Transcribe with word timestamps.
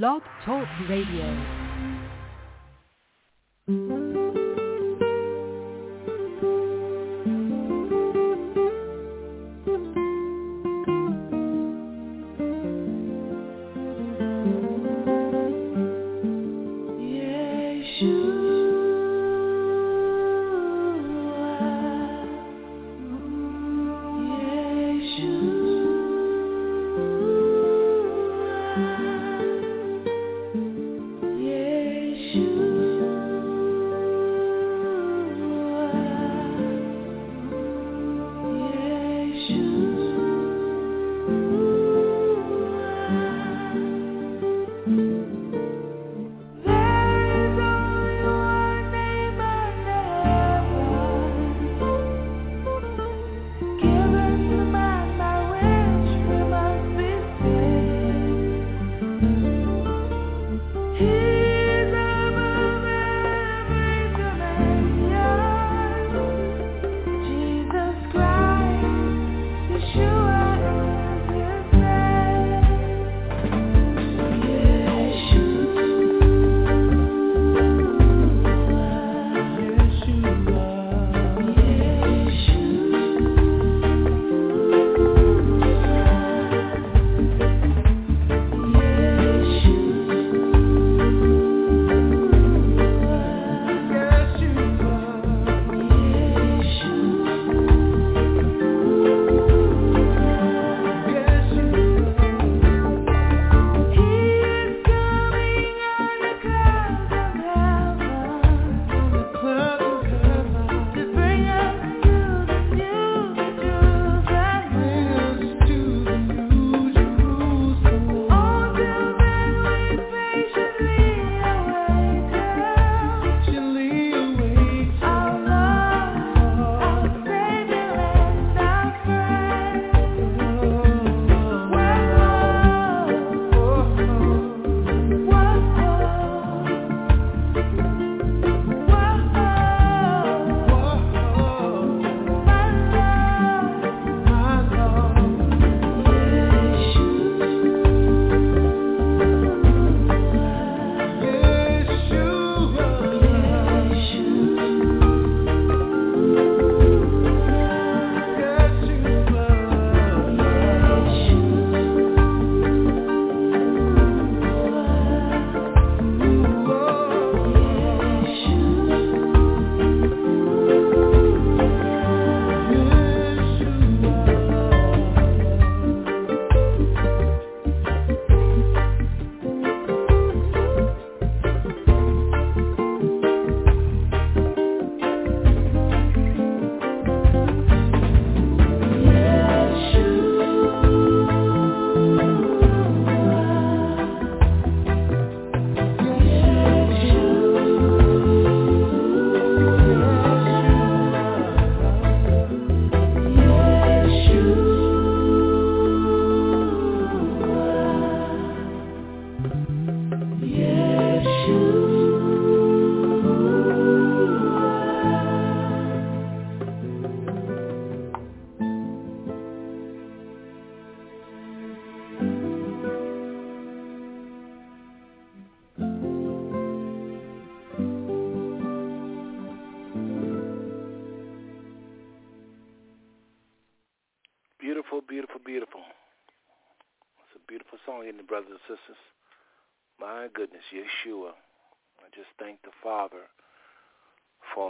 Blog 0.00 0.22
Talk 0.42 0.66
Radio. 0.88 1.28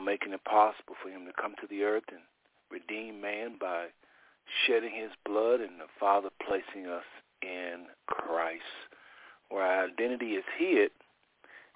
Making 0.05 0.33
it 0.33 0.45
possible 0.45 0.95
for 1.03 1.09
him 1.09 1.27
to 1.27 1.33
come 1.41 1.55
to 1.61 1.67
the 1.69 1.83
earth 1.83 2.05
and 2.09 2.21
redeem 2.71 3.21
man 3.21 3.57
by 3.61 3.87
shedding 4.67 4.95
his 4.95 5.11
blood 5.25 5.61
and 5.61 5.79
the 5.81 5.91
Father 6.01 6.31
placing 6.47 6.87
us 6.87 7.07
in 7.43 7.87
Christ, 8.07 8.63
where 9.49 9.65
our 9.65 9.85
identity 9.87 10.33
is 10.35 10.45
hid, 10.59 10.91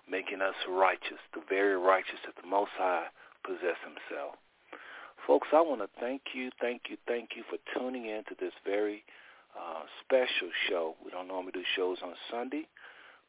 making 0.09 0.41
us 0.41 0.55
righteous, 0.69 1.19
the 1.35 1.43
very 1.49 1.77
righteous 1.77 2.19
that 2.25 2.41
the 2.41 2.49
Most 2.49 2.71
High 2.79 3.07
possess 3.45 3.79
himself. 3.83 4.37
Folks, 5.27 5.49
I 5.53 5.61
want 5.61 5.81
to 5.81 5.89
thank 6.01 6.23
you, 6.35 6.51
thank 6.61 6.83
you, 6.89 6.97
thank 7.09 7.31
you 7.37 7.43
for 7.51 7.59
tuning 7.75 8.07
in 8.07 8.23
to 8.29 8.37
this 8.39 8.53
very 8.65 9.05
uh, 9.59 9.83
special 10.05 10.51
show. 10.69 10.95
We 11.05 11.11
don't 11.11 11.29
normally 11.29 11.53
do 11.53 11.63
shows 11.75 11.99
on 12.03 12.15
Sunday, 12.31 12.69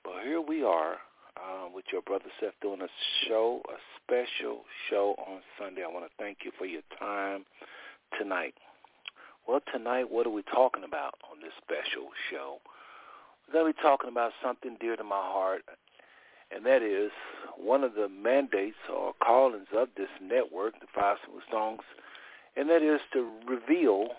but 0.03 0.23
here 0.23 0.41
we 0.41 0.63
are 0.63 0.97
uh, 1.37 1.67
with 1.73 1.85
your 1.91 2.01
brother 2.01 2.25
Seth 2.39 2.53
doing 2.61 2.81
a 2.81 2.87
show, 3.27 3.61
a 3.69 3.77
special 4.01 4.61
show 4.89 5.15
on 5.27 5.41
Sunday. 5.59 5.83
I 5.83 5.93
want 5.93 6.05
to 6.05 6.11
thank 6.17 6.39
you 6.43 6.51
for 6.57 6.65
your 6.65 6.81
time 6.99 7.45
tonight. 8.19 8.55
Well, 9.47 9.61
tonight, 9.71 10.11
what 10.11 10.27
are 10.27 10.31
we 10.31 10.43
talking 10.43 10.83
about 10.83 11.15
on 11.31 11.39
this 11.41 11.53
special 11.57 12.09
show? 12.29 12.57
We're 13.47 13.53
going 13.53 13.73
to 13.73 13.77
be 13.77 13.81
talking 13.81 14.09
about 14.09 14.33
something 14.43 14.75
dear 14.79 14.95
to 14.97 15.03
my 15.03 15.21
heart, 15.21 15.61
and 16.51 16.65
that 16.65 16.81
is 16.81 17.11
one 17.57 17.83
of 17.83 17.93
the 17.93 18.09
mandates 18.09 18.77
or 18.93 19.13
callings 19.23 19.67
of 19.75 19.89
this 19.95 20.09
network, 20.21 20.73
the 20.79 20.87
Five 20.93 21.17
Smooth 21.25 21.43
Stones, 21.47 21.81
and 22.57 22.69
that 22.69 22.81
is 22.81 22.99
to 23.13 23.29
reveal, 23.47 24.09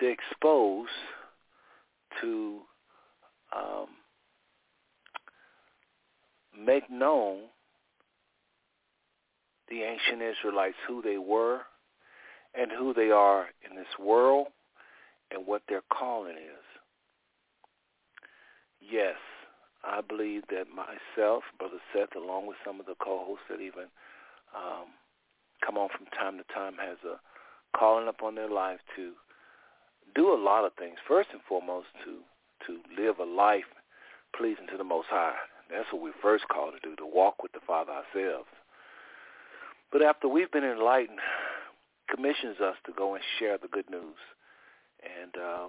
to 0.00 0.06
expose, 0.06 0.88
to 2.20 2.60
um, 3.56 3.86
make 6.58 6.90
known 6.90 7.42
the 9.68 9.82
ancient 9.82 10.22
Israelites 10.22 10.76
who 10.86 11.02
they 11.02 11.18
were 11.18 11.60
and 12.54 12.70
who 12.70 12.94
they 12.94 13.10
are 13.10 13.46
in 13.68 13.76
this 13.76 13.86
world 13.98 14.48
and 15.30 15.46
what 15.46 15.62
their 15.68 15.82
calling 15.92 16.36
is. 16.36 16.64
Yes, 18.80 19.16
I 19.84 20.00
believe 20.00 20.42
that 20.50 20.66
myself, 20.68 21.42
Brother 21.58 21.78
Seth, 21.92 22.14
along 22.16 22.46
with 22.46 22.56
some 22.64 22.80
of 22.80 22.86
the 22.86 22.94
co-hosts 23.02 23.44
that 23.50 23.60
even 23.60 23.86
um, 24.54 24.86
come 25.64 25.76
on 25.76 25.88
from 25.96 26.06
time 26.06 26.38
to 26.38 26.44
time, 26.54 26.74
has 26.80 26.98
a 27.04 27.18
calling 27.76 28.08
upon 28.08 28.34
their 28.34 28.50
life 28.50 28.80
to 28.94 29.12
do 30.14 30.32
a 30.32 30.38
lot 30.38 30.64
of 30.64 30.72
things. 30.78 30.96
First 31.06 31.30
and 31.32 31.42
foremost, 31.48 31.88
to 32.04 32.18
to 32.66 32.80
live 33.00 33.18
a 33.18 33.24
life 33.24 33.68
pleasing 34.36 34.66
to 34.70 34.78
the 34.78 34.84
Most 34.84 35.08
High. 35.10 35.34
That's 35.70 35.92
what 35.92 36.02
we 36.02 36.12
first 36.22 36.46
called 36.48 36.74
to 36.74 36.88
do, 36.88 36.96
to 36.96 37.06
walk 37.06 37.42
with 37.42 37.52
the 37.52 37.60
Father 37.66 37.92
ourselves. 37.92 38.48
But 39.92 40.02
after 40.02 40.28
we've 40.28 40.50
been 40.50 40.64
enlightened, 40.64 41.18
commissions 42.08 42.60
us 42.60 42.76
to 42.86 42.92
go 42.92 43.14
and 43.14 43.24
share 43.38 43.58
the 43.58 43.68
good 43.68 43.90
news. 43.90 44.18
And 45.02 45.34
um, 45.36 45.68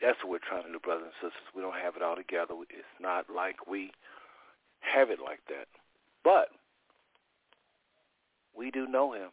that's 0.00 0.18
what 0.22 0.30
we're 0.30 0.48
trying 0.48 0.64
to 0.64 0.72
do, 0.72 0.78
brothers 0.78 1.08
and 1.08 1.30
sisters. 1.30 1.54
We 1.54 1.62
don't 1.62 1.76
have 1.76 1.96
it 1.96 2.02
all 2.02 2.16
together. 2.16 2.54
It's 2.70 2.96
not 3.00 3.26
like 3.34 3.66
we 3.66 3.92
have 4.80 5.10
it 5.10 5.18
like 5.22 5.40
that. 5.48 5.68
But 6.24 6.48
we 8.56 8.70
do 8.70 8.86
know 8.86 9.12
him, 9.12 9.30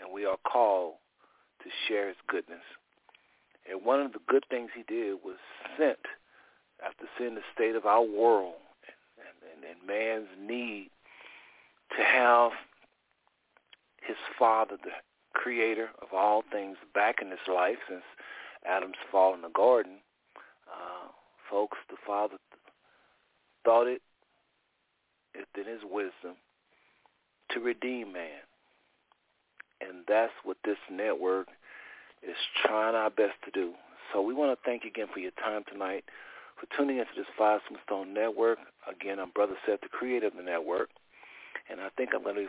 and 0.00 0.12
we 0.12 0.24
are 0.24 0.38
called 0.50 0.94
to 1.62 1.70
share 1.88 2.08
his 2.08 2.16
goodness. 2.28 2.64
And 3.70 3.84
one 3.84 4.00
of 4.00 4.12
the 4.12 4.20
good 4.26 4.44
things 4.50 4.70
he 4.74 4.82
did 4.82 5.18
was 5.24 5.36
sent 5.78 5.98
after 6.84 7.04
seeing 7.18 7.34
the 7.34 7.42
state 7.54 7.76
of 7.76 7.86
our 7.86 8.02
world 8.02 8.54
and, 9.18 9.64
and, 9.64 9.78
and 9.78 9.86
man's 9.86 10.28
need 10.40 10.90
to 11.96 12.02
have 12.02 12.52
his 14.02 14.16
father, 14.38 14.76
the 14.82 14.90
creator 15.34 15.90
of 16.00 16.08
all 16.12 16.42
things, 16.52 16.76
back 16.94 17.16
in 17.20 17.30
his 17.30 17.40
life 17.52 17.78
since 17.88 18.02
Adam's 18.66 18.94
fall 19.10 19.34
in 19.34 19.42
the 19.42 19.50
garden. 19.50 19.98
Uh, 20.68 21.08
folks, 21.50 21.78
the 21.88 21.96
father 22.06 22.36
thought 23.64 23.86
it 23.86 24.02
within 25.34 25.72
his 25.72 25.82
wisdom 25.84 26.36
to 27.50 27.60
redeem 27.60 28.12
man. 28.12 28.42
And 29.80 30.04
that's 30.06 30.32
what 30.44 30.58
this 30.64 30.76
network 30.90 31.48
is 32.22 32.36
trying 32.64 32.94
our 32.94 33.10
best 33.10 33.34
to 33.44 33.50
do. 33.50 33.72
So 34.12 34.20
we 34.20 34.34
want 34.34 34.52
to 34.52 34.64
thank 34.64 34.84
you 34.84 34.90
again 34.90 35.06
for 35.12 35.20
your 35.20 35.32
time 35.42 35.64
tonight, 35.70 36.04
for 36.60 36.76
tuning 36.76 36.98
into 36.98 37.10
this 37.16 37.26
Five 37.38 37.60
Stone 37.86 38.12
Network. 38.12 38.58
Again, 38.88 39.18
I'm 39.18 39.30
Brother 39.30 39.54
Seth, 39.66 39.80
the 39.80 39.88
creator 39.88 40.26
of 40.26 40.36
the 40.36 40.42
network. 40.42 40.90
And 41.70 41.80
I 41.80 41.88
think 41.96 42.10
I'm 42.14 42.22
going 42.22 42.34
to 42.34 42.42
be 42.42 42.48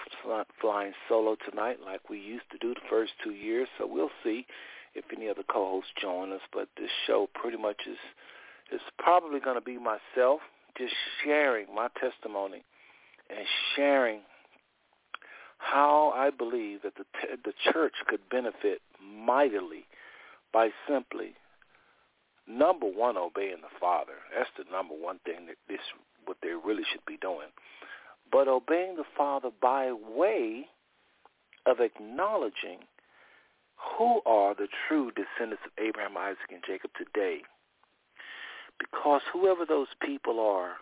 flying 0.60 0.94
solo 1.08 1.38
tonight 1.50 1.78
like 1.84 2.10
we 2.10 2.20
used 2.20 2.50
to 2.52 2.58
do 2.58 2.74
the 2.74 2.82
first 2.90 3.14
two 3.24 3.32
years. 3.32 3.68
So 3.78 3.88
we'll 3.88 4.10
see 4.24 4.46
if 4.96 5.06
any 5.16 5.30
other 5.30 5.44
co-hosts 5.48 5.92
join 6.02 6.34
us. 6.34 6.42
But 6.52 6.68
this 6.78 6.90
show 7.08 7.30
pretty 7.34 7.58
much 7.58 7.82
is 7.88 7.98
is 8.74 8.82
probably 8.98 9.40
going 9.40 9.58
to 9.58 9.62
be 9.62 9.78
myself 9.78 10.40
just 10.78 10.94
sharing 11.24 11.68
my 11.76 11.90
testimony 12.00 12.64
and 13.30 13.46
sharing 13.76 14.22
how 15.58 16.14
I 16.16 16.32
believe 16.32 16.82
that 16.84 16.96
the 16.96 17.06
the 17.46 17.54
church 17.72 17.94
could 18.08 18.22
benefit 18.30 18.82
mightily 19.02 19.86
by 20.52 20.70
simply 20.90 21.36
number 22.58 22.86
one 22.86 23.18
obeying 23.18 23.62
the 23.62 23.80
Father. 23.80 24.14
That's 24.36 24.50
the 24.58 24.66
number 24.72 24.94
one 24.94 25.20
thing 25.26 25.48
that 25.48 25.58
this 25.68 25.80
what 26.26 26.38
they 26.44 26.50
really 26.50 26.84
should 26.92 27.06
be 27.06 27.18
doing. 27.22 27.50
But 28.32 28.48
obeying 28.48 28.96
the 28.96 29.10
Father 29.18 29.50
by 29.62 29.92
way 29.92 30.68
of 31.66 31.80
acknowledging 31.80 32.80
who 33.98 34.22
are 34.26 34.54
the 34.54 34.68
true 34.88 35.12
descendants 35.12 35.64
of 35.66 35.72
Abraham, 35.84 36.18
Isaac, 36.18 36.52
and 36.52 36.64
Jacob 36.66 36.92
today. 36.98 37.42
Because 38.80 39.22
whoever 39.34 39.66
those 39.66 39.88
people 40.02 40.40
are, 40.40 40.74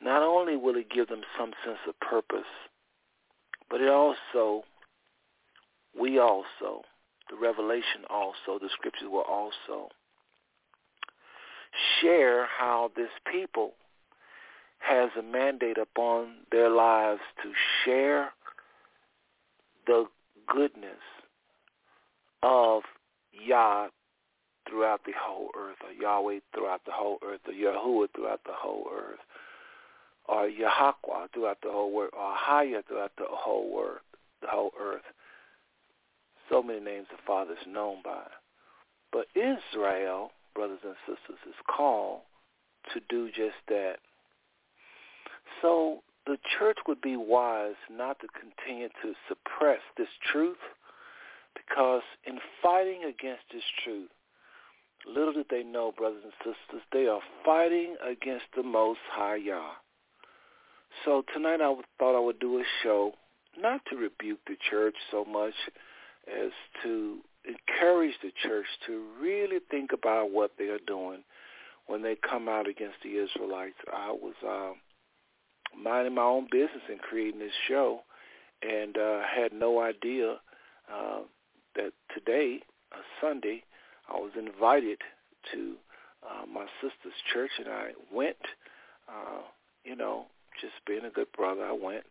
not 0.00 0.22
only 0.22 0.56
will 0.56 0.76
it 0.76 0.90
give 0.90 1.08
them 1.08 1.22
some 1.38 1.52
sense 1.64 1.78
of 1.88 1.98
purpose, 2.00 2.50
but 3.70 3.80
it 3.80 3.88
also, 3.88 4.64
we 5.98 6.18
also, 6.18 6.82
the 7.30 7.36
revelation 7.40 8.04
also, 8.10 8.58
the 8.60 8.68
scriptures 8.76 9.08
will 9.10 9.22
also 9.28 9.88
share 12.00 12.46
how 12.46 12.90
this 12.96 13.10
people 13.30 13.72
has 14.78 15.10
a 15.18 15.22
mandate 15.22 15.78
upon 15.78 16.34
their 16.52 16.68
lives 16.68 17.20
to 17.42 17.52
share 17.84 18.32
the 19.86 20.06
goodness 20.46 21.00
of 22.42 22.82
Yah 23.32 23.88
throughout 24.68 25.00
the 25.04 25.12
whole 25.18 25.50
earth, 25.58 25.76
or 25.84 25.92
Yahweh 25.92 26.40
throughout 26.54 26.84
the 26.84 26.92
whole 26.92 27.18
earth, 27.24 27.40
or 27.46 27.52
Yahuwah 27.52 28.08
throughout 28.14 28.40
the 28.44 28.52
whole 28.52 28.86
earth, 28.94 29.20
or 30.26 30.48
Yahakwa 30.48 31.28
throughout 31.32 31.58
the 31.62 31.70
whole 31.70 31.98
earth, 32.00 32.10
or 32.14 32.34
Haya 32.34 32.82
throughout 32.86 33.12
the 33.18 33.26
whole 33.28 33.82
earth, 33.86 34.02
the 34.40 34.48
whole 34.48 34.72
earth. 34.80 35.02
So 36.48 36.62
many 36.62 36.80
names 36.80 37.06
the 37.10 37.18
Father 37.26 37.52
is 37.52 37.66
known 37.66 37.98
by. 38.04 38.24
But 39.12 39.26
Israel, 39.34 40.32
brothers 40.54 40.80
and 40.84 40.94
sisters, 41.06 41.38
is 41.48 41.54
called 41.66 42.20
to 42.92 43.00
do 43.08 43.28
just 43.28 43.56
that. 43.68 43.96
So 45.62 46.02
the 46.26 46.38
church 46.58 46.78
would 46.86 47.00
be 47.00 47.16
wise 47.16 47.74
not 47.90 48.18
to 48.20 48.28
continue 48.28 48.88
to 49.02 49.14
suppress 49.28 49.80
this 49.96 50.08
truth 50.32 50.58
because 51.54 52.02
in 52.26 52.38
fighting 52.62 53.02
against 53.04 53.44
this 53.52 53.62
truth, 53.84 54.10
little 55.06 55.32
did 55.32 55.46
they 55.50 55.62
know, 55.62 55.92
brothers 55.92 56.22
and 56.24 56.32
sisters, 56.38 56.82
they 56.92 57.06
are 57.06 57.20
fighting 57.44 57.96
against 58.04 58.46
the 58.56 58.62
Most 58.62 59.00
High 59.10 59.36
Yah. 59.36 59.72
So 61.04 61.24
tonight 61.34 61.60
I 61.60 61.74
thought 61.98 62.16
I 62.16 62.20
would 62.20 62.38
do 62.38 62.58
a 62.58 62.64
show 62.82 63.12
not 63.58 63.80
to 63.90 63.96
rebuke 63.96 64.40
the 64.46 64.56
church 64.70 64.94
so 65.10 65.24
much 65.24 65.54
as 66.28 66.50
to 66.82 67.18
encourage 67.46 68.14
the 68.22 68.32
church 68.42 68.66
to 68.86 69.02
really 69.20 69.58
think 69.70 69.92
about 69.92 70.30
what 70.30 70.52
they 70.58 70.66
are 70.66 70.80
doing 70.86 71.22
when 71.86 72.02
they 72.02 72.16
come 72.16 72.48
out 72.48 72.68
against 72.68 72.96
the 73.02 73.18
Israelites. 73.18 73.76
I 73.92 74.10
was 74.10 74.34
uh, 74.46 74.72
minding 75.78 76.14
my 76.14 76.22
own 76.22 76.46
business 76.50 76.82
in 76.90 76.98
creating 76.98 77.40
this 77.40 77.52
show 77.68 78.00
and 78.62 78.96
uh, 78.96 79.20
had 79.22 79.52
no 79.52 79.80
idea 79.80 80.36
uh, 80.92 81.20
that 81.76 81.92
today, 82.14 82.60
uh, 82.92 83.00
Sunday, 83.20 83.62
I 84.08 84.14
was 84.14 84.32
invited 84.38 84.98
to 85.52 85.74
uh, 86.22 86.46
my 86.46 86.66
sister's 86.80 87.18
church, 87.32 87.50
and 87.58 87.68
I 87.68 87.90
went. 88.12 88.36
Uh, 89.08 89.42
you 89.84 89.96
know, 89.96 90.26
just 90.60 90.74
being 90.86 91.04
a 91.04 91.10
good 91.10 91.30
brother, 91.36 91.64
I 91.64 91.72
went, 91.72 92.04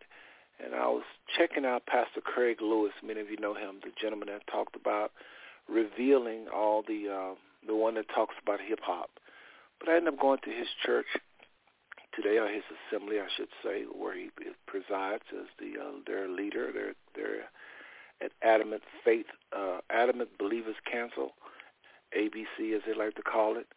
and 0.63 0.75
I 0.75 0.87
was 0.87 1.03
checking 1.37 1.65
out 1.65 1.85
Pastor 1.85 2.21
Craig 2.21 2.57
Lewis. 2.61 2.93
Many 3.03 3.21
of 3.21 3.29
you 3.29 3.37
know 3.37 3.53
him, 3.53 3.79
the 3.83 3.91
gentleman 3.99 4.29
that 4.29 4.45
talked 4.51 4.75
about 4.75 5.11
revealing 5.67 6.47
all 6.53 6.83
the 6.87 7.09
uh, 7.09 7.35
the 7.65 7.75
one 7.75 7.95
that 7.95 8.09
talks 8.13 8.35
about 8.41 8.59
hip 8.59 8.79
hop. 8.81 9.09
But 9.79 9.89
I 9.89 9.95
ended 9.97 10.13
up 10.13 10.19
going 10.19 10.39
to 10.43 10.49
his 10.49 10.67
church 10.85 11.05
today, 12.15 12.37
or 12.37 12.47
his 12.47 12.63
assembly, 12.89 13.19
I 13.19 13.27
should 13.35 13.49
say, 13.63 13.83
where 13.83 14.15
he 14.15 14.29
presides 14.67 15.23
as 15.31 15.47
the 15.59 15.81
uh, 15.81 15.91
their 16.05 16.27
leader, 16.27 16.71
their 16.71 16.93
their 17.15 17.49
at 18.21 18.31
Adamant 18.41 18.83
Faith, 19.03 19.25
uh, 19.57 19.79
Adamant 19.89 20.29
Believers 20.37 20.75
Council, 20.89 21.31
ABC 22.17 22.75
as 22.75 22.81
they 22.85 22.93
like 22.93 23.15
to 23.15 23.21
call 23.21 23.57
it, 23.57 23.67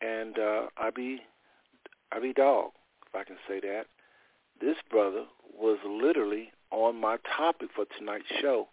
and 0.00 0.38
uh, 0.38 0.66
I 0.76 0.90
be 0.90 1.20
I 2.12 2.20
be 2.20 2.32
dog, 2.32 2.70
if 3.06 3.14
I 3.14 3.24
can 3.24 3.36
say 3.48 3.60
that. 3.60 3.86
This 4.60 4.76
brother 4.90 5.24
was 5.58 5.78
literally 5.86 6.52
on 6.70 7.00
my 7.00 7.18
topic 7.36 7.68
for 7.74 7.84
tonight's 7.98 8.26
show 8.40 8.68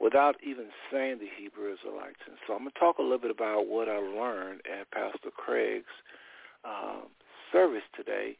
without 0.00 0.36
even 0.44 0.66
saying 0.92 1.18
the 1.18 1.28
Hebrew 1.38 1.72
Israelites. 1.72 2.20
And 2.26 2.36
so 2.46 2.54
I'm 2.54 2.60
going 2.60 2.72
to 2.72 2.78
talk 2.78 2.98
a 2.98 3.02
little 3.02 3.18
bit 3.18 3.30
about 3.30 3.66
what 3.66 3.88
I 3.88 3.98
learned 3.98 4.60
at 4.66 4.90
Pastor 4.90 5.30
Craig's 5.34 5.84
um, 6.64 7.04
service 7.52 7.84
today 7.96 8.36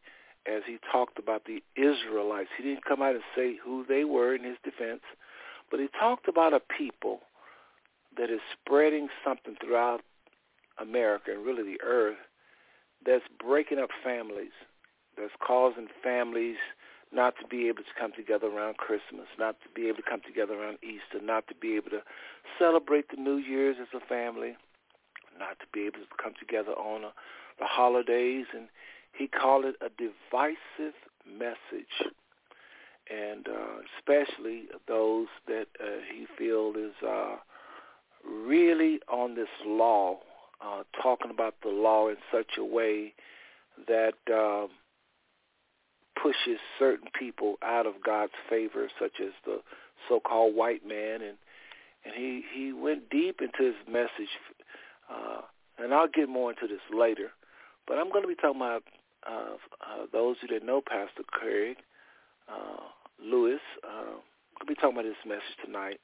as 0.47 0.62
he 0.66 0.78
talked 0.93 1.19
about 1.19 1.45
the 1.45 1.62
Israelites. 1.76 2.50
He 2.57 2.64
didn't 2.64 2.85
come 2.85 3.02
out 3.02 3.14
and 3.14 3.25
say 3.35 3.57
who 3.64 3.85
they 3.88 4.04
were 4.04 4.35
in 4.35 4.45
his 4.45 4.57
defense, 4.64 5.02
but 5.71 5.81
he 5.81 5.88
talked 5.99 6.28
about 6.28 6.52
a 6.52 6.61
people 6.61 7.21
that 8.19 8.31
is 8.31 8.40
spreading 8.52 9.09
something 9.25 9.57
throughout 9.64 10.02
America 10.78 11.31
and 11.33 11.45
really 11.45 11.62
the 11.62 11.81
earth 11.83 12.16
that's 13.07 13.25
breaking 13.38 13.78
up 13.78 13.90
families, 14.02 14.52
that's 15.16 15.33
causing 15.44 15.88
families 16.02 16.56
not 17.12 17.35
to 17.40 17.47
be 17.47 17.68
able 17.68 17.83
to 17.83 17.94
come 17.99 18.12
together 18.12 18.49
around 18.49 18.76
Christmas, 18.76 19.26
not 19.38 19.56
to 19.62 19.68
be 19.75 19.87
able 19.88 19.99
to 19.99 20.11
come 20.11 20.21
together 20.26 20.54
around 20.54 20.78
Easter, 20.83 21.25
not 21.25 21.47
to 21.49 21.54
be 21.54 21.76
able 21.76 21.90
to 21.90 22.02
celebrate 22.59 23.09
the 23.09 23.21
New 23.21 23.37
Year's 23.37 23.76
as 23.80 23.88
a 23.94 24.04
family, 24.06 24.56
not 25.38 25.59
to 25.61 25.66
be 25.73 25.83
able 25.83 25.99
to 25.99 26.23
come 26.23 26.35
together 26.38 26.73
on 26.73 27.04
a, 27.04 27.12
the 27.59 27.66
holidays. 27.66 28.47
And 28.52 28.68
He 29.16 29.28
called 29.28 29.64
it 29.64 29.76
a 29.80 29.90
divisive 29.90 30.94
message, 31.26 32.12
and 33.11 33.47
uh, 33.47 33.83
especially 33.99 34.64
those 34.88 35.28
that 35.47 35.66
uh, 35.80 36.00
he 36.12 36.26
feels 36.37 36.76
is 36.76 36.94
uh, 37.06 37.37
really 38.26 39.00
on 39.09 39.35
this 39.35 39.49
law, 39.64 40.18
uh, 40.64 40.83
talking 41.02 41.30
about 41.30 41.54
the 41.62 41.68
law 41.68 42.09
in 42.09 42.16
such 42.33 42.59
a 42.59 42.64
way 42.64 43.14
that 43.87 44.14
um, 44.33 44.68
pushes 46.21 46.59
certain 46.78 47.09
people 47.18 47.56
out 47.62 47.87
of 47.87 47.94
God's 48.04 48.33
favor, 48.49 48.88
such 49.00 49.21
as 49.21 49.33
the 49.44 49.61
so-called 50.09 50.54
white 50.54 50.87
man, 50.87 51.23
and 51.23 51.37
and 52.04 52.14
he 52.14 52.42
he 52.52 52.73
went 52.73 53.11
deep 53.11 53.40
into 53.40 53.73
his 53.73 53.88
message, 53.88 54.30
uh, 55.11 55.40
and 55.78 55.94
I'll 55.94 56.09
get 56.09 56.28
more 56.28 56.50
into 56.50 56.66
this 56.66 56.83
later. 56.92 57.30
But 57.87 57.99
I'm 57.99 58.11
going 58.11 58.23
to 58.23 58.28
be 58.28 58.35
talking 58.35 58.61
about 58.61 58.85
uh, 59.26 59.56
uh, 59.80 60.06
those 60.12 60.37
who 60.40 60.47
didn't 60.49 60.66
know 60.66 60.83
Pastor 60.87 61.23
Craig 61.26 61.76
uh, 62.49 62.85
Lewis. 63.23 63.61
Uh, 63.83 64.16
I'm 64.16 64.66
going 64.66 64.66
to 64.66 64.66
be 64.66 64.75
talking 64.75 64.99
about 64.99 65.04
this 65.04 65.26
message 65.26 65.56
tonight. 65.64 66.00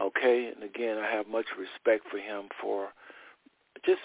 Okay, 0.00 0.52
and 0.54 0.64
again, 0.64 0.98
I 0.98 1.10
have 1.10 1.28
much 1.28 1.46
respect 1.58 2.08
for 2.10 2.18
him 2.18 2.48
for 2.60 2.88
just 3.84 4.00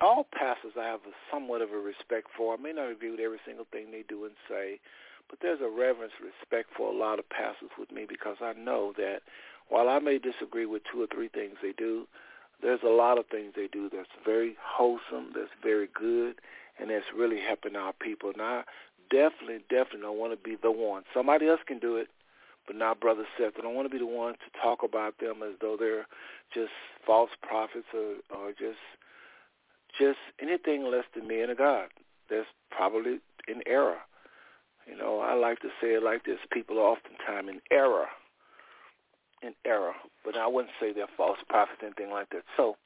all 0.00 0.26
pastors. 0.32 0.72
I 0.78 0.84
have 0.84 1.00
a, 1.06 1.12
somewhat 1.32 1.62
of 1.62 1.72
a 1.72 1.78
respect 1.78 2.28
for. 2.36 2.54
I 2.54 2.56
may 2.56 2.72
not 2.72 2.90
agree 2.90 3.10
with 3.10 3.20
every 3.20 3.40
single 3.44 3.66
thing 3.70 3.90
they 3.90 4.04
do 4.08 4.24
and 4.24 4.34
say, 4.48 4.80
but 5.28 5.38
there's 5.42 5.60
a 5.60 5.68
reverence, 5.68 6.12
respect 6.22 6.70
for 6.76 6.92
a 6.92 6.96
lot 6.96 7.18
of 7.18 7.28
pastors 7.28 7.70
with 7.78 7.92
me 7.92 8.06
because 8.08 8.36
I 8.40 8.52
know 8.54 8.92
that 8.96 9.20
while 9.68 9.88
I 9.88 9.98
may 9.98 10.18
disagree 10.18 10.66
with 10.66 10.82
two 10.90 11.02
or 11.02 11.06
three 11.06 11.28
things 11.28 11.56
they 11.62 11.72
do, 11.72 12.06
there's 12.62 12.80
a 12.84 12.90
lot 12.90 13.18
of 13.18 13.26
things 13.26 13.52
they 13.54 13.68
do 13.68 13.88
that's 13.92 14.08
very 14.24 14.56
wholesome, 14.62 15.32
that's 15.34 15.52
very 15.62 15.88
good, 15.94 16.36
and 16.80 16.90
that's 16.90 17.04
really 17.16 17.40
helping 17.40 17.76
our 17.76 17.92
people. 17.92 18.30
And 18.30 18.42
I 18.42 18.62
definitely, 19.10 19.60
definitely 19.68 20.00
don't 20.02 20.18
want 20.18 20.32
to 20.32 20.48
be 20.48 20.56
the 20.60 20.70
one. 20.70 21.04
Somebody 21.14 21.48
else 21.48 21.60
can 21.66 21.78
do 21.78 21.96
it, 21.96 22.08
but 22.66 22.76
not 22.76 23.00
Brother 23.00 23.26
Seth. 23.36 23.54
I 23.58 23.62
don't 23.62 23.74
want 23.74 23.86
to 23.86 23.92
be 23.92 23.98
the 23.98 24.10
one 24.10 24.34
to 24.34 24.60
talk 24.60 24.82
about 24.82 25.18
them 25.18 25.42
as 25.42 25.54
though 25.60 25.76
they're 25.78 26.06
just 26.52 26.72
false 27.06 27.30
prophets 27.42 27.86
or, 27.94 28.16
or 28.36 28.50
just 28.50 28.80
just 29.98 30.18
anything 30.40 30.90
less 30.90 31.04
than 31.14 31.28
men 31.28 31.50
of 31.50 31.58
God. 31.58 31.88
That's 32.30 32.46
probably 32.70 33.20
in 33.46 33.62
error. 33.66 33.98
You 34.86 34.96
know, 34.96 35.20
I 35.20 35.34
like 35.34 35.60
to 35.60 35.68
say 35.80 35.94
it 35.94 36.02
like 36.02 36.24
this: 36.24 36.38
people 36.52 36.78
are 36.78 36.96
oftentimes 36.96 37.48
in 37.48 37.60
error, 37.70 38.06
in 39.42 39.54
error. 39.64 39.92
But 40.24 40.36
I 40.36 40.46
wouldn't 40.46 40.74
say 40.80 40.92
they're 40.92 41.06
false 41.16 41.38
prophets, 41.48 41.80
anything 41.82 42.10
like 42.10 42.30
that. 42.30 42.42
So, 42.56 42.76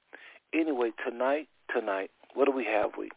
anyway, 0.53 0.91
tonight, 1.07 1.49
tonight, 1.75 2.11
what 2.35 2.47
do 2.47 2.53
we 2.53 2.65
have? 2.65 2.93
We 2.99 3.11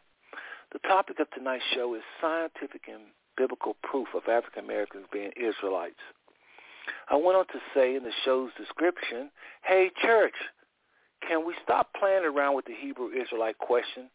the 0.72 0.80
topic 0.80 1.20
of 1.20 1.30
tonight's 1.32 1.64
show 1.74 1.96
is 1.96 2.02
scientific 2.20 2.84
and 2.92 3.04
biblical 3.38 3.76
proof 3.82 4.10
of 4.16 4.24
African 4.28 4.66
Americans 4.66 5.06
being 5.12 5.32
Israelites. 5.38 6.02
I 7.10 7.16
went 7.16 7.38
on 7.38 7.48
to 7.48 7.60
say 7.74 7.96
in 7.96 8.04
the 8.04 8.12
show's 8.24 8.52
description, 8.58 9.32
hey, 9.64 9.92
church, 10.02 10.36
can 11.28 11.46
we 11.46 11.54
stop 11.64 11.90
playing 11.98 12.26
around 12.26 12.56
with 12.56 12.66
the 12.66 12.76
Hebrew 12.80 13.10
Israelite 13.10 13.58
question? 13.58 14.10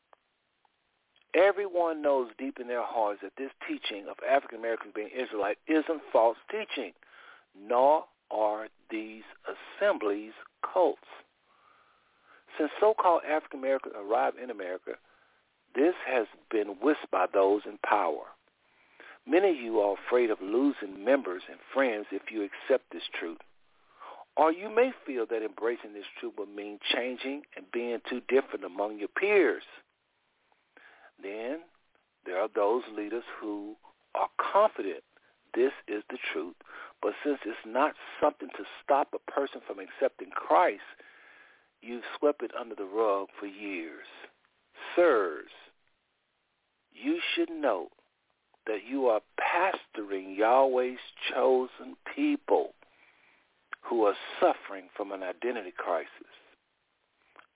Everyone 1.35 2.03
knows 2.03 2.29
deep 2.39 2.59
in 2.61 2.67
their 2.67 2.83
hearts 2.83 3.21
that 3.23 3.33
this 3.39 3.51
teaching 3.69 4.07
of 4.09 4.17
African 4.29 4.59
Americans 4.59 4.93
being 4.95 5.11
Israelite 5.17 5.59
isn't 5.69 6.03
false 6.13 6.37
teaching, 6.51 6.93
nor 7.57 8.05
are 8.31 8.69
these 8.91 9.23
assemblies 9.47 10.33
cults. 10.73 11.01
Since 12.59 12.71
so-called 12.81 13.23
African 13.29 13.61
Americans 13.61 13.95
arrived 13.97 14.39
in 14.39 14.51
America, 14.51 14.93
this 15.75 15.95
has 16.07 16.27
been 16.51 16.77
whispered 16.83 17.11
by 17.13 17.27
those 17.33 17.63
in 17.65 17.79
power. 17.85 18.25
Many 19.27 19.51
of 19.51 19.57
you 19.57 19.81
are 19.81 19.97
afraid 20.07 20.31
of 20.31 20.41
losing 20.43 21.05
members 21.05 21.43
and 21.49 21.59
friends 21.73 22.07
if 22.11 22.23
you 22.31 22.43
accept 22.43 22.91
this 22.91 23.05
truth. 23.19 23.39
Or 24.37 24.53
you 24.53 24.75
may 24.75 24.93
feel 25.07 25.27
that 25.27 25.45
embracing 25.45 25.93
this 25.93 26.05
truth 26.19 26.35
will 26.39 26.47
mean 26.47 26.79
changing 26.95 27.43
and 27.57 27.67
being 27.73 27.99
too 28.09 28.23
different 28.29 28.65
among 28.65 28.99
your 28.99 29.09
peers. 29.09 29.65
Then 31.23 31.61
there 32.25 32.39
are 32.41 32.49
those 32.55 32.83
leaders 32.97 33.25
who 33.41 33.77
are 34.15 34.29
confident 34.53 35.03
this 35.55 35.73
is 35.89 36.03
the 36.11 36.19
truth, 36.33 36.55
but 37.03 37.13
since 37.25 37.39
it's 37.45 37.59
not 37.67 37.95
something 38.21 38.49
to 38.57 38.65
stop 38.83 39.09
a 39.15 39.31
person 39.31 39.61
from 39.67 39.79
accepting 39.81 40.31
Christ, 40.31 40.83
you've 41.83 42.05
swept 42.19 42.43
it 42.43 42.53
under 42.59 42.75
the 42.75 42.85
rug 42.85 43.29
for 43.39 43.47
years. 43.47 44.07
Sirs, 44.95 45.51
you 46.93 47.21
should 47.35 47.51
know 47.51 47.89
that 48.67 48.81
you 48.89 49.07
are 49.07 49.21
pastoring 49.41 50.37
Yahweh's 50.37 50.99
chosen 51.33 51.97
people 52.15 52.75
who 53.81 54.05
are 54.05 54.15
suffering 54.39 54.89
from 54.97 55.13
an 55.13 55.23
identity 55.23 55.73
crisis. 55.77 56.09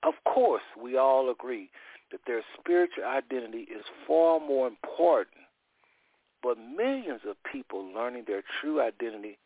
Of 0.02 0.14
course, 0.24 0.62
we 0.80 0.96
all 0.96 1.30
agree 1.30 1.70
that 2.12 2.20
their 2.26 2.42
spiritual 2.58 3.04
identity 3.04 3.62
is 3.62 3.84
far 4.06 4.38
more 4.38 4.66
important, 4.66 5.44
but 6.42 6.58
millions 6.58 7.22
of 7.28 7.36
people 7.50 7.84
learning 7.94 8.24
their 8.26 8.42
true 8.60 8.80
identity 8.82 9.38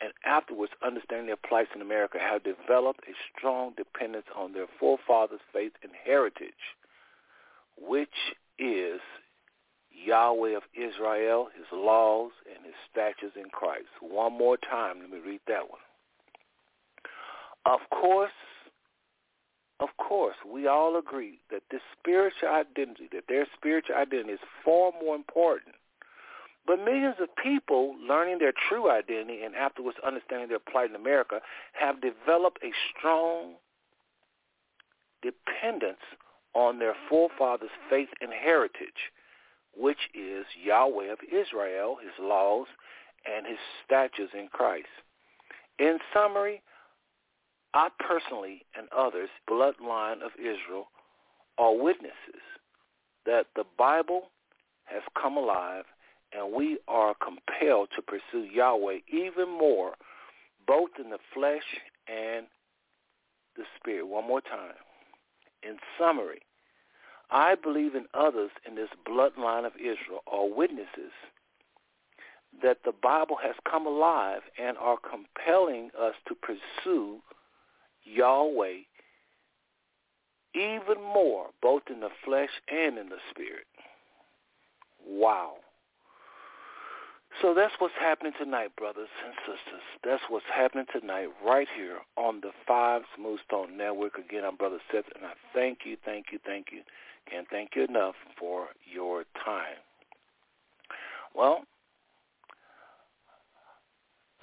and 0.00 0.12
afterwards 0.26 0.72
understanding 0.84 1.28
their 1.28 1.36
place 1.36 1.68
in 1.74 1.80
America 1.80 2.18
have 2.18 2.42
developed 2.42 3.00
a 3.08 3.14
strong 3.36 3.72
dependence 3.76 4.26
on 4.36 4.52
their 4.52 4.66
forefathers' 4.80 5.40
faith 5.52 5.72
and 5.82 5.92
heritage, 6.04 6.76
which 7.80 8.34
is 8.58 9.00
Yahweh 10.04 10.56
of 10.56 10.64
Israel, 10.74 11.48
his 11.56 11.66
laws, 11.72 12.32
and 12.52 12.64
his 12.64 12.74
statutes 12.90 13.36
in 13.36 13.50
Christ. 13.50 13.86
One 14.00 14.36
more 14.36 14.56
time, 14.56 14.98
let 15.00 15.10
me 15.10 15.18
read 15.24 15.40
that 15.46 15.70
one. 15.70 15.80
Of 17.64 17.80
course, 17.90 18.32
of 19.80 19.88
course, 19.96 20.36
we 20.46 20.66
all 20.66 20.96
agree 20.96 21.38
that 21.50 21.62
this 21.70 21.80
spiritual 21.98 22.48
identity, 22.48 23.08
that 23.12 23.24
their 23.28 23.46
spiritual 23.56 23.96
identity 23.96 24.34
is 24.34 24.40
far 24.64 24.92
more 25.02 25.14
important. 25.14 25.74
But 26.66 26.84
millions 26.84 27.16
of 27.20 27.28
people 27.34 27.96
learning 28.00 28.38
their 28.38 28.52
true 28.68 28.88
identity 28.90 29.42
and 29.42 29.54
afterwards 29.56 29.98
understanding 30.06 30.48
their 30.48 30.60
plight 30.60 30.90
in 30.90 30.96
America 30.96 31.40
have 31.72 32.00
developed 32.00 32.58
a 32.62 32.70
strong 32.96 33.54
dependence 35.22 36.02
on 36.54 36.78
their 36.78 36.94
forefathers' 37.08 37.70
faith 37.90 38.08
and 38.20 38.32
heritage 38.32 39.10
which 39.76 40.10
is 40.14 40.44
Yahweh 40.62 41.10
of 41.10 41.18
Israel, 41.30 41.96
his 42.02 42.12
laws, 42.20 42.66
and 43.24 43.46
his 43.46 43.58
statutes 43.84 44.32
in 44.38 44.48
Christ. 44.48 44.88
In 45.78 45.98
summary, 46.12 46.62
I 47.74 47.88
personally 47.98 48.64
and 48.76 48.88
others, 48.96 49.30
bloodline 49.48 50.22
of 50.22 50.32
Israel, 50.38 50.88
are 51.58 51.74
witnesses 51.74 52.42
that 53.24 53.46
the 53.56 53.64
Bible 53.78 54.30
has 54.84 55.02
come 55.20 55.36
alive 55.36 55.84
and 56.32 56.54
we 56.54 56.78
are 56.88 57.14
compelled 57.14 57.88
to 57.94 58.02
pursue 58.02 58.44
Yahweh 58.44 58.98
even 59.08 59.48
more, 59.50 59.92
both 60.66 60.90
in 61.02 61.10
the 61.10 61.18
flesh 61.34 61.62
and 62.08 62.46
the 63.56 63.64
spirit. 63.76 64.06
One 64.06 64.26
more 64.26 64.40
time. 64.40 64.74
In 65.62 65.76
summary, 65.98 66.40
I 67.30 67.54
believe 67.54 67.94
in 67.94 68.06
others 68.14 68.50
in 68.66 68.74
this 68.74 68.88
bloodline 69.08 69.66
of 69.66 69.72
Israel 69.76 70.22
are 70.26 70.46
witnesses 70.46 71.12
that 72.62 72.78
the 72.84 72.92
Bible 72.92 73.36
has 73.42 73.54
come 73.70 73.86
alive 73.86 74.42
and 74.58 74.76
are 74.78 74.98
compelling 74.98 75.90
us 75.98 76.14
to 76.28 76.34
pursue 76.34 77.20
Yahweh 78.04 78.80
even 80.54 81.02
more, 81.02 81.46
both 81.62 81.82
in 81.90 82.00
the 82.00 82.10
flesh 82.24 82.50
and 82.70 82.98
in 82.98 83.08
the 83.08 83.16
spirit. 83.30 83.66
Wow. 85.06 85.54
So 87.40 87.54
that's 87.54 87.72
what's 87.78 87.94
happening 87.98 88.32
tonight, 88.38 88.76
brothers 88.76 89.08
and 89.24 89.32
sisters. 89.40 89.82
That's 90.04 90.22
what's 90.28 90.44
happening 90.54 90.84
tonight 90.92 91.28
right 91.44 91.68
here 91.74 91.98
on 92.16 92.40
the 92.42 92.50
Five 92.68 93.02
Smooth 93.16 93.40
Stone 93.46 93.78
Network. 93.78 94.18
Again, 94.18 94.44
I'm 94.44 94.56
Brother 94.56 94.78
Seth, 94.92 95.06
and 95.16 95.24
I 95.24 95.32
thank 95.54 95.78
you, 95.86 95.96
thank 96.04 96.26
you, 96.30 96.38
thank 96.44 96.66
you 96.70 96.82
can't 97.30 97.46
thank 97.50 97.70
you 97.74 97.84
enough 97.84 98.14
for 98.38 98.68
your 98.92 99.24
time. 99.44 99.80
Well, 101.34 101.62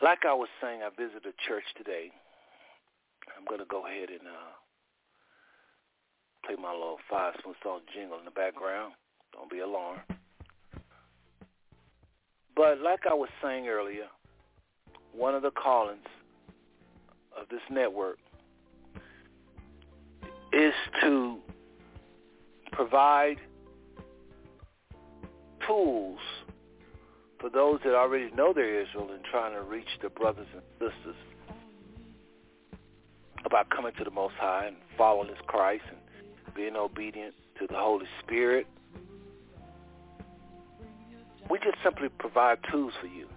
like 0.01 0.19
I 0.25 0.33
was 0.33 0.49
saying, 0.61 0.81
I 0.81 0.89
visited 0.89 1.25
a 1.25 1.47
church 1.47 1.65
today. 1.77 2.11
I'm 3.37 3.45
going 3.45 3.59
to 3.59 3.65
go 3.65 3.85
ahead 3.85 4.09
and 4.09 4.27
uh, 4.27 4.53
play 6.45 6.55
my 6.61 6.71
little 6.71 6.97
five 7.09 7.33
smooth 7.43 7.55
stone 7.61 7.81
jingle 7.93 8.19
in 8.19 8.25
the 8.25 8.31
background. 8.31 8.93
Don't 9.33 9.49
be 9.49 9.59
alarmed. 9.59 10.01
But 12.55 12.79
like 12.81 13.01
I 13.09 13.13
was 13.13 13.29
saying 13.41 13.67
earlier, 13.67 14.07
one 15.13 15.35
of 15.35 15.41
the 15.41 15.51
callings 15.51 16.07
of 17.39 17.47
this 17.49 17.61
network 17.69 18.17
is 20.51 20.73
to 21.01 21.37
provide 22.71 23.37
tools 25.67 26.19
for 27.39 27.49
those 27.49 27.79
that 27.85 27.93
already 27.93 28.31
know 28.31 28.51
they're 28.53 28.81
Israel 28.81 29.09
and 29.13 29.23
trying 29.31 29.53
to 29.53 29.61
reach 29.61 29.87
their 30.01 30.09
brothers 30.09 30.47
and 30.53 30.63
sisters 30.79 31.15
about 33.49 33.69
coming 33.71 33.91
to 33.97 34.03
the 34.03 34.11
Most 34.11 34.35
High 34.39 34.67
and 34.67 34.75
following 34.95 35.29
His 35.29 35.37
Christ 35.47 35.83
and 35.89 36.55
being 36.55 36.75
obedient 36.75 37.33
to 37.59 37.65
the 37.67 37.75
Holy 37.75 38.05
Spirit. 38.23 38.67
We 41.49 41.57
just 41.57 41.77
simply 41.83 42.09
provide 42.09 42.59
tools 42.71 42.93
for 43.01 43.07
you. 43.07 43.27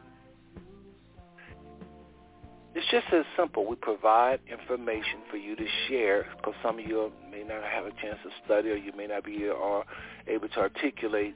It's 2.74 2.86
just 2.90 3.06
as 3.12 3.24
simple. 3.38 3.66
We 3.66 3.76
provide 3.76 4.40
information 4.50 5.20
for 5.30 5.38
you 5.38 5.56
to 5.56 5.66
share 5.88 6.26
because 6.36 6.54
some 6.62 6.78
of 6.78 6.86
you 6.86 7.10
may 7.30 7.42
not 7.42 7.62
have 7.64 7.86
a 7.86 7.90
chance 7.90 8.18
to 8.24 8.30
study 8.44 8.70
or 8.70 8.76
you 8.76 8.92
may 8.94 9.06
not 9.06 9.24
be 9.24 9.48
or 9.48 9.84
able 10.26 10.48
to 10.48 10.58
articulate 10.58 11.34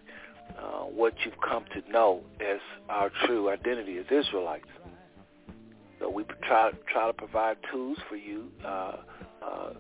uh, 0.59 0.85
what 0.85 1.15
you've 1.25 1.41
come 1.47 1.65
to 1.75 1.91
know 1.91 2.23
as 2.41 2.61
our 2.91 3.11
true 3.25 3.49
identity 3.51 3.99
as 3.99 4.07
Israelites. 4.11 4.69
So 5.99 6.11
we 6.11 6.25
try 6.47 6.71
try 6.93 7.07
to 7.07 7.13
provide 7.13 7.57
tools 7.73 7.99
for 8.09 8.17
you, 8.17 8.49
uh, 8.65 8.97
uh, 9.43 9.73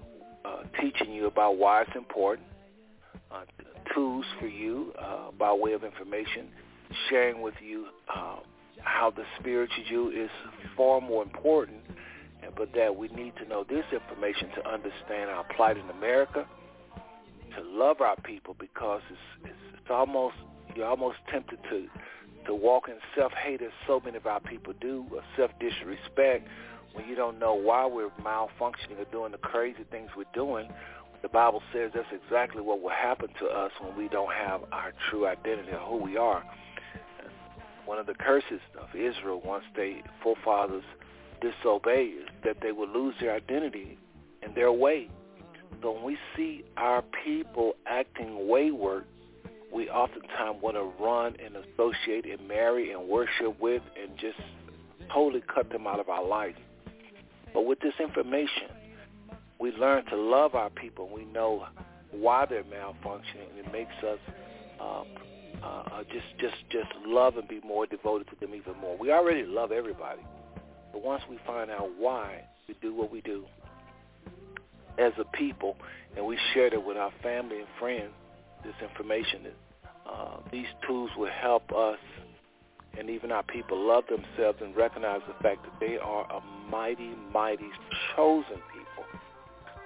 uh, 0.45 0.63
teaching 0.81 1.13
you 1.13 1.27
about 1.27 1.59
why 1.59 1.83
it's 1.83 1.97
important, 1.97 2.47
uh, 3.31 3.43
tools 3.95 4.25
for 4.41 4.47
you 4.47 4.93
uh, 4.99 5.31
by 5.39 5.53
way 5.53 5.73
of 5.73 5.85
information, 5.85 6.49
sharing 7.09 7.43
with 7.43 7.55
you 7.61 7.87
uh, 8.15 8.37
how 8.81 9.11
the 9.11 9.25
spiritual 9.39 9.85
you 9.91 10.11
is 10.11 10.31
far 10.77 11.01
more 11.01 11.23
important, 11.23 11.81
but 12.57 12.73
that 12.75 12.95
we 12.95 13.09
need 13.09 13.35
to 13.37 13.49
know 13.49 13.65
this 13.69 13.85
information 13.93 14.49
to 14.57 14.69
understand 14.69 15.31
our 15.31 15.45
plight 15.57 15.77
in 15.77 15.89
America, 15.91 16.47
to 17.57 17.63
love 17.63 18.01
our 18.01 18.17
people 18.17 18.55
because 18.59 19.03
it's, 19.11 19.51
it's, 19.51 19.79
it's 19.81 19.91
almost 19.91 20.37
you're 20.75 20.87
almost 20.87 21.17
tempted 21.33 21.59
to 21.71 21.89
to 22.47 22.55
walk 22.55 22.88
in 22.88 22.95
self-hate 23.15 23.61
so 23.87 24.00
many 24.05 24.17
of 24.17 24.26
our 24.26 24.41
people 24.41 24.73
do, 24.81 25.05
or 25.12 25.23
self-disrespect, 25.37 26.49
when 26.93 27.07
you 27.09 27.15
don't 27.15 27.38
know 27.38 27.55
why 27.55 27.85
we're 27.87 28.11
malfunctioning 28.23 28.99
or 28.99 29.05
doing 29.12 29.33
the 29.33 29.38
crazy 29.38 29.85
things 29.91 30.11
we're 30.17 30.25
doing. 30.35 30.69
The 31.23 31.29
Bible 31.29 31.62
says 31.73 31.91
that's 31.95 32.07
exactly 32.12 32.62
what 32.62 32.81
will 32.81 32.91
happen 32.91 33.29
to 33.41 33.47
us 33.47 33.73
when 33.81 33.97
we 33.97 34.09
don't 34.09 34.33
have 34.33 34.61
our 34.73 34.93
true 35.11 35.26
identity 35.26 35.73
of 35.73 35.81
who 35.81 35.97
we 35.97 36.17
are. 36.17 36.43
One 37.85 37.99
of 37.99 38.07
the 38.07 38.15
curses 38.15 38.61
of 38.81 38.88
Israel 38.95 39.43
once 39.45 39.65
they 39.75 40.03
forefathers 40.23 40.85
disobey 41.41 42.05
is 42.05 42.29
that 42.45 42.59
they 42.62 42.73
will 42.73 42.88
lose 42.88 43.15
their 43.21 43.35
identity 43.35 43.99
and 44.43 44.55
their 44.55 44.73
way. 44.73 45.09
So 45.83 45.93
when 45.93 46.05
we 46.05 46.17
see 46.37 46.65
our 46.76 47.03
people 47.25 47.75
acting 47.87 48.49
wayward, 48.49 49.05
we 49.76 49.90
oftentimes 49.90 50.56
want 50.62 50.75
to 50.75 51.04
run 51.04 51.37
and 51.45 51.54
associate 51.54 52.25
and 52.25 52.49
marry 52.49 52.92
and 52.92 53.06
worship 53.06 53.61
with 53.61 53.83
and 54.02 54.16
just 54.16 54.38
totally 55.12 55.42
cut 55.54 55.71
them 55.71 55.87
out 55.87 56.00
of 56.00 56.09
our 56.09 56.25
life. 56.25 56.54
But 57.52 57.66
with 57.66 57.80
this 57.80 57.92
information, 58.00 58.71
we 59.61 59.73
learn 59.73 60.06
to 60.06 60.16
love 60.16 60.54
our 60.54 60.71
people. 60.71 61.11
We 61.14 61.26
know 61.26 61.66
why 62.11 62.47
they're 62.47 62.64
malfunctioning, 62.64 63.50
and 63.50 63.66
it 63.66 63.71
makes 63.71 63.92
us 64.02 64.18
uh, 64.80 65.04
uh, 65.62 66.04
just 66.04 66.26
just 66.40 66.56
just 66.71 66.88
love 67.04 67.37
and 67.37 67.47
be 67.47 67.61
more 67.61 67.87
devoted 67.87 68.28
to 68.28 68.37
them 68.40 68.54
even 68.54 68.80
more. 68.80 68.97
We 68.97 69.12
already 69.12 69.42
love 69.42 69.73
everybody, 69.73 70.23
but 70.90 71.04
once 71.04 71.23
we 71.28 71.38
find 71.47 71.71
out 71.71 71.90
why 71.99 72.45
we 72.66 72.76
do 72.80 72.95
what 72.95 73.12
we 73.12 73.21
do 73.21 73.45
as 74.99 75.12
a 75.18 75.25
people, 75.37 75.76
and 76.16 76.25
we 76.25 76.38
share 76.54 76.73
it 76.73 76.83
with 76.83 76.97
our 76.97 77.12
family 77.23 77.59
and 77.59 77.68
friends, 77.78 78.12
this 78.64 78.75
information 78.83 79.45
uh, 80.11 80.37
these 80.53 80.67
tools 80.87 81.11
will 81.17 81.31
help 81.31 81.73
us 81.73 81.99
and 82.99 83.11
even 83.11 83.31
our 83.31 83.43
people 83.43 83.79
love 83.79 84.04
themselves 84.09 84.59
and 84.63 84.75
recognize 84.76 85.21
the 85.28 85.43
fact 85.43 85.65
that 85.65 85.80
they 85.80 85.99
are 85.99 86.25
a 86.33 86.41
mighty, 86.71 87.11
mighty 87.33 87.69
chosen 88.15 88.57
people 88.73 89.04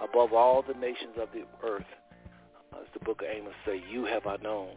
above 0.03 0.33
all 0.33 0.63
the 0.63 0.75
nations 0.75 1.17
of 1.21 1.29
the 1.33 1.45
earth. 1.67 1.85
As 2.73 2.87
the 2.95 3.05
book 3.05 3.23
of 3.23 3.29
Amos 3.29 3.53
say, 3.67 3.83
you 3.91 4.05
have 4.05 4.27
I 4.27 4.37
known. 4.37 4.77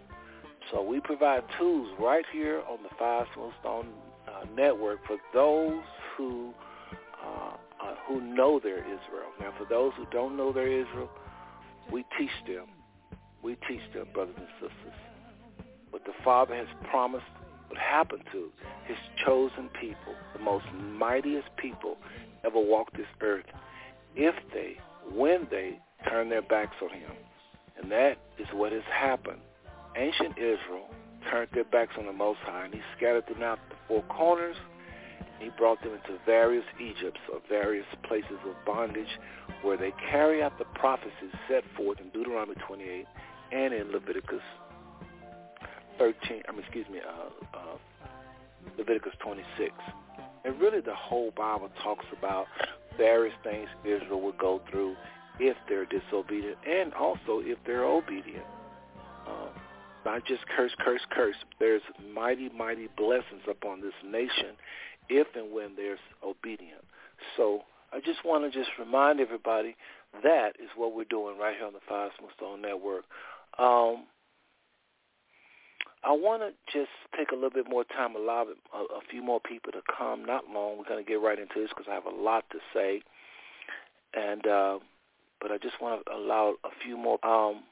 So 0.72 0.82
we 0.82 1.00
provide 1.00 1.44
tools 1.60 1.90
right 2.00 2.26
here 2.34 2.64
on 2.70 2.82
the 2.82 2.90
Five 2.98 3.28
Smooth 3.36 3.54
Stone 3.60 3.90
uh, 4.28 4.46
network 4.56 5.06
for 5.06 5.18
those 5.34 5.84
who 6.18 6.54
uh, 7.24 7.54
uh, 7.82 7.96
who 8.08 8.22
know 8.22 8.60
their 8.62 8.80
Israel. 8.80 9.30
Now, 9.40 9.54
for 9.58 9.66
those 9.66 9.94
who 9.98 10.06
don't 10.12 10.36
know 10.36 10.52
their 10.52 10.68
Israel, 10.68 11.10
we 11.92 12.04
teach 12.18 12.32
them. 12.48 12.66
We 13.44 13.58
teach 13.68 13.82
them, 13.94 14.08
brothers 14.14 14.36
and 14.38 14.48
sisters 14.60 15.13
what 16.04 16.16
the 16.16 16.24
Father 16.24 16.56
has 16.56 16.68
promised 16.90 17.26
would 17.70 17.78
happen 17.78 18.20
to 18.32 18.50
his 18.86 18.98
chosen 19.26 19.70
people, 19.80 20.14
the 20.34 20.40
most 20.40 20.66
mightiest 20.74 21.48
people 21.58 21.98
ever 22.44 22.60
walked 22.60 22.98
this 22.98 23.08
earth, 23.22 23.46
if 24.16 24.36
they, 24.54 24.78
when 25.12 25.48
they 25.50 25.80
turn 26.10 26.30
their 26.30 26.42
backs 26.42 26.76
on 26.82 26.90
him. 26.90 27.12
And 27.82 27.92
that 27.92 28.18
is 28.38 28.48
what 28.54 28.72
has 28.72 28.84
happened. 28.92 29.40
Ancient 29.96 30.38
Israel 30.38 30.90
turned 31.32 31.50
their 31.54 31.64
backs 31.64 31.94
on 31.98 32.06
the 32.06 32.14
Most 32.14 32.40
High, 32.44 32.66
and 32.66 32.74
he 32.74 32.82
scattered 32.98 33.26
them 33.28 33.42
out 33.42 33.60
to 33.70 33.76
the 33.76 33.82
four 33.88 34.04
corners. 34.04 34.58
He 35.40 35.50
brought 35.58 35.82
them 35.82 35.94
into 35.94 36.20
various 36.26 36.66
Egypts 36.80 37.20
or 37.32 37.40
various 37.50 37.86
places 38.08 38.38
of 38.48 38.56
bondage 38.66 39.20
where 39.62 39.78
they 39.78 39.94
carry 40.10 40.44
out 40.44 40.58
the 40.58 40.66
prophecies 40.76 41.34
set 41.50 41.64
forth 41.76 42.00
in 42.00 42.10
Deuteronomy 42.10 42.56
28 42.68 43.06
and 43.52 43.74
in 43.74 43.92
Leviticus 43.92 44.42
13, 45.98 46.44
I 46.48 46.52
mean, 46.52 46.62
excuse 46.62 46.88
me, 46.90 47.00
uh, 47.00 47.58
uh, 47.58 47.78
Leviticus 48.78 49.14
26. 49.24 49.72
And 50.46 50.60
really 50.60 50.82
the 50.82 50.96
whole 50.96 51.32
Bible 51.32 51.70
talks 51.82 52.06
about 52.18 52.48
various 52.98 53.36
things 53.44 53.68
Israel 53.86 54.22
would 54.22 54.38
go 54.38 54.62
through 54.70 54.96
if 55.40 55.58
they're 55.68 55.86
disobedient 55.86 56.58
and 56.68 56.94
also 56.94 57.42
if 57.42 57.58
they're 57.66 57.86
obedient. 57.86 58.46
Uh, 59.28 59.48
not 60.06 60.26
just 60.26 60.46
curse, 60.56 60.74
curse, 60.80 61.02
curse. 61.12 61.36
There's 61.60 61.82
mighty, 62.14 62.50
mighty 62.50 62.90
blessings 62.98 63.42
upon 63.50 63.82
this 63.82 63.94
nation 64.06 64.56
if 65.10 65.28
and 65.36 65.52
when 65.54 65.76
there's 65.76 66.00
obedient. 66.24 66.84
So 67.38 67.62
I 67.92 68.00
just 68.00 68.26
want 68.26 68.44
to 68.44 68.58
just 68.58 68.72
remind 68.78 69.20
everybody 69.20 69.76
that 70.24 70.56
is 70.62 70.70
what 70.76 70.96
we're 70.96 71.06
doing 71.06 71.38
right 71.40 71.56
here 71.58 71.66
on 71.66 71.74
the 71.74 71.80
Five 71.88 72.12
Smooth 72.20 72.32
Stone 72.38 72.62
Network. 72.62 73.06
Um, 73.58 74.06
I 76.06 76.12
want 76.12 76.42
to 76.42 76.52
just 76.72 76.92
take 77.18 77.32
a 77.32 77.36
little 77.36 77.50
bit 77.50 77.70
more 77.70 77.86
time, 77.86 78.16
allow 78.16 78.46
a, 78.74 78.78
a 78.78 79.02
few 79.10 79.24
more 79.24 79.40
people 79.40 79.72
to 79.72 79.82
come. 79.98 80.26
Not 80.26 80.50
long. 80.50 80.78
We're 80.78 80.90
going 80.90 81.04
to 81.04 81.10
get 81.10 81.22
right 81.22 81.40
into 81.40 81.56
this 81.56 81.70
because 81.70 81.86
I 81.90 81.94
have 81.94 82.06
a 82.06 82.10
lot 82.10 82.44
to 82.52 82.60
say, 82.74 83.02
and 84.14 84.46
uh, 84.46 84.80
but 85.40 85.52
I 85.52 85.58
just 85.58 85.82
want 85.82 86.06
to 86.06 86.14
allow 86.14 86.56
a 86.66 86.70
few 86.84 86.98
more. 86.98 87.24
Um, 87.26 87.64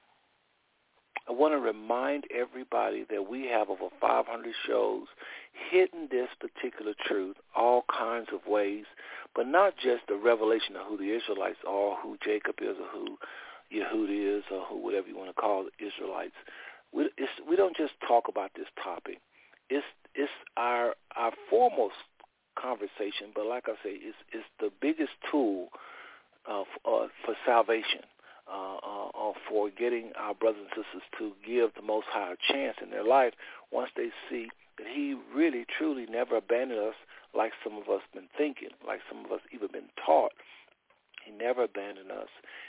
I 1.30 1.34
want 1.34 1.54
to 1.54 1.60
remind 1.60 2.24
everybody 2.36 3.06
that 3.10 3.30
we 3.30 3.48
have 3.48 3.70
over 3.70 3.90
500 4.00 4.54
shows 4.66 5.06
hitting 5.70 6.08
this 6.10 6.28
particular 6.40 6.94
truth 7.06 7.36
all 7.56 7.86
kinds 7.96 8.30
of 8.34 8.40
ways, 8.50 8.86
but 9.36 9.46
not 9.46 9.76
just 9.76 10.08
the 10.08 10.16
revelation 10.16 10.76
of 10.76 10.88
who 10.88 10.98
the 10.98 11.16
Israelites 11.16 11.60
are, 11.68 11.96
who 12.02 12.18
Jacob 12.24 12.56
is, 12.62 12.76
or 12.80 12.88
who 12.92 13.18
Yehud 13.72 14.38
is, 14.38 14.44
or 14.52 14.66
who 14.66 14.78
whatever 14.78 15.08
you 15.08 15.18
want 15.18 15.30
to 15.30 15.34
call 15.34 15.66
the 15.66 15.86
Israelites 15.86 16.36
we 16.94 17.10
we 17.48 17.56
don't 17.56 17.76
just 17.76 17.94
talk 18.08 18.28
about 18.28 18.52
this 18.56 18.68
topic. 18.84 19.20
It's 19.70 19.86
it's 20.16 20.32
our 20.58 20.96
our 21.16 21.32
foremost 21.50 21.96
conversation, 22.56 23.32
but 23.34 23.46
like 23.46 23.66
I 23.68 23.74
say, 23.84 23.96
it's 23.96 24.18
it's 24.32 24.46
the 24.60 24.70
biggest 24.82 25.14
tool 25.30 25.70
uh, 26.50 26.64
for, 26.84 27.06
uh, 27.06 27.08
for 27.26 27.36
salvation, 27.46 28.02
uh, 28.52 28.78
uh, 28.78 29.34
for 29.48 29.70
getting 29.70 30.12
our 30.18 30.34
brothers 30.34 30.62
and 30.76 30.84
sisters 30.84 31.04
to 31.18 31.32
give 31.46 31.74
the 31.76 31.82
Most 31.82 32.08
High 32.10 32.34
a 32.34 32.54
chance 32.54 32.78
in 32.82 32.90
their 32.90 33.04
life 33.04 33.34
once 33.72 33.92
they 33.96 34.10
see 34.30 34.50
that 34.78 34.88
He 34.88 35.16
really 35.34 35.66
truly 35.78 36.06
never 36.10 36.38
abandoned 36.38 36.80
us, 36.80 36.96
like 37.36 37.52
some 37.64 37.78
of 37.78 37.88
us 37.90 38.02
been 38.14 38.28
thinking, 38.38 38.70
like 38.86 39.00
some 39.10 39.26
of 39.26 39.32
us 39.32 39.42
even 39.54 39.70
been 39.72 39.90
taught. 40.06 40.32
He 41.32 41.44
never 41.44 41.64
abandoned 41.64 42.12
us. 42.12 42.28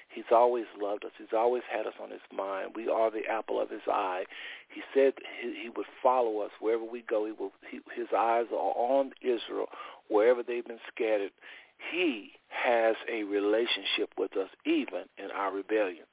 He's 0.09 0.31
always 0.31 0.67
loved 0.81 1.05
us. 1.05 1.13
He's 1.19 1.33
always 1.37 1.63
had 1.71 1.87
us 1.87 1.95
on 2.03 2.11
his 2.11 2.21
mind. 2.35 2.73
We 2.77 2.89
are 2.89 3.11
the 3.11 3.27
apple 3.31 3.61
of 3.61 3.71
his 3.71 3.81
eye. 3.89 4.25
He 4.69 4.83
said 4.95 5.15
he, 5.41 5.63
he 5.63 5.69
would 5.69 5.87
follow 6.03 6.41
us 6.41 6.51
wherever 6.61 6.85
we 6.85 7.03
go. 7.03 7.27
He 7.27 7.33
will, 7.33 7.53
he, 7.71 7.81
his 7.95 8.09
eyes 8.17 8.47
are 8.53 8.75
on 8.77 9.13
Israel, 9.23 9.67
wherever 10.09 10.43
they've 10.43 10.67
been 10.67 10.79
scattered. 10.95 11.33
He 11.91 12.33
has 12.49 12.97
a 13.11 13.25
relationship 13.25 14.11
with 14.17 14.37
us 14.37 14.49
even 14.65 15.05
in 15.19 15.31
our 15.35 15.53
rebellion. 15.53 16.05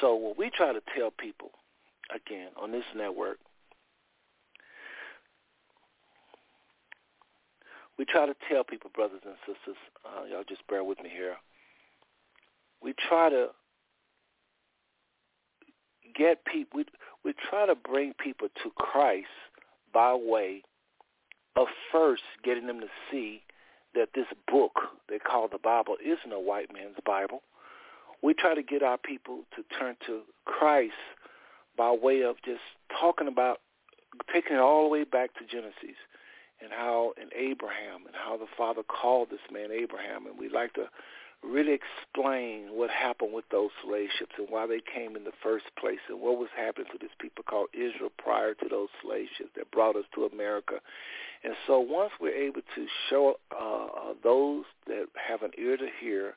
So 0.00 0.14
what 0.14 0.38
we 0.38 0.50
try 0.50 0.72
to 0.72 0.80
tell 0.96 1.10
people, 1.10 1.50
again, 2.14 2.48
on 2.60 2.72
this 2.72 2.84
network, 2.96 3.38
we 7.98 8.04
try 8.06 8.26
to 8.26 8.34
tell 8.50 8.64
people, 8.64 8.90
brothers 8.94 9.20
and 9.24 9.34
sisters, 9.46 9.76
uh, 10.04 10.24
y'all 10.24 10.44
just 10.48 10.66
bear 10.66 10.82
with 10.82 10.98
me 11.02 11.10
here. 11.10 11.36
We 12.82 12.94
try 13.08 13.30
to 13.30 13.48
get 16.16 16.44
people, 16.44 16.78
we, 16.78 16.84
we 17.24 17.34
try 17.50 17.66
to 17.66 17.74
bring 17.74 18.14
people 18.14 18.48
to 18.62 18.70
Christ 18.76 19.26
by 19.92 20.14
way 20.14 20.62
of 21.56 21.68
first 21.90 22.22
getting 22.44 22.66
them 22.66 22.80
to 22.80 22.88
see 23.10 23.42
that 23.94 24.08
this 24.14 24.26
book 24.50 24.72
they 25.08 25.18
call 25.18 25.48
the 25.48 25.58
Bible 25.58 25.96
isn't 26.02 26.32
a 26.32 26.40
white 26.40 26.72
man's 26.72 26.96
Bible. 27.04 27.42
We 28.22 28.34
try 28.34 28.54
to 28.54 28.62
get 28.62 28.82
our 28.82 28.98
people 28.98 29.40
to 29.56 29.64
turn 29.78 29.96
to 30.06 30.22
Christ 30.46 30.94
by 31.76 31.90
way 31.90 32.22
of 32.22 32.36
just 32.44 32.60
talking 33.00 33.28
about 33.28 33.58
taking 34.32 34.56
it 34.56 34.60
all 34.60 34.84
the 34.84 34.88
way 34.88 35.04
back 35.04 35.34
to 35.34 35.40
Genesis 35.44 35.96
and 36.62 36.70
how 36.70 37.12
in 37.20 37.28
Abraham 37.36 38.06
and 38.06 38.14
how 38.14 38.36
the 38.36 38.46
Father 38.56 38.82
called 38.82 39.28
this 39.30 39.40
man 39.50 39.70
Abraham, 39.72 40.26
and 40.26 40.38
we 40.38 40.48
like 40.48 40.72
to 40.74 40.86
really 41.42 41.72
explain 41.74 42.68
what 42.70 42.90
happened 42.90 43.32
with 43.32 43.44
those 43.50 43.70
slave 43.84 44.08
ships 44.18 44.32
and 44.38 44.48
why 44.48 44.66
they 44.66 44.80
came 44.80 45.16
in 45.16 45.24
the 45.24 45.32
first 45.42 45.64
place 45.78 45.98
and 46.08 46.20
what 46.20 46.38
was 46.38 46.48
happening 46.56 46.86
to 46.92 46.98
this 46.98 47.10
people 47.18 47.44
called 47.48 47.68
Israel 47.74 48.12
prior 48.16 48.54
to 48.54 48.68
those 48.68 48.88
slave 49.02 49.26
ships 49.36 49.50
that 49.56 49.70
brought 49.70 49.96
us 49.96 50.04
to 50.14 50.24
America. 50.24 50.74
And 51.44 51.54
so 51.66 51.80
once 51.80 52.12
we're 52.20 52.34
able 52.34 52.62
to 52.74 52.86
show 53.10 53.34
uh, 53.50 54.14
those 54.22 54.64
that 54.86 55.06
have 55.16 55.42
an 55.42 55.50
ear 55.58 55.76
to 55.76 55.88
hear 56.00 56.34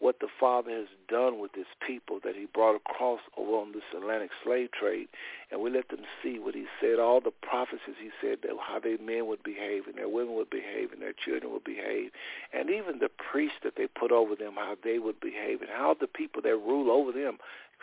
what 0.00 0.20
the 0.20 0.28
Father 0.40 0.70
has 0.70 0.88
done 1.08 1.38
with 1.38 1.54
his 1.54 1.66
people 1.86 2.18
that 2.24 2.34
he 2.34 2.46
brought 2.46 2.76
across 2.76 3.20
over 3.36 3.52
on 3.52 3.72
this 3.72 3.82
Atlantic 3.96 4.30
slave 4.42 4.70
trade, 4.72 5.08
and 5.50 5.60
we 5.60 5.70
let 5.70 5.88
them 5.88 6.02
see 6.22 6.38
what 6.38 6.54
he 6.54 6.66
said, 6.80 6.98
all 6.98 7.20
the 7.20 7.30
prophecies 7.30 7.96
he 8.00 8.10
said, 8.20 8.38
that 8.42 8.50
how 8.60 8.78
their 8.80 8.98
men 8.98 9.26
would 9.26 9.42
behave 9.42 9.86
and 9.86 9.96
their 9.96 10.08
women 10.08 10.34
would 10.34 10.50
behave 10.50 10.92
and 10.92 11.00
their 11.00 11.14
children 11.14 11.52
would 11.52 11.64
behave, 11.64 12.10
and 12.52 12.70
even 12.70 12.98
the 12.98 13.08
priests 13.08 13.58
that 13.62 13.76
they 13.76 13.86
put 13.86 14.12
over 14.12 14.34
them, 14.34 14.54
how 14.56 14.76
they 14.82 14.98
would 14.98 15.20
behave, 15.20 15.60
and 15.60 15.70
how 15.70 15.94
the 15.98 16.06
people 16.06 16.42
that 16.42 16.56
rule 16.56 16.90
over 16.90 17.12
them, 17.12 17.38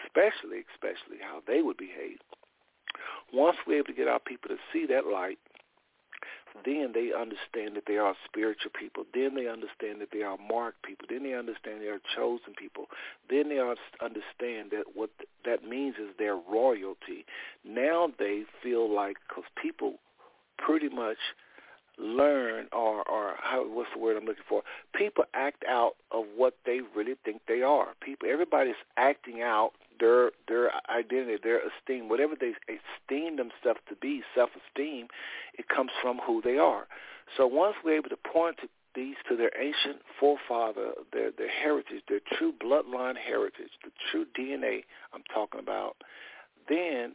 especially, 0.06 0.65
especially 0.74 1.17
how 1.21 1.41
they 1.47 1.62
would 1.62 1.78
behave. 1.78 2.17
Once 3.34 3.58
we're 3.65 3.78
able 3.78 3.88
to 3.88 3.93
get 3.93 4.08
our 4.08 4.19
people 4.19 4.50
to 4.50 4.58
see 4.74 4.86
that 4.86 5.08
light, 5.08 5.39
then 6.66 6.92
they 6.94 7.12
understand 7.14 7.76
that 7.76 7.84
they 7.88 7.98
are 7.98 8.16
spiritual 8.26 8.72
people. 8.78 9.04
Then 9.14 9.36
they 9.36 9.48
understand 9.48 10.02
that 10.02 10.10
they 10.12 10.22
are 10.24 10.38
marked 10.38 10.84
people. 10.84 11.08
Then 11.10 11.24
they 11.24 11.34
understand 11.34 11.82
they 11.82 11.88
are 11.88 12.02
chosen 12.16 12.54
people. 12.58 12.86
Then 13.30 13.50
they 13.50 13.60
understand 13.60 14.72
that 14.72 14.96
what 14.96 15.10
that 15.46 15.64
means 15.64 15.96
is 15.96 16.10
their 16.18 16.36
royalty. 16.36 17.26
Now 17.66 18.12
they 18.20 18.44
feel 18.62 18.94
like, 18.94 19.18
because 19.28 19.46
people 19.62 19.96
pretty 20.58 20.90
much 20.90 21.18
learn 21.98 22.68
or 22.72 23.08
or 23.08 23.36
how 23.40 23.64
what's 23.68 23.90
the 23.94 24.00
word 24.00 24.18
I'm 24.18 24.26
looking 24.26 24.44
for? 24.48 24.64
People 24.94 25.26
act 25.34 25.64
out 25.68 25.94
of 26.12 26.26
what 26.36 26.56
they 26.66 26.80
really 26.96 27.16
think 27.24 27.42
they 27.48 27.62
are. 27.62 27.90
People 28.02 28.30
everybody's 28.32 28.76
acting 28.98 29.42
out 29.42 29.72
their 29.99 30.32
their 30.47 30.71
identity, 30.89 31.38
their 31.41 31.60
esteem, 31.60 32.10
whatever 32.10 32.34
they 32.39 32.54
esteem 32.67 33.38
themselves 33.38 33.80
to 33.89 33.95
be, 34.01 34.23
self-esteem, 34.36 35.08
it 35.58 35.67
comes 35.67 35.91
from 36.01 36.19
who 36.25 36.41
they 36.41 36.58
are. 36.58 36.88
So 37.38 37.47
once 37.47 37.75
we're 37.84 37.97
able 37.97 38.10
to 38.10 38.17
point 38.17 38.58
to 38.62 38.67
these 38.93 39.15
to 39.30 39.38
their 39.38 39.51
ancient 39.60 40.01
forefather, 40.19 40.91
their 41.13 41.32
their 41.32 41.49
heritage, 41.49 42.04
their 42.10 42.19
true 42.38 42.54
bloodline 42.54 43.15
heritage, 43.17 43.71
the 43.84 43.91
true 44.12 44.25
DNA 44.38 44.84
I'm 45.13 45.23
talking 45.34 45.60
about, 45.60 45.97
then 46.67 47.13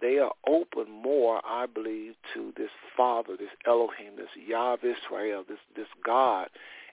they 0.00 0.18
are 0.18 0.32
open 0.46 0.90
more, 0.90 1.40
I 1.44 1.66
believe, 1.66 2.14
to 2.34 2.52
this 2.56 2.70
Father, 2.96 3.36
this 3.36 3.50
Elohim, 3.66 4.16
this 4.16 4.28
Yah 4.36 4.74
of 4.74 4.80
Israel, 4.84 5.44
this 5.48 5.58
this 5.76 5.88
God, 6.04 6.48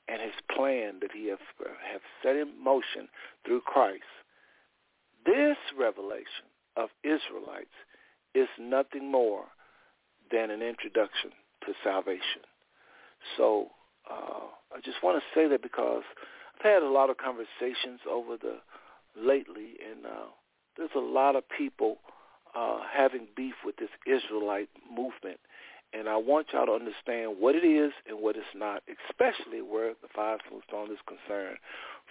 and 0.08 0.22
His 0.22 0.34
plan 0.54 1.00
that 1.02 1.12
He 1.14 1.28
have 1.28 1.40
have 1.60 2.02
set 2.24 2.36
in 2.36 2.52
motion 2.62 3.08
through 3.46 3.62
Christ. 3.62 4.04
This 5.26 5.58
revelation 5.78 6.46
of 6.76 6.90
Israelites 7.04 7.74
is 8.34 8.48
nothing 8.60 9.12
more 9.12 9.46
than 10.32 10.52
an 10.52 10.62
introduction 10.62 11.32
to 11.66 11.74
salvation. 11.84 12.44
So 13.38 13.70
uh, 14.10 14.48
I 14.76 14.82
just 14.84 15.02
want 15.02 15.22
to 15.22 15.40
say 15.40 15.48
that 15.48 15.62
because 15.62 16.04
I've 16.56 16.66
had 16.66 16.84
a 16.84 16.90
lot 16.90 17.10
of 17.10 17.18
conversations 17.18 18.02
over 18.10 18.38
the 18.38 18.58
lately, 19.16 19.76
and 19.90 20.06
uh, 20.06 20.28
there's 20.78 20.96
a 20.96 21.00
lot 21.00 21.36
of 21.36 21.44
people 21.50 21.98
uh, 22.56 22.80
having 22.96 23.28
beef 23.36 23.56
with 23.66 23.78
this 23.78 23.90
Israelite 24.06 24.70
movement. 24.90 25.40
And 25.94 26.10
I 26.10 26.18
want 26.18 26.48
y'all 26.52 26.66
to 26.66 26.74
understand 26.74 27.38
what 27.40 27.56
it 27.56 27.66
is 27.66 27.92
and 28.08 28.20
what 28.20 28.36
it's 28.36 28.46
not, 28.54 28.84
especially 29.10 29.62
where 29.62 29.94
the 30.02 30.10
five 30.14 30.40
stone 30.68 30.92
is 30.92 31.00
concerned. 31.08 31.58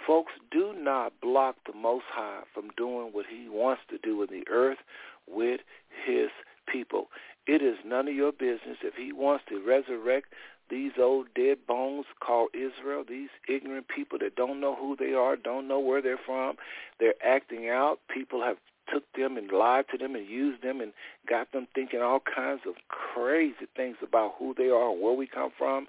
Folks, 0.06 0.32
do 0.50 0.74
not 0.76 1.12
block 1.20 1.56
the 1.66 1.76
Most 1.76 2.04
High 2.10 2.42
from 2.52 2.70
doing 2.76 3.10
what 3.12 3.26
he 3.26 3.48
wants 3.48 3.82
to 3.90 3.98
do 3.98 4.22
in 4.22 4.28
the 4.30 4.44
earth 4.50 4.78
with 5.26 5.60
his 6.06 6.30
people. 6.66 7.08
It 7.46 7.62
is 7.62 7.76
none 7.84 8.08
of 8.08 8.14
your 8.14 8.32
business 8.32 8.78
if 8.82 8.94
he 8.94 9.12
wants 9.12 9.44
to 9.50 9.62
resurrect 9.64 10.32
these 10.70 10.92
old 10.98 11.26
dead 11.34 11.58
bones 11.66 12.06
called 12.20 12.50
Israel, 12.54 13.04
these 13.06 13.28
ignorant 13.48 13.86
people 13.88 14.18
that 14.20 14.34
don't 14.34 14.60
know 14.60 14.74
who 14.74 14.96
they 14.96 15.12
are, 15.12 15.36
don't 15.36 15.68
know 15.68 15.78
where 15.78 16.00
they're 16.00 16.18
from. 16.24 16.56
They're 16.98 17.14
acting 17.22 17.68
out. 17.68 18.00
People 18.08 18.42
have 18.42 18.56
took 18.92 19.04
them 19.16 19.36
and 19.36 19.50
lied 19.50 19.86
to 19.90 19.98
them 19.98 20.14
and 20.14 20.28
used 20.28 20.62
them 20.62 20.80
and 20.80 20.92
got 21.28 21.52
them 21.52 21.66
thinking 21.74 22.00
all 22.00 22.20
kinds 22.20 22.62
of 22.66 22.74
crazy 22.88 23.66
things 23.76 23.96
about 24.02 24.34
who 24.38 24.54
they 24.56 24.68
are 24.68 24.92
and 24.92 25.00
where 25.00 25.14
we 25.14 25.26
come 25.26 25.50
from. 25.56 25.86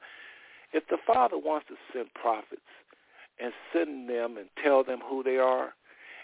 If 0.73 0.87
the 0.89 0.97
Father 1.05 1.37
wants 1.37 1.67
to 1.67 1.75
send 1.93 2.13
prophets 2.13 2.61
and 3.39 3.53
send 3.73 4.09
them 4.09 4.37
and 4.37 4.47
tell 4.63 4.83
them 4.83 4.99
who 5.07 5.23
they 5.23 5.37
are 5.37 5.73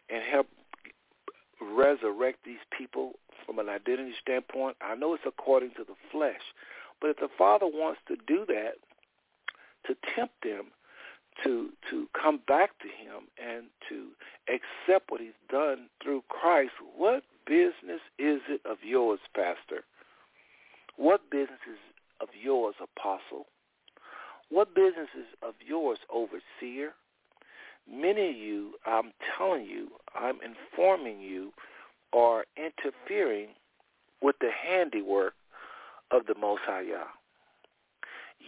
and 0.09 0.23
help 0.29 0.47
resurrect 1.61 2.39
these 2.45 2.63
people 2.75 3.13
from 3.45 3.59
an 3.59 3.69
identity 3.69 4.13
standpoint, 4.21 4.77
I 4.81 4.95
know 4.95 5.13
it's 5.13 5.23
according 5.25 5.71
to 5.71 5.83
the 5.83 5.95
flesh. 6.11 6.41
But 6.99 7.11
if 7.11 7.17
the 7.17 7.29
Father 7.37 7.65
wants 7.65 7.99
to 8.07 8.15
do 8.27 8.45
that, 8.47 8.73
to 9.87 9.95
tempt 10.15 10.35
them 10.43 10.67
to 11.43 11.69
to 11.89 12.07
come 12.19 12.39
back 12.47 12.71
to 12.79 12.87
him 12.87 13.27
and 13.41 13.65
to 13.89 14.07
accept 14.47 15.11
what 15.11 15.21
he's 15.21 15.29
done 15.49 15.87
through 16.01 16.23
Christ, 16.29 16.71
what 16.95 17.23
business 17.45 18.01
is 18.19 18.41
it 18.49 18.61
of 18.65 18.77
yours, 18.83 19.19
Pastor? 19.35 19.83
What 20.97 21.29
business 21.31 21.59
is 21.69 21.79
of 22.19 22.29
yours, 22.39 22.75
Apostle? 22.81 23.47
What 24.49 24.75
business 24.75 25.09
is 25.17 25.27
of 25.41 25.53
yours, 25.65 25.99
Overseer? 26.13 26.93
Many 27.89 28.29
of 28.29 28.35
you, 28.35 28.73
I'm 28.85 29.11
telling 29.37 29.65
you, 29.65 29.87
I'm 30.13 30.37
informing 30.43 31.19
you, 31.21 31.51
are 32.13 32.45
interfering 32.57 33.49
with 34.21 34.35
the 34.39 34.51
handiwork 34.51 35.33
of 36.11 36.27
the 36.27 36.35
Most 36.35 36.61
High 36.65 36.81
Yah 36.81 37.07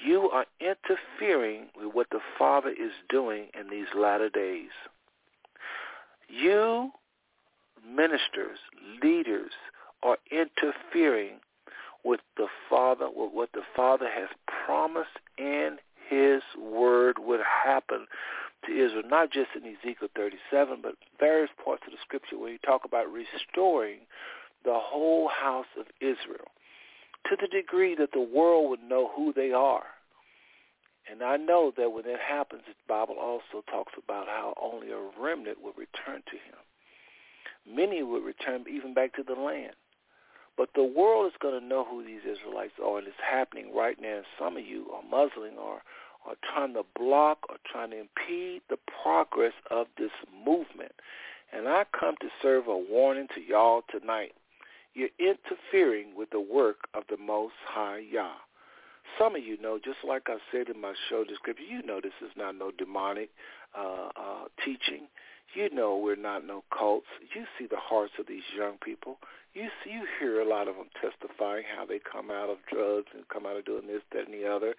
you 0.06 0.30
are 0.30 0.46
interfering 0.60 1.68
with 1.76 1.94
what 1.94 2.08
the 2.12 2.20
Father 2.38 2.70
is 2.70 2.92
doing 3.10 3.48
in 3.60 3.70
these 3.70 3.88
latter 3.96 4.30
days. 4.30 4.70
You, 6.28 6.92
ministers, 7.88 8.60
leaders, 9.02 9.52
are 10.02 10.18
interfering 10.32 11.40
with 12.04 12.20
the 12.38 12.48
Father, 12.70 13.08
with 13.08 13.32
what 13.34 13.52
the 13.54 13.62
Father 13.76 14.10
has 14.10 14.30
promised 14.66 15.20
in 15.38 15.78
his 16.10 16.42
word 16.60 17.18
would 17.20 17.40
happen 17.42 18.08
to 18.66 18.72
Israel, 18.72 19.04
not 19.08 19.32
just 19.32 19.50
in 19.56 19.64
Ezekiel 19.64 20.10
37, 20.16 20.80
but 20.82 20.96
various 21.20 21.52
parts 21.64 21.84
of 21.86 21.92
the 21.92 21.98
scripture 22.02 22.38
where 22.38 22.52
you 22.52 22.58
talk 22.60 22.86
about 22.86 23.08
restoring 23.12 24.00
the 24.66 24.74
whole 24.74 25.30
house 25.30 25.68
of 25.78 25.86
Israel 26.00 26.53
to 27.30 27.38
the 27.40 27.48
degree 27.48 27.96
that 27.96 28.12
the 28.14 28.22
world 28.22 28.70
would 28.70 28.84
know 28.84 29.10
who 29.16 29.34
they 29.34 29.52
are. 29.52 29.86
And 31.10 31.22
I 31.22 31.38
know 31.38 31.74
that 31.78 31.92
when 31.92 32.06
that 32.06 32.20
happens, 32.20 32.64
the 32.66 32.74
Bible 32.88 33.16
also 33.20 33.64
talks 33.70 33.94
about 34.02 34.28
how 34.28 34.54
only 34.62 34.92
a 34.92 35.00
remnant 35.20 35.62
will 35.62 35.74
return 35.74 36.24
to 36.26 36.36
him. 36.36 36.60
Many 37.68 38.04
will 38.04 38.22
return 38.22 38.66
even 38.70 38.94
back 38.94 39.14
to 39.16 39.24
the 39.24 39.40
land. 39.40 39.76
But 40.56 40.70
the 40.76 40.84
world 40.84 41.28
is 41.28 41.38
going 41.42 41.60
to 41.60 41.66
know 41.66 41.84
who 41.84 42.06
these 42.06 42.22
Israelites 42.22 42.74
are, 42.84 43.00
and 43.00 43.08
it's 43.08 43.18
happening 43.20 43.74
right 43.76 44.00
now. 44.00 44.18
And 44.18 44.26
some 44.38 44.56
of 44.58 44.66
you 44.66 44.88
are 44.94 45.04
muzzling 45.04 45.58
or 45.58 45.82
are 46.26 46.36
trying 46.54 46.74
to 46.76 46.84
block 46.98 47.40
or 47.50 47.58
trying 47.70 47.90
to 47.92 48.00
impede 48.00 48.62
the 48.70 48.78
progress 49.04 49.54
of 49.72 49.88
this 49.98 50.12
movement. 50.46 50.94
And 51.52 51.68
I 51.68 51.86
come 51.98 52.16
to 52.22 52.28
serve 52.42 52.68
a 52.68 52.78
warning 52.78 53.28
to 53.36 53.42
y'all 53.42 53.84
tonight. 53.92 54.34
You're 54.94 55.10
interfering 55.20 56.16
with 56.16 56.30
the 56.30 56.40
work 56.40 56.88
of 56.94 57.04
the 57.10 57.18
Most 57.18 57.56
High 57.68 58.04
Yah. 58.12 58.36
Some 59.18 59.36
of 59.36 59.44
you 59.44 59.62
know, 59.62 59.80
just 59.84 60.00
like 60.08 60.24
I 60.28 60.38
said 60.52 60.70
in 60.70 60.80
my 60.80 60.94
show 61.10 61.24
description, 61.24 61.66
you 61.70 61.84
know 61.84 62.00
this 62.02 62.14
is 62.22 62.32
not 62.38 62.56
no 62.56 62.72
demonic 62.72 63.30
uh, 63.78 64.10
uh, 64.16 64.46
teaching. 64.64 65.08
You 65.56 65.70
know 65.74 65.98
we're 65.98 66.16
not 66.16 66.46
no 66.46 66.64
cults. 66.76 67.08
You 67.36 67.46
see 67.60 67.68
the 67.68 67.78
hearts 67.78 68.14
of 68.20 68.28
these 68.28 68.44
young 68.58 68.78
people. 68.84 69.18
You 69.54 69.70
see, 69.84 69.92
you 69.92 70.06
hear 70.20 70.42
a 70.42 70.50
lot 70.50 70.68
of 70.68 70.76
them 70.76 70.90
testifying 71.00 71.64
how 71.76 71.86
they 71.86 72.00
come 72.00 72.32
out 72.32 72.50
of 72.50 72.58
drugs 72.72 73.08
and 73.14 73.28
come 73.30 73.46
out 73.46 73.58
of 73.58 73.66
doing 73.66 73.86
this, 73.86 74.02
that, 74.12 74.26
and 74.26 74.34
the 74.34 74.50
other. 74.50 74.74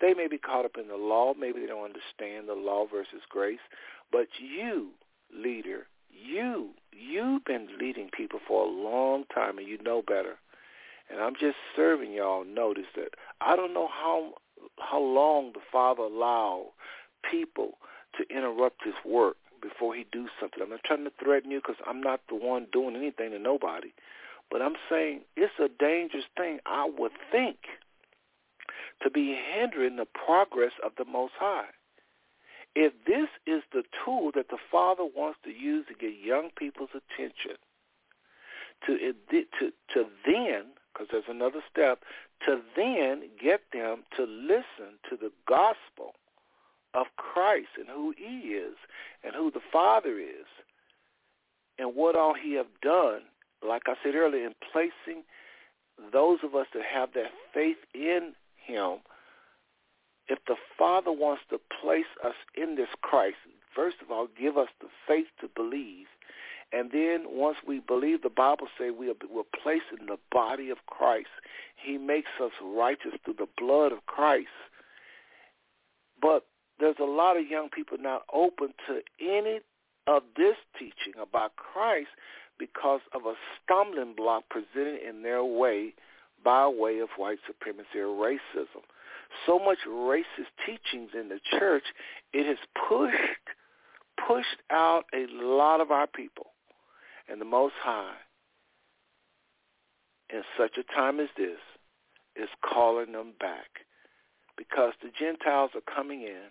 They 0.00 0.14
may 0.14 0.26
be 0.26 0.38
caught 0.38 0.64
up 0.64 0.76
in 0.80 0.88
the 0.88 0.96
law. 0.96 1.34
Maybe 1.38 1.60
they 1.60 1.66
don't 1.66 1.84
understand 1.84 2.48
the 2.48 2.54
law 2.54 2.86
versus 2.90 3.22
grace. 3.28 3.62
But 4.10 4.26
you, 4.38 4.90
leader, 5.32 5.86
you, 6.16 6.70
you've 6.92 7.44
been 7.44 7.68
leading 7.78 8.10
people 8.16 8.40
for 8.46 8.64
a 8.64 8.70
long 8.70 9.24
time 9.34 9.58
and 9.58 9.66
you 9.66 9.78
know 9.82 10.02
better. 10.02 10.36
And 11.10 11.20
I'm 11.20 11.34
just 11.34 11.56
serving 11.74 12.12
y'all 12.12 12.44
notice 12.44 12.86
that 12.96 13.10
I 13.40 13.54
don't 13.56 13.74
know 13.74 13.88
how 13.88 14.34
how 14.78 15.00
long 15.00 15.52
the 15.52 15.60
Father 15.70 16.02
allowed 16.02 16.72
people 17.30 17.78
to 18.18 18.34
interrupt 18.34 18.84
his 18.84 18.94
work 19.04 19.36
before 19.62 19.94
he 19.94 20.06
do 20.10 20.28
something. 20.40 20.60
I'm 20.62 20.70
not 20.70 20.84
trying 20.84 21.04
to 21.04 21.12
threaten 21.22 21.50
you 21.50 21.60
because 21.60 21.80
I'm 21.86 22.00
not 22.00 22.20
the 22.28 22.34
one 22.34 22.66
doing 22.72 22.96
anything 22.96 23.30
to 23.30 23.38
nobody. 23.38 23.92
But 24.50 24.62
I'm 24.62 24.76
saying 24.88 25.22
it's 25.36 25.58
a 25.58 25.68
dangerous 25.68 26.24
thing, 26.36 26.60
I 26.66 26.88
would 26.98 27.12
think, 27.30 27.58
to 29.02 29.10
be 29.10 29.36
hindering 29.36 29.96
the 29.96 30.06
progress 30.06 30.72
of 30.84 30.92
the 30.96 31.04
Most 31.04 31.34
High. 31.38 31.66
If 32.78 32.92
this 33.06 33.28
is 33.46 33.62
the 33.72 33.84
tool 34.04 34.32
that 34.34 34.50
the 34.50 34.58
Father 34.70 35.02
wants 35.02 35.38
to 35.44 35.50
use 35.50 35.86
to 35.88 35.94
get 35.94 36.12
young 36.22 36.50
people's 36.56 36.90
attention, 36.90 37.56
to 38.86 39.14
to 39.30 39.72
to 39.94 40.06
then, 40.26 40.66
because 40.92 41.08
there's 41.10 41.24
another 41.30 41.60
step, 41.70 42.00
to 42.44 42.60
then 42.76 43.30
get 43.42 43.62
them 43.72 44.04
to 44.16 44.24
listen 44.24 45.00
to 45.08 45.16
the 45.16 45.32
gospel 45.48 46.12
of 46.92 47.06
Christ 47.16 47.68
and 47.78 47.88
who 47.88 48.14
he 48.16 48.52
is 48.52 48.76
and 49.24 49.34
who 49.34 49.50
the 49.50 49.64
Father 49.72 50.18
is 50.18 50.46
and 51.78 51.94
what 51.94 52.14
all 52.14 52.34
he 52.34 52.54
have 52.54 52.80
done, 52.82 53.22
like 53.66 53.84
I 53.86 53.94
said 54.02 54.14
earlier, 54.14 54.46
in 54.46 54.54
placing 54.70 55.24
those 56.12 56.40
of 56.42 56.54
us 56.54 56.66
that 56.74 56.84
have 56.84 57.14
that 57.14 57.32
faith 57.54 57.78
in 57.94 58.34
him, 58.56 58.98
if 60.28 60.38
the 60.46 60.56
Father 60.78 61.12
wants 61.12 61.42
to 61.50 61.58
place 61.80 62.10
us 62.24 62.34
in 62.54 62.76
this 62.76 62.88
Christ, 63.02 63.36
first 63.74 63.96
of 64.02 64.10
all, 64.10 64.28
give 64.38 64.56
us 64.56 64.68
the 64.80 64.88
faith 65.06 65.26
to 65.40 65.48
believe. 65.54 66.06
And 66.72 66.90
then 66.90 67.24
once 67.28 67.58
we 67.66 67.80
believe, 67.80 68.22
the 68.22 68.28
Bible 68.28 68.66
says 68.78 68.92
we 68.98 69.08
are, 69.08 69.14
we're 69.30 69.44
placed 69.62 69.84
in 69.98 70.06
the 70.06 70.18
body 70.32 70.70
of 70.70 70.78
Christ. 70.86 71.28
He 71.76 71.96
makes 71.96 72.30
us 72.42 72.50
righteous 72.62 73.12
through 73.24 73.36
the 73.38 73.48
blood 73.56 73.92
of 73.92 74.04
Christ. 74.06 74.48
But 76.20 76.44
there's 76.80 76.96
a 77.00 77.04
lot 77.04 77.36
of 77.36 77.46
young 77.46 77.68
people 77.68 77.98
not 78.00 78.22
open 78.32 78.74
to 78.88 79.00
any 79.20 79.60
of 80.06 80.22
this 80.36 80.56
teaching 80.78 81.20
about 81.20 81.56
Christ 81.56 82.08
because 82.58 83.00
of 83.14 83.26
a 83.26 83.34
stumbling 83.62 84.14
block 84.16 84.44
presented 84.48 85.00
in 85.06 85.22
their 85.22 85.44
way 85.44 85.94
by 86.44 86.66
way 86.66 86.98
of 87.00 87.08
white 87.16 87.38
supremacy 87.46 87.98
or 87.98 88.06
racism. 88.06 88.82
So 89.44 89.58
much 89.58 89.78
racist 89.88 90.52
teachings 90.64 91.10
in 91.18 91.28
the 91.28 91.40
church, 91.58 91.84
it 92.32 92.46
has 92.46 92.58
pushed 92.88 93.16
pushed 94.26 94.62
out 94.70 95.04
a 95.12 95.26
lot 95.30 95.80
of 95.80 95.90
our 95.90 96.06
people. 96.06 96.46
And 97.28 97.40
the 97.40 97.44
Most 97.44 97.74
High, 97.82 98.14
in 100.30 100.42
such 100.56 100.78
a 100.78 100.94
time 100.94 101.20
as 101.20 101.28
this, 101.36 101.58
is 102.34 102.48
calling 102.64 103.12
them 103.12 103.32
back 103.38 103.84
because 104.56 104.92
the 105.02 105.10
Gentiles 105.18 105.70
are 105.74 105.94
coming 105.94 106.22
in 106.22 106.50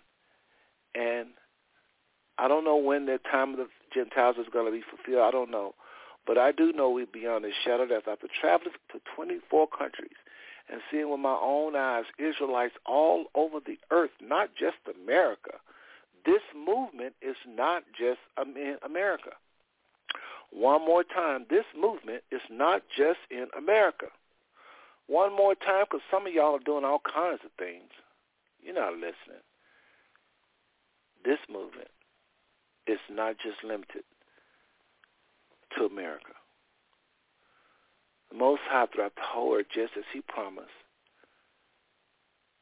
and 0.94 1.28
I 2.38 2.48
don't 2.48 2.64
know 2.64 2.76
when 2.76 3.06
the 3.06 3.18
time 3.30 3.52
of 3.52 3.56
the 3.58 3.68
Gentiles 3.94 4.36
is 4.38 4.46
going 4.52 4.66
to 4.66 4.72
be 4.72 4.82
fulfilled. 4.82 5.24
I 5.26 5.30
don't 5.30 5.50
know. 5.50 5.74
But 6.26 6.38
I 6.38 6.52
do 6.52 6.72
know 6.72 6.90
we're 6.90 7.06
beyond 7.06 7.44
the 7.44 7.52
shadow 7.64 7.84
of. 7.84 7.90
After 8.08 8.26
traveling 8.40 8.72
to 8.92 9.00
24 9.14 9.68
countries 9.68 10.16
and 10.70 10.80
seeing 10.90 11.10
with 11.10 11.20
my 11.20 11.38
own 11.40 11.76
eyes 11.76 12.04
Israelites 12.18 12.74
all 12.84 13.26
over 13.34 13.58
the 13.60 13.78
earth, 13.90 14.10
not 14.20 14.50
just 14.58 14.76
America, 15.02 15.52
this 16.24 16.42
movement 16.54 17.14
is 17.22 17.36
not 17.46 17.84
just 17.98 18.20
in 18.38 18.76
America. 18.84 19.30
One 20.50 20.84
more 20.84 21.04
time, 21.04 21.46
this 21.48 21.66
movement 21.78 22.22
is 22.30 22.40
not 22.50 22.82
just 22.96 23.18
in 23.30 23.46
America. 23.56 24.06
One 25.06 25.34
more 25.34 25.54
time, 25.54 25.84
because 25.88 26.02
some 26.10 26.26
of 26.26 26.32
y'all 26.32 26.56
are 26.56 26.64
doing 26.64 26.84
all 26.84 27.00
kinds 27.00 27.40
of 27.44 27.52
things. 27.58 27.90
You're 28.62 28.74
not 28.74 28.94
listening 28.94 29.42
this 31.26 31.38
movement 31.50 31.90
is 32.86 33.00
not 33.10 33.36
just 33.42 33.64
limited 33.64 34.04
to 35.76 35.84
America. 35.84 36.35
The 38.30 38.38
Most 38.38 38.62
High 38.68 38.86
throughout 38.86 39.14
the 39.14 39.22
whole 39.22 39.54
earth, 39.54 39.66
just 39.72 39.92
as 39.96 40.04
he 40.12 40.20
promised, 40.20 40.68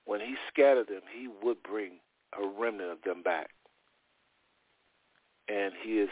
when 0.05 0.21
he 0.21 0.35
scattered 0.49 0.89
them, 0.89 1.03
he 1.13 1.29
would 1.43 1.63
bring 1.63 2.01
a 2.39 2.47
remnant 2.47 2.91
of 2.91 3.03
them 3.03 3.23
back. 3.23 3.51
And 5.49 5.73
he 5.83 5.99
is, 5.99 6.11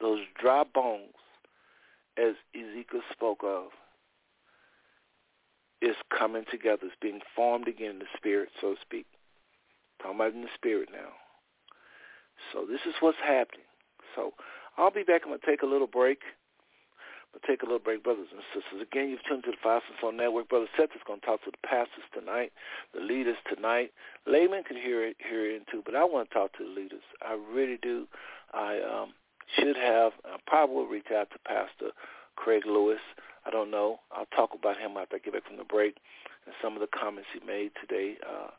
those 0.00 0.20
dry 0.40 0.64
bones, 0.72 1.14
as 2.16 2.34
Ezekiel 2.54 3.02
spoke 3.12 3.42
of, 3.42 3.70
is 5.82 5.96
coming 6.16 6.44
together, 6.50 6.82
it's 6.84 6.94
being 7.00 7.20
formed 7.34 7.68
again 7.68 7.90
in 7.90 7.98
the 7.98 8.06
spirit, 8.16 8.48
so 8.60 8.74
to 8.74 8.80
speak. 8.80 9.06
Talking 10.00 10.16
about 10.16 10.34
in 10.34 10.42
the 10.42 10.48
spirit 10.54 10.88
now. 10.92 11.12
So 12.52 12.66
this 12.66 12.80
is 12.86 12.94
what's 13.00 13.18
happening. 13.18 13.66
So 14.14 14.32
I'll 14.76 14.90
be 14.90 15.02
back. 15.02 15.22
I'm 15.24 15.30
going 15.30 15.40
to 15.40 15.46
take 15.46 15.62
a 15.62 15.66
little 15.66 15.86
break. 15.86 16.20
To 17.34 17.46
take 17.46 17.62
a 17.62 17.66
little 17.66 17.80
break, 17.82 18.02
brothers 18.02 18.28
and 18.30 18.40
sisters. 18.54 18.80
Again, 18.80 19.10
you've 19.10 19.24
tuned 19.28 19.44
to 19.44 19.50
the 19.50 19.68
and 19.68 19.82
Soul 20.00 20.12
Network. 20.12 20.48
Brother 20.48 20.68
Seth 20.76 20.94
is 20.94 21.02
going 21.06 21.20
to 21.20 21.26
talk 21.26 21.42
to 21.44 21.50
the 21.50 21.66
pastors 21.66 22.06
tonight, 22.14 22.52
the 22.94 23.00
leaders 23.00 23.36
tonight. 23.52 23.92
Laymen 24.26 24.62
can 24.62 24.76
hear 24.76 25.04
it, 25.04 25.16
hear 25.18 25.50
it 25.50 25.66
too, 25.70 25.82
but 25.84 25.96
I 25.96 26.04
want 26.04 26.30
to 26.30 26.34
talk 26.34 26.56
to 26.58 26.64
the 26.64 26.70
leaders. 26.70 27.02
I 27.22 27.36
really 27.52 27.78
do. 27.82 28.06
I 28.52 28.78
um, 28.80 29.14
should 29.58 29.76
have, 29.76 30.12
I 30.24 30.36
probably 30.46 30.76
will 30.76 30.86
reach 30.86 31.10
out 31.12 31.28
to 31.32 31.38
Pastor 31.44 31.90
Craig 32.36 32.62
Lewis. 32.66 33.02
I 33.44 33.50
don't 33.50 33.70
know. 33.70 33.98
I'll 34.12 34.30
talk 34.36 34.50
about 34.54 34.78
him 34.78 34.96
after 34.96 35.16
I 35.16 35.18
get 35.18 35.34
back 35.34 35.46
from 35.46 35.56
the 35.56 35.64
break 35.64 35.96
and 36.46 36.54
some 36.62 36.74
of 36.74 36.80
the 36.80 36.88
comments 36.88 37.28
he 37.34 37.44
made 37.44 37.72
today. 37.80 38.16
Uh, 38.22 38.50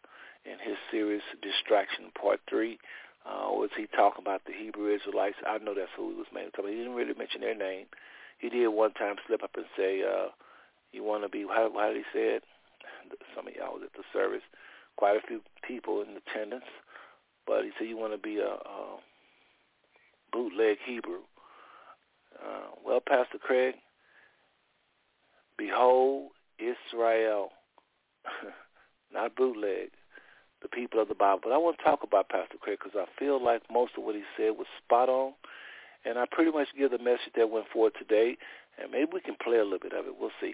in 0.46 0.62
his 0.62 0.78
series 0.92 1.22
Distraction 1.42 2.14
Part 2.14 2.40
3. 2.50 2.78
Uh, 3.26 3.50
was 3.58 3.72
he 3.76 3.88
talking 3.88 4.22
about 4.22 4.46
the 4.46 4.54
Hebrew 4.54 4.94
Israelites? 4.94 5.38
I 5.46 5.58
know 5.58 5.74
that's 5.74 5.90
who 5.98 6.14
he 6.14 6.16
was 6.16 6.30
mainly 6.34 6.52
talking 6.52 6.70
about. 6.70 6.78
He 6.78 6.84
didn't 6.86 6.94
really 6.94 7.18
mention 7.18 7.42
their 7.42 7.58
name. 7.58 7.90
He 8.38 8.50
did 8.50 8.68
one 8.68 8.94
time 8.94 9.16
slip 9.28 9.44
up 9.44 9.52
and 9.56 9.66
say, 9.78 10.02
uh, 10.04 10.28
you 10.92 11.04
want 11.04 11.24
to 11.24 11.30
be, 11.30 11.46
how, 11.48 11.72
how 11.74 11.88
did 11.88 11.98
he 11.98 12.04
say 12.14 12.26
it? 12.36 12.44
Some 13.36 13.48
of 13.48 13.54
y'all 13.56 13.74
was 13.74 13.84
at 13.86 13.94
the 13.94 14.04
service. 14.14 14.42
Quite 14.98 15.18
a 15.18 15.28
few 15.28 15.42
people 15.68 16.02
in 16.02 16.18
attendance. 16.18 16.66
But 17.46 17.64
he 17.64 17.72
said, 17.78 17.88
you 17.88 17.98
want 17.98 18.14
to 18.14 18.18
be 18.18 18.40
a, 18.40 18.48
a 18.48 18.98
bootleg 20.32 20.78
Hebrew. 20.86 21.22
Uh, 22.36 22.72
well, 22.86 23.00
Pastor 23.06 23.38
Craig, 23.38 23.76
behold 25.58 26.32
Israel, 26.60 27.50
not 29.14 29.36
bootleg 29.36 29.92
the 30.62 30.68
people 30.68 31.02
of 31.02 31.08
the 31.08 31.16
Bible. 31.16 31.40
But 31.44 31.52
I 31.52 31.58
want 31.58 31.78
to 31.78 31.84
talk 31.84 32.02
about 32.04 32.30
Pastor 32.30 32.58
Craig 32.60 32.80
because 32.84 33.00
I 33.00 33.06
feel 33.20 33.44
like 33.44 33.62
most 33.72 33.94
of 33.98 34.04
what 34.04 34.16
he 34.16 34.24
said 34.36 34.58
was 34.58 34.68
spot 34.84 35.10
on. 35.10 35.34
And 36.06 36.20
I 36.20 36.26
pretty 36.30 36.52
much 36.52 36.68
give 36.78 36.92
the 36.92 37.00
message 37.00 37.34
that 37.36 37.50
went 37.50 37.66
forward 37.74 37.94
today, 37.98 38.38
and 38.82 38.92
maybe 38.92 39.12
we 39.14 39.22
can 39.22 39.36
play 39.42 39.58
a 39.58 39.64
little 39.64 39.80
bit 39.80 39.94
of 39.94 40.06
it. 40.06 40.14
We'll 40.20 40.36
see. 40.40 40.54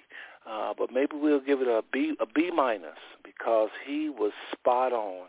Uh, 0.49 0.73
but 0.77 0.91
maybe 0.91 1.15
we'll 1.15 1.41
give 1.41 1.61
it 1.61 1.67
a 1.67 1.83
B, 1.91 2.15
a 2.19 2.25
B 2.25 2.51
minus 2.53 2.99
because 3.23 3.69
he 3.85 4.09
was 4.09 4.31
spot 4.51 4.93
on 4.93 5.27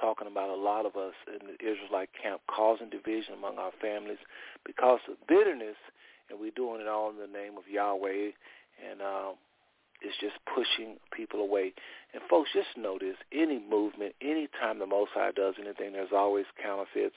talking 0.00 0.28
about 0.28 0.48
a 0.48 0.60
lot 0.60 0.86
of 0.86 0.96
us 0.96 1.14
in 1.26 1.46
the 1.46 1.54
Israelite 1.60 2.10
camp 2.20 2.40
causing 2.48 2.88
division 2.88 3.34
among 3.34 3.58
our 3.58 3.72
families 3.80 4.18
because 4.64 5.00
of 5.10 5.16
bitterness, 5.26 5.76
and 6.30 6.40
we're 6.40 6.52
doing 6.52 6.80
it 6.80 6.88
all 6.88 7.10
in 7.10 7.16
the 7.18 7.26
name 7.26 7.58
of 7.58 7.64
Yahweh. 7.70 8.30
And 8.90 9.02
um, 9.02 9.34
is 10.02 10.14
just 10.20 10.36
pushing 10.46 10.96
people 11.10 11.40
away. 11.40 11.72
And 12.14 12.22
folks, 12.30 12.50
just 12.54 12.76
notice 12.76 13.16
any 13.32 13.58
movement, 13.58 14.14
any 14.22 14.48
time 14.60 14.78
the 14.78 14.86
Most 14.86 15.10
High 15.14 15.32
does 15.32 15.54
anything, 15.60 15.92
there's 15.92 16.14
always 16.14 16.46
counterfeits, 16.62 17.16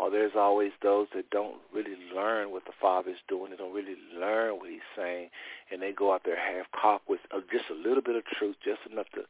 or 0.00 0.10
there's 0.10 0.32
always 0.34 0.72
those 0.82 1.08
that 1.14 1.28
don't 1.28 1.56
really 1.74 1.96
learn 2.14 2.50
what 2.50 2.64
the 2.64 2.72
Father's 2.80 3.20
doing. 3.28 3.50
They 3.50 3.56
don't 3.58 3.74
really 3.74 3.96
learn 4.18 4.56
what 4.56 4.70
He's 4.70 4.80
saying, 4.96 5.28
and 5.70 5.82
they 5.82 5.92
go 5.92 6.14
out 6.14 6.22
there 6.24 6.40
half-cocked 6.40 7.06
with 7.06 7.20
uh, 7.30 7.40
just 7.52 7.66
a 7.70 7.74
little 7.74 8.02
bit 8.02 8.16
of 8.16 8.24
truth, 8.24 8.56
just 8.64 8.80
enough 8.90 9.10
to 9.14 9.24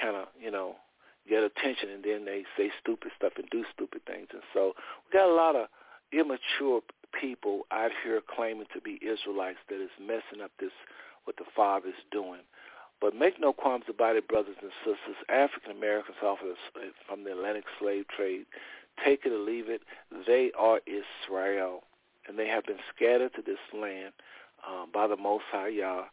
kind 0.00 0.16
of, 0.16 0.28
you 0.40 0.50
know, 0.50 0.76
get 1.28 1.44
attention, 1.44 1.90
and 1.90 2.02
then 2.02 2.24
they 2.24 2.44
say 2.56 2.70
stupid 2.80 3.12
stuff 3.16 3.34
and 3.36 3.50
do 3.50 3.64
stupid 3.74 4.00
things. 4.06 4.28
And 4.32 4.40
so 4.54 4.72
we 5.04 5.18
got 5.18 5.28
a 5.28 5.34
lot 5.34 5.54
of 5.54 5.68
immature 6.10 6.80
people 7.12 7.66
out 7.70 7.90
here 8.02 8.22
claiming 8.34 8.66
to 8.72 8.80
be 8.80 8.98
Israelites 9.04 9.60
that 9.68 9.76
is 9.76 9.92
messing 10.00 10.40
up 10.42 10.52
this 10.58 10.72
what 11.24 11.36
the 11.36 11.44
Father 11.54 11.88
is 11.88 12.02
doing. 12.10 12.40
But 13.00 13.14
make 13.14 13.38
no 13.38 13.52
qualms 13.52 13.84
about 13.88 14.16
it, 14.16 14.26
brothers 14.26 14.56
and 14.62 14.72
sisters. 14.82 15.20
African 15.28 15.76
Americans 15.76 16.16
off 16.24 16.38
of 16.42 16.56
from 17.06 17.24
the 17.24 17.32
Atlantic 17.32 17.64
slave 17.78 18.06
trade, 18.08 18.46
take 19.04 19.24
it 19.24 19.32
or 19.32 19.38
leave 19.38 19.68
it, 19.68 19.82
they 20.26 20.50
are 20.58 20.80
Israel, 20.86 21.84
and 22.26 22.38
they 22.38 22.48
have 22.48 22.64
been 22.66 22.78
scattered 22.94 23.34
to 23.34 23.42
this 23.42 23.58
land 23.72 24.12
uh, 24.66 24.86
by 24.92 25.06
the 25.06 25.16
Most 25.16 25.44
High 25.50 25.68
Yah, 25.68 26.04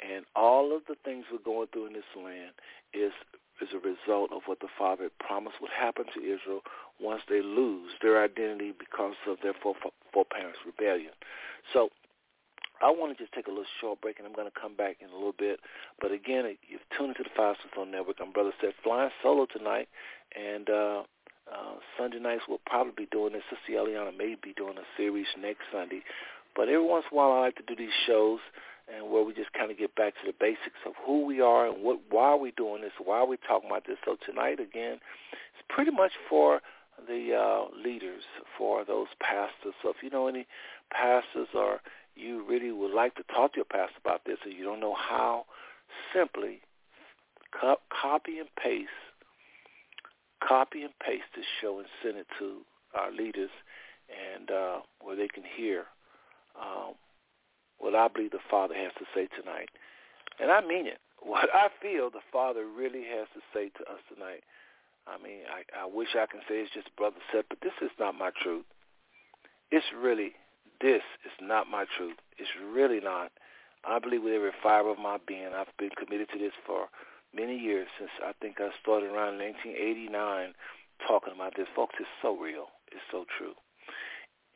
And 0.00 0.24
all 0.34 0.74
of 0.76 0.82
the 0.88 0.96
things 1.04 1.24
we're 1.30 1.38
going 1.38 1.68
through 1.72 1.86
in 1.86 1.92
this 1.92 2.04
land 2.16 2.52
is 2.92 3.12
is 3.60 3.68
a 3.74 3.78
result 3.78 4.32
of 4.32 4.42
what 4.46 4.58
the 4.58 4.66
Father 4.76 5.08
promised 5.20 5.56
would 5.60 5.70
happen 5.70 6.04
to 6.12 6.20
Israel 6.20 6.62
once 7.00 7.22
they 7.28 7.42
lose 7.42 7.92
their 8.02 8.24
identity 8.24 8.72
because 8.76 9.14
of 9.28 9.36
their 9.42 9.54
foreparents' 9.54 10.58
rebellion. 10.66 11.12
So 11.72 11.90
I 12.82 12.90
want 12.90 13.16
to 13.16 13.22
just 13.22 13.32
take 13.32 13.46
a 13.46 13.50
little 13.50 13.70
short 13.80 14.00
break, 14.00 14.18
and 14.18 14.26
I'm 14.26 14.34
going 14.34 14.50
to 14.50 14.60
come 14.60 14.74
back 14.74 14.96
in 15.00 15.10
a 15.10 15.14
little 15.14 15.34
bit. 15.38 15.60
But 16.00 16.10
again, 16.10 16.56
you've 16.66 16.80
tuned 16.96 17.10
into 17.10 17.22
the 17.22 17.30
Five 17.36 17.54
Stone 17.70 17.92
Network. 17.92 18.16
I'm 18.20 18.32
Brother 18.32 18.52
Seth 18.60 18.74
flying 18.82 19.10
solo 19.22 19.46
tonight, 19.46 19.88
and 20.34 20.68
uh, 20.68 21.02
uh, 21.52 21.74
Sunday 21.98 22.18
nights 22.18 22.42
we'll 22.48 22.60
probably 22.66 22.92
be 22.96 23.08
doing 23.10 23.34
this. 23.34 23.42
Sister 23.50 23.78
Eliana 23.78 24.16
may 24.16 24.36
be 24.42 24.52
doing 24.56 24.78
a 24.78 24.86
series 24.96 25.26
next 25.40 25.62
Sunday. 25.70 26.02
But 26.56 26.68
every 26.68 26.84
once 26.84 27.04
in 27.10 27.16
a 27.16 27.18
while 27.18 27.32
I 27.32 27.40
like 27.40 27.56
to 27.56 27.62
do 27.62 27.76
these 27.76 27.94
shows 28.06 28.40
and 28.92 29.10
where 29.10 29.22
we 29.22 29.32
just 29.32 29.52
kind 29.52 29.70
of 29.70 29.78
get 29.78 29.94
back 29.94 30.14
to 30.14 30.26
the 30.26 30.34
basics 30.38 30.80
of 30.86 30.92
who 31.04 31.24
we 31.24 31.40
are 31.40 31.66
and 31.68 31.82
what 31.82 32.00
why 32.10 32.24
are 32.24 32.38
we 32.38 32.52
doing 32.52 32.82
this, 32.82 32.92
why 33.02 33.18
are 33.18 33.26
we 33.26 33.36
talking 33.48 33.70
about 33.70 33.86
this. 33.86 33.96
So 34.04 34.16
tonight 34.26 34.60
again, 34.60 34.98
it's 35.32 35.64
pretty 35.68 35.90
much 35.90 36.12
for 36.28 36.60
the 37.06 37.34
uh, 37.34 37.76
leaders, 37.76 38.22
for 38.58 38.84
those 38.84 39.08
pastors. 39.20 39.74
So 39.82 39.90
if 39.90 39.96
you 40.02 40.10
know 40.10 40.28
any 40.28 40.46
pastors 40.90 41.48
or 41.54 41.80
you 42.14 42.44
really 42.46 42.70
would 42.70 42.92
like 42.92 43.14
to 43.16 43.22
talk 43.34 43.52
to 43.52 43.58
your 43.58 43.64
pastor 43.64 43.96
about 44.04 44.24
this 44.26 44.38
and 44.44 44.52
you 44.52 44.64
don't 44.64 44.80
know 44.80 44.94
how, 44.94 45.46
simply 46.14 46.60
co- 47.58 47.80
copy 47.90 48.38
and 48.38 48.48
paste 48.62 48.90
copy 50.46 50.82
and 50.82 50.92
paste 51.04 51.30
this 51.36 51.46
show 51.60 51.78
and 51.78 51.88
send 52.02 52.16
it 52.16 52.26
to 52.38 52.60
our 52.94 53.10
leaders 53.10 53.50
and 54.10 54.50
uh, 54.50 54.78
where 55.00 55.16
they 55.16 55.28
can 55.28 55.44
hear 55.56 55.84
um, 56.60 56.94
what 57.78 57.94
I 57.94 58.08
believe 58.08 58.30
the 58.30 58.44
Father 58.50 58.74
has 58.74 58.92
to 58.98 59.04
say 59.14 59.28
tonight. 59.38 59.70
And 60.40 60.50
I 60.50 60.60
mean 60.60 60.86
it. 60.86 60.98
What 61.24 61.54
I 61.54 61.68
feel 61.80 62.10
the 62.10 62.18
Father 62.32 62.66
really 62.66 63.04
has 63.04 63.28
to 63.34 63.40
say 63.54 63.70
to 63.78 63.82
us 63.86 64.02
tonight. 64.12 64.42
I 65.06 65.22
mean, 65.22 65.46
I, 65.46 65.62
I 65.82 65.86
wish 65.86 66.16
I 66.18 66.26
can 66.26 66.40
say 66.48 66.66
it's 66.66 66.74
just 66.74 66.90
brother 66.96 67.22
said, 67.32 67.44
but 67.48 67.58
this 67.62 67.78
is 67.80 67.92
not 68.00 68.18
my 68.18 68.30
truth. 68.42 68.64
It's 69.70 69.86
really, 69.96 70.32
this 70.80 71.02
is 71.24 71.30
not 71.40 71.70
my 71.70 71.84
truth. 71.96 72.16
It's 72.38 72.50
really 72.74 72.98
not. 72.98 73.30
I 73.84 74.00
believe 74.00 74.24
with 74.24 74.34
every 74.34 74.50
fiber 74.64 74.90
of 74.90 74.98
my 74.98 75.18
being, 75.24 75.50
I've 75.54 75.70
been 75.78 75.94
committed 75.96 76.26
to 76.32 76.38
this 76.40 76.58
for 76.66 76.86
many 77.34 77.56
years 77.56 77.88
since 77.98 78.10
I 78.22 78.32
think 78.40 78.60
I 78.60 78.70
started 78.80 79.06
around 79.06 79.38
1989 79.38 80.54
talking 81.06 81.34
about 81.34 81.56
this. 81.56 81.66
Folks, 81.74 81.94
it's 81.98 82.08
so 82.20 82.36
real. 82.36 82.68
It's 82.90 83.04
so 83.10 83.24
true. 83.38 83.54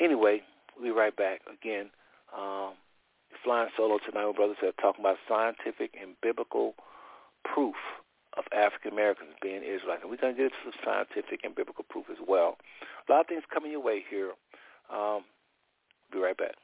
Anyway, 0.00 0.42
we'll 0.76 0.92
be 0.92 0.98
right 0.98 1.14
back. 1.16 1.40
Again, 1.50 1.90
um, 2.36 2.74
flying 3.42 3.70
solo 3.76 3.98
tonight 3.98 4.26
with 4.26 4.36
brothers 4.36 4.56
that 4.62 4.76
talking 4.78 5.04
about 5.04 5.16
scientific 5.28 5.94
and 6.00 6.14
biblical 6.22 6.74
proof 7.44 7.76
of 8.36 8.44
African 8.52 8.92
Americans 8.92 9.30
being 9.40 9.62
Israelites. 9.62 10.02
And 10.02 10.10
we're 10.10 10.20
going 10.20 10.36
to 10.36 10.42
get 10.42 10.52
some 10.62 10.72
scientific 10.84 11.40
and 11.44 11.54
biblical 11.54 11.84
proof 11.88 12.06
as 12.10 12.18
well. 12.26 12.58
A 13.08 13.12
lot 13.12 13.20
of 13.20 13.26
things 13.26 13.42
coming 13.52 13.72
your 13.72 13.80
way 13.80 14.04
here. 14.08 14.32
Um, 14.92 15.24
be 16.12 16.18
right 16.18 16.36
back. 16.36 16.54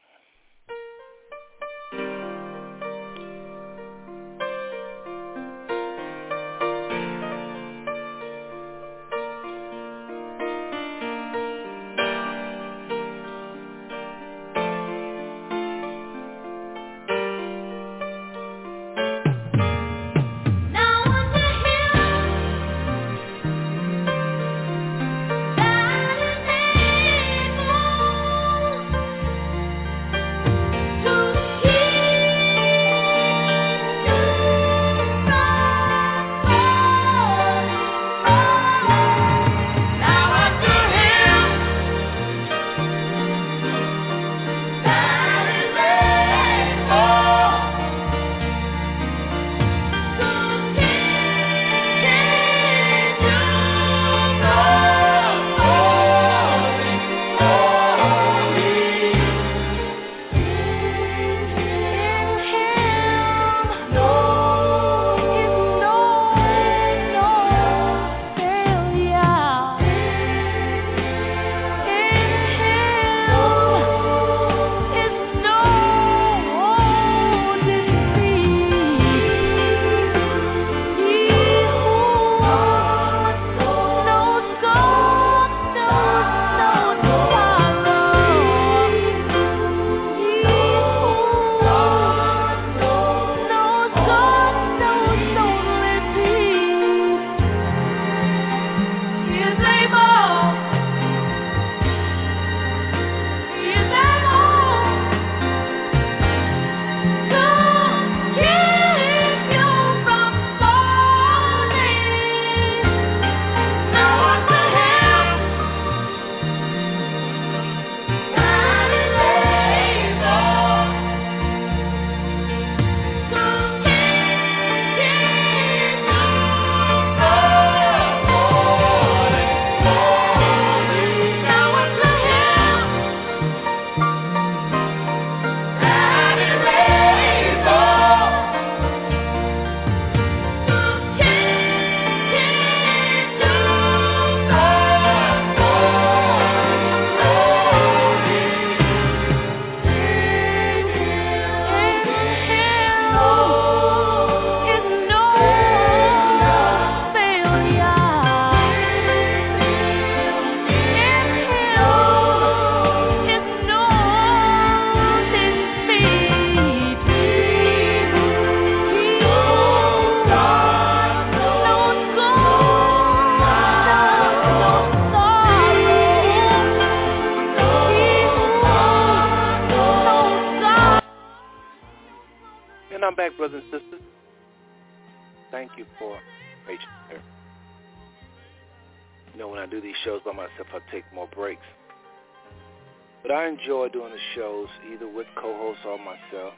Enjoy 193.52 193.88
doing 193.88 194.12
the 194.12 194.24
shows 194.34 194.68
either 194.92 195.08
with 195.08 195.26
co-hosts 195.36 195.84
or 195.84 195.98
myself. 195.98 196.54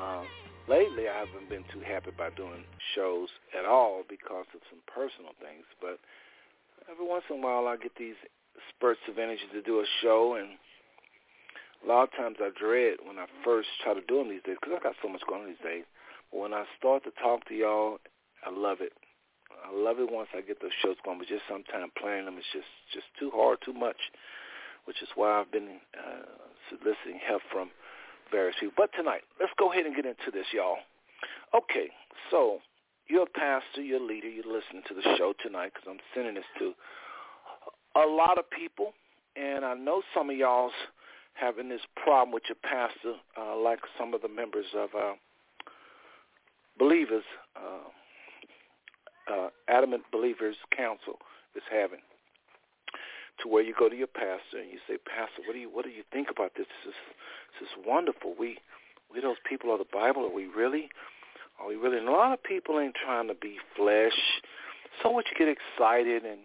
Um, 0.00 0.26
lately 0.68 1.08
I 1.08 1.24
haven't 1.24 1.48
been 1.48 1.64
too 1.72 1.80
happy 1.80 2.10
about 2.10 2.36
doing 2.36 2.64
shows 2.94 3.28
at 3.58 3.64
all 3.64 4.02
because 4.08 4.46
of 4.54 4.60
some 4.70 4.80
personal 4.88 5.32
things. 5.40 5.64
But 5.80 5.98
every 6.90 7.06
once 7.06 7.24
in 7.28 7.38
a 7.38 7.40
while 7.40 7.66
I 7.68 7.76
get 7.76 7.92
these 7.98 8.18
spurts 8.72 9.00
of 9.08 9.18
energy 9.18 9.44
to 9.52 9.62
do 9.62 9.80
a 9.80 9.86
show, 10.02 10.34
and 10.34 10.56
a 11.84 11.86
lot 11.88 12.08
of 12.08 12.12
times 12.16 12.36
I 12.40 12.50
dread 12.56 12.98
when 13.04 13.18
I 13.18 13.26
first 13.44 13.68
try 13.82 13.94
to 13.94 14.04
do 14.08 14.18
them 14.18 14.30
these 14.30 14.44
days 14.44 14.56
because 14.60 14.78
I 14.80 14.82
got 14.82 14.96
so 15.02 15.08
much 15.08 15.22
going 15.28 15.42
on 15.42 15.48
these 15.48 15.64
days. 15.64 15.84
But 16.32 16.40
when 16.40 16.54
I 16.54 16.64
start 16.78 17.04
to 17.04 17.12
talk 17.22 17.46
to 17.48 17.54
y'all, 17.54 17.98
I 18.44 18.50
love 18.50 18.80
it. 18.80 18.92
I 19.52 19.72
love 19.72 19.98
it 19.98 20.10
once 20.10 20.28
I 20.36 20.42
get 20.42 20.60
those 20.60 20.74
shows 20.82 20.96
going, 21.04 21.18
but 21.18 21.28
just 21.28 21.46
sometimes 21.48 21.90
playing 21.98 22.26
them 22.26 22.38
is 22.38 22.44
just 22.52 22.70
just 22.92 23.06
too 23.18 23.30
hard, 23.34 23.58
too 23.64 23.72
much, 23.72 23.98
which 24.86 25.02
is 25.02 25.08
why 25.14 25.40
I've 25.40 25.52
been 25.52 25.78
uh, 25.94 26.24
soliciting 26.70 27.20
help 27.26 27.42
from 27.52 27.70
various 28.30 28.56
people. 28.58 28.74
But 28.76 28.90
tonight, 28.96 29.22
let's 29.38 29.52
go 29.58 29.72
ahead 29.72 29.86
and 29.86 29.94
get 29.94 30.06
into 30.06 30.30
this, 30.32 30.46
y'all. 30.52 30.78
Okay, 31.54 31.90
so 32.30 32.58
you're 33.08 33.24
a 33.24 33.38
pastor, 33.38 33.82
you're 33.82 34.00
a 34.00 34.04
leader, 34.04 34.28
you're 34.28 34.44
listening 34.44 34.82
to 34.88 34.94
the 34.94 35.02
show 35.16 35.32
tonight 35.42 35.72
because 35.74 35.88
I'm 35.88 36.00
sending 36.14 36.34
this 36.34 36.44
to 36.58 36.72
a 37.94 38.06
lot 38.06 38.38
of 38.38 38.48
people, 38.50 38.92
and 39.36 39.64
I 39.64 39.74
know 39.74 40.02
some 40.14 40.30
of 40.30 40.36
y'all's 40.36 40.72
having 41.34 41.68
this 41.68 41.80
problem 42.02 42.32
with 42.32 42.44
your 42.48 42.56
pastor, 42.62 43.14
uh, 43.38 43.56
like 43.56 43.80
some 43.98 44.14
of 44.14 44.22
the 44.22 44.28
members 44.28 44.66
of 44.74 44.88
uh, 44.94 45.12
Believers, 46.78 47.24
uh, 47.56 49.32
uh, 49.32 49.48
Adamant 49.68 50.02
Believers 50.12 50.56
Council 50.76 51.18
is 51.54 51.62
having 51.70 52.00
to 53.42 53.48
where 53.48 53.62
you 53.62 53.74
go 53.78 53.88
to 53.88 53.96
your 53.96 54.06
pastor 54.06 54.58
and 54.58 54.70
you 54.70 54.78
say, 54.88 54.96
Pastor, 54.98 55.42
what 55.46 55.52
do 55.52 55.58
you 55.58 55.70
what 55.70 55.84
do 55.84 55.90
you 55.90 56.02
think 56.12 56.28
about 56.30 56.52
this? 56.56 56.66
This 56.84 56.92
is 56.92 56.98
this 57.60 57.68
is 57.68 57.86
wonderful. 57.86 58.34
We 58.38 58.58
we 59.12 59.20
those 59.20 59.36
people 59.48 59.72
of 59.72 59.78
the 59.78 59.86
Bible. 59.92 60.24
Are 60.24 60.34
we 60.34 60.46
really? 60.46 60.88
Are 61.60 61.68
we 61.68 61.76
really? 61.76 61.98
And 61.98 62.08
a 62.08 62.12
lot 62.12 62.32
of 62.32 62.42
people 62.42 62.80
ain't 62.80 62.94
trying 62.94 63.28
to 63.28 63.34
be 63.34 63.58
flesh. 63.76 64.16
So 65.02 65.12
much 65.12 65.26
you 65.30 65.46
get 65.46 65.52
excited 65.52 66.24
and 66.24 66.40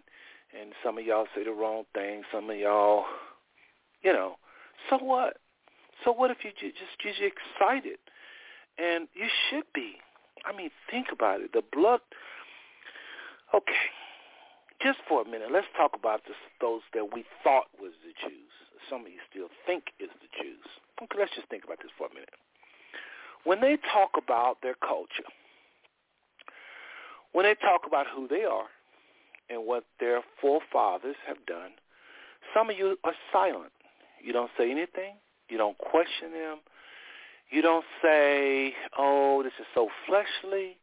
and 0.60 0.74
some 0.84 0.98
of 0.98 1.06
y'all 1.06 1.28
say 1.36 1.44
the 1.44 1.52
wrong 1.52 1.84
thing. 1.94 2.24
Some 2.32 2.50
of 2.50 2.58
y'all, 2.58 3.06
you 4.02 4.12
know. 4.12 4.36
So 4.90 4.98
what? 4.98 5.38
So 6.04 6.12
what 6.12 6.32
if 6.32 6.38
you 6.44 6.52
just 6.52 6.76
just 7.00 7.20
you're 7.20 7.30
excited? 7.30 8.00
And 8.78 9.08
you 9.14 9.28
should 9.50 9.66
be. 9.74 9.96
I 10.46 10.56
mean, 10.56 10.72
think 10.90 11.08
about 11.12 11.42
it. 11.42 11.54
The 11.54 11.62
blood. 11.72 12.00
Okay, 13.54 13.92
just 14.84 15.00
for 15.08 15.22
a 15.22 15.26
minute, 15.26 15.50
let's 15.52 15.68
talk 15.78 15.92
about 15.96 16.22
this, 16.28 16.38
those 16.60 16.82
that 16.94 17.14
we 17.14 17.26
thought 17.44 17.68
was 17.80 17.92
the 18.04 18.14
Jews. 18.28 18.52
Some 18.90 19.02
of 19.02 19.08
you 19.08 19.20
still 19.30 19.48
think 19.66 19.94
is 20.00 20.10
the 20.22 20.30
Jews. 20.42 20.66
Okay, 21.02 21.18
let's 21.20 21.36
just 21.36 21.48
think 21.50 21.64
about 21.64 21.80
this 21.82 21.92
for 21.98 22.08
a 22.08 22.14
minute. 22.14 22.34
When 23.44 23.62
they 23.62 23.78
talk 23.92 24.12
about 24.18 24.58
their 24.62 24.76
culture, 24.76 25.30
when 27.32 27.46
they 27.46 27.56
talk 27.56 27.82
about 27.88 28.08
who 28.14 28.28
they 28.28 28.44
are 28.44 28.68
and 29.50 29.66
what 29.66 29.86
their 30.00 30.22
forefathers 30.42 31.16
have 31.28 31.46
done, 31.46 31.72
some 32.54 32.70
of 32.70 32.78
you 32.78 32.98
are 33.04 33.14
silent. 33.32 33.72
You 34.24 34.34
don't 34.34 34.52
say 34.58 34.70
anything. 34.70 35.16
You 35.50 35.58
don't 35.58 35.78
question 35.78 36.32
them. 36.32 36.60
You 37.50 37.62
don't 37.62 37.86
say, 38.02 38.74
oh, 38.98 39.44
this 39.44 39.54
is 39.60 39.66
so 39.74 39.90
fleshly. 40.08 40.78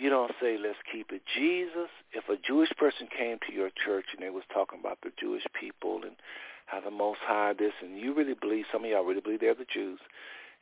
You 0.00 0.08
don't 0.08 0.32
say, 0.40 0.56
let's 0.56 0.78
keep 0.90 1.12
it 1.12 1.20
Jesus. 1.36 1.90
If 2.12 2.24
a 2.30 2.40
Jewish 2.40 2.70
person 2.78 3.06
came 3.06 3.38
to 3.46 3.52
your 3.52 3.68
church 3.84 4.06
and 4.14 4.24
they 4.24 4.30
was 4.30 4.44
talking 4.50 4.80
about 4.80 4.96
the 5.02 5.12
Jewish 5.20 5.44
people 5.52 6.00
and 6.04 6.16
how 6.64 6.80
the 6.80 6.90
Most 6.90 7.20
High 7.22 7.52
this, 7.52 7.74
and 7.82 7.98
you 7.98 8.14
really 8.14 8.32
believe, 8.32 8.64
some 8.72 8.82
of 8.84 8.90
y'all 8.90 9.04
really 9.04 9.20
believe 9.20 9.40
they're 9.40 9.54
the 9.54 9.66
Jews, 9.70 10.00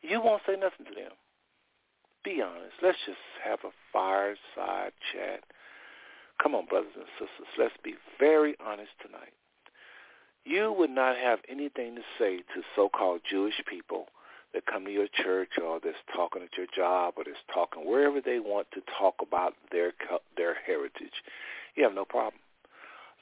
you 0.02 0.20
won't 0.20 0.42
say 0.44 0.54
nothing 0.54 0.86
to 0.86 0.94
them. 0.94 1.12
Be 2.24 2.42
honest. 2.42 2.74
Let's 2.82 2.98
just 3.06 3.22
have 3.44 3.60
a 3.62 3.70
fireside 3.92 4.92
chat. 5.12 5.44
Come 6.42 6.56
on, 6.56 6.66
brothers 6.66 6.90
and 6.96 7.06
sisters. 7.14 7.46
Let's 7.56 7.78
be 7.84 7.94
very 8.18 8.56
honest 8.58 8.90
tonight. 9.00 9.34
You 10.44 10.74
would 10.76 10.90
not 10.90 11.16
have 11.16 11.38
anything 11.48 11.94
to 11.94 12.02
say 12.18 12.38
to 12.38 12.62
so-called 12.74 13.20
Jewish 13.30 13.62
people 13.70 14.06
that 14.54 14.66
come 14.66 14.84
to 14.84 14.90
your 14.90 15.08
church 15.12 15.50
or 15.62 15.78
that's 15.82 15.96
talking 16.14 16.42
at 16.42 16.56
your 16.56 16.66
job 16.74 17.14
or 17.16 17.24
that's 17.24 17.36
talking 17.52 17.86
wherever 17.86 18.20
they 18.20 18.38
want 18.38 18.66
to 18.72 18.80
talk 18.98 19.16
about 19.20 19.54
their 19.70 19.92
their 20.36 20.54
heritage. 20.66 21.22
You 21.74 21.84
have 21.84 21.94
no 21.94 22.04
problem. 22.04 22.40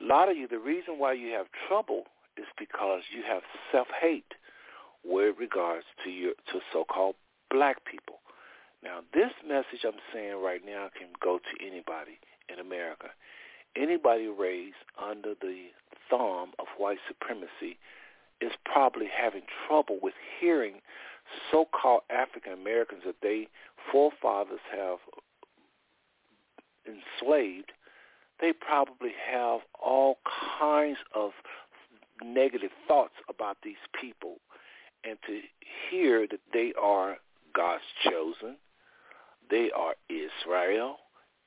A 0.01 0.05
lot 0.05 0.31
of 0.31 0.37
you, 0.37 0.47
the 0.47 0.59
reason 0.59 0.99
why 0.99 1.15
you 1.15 1.33
have 1.33 1.47
trouble 1.69 2.05
is 2.37 2.47
because 2.59 3.03
you 3.15 3.23
have 3.27 3.43
self-hate 3.73 4.35
with 5.05 5.37
regards 5.39 5.87
to 6.05 6.11
your 6.11 6.33
to 6.53 6.61
so-called 6.73 7.17
black 7.51 7.85
people. 7.85 8.17
Now, 8.83 9.01
this 9.15 9.33
message 9.47 9.85
I'm 9.85 10.01
saying 10.13 10.43
right 10.43 10.61
now 10.65 10.89
can 10.97 11.09
go 11.23 11.39
to 11.39 11.67
anybody 11.67 12.19
in 12.53 12.61
America. 12.61 13.09
Anybody 13.75 14.29
raised 14.29 14.77
under 15.03 15.35
the 15.41 15.69
thumb 16.09 16.53
of 16.59 16.67
white 16.79 16.99
supremacy 17.09 17.79
is 18.41 18.53
probably 18.65 19.07
having 19.07 19.43
trouble 19.67 19.99
with 20.03 20.15
hearing 20.41 20.81
so-called 21.51 22.03
African 22.11 22.53
Americans 22.53 23.03
that 23.07 23.17
they 23.23 23.49
forefathers 23.91 24.61
have 24.71 24.99
enslaved, 26.87 27.73
they 28.41 28.53
probably 28.53 29.13
have 29.31 29.61
all 29.83 30.19
kinds 30.59 30.99
of 31.15 31.31
negative 32.23 32.71
thoughts 32.87 33.15
about 33.29 33.57
these 33.63 33.75
people. 34.01 34.37
And 35.05 35.19
to 35.27 35.41
hear 35.91 36.27
that 36.31 36.41
they 36.53 36.73
are 36.81 37.17
God's 37.55 37.83
chosen, 38.05 38.57
they 39.51 39.71
are 39.77 39.95
Israel, 40.09 40.97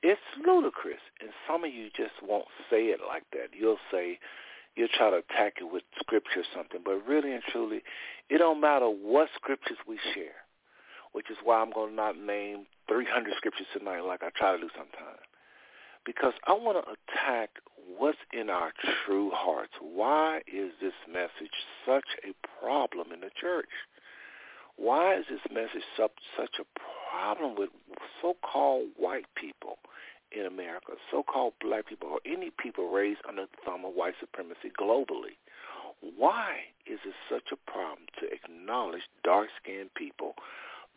it's 0.02 0.20
ludicrous. 0.46 1.00
And 1.20 1.30
some 1.46 1.64
of 1.64 1.72
you 1.72 1.88
just 1.96 2.14
won't 2.22 2.48
say 2.70 2.86
it 2.86 3.00
like 3.06 3.24
that. 3.32 3.48
You'll 3.52 3.78
say, 3.92 4.18
you'll 4.80 4.88
try 4.96 5.10
to 5.10 5.18
attack 5.18 5.60
it 5.60 5.70
with 5.70 5.82
scripture 6.00 6.40
or 6.40 6.48
something. 6.56 6.80
But 6.82 7.06
really 7.06 7.34
and 7.34 7.42
truly, 7.52 7.82
it 8.30 8.38
don't 8.38 8.62
matter 8.62 8.86
what 8.86 9.28
scriptures 9.36 9.76
we 9.86 9.98
share, 10.14 10.40
which 11.12 11.30
is 11.30 11.36
why 11.44 11.60
I'm 11.60 11.70
going 11.70 11.90
to 11.90 11.94
not 11.94 12.16
name 12.16 12.64
300 12.88 13.34
scriptures 13.36 13.66
tonight 13.76 14.00
like 14.00 14.22
I 14.22 14.30
try 14.34 14.56
to 14.56 14.58
do 14.58 14.70
sometimes. 14.72 15.20
Because 16.06 16.32
I 16.46 16.54
want 16.54 16.82
to 16.82 16.92
attack 16.96 17.50
what's 17.98 18.16
in 18.32 18.48
our 18.48 18.72
true 19.04 19.30
hearts. 19.34 19.72
Why 19.82 20.38
is 20.48 20.72
this 20.80 20.94
message 21.06 21.52
such 21.84 22.08
a 22.24 22.32
problem 22.58 23.12
in 23.12 23.20
the 23.20 23.30
church? 23.38 23.68
Why 24.76 25.18
is 25.18 25.26
this 25.28 25.44
message 25.52 25.84
such 25.94 26.56
a 26.58 26.64
problem 27.12 27.54
with 27.58 27.68
so-called 28.22 28.88
white 28.96 29.26
people? 29.34 29.76
In 30.32 30.46
America, 30.46 30.92
so-called 31.10 31.54
black 31.60 31.86
people 31.88 32.08
or 32.08 32.20
any 32.24 32.50
people 32.58 32.90
raised 32.90 33.20
under 33.28 33.42
the 33.42 33.48
thumb 33.64 33.84
of 33.84 33.94
white 33.94 34.14
supremacy 34.20 34.70
globally. 34.80 35.36
Why 36.16 36.58
is 36.86 36.98
it 37.04 37.14
such 37.28 37.52
a 37.52 37.70
problem 37.70 38.06
to 38.20 38.26
acknowledge 38.32 39.02
dark-skinned 39.24 39.94
people 39.94 40.34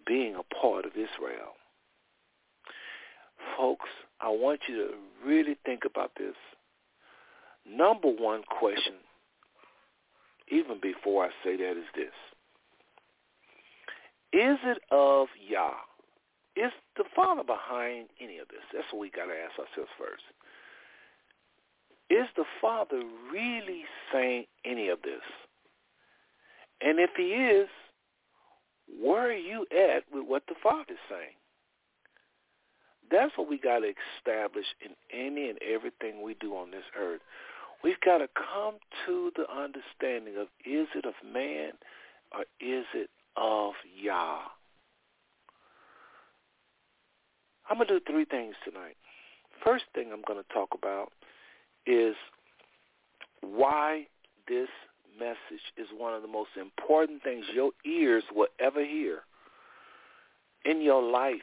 being 0.05 0.35
a 0.35 0.43
part 0.55 0.85
of 0.85 0.91
Israel? 0.91 1.55
Folks, 3.57 3.89
I 4.21 4.29
want 4.29 4.61
you 4.67 4.77
to 4.77 4.89
really 5.25 5.57
think 5.65 5.81
about 5.85 6.11
this. 6.17 6.35
Number 7.69 8.09
one 8.09 8.43
question, 8.43 8.95
even 10.49 10.79
before 10.81 11.25
I 11.25 11.29
say 11.43 11.57
that, 11.57 11.71
is 11.71 11.85
this. 11.95 12.13
Is 14.33 14.57
it 14.63 14.79
of 14.91 15.27
Yah 15.47 15.73
is 16.55 16.71
the 16.97 17.03
Father 17.15 17.43
behind 17.43 18.09
any 18.21 18.37
of 18.37 18.47
this? 18.47 18.61
That's 18.73 18.85
what 18.91 18.99
we 18.99 19.09
got 19.09 19.25
to 19.25 19.33
ask 19.33 19.57
ourselves 19.59 19.91
first. 19.97 20.23
Is 22.09 22.27
the 22.35 22.45
Father 22.61 23.01
really 23.31 23.83
saying 24.11 24.45
any 24.65 24.89
of 24.89 25.01
this? 25.01 25.23
And 26.81 26.99
if 26.99 27.11
he 27.15 27.33
is, 27.33 27.69
where 29.01 29.29
are 29.29 29.33
you 29.33 29.65
at 29.71 30.03
with 30.13 30.27
what 30.27 30.43
the 30.47 30.55
Father 30.61 30.93
is 30.93 30.97
saying? 31.09 31.35
That's 33.09 33.37
what 33.37 33.49
we 33.49 33.57
got 33.57 33.79
to 33.79 33.93
establish 34.19 34.65
in 34.83 34.91
any 35.11 35.49
and 35.49 35.59
everything 35.61 36.21
we 36.21 36.35
do 36.35 36.55
on 36.55 36.71
this 36.71 36.83
earth. 36.99 37.21
We've 37.83 37.99
got 38.03 38.19
to 38.19 38.27
come 38.33 38.75
to 39.05 39.31
the 39.35 39.45
understanding 39.51 40.35
of 40.37 40.47
is 40.65 40.87
it 40.95 41.05
of 41.05 41.13
man 41.23 41.73
or 42.31 42.41
is 42.59 42.85
it 42.93 43.09
of 43.35 43.73
Yah? 44.01 44.39
I'm 47.69 47.77
going 47.77 47.87
to 47.87 47.99
do 47.99 48.05
three 48.05 48.25
things 48.25 48.55
tonight. 48.63 48.97
First 49.63 49.85
thing 49.93 50.11
I'm 50.11 50.23
going 50.27 50.41
to 50.43 50.53
talk 50.53 50.69
about 50.73 51.11
is 51.85 52.15
why 53.41 54.07
this 54.47 54.69
message 55.17 55.63
is 55.77 55.87
one 55.95 56.13
of 56.13 56.21
the 56.21 56.27
most 56.27 56.51
important 56.59 57.23
things 57.23 57.45
your 57.53 57.71
ears 57.85 58.23
will 58.33 58.47
ever 58.59 58.83
hear 58.83 59.19
in 60.65 60.81
your 60.81 61.01
life. 61.01 61.41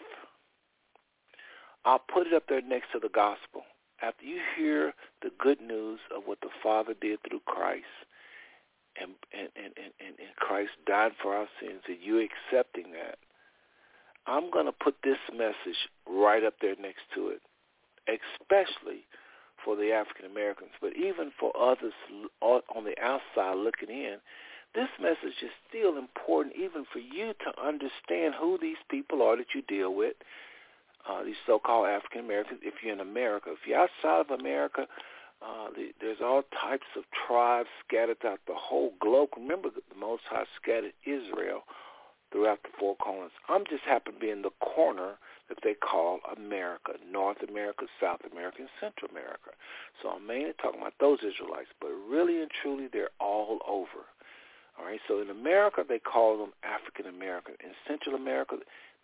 I'll 1.85 2.03
put 2.13 2.27
it 2.27 2.35
up 2.35 2.45
there 2.49 2.61
next 2.61 2.93
to 2.93 2.99
the 2.99 3.09
gospel. 3.09 3.63
After 4.03 4.25
you 4.25 4.41
hear 4.57 4.95
the 5.23 5.31
good 5.39 5.61
news 5.61 6.01
of 6.15 6.23
what 6.27 6.41
the 6.41 6.49
Father 6.63 6.95
did 7.01 7.19
through 7.29 7.41
Christ, 7.47 7.85
and 9.01 9.13
and 9.33 9.49
and 9.57 9.73
and, 9.77 10.15
and 10.19 10.37
Christ 10.37 10.71
died 10.87 11.13
for 11.23 11.35
our 11.35 11.49
sins, 11.61 11.83
and 11.87 11.99
you 12.03 12.19
accepting 12.19 12.93
that, 12.93 13.19
I'm 14.27 14.51
going 14.51 14.67
to 14.67 14.73
put 14.73 14.97
this 15.03 15.19
message 15.33 15.79
right 16.09 16.45
up 16.45 16.55
there 16.61 16.77
next 16.81 17.03
to 17.15 17.29
it, 17.29 17.41
especially 18.09 19.05
for 19.65 19.77
the 19.77 19.93
African 19.93 20.27
Americans, 20.27 20.71
but 20.81 20.97
even 20.97 21.33
for 21.39 21.53
others 21.57 21.93
on 22.43 22.85
the 22.85 22.95
outside 23.03 23.57
looking 23.57 23.91
in, 23.91 24.17
this 24.75 24.89
message 25.01 25.37
is 25.43 25.51
still 25.69 25.99
important 25.99 26.55
even 26.57 26.85
for 26.93 27.01
you 27.01 27.35
to 27.45 27.63
understand 27.63 28.35
who 28.39 28.59
these 28.61 28.79
people 28.89 29.21
are 29.23 29.37
that 29.37 29.55
you 29.55 29.63
deal 29.63 29.95
with, 29.95 30.15
uh, 31.09 31.25
these 31.25 31.41
so-called 31.47 31.89
African 31.89 32.21
Americans, 32.21 32.61
if 32.63 32.75
you're 32.83 32.93
in 32.93 33.01
America. 33.01 33.51
If 33.51 33.67
you're 33.67 33.81
outside 33.81 34.21
of 34.31 34.39
America, 34.39 34.87
uh, 35.43 35.71
the, 35.75 35.91
there's 36.01 36.21
all 36.23 36.43
types 36.63 36.87
of 36.97 37.05
tribes 37.27 37.69
scattered 37.87 38.21
throughout 38.21 38.41
the 38.47 38.55
whole 38.55 38.93
globe. 39.01 39.31
Remember, 39.37 39.71
the 39.71 39.99
Most 39.99 40.23
High 40.31 40.45
scattered 40.63 40.93
Israel 41.05 41.65
throughout 42.33 42.63
the 42.63 42.71
four 42.79 42.97
corners. 42.97 43.33
I'm 43.49 43.65
just 43.69 43.83
happen 43.85 44.15
to 44.15 44.21
be 44.21 44.31
in 44.31 44.43
the 44.43 44.55
corner 44.61 45.15
that 45.49 45.59
they 45.65 45.75
call 45.75 46.21
America, 46.37 46.93
North 47.11 47.39
America, 47.49 47.87
South 48.01 48.21
America, 48.31 48.59
and 48.61 48.69
Central 48.81 49.11
America. 49.11 49.51
So 50.01 50.11
I'm 50.11 50.27
mainly 50.27 50.53
talking 50.63 50.81
about 50.81 50.95
those 51.01 51.19
Israelites, 51.19 51.71
but 51.81 51.91
really 52.09 52.41
and 52.41 52.51
truly 52.63 52.89
they're 52.93 53.11
all 53.19 53.59
over. 53.69 54.07
All 54.79 54.87
right, 54.87 55.01
so 55.09 55.21
in 55.21 55.29
America 55.29 55.85
they 55.87 55.99
call 55.99 56.39
them 56.39 56.53
African 56.63 57.07
American. 57.07 57.55
In 57.63 57.73
Central 57.87 58.15
America, 58.15 58.57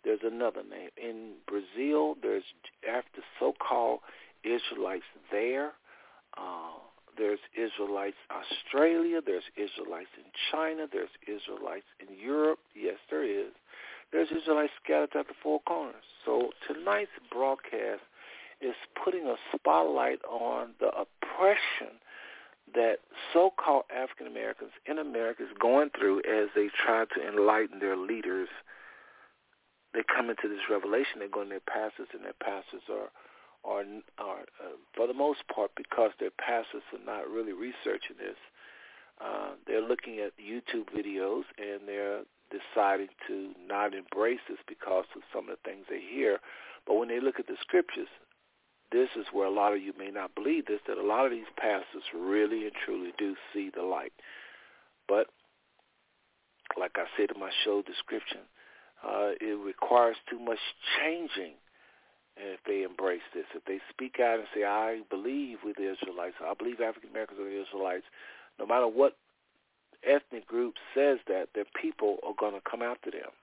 there's 0.03 0.23
another 0.23 0.63
name. 0.63 0.89
In 0.97 1.33
Brazil, 1.45 2.15
there's 2.21 2.45
after 2.87 3.21
so-called 3.39 3.99
Israelites 4.43 5.03
there. 5.31 5.73
Uh, 6.37 6.79
there's 7.17 7.39
Israelites 7.57 8.17
Australia. 8.29 9.21
There's 9.25 9.43
Israelites 9.55 10.09
in 10.17 10.25
China. 10.51 10.87
There's 10.91 11.09
Israelites 11.27 11.87
in 11.99 12.15
Europe. 12.17 12.59
Yes, 12.75 12.97
there 13.09 13.23
is. 13.23 13.51
There's 14.11 14.29
Israelites 14.31 14.73
scattered 14.83 15.15
at 15.15 15.27
the 15.27 15.33
four 15.41 15.59
corners. 15.61 16.05
So 16.25 16.51
tonight's 16.67 17.11
broadcast 17.31 18.01
is 18.61 18.75
putting 19.03 19.27
a 19.27 19.35
spotlight 19.53 20.19
on 20.25 20.71
the 20.79 20.87
oppression 20.87 21.99
that 22.73 22.97
so-called 23.33 23.83
African 23.95 24.27
Americans 24.27 24.71
in 24.85 24.97
America 24.99 25.43
is 25.43 25.49
going 25.59 25.89
through 25.97 26.19
as 26.19 26.49
they 26.55 26.67
try 26.85 27.05
to 27.05 27.27
enlighten 27.27 27.79
their 27.79 27.95
leaders. 27.95 28.49
They 29.93 30.01
come 30.03 30.29
into 30.29 30.47
this 30.47 30.67
revelation. 30.69 31.19
They 31.19 31.27
go 31.27 31.41
in 31.41 31.49
their 31.49 31.61
pastors, 31.61 32.07
and 32.13 32.23
their 32.23 32.37
pastors 32.43 32.83
are 32.91 33.09
are, 33.67 33.83
are 34.17 34.41
uh, 34.63 34.77
for 34.95 35.07
the 35.07 35.13
most 35.13 35.39
part, 35.53 35.71
because 35.75 36.11
their 36.19 36.31
pastors 36.31 36.83
are 36.93 37.05
not 37.05 37.29
really 37.29 37.53
researching 37.53 38.15
this, 38.17 38.37
uh, 39.19 39.51
they're 39.65 39.81
looking 39.81 40.19
at 40.19 40.31
YouTube 40.37 40.87
videos 40.95 41.43
and 41.57 41.87
they're 41.87 42.21
deciding 42.49 43.09
to 43.27 43.51
not 43.67 43.93
embrace 43.93 44.39
this 44.47 44.59
because 44.67 45.05
of 45.15 45.21
some 45.33 45.49
of 45.49 45.57
the 45.57 45.69
things 45.69 45.85
they 45.89 45.99
hear. 45.99 46.39
But 46.85 46.95
when 46.95 47.09
they 47.09 47.19
look 47.19 47.39
at 47.39 47.47
the 47.47 47.57
scriptures, 47.61 48.07
this 48.91 49.09
is 49.17 49.25
where 49.33 49.47
a 49.47 49.53
lot 49.53 49.73
of 49.73 49.81
you 49.81 49.91
may 49.97 50.11
not 50.11 50.33
believe 50.33 50.67
this, 50.67 50.79
that 50.87 50.97
a 50.97 51.05
lot 51.05 51.25
of 51.25 51.31
these 51.31 51.51
pastors 51.57 52.03
really 52.15 52.63
and 52.63 52.71
truly 52.85 53.11
do 53.17 53.35
see 53.53 53.69
the 53.75 53.81
light. 53.83 54.13
But 55.09 55.27
like 56.79 56.95
I 56.95 57.05
said 57.17 57.31
in 57.33 57.39
my 57.39 57.51
show 57.65 57.81
description, 57.81 58.41
uh, 59.03 59.31
it 59.41 59.57
requires 59.59 60.15
too 60.29 60.39
much 60.39 60.59
changing 60.97 61.53
and 62.39 62.53
if 62.53 62.59
they 62.65 62.83
embrace 62.83 63.25
this, 63.33 63.45
if 63.55 63.65
they 63.65 63.79
speak 63.89 64.19
out 64.19 64.39
and 64.39 64.47
say, 64.53 64.63
I 64.63 65.01
believe 65.09 65.59
with 65.65 65.77
the 65.77 65.91
Israelites, 65.91 66.35
I 66.41 66.53
believe 66.53 66.81
African 66.81 67.09
Americans 67.09 67.39
are 67.39 67.49
the 67.49 67.61
Israelites, 67.61 68.05
no 68.59 68.65
matter 68.65 68.87
what 68.87 69.17
ethnic 70.05 70.47
group 70.47 70.75
says 70.93 71.17
that, 71.27 71.49
their 71.55 71.65
people 71.79 72.17
are 72.25 72.35
going 72.39 72.53
to 72.53 72.69
come 72.69 72.81
after 72.81 73.11
them. 73.11 73.33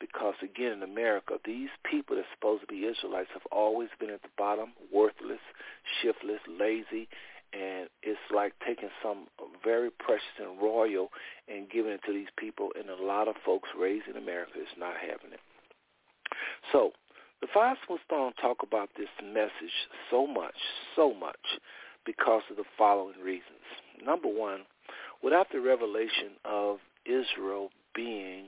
Because 0.00 0.34
again, 0.42 0.72
in 0.72 0.82
America, 0.82 1.38
these 1.44 1.70
people 1.88 2.16
that's 2.16 2.28
supposed 2.34 2.62
to 2.62 2.66
be 2.66 2.84
Israelites 2.84 3.30
have 3.32 3.46
always 3.52 3.88
been 4.00 4.10
at 4.10 4.22
the 4.22 4.34
bottom, 4.36 4.72
worthless, 4.92 5.40
shiftless, 6.02 6.40
lazy, 6.48 7.08
and 7.52 7.88
it's 8.02 8.18
like 8.34 8.52
taking 8.66 8.90
some 9.02 9.28
very 9.62 9.90
precious 9.90 10.34
and 10.40 10.60
royal 10.60 11.10
and 11.48 11.70
giving 11.70 11.92
it 11.92 12.00
to 12.06 12.12
these 12.12 12.32
people, 12.36 12.70
and 12.78 12.90
a 12.90 13.02
lot 13.02 13.28
of 13.28 13.36
folks 13.46 13.68
raised 13.78 14.08
in 14.08 14.16
America 14.16 14.58
is 14.60 14.74
not 14.76 14.94
having 15.00 15.32
it. 15.32 15.40
So 16.72 16.92
the 17.44 17.48
Five 17.52 17.76
Smooth 17.86 18.00
Stone 18.06 18.32
talk 18.40 18.62
about 18.62 18.88
this 18.96 19.08
message 19.22 19.76
so 20.10 20.26
much, 20.26 20.56
so 20.96 21.12
much, 21.12 21.60
because 22.06 22.40
of 22.50 22.56
the 22.56 22.64
following 22.78 23.20
reasons. 23.22 23.68
Number 24.02 24.28
one, 24.28 24.60
without 25.22 25.48
the 25.52 25.60
revelation 25.60 26.40
of 26.46 26.78
Israel 27.04 27.68
being, 27.94 28.46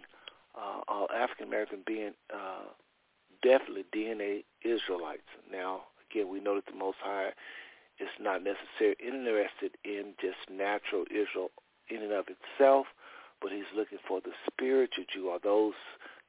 uh, 0.57 0.81
uh, 0.89 1.05
African 1.15 1.47
American 1.47 1.81
being 1.87 2.13
uh, 2.35 2.73
definitely 3.43 3.85
DNA 3.95 4.45
Israelites. 4.65 5.29
Now, 5.53 5.83
again, 6.11 6.31
we 6.31 6.41
know 6.41 6.55
that 6.55 6.65
the 6.65 6.79
Most 6.79 6.97
High 7.05 7.33
is 8.01 8.09
not 8.19 8.41
necessarily 8.43 8.97
interested 8.99 9.73
in 9.85 10.15
just 10.23 10.39
natural 10.51 11.05
Israel 11.11 11.51
in 11.91 12.01
and 12.01 12.13
of 12.13 12.25
itself, 12.33 12.87
but 13.43 13.53
he's 13.53 13.69
looking 13.77 13.99
for 14.09 14.23
the 14.23 14.33
spiritual 14.51 15.05
Jew 15.13 15.29
or 15.29 15.39
those 15.45 15.75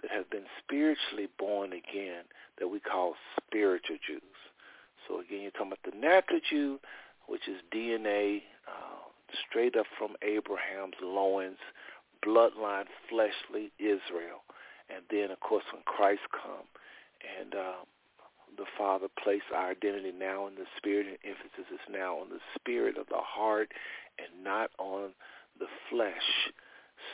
that 0.02 0.12
have 0.12 0.30
been 0.30 0.46
spiritually 0.64 1.28
born 1.40 1.74
again 1.74 2.24
that 2.60 2.68
we 2.68 2.80
call 2.80 3.16
spiritual 3.38 3.98
Jews. 4.06 4.22
So 5.08 5.20
again, 5.20 5.42
you're 5.42 5.52
talking 5.52 5.74
about 5.74 5.92
the 5.92 5.98
natural 5.98 6.40
Jew, 6.50 6.80
which 7.28 7.48
is 7.48 7.58
DNA 7.74 8.44
uh, 8.68 9.08
straight 9.50 9.76
up 9.76 9.86
from 9.98 10.16
Abraham's 10.22 10.96
loins, 11.02 11.58
bloodline, 12.26 12.86
fleshly 13.10 13.72
Israel. 13.80 14.44
And 14.90 15.04
then, 15.12 15.32
of 15.32 15.40
course, 15.40 15.66
when 15.74 15.84
Christ 15.86 16.22
come 16.32 16.68
and 17.40 17.56
uh, 17.56 17.84
the 18.58 18.66
Father 18.78 19.08
place 19.22 19.42
our 19.54 19.72
identity 19.72 20.12
now 20.18 20.48
in 20.48 20.56
the 20.56 20.66
Spirit, 20.78 21.08
and 21.08 21.18
emphasis 21.24 21.72
is 21.74 21.80
now 21.92 22.18
on 22.20 22.30
the 22.30 22.40
Spirit 22.56 22.98
of 22.98 23.08
the 23.08 23.20
heart 23.20 23.72
and 24.18 24.44
not 24.44 24.72
on 24.78 25.12
the 25.60 25.68
flesh. 25.90 26.52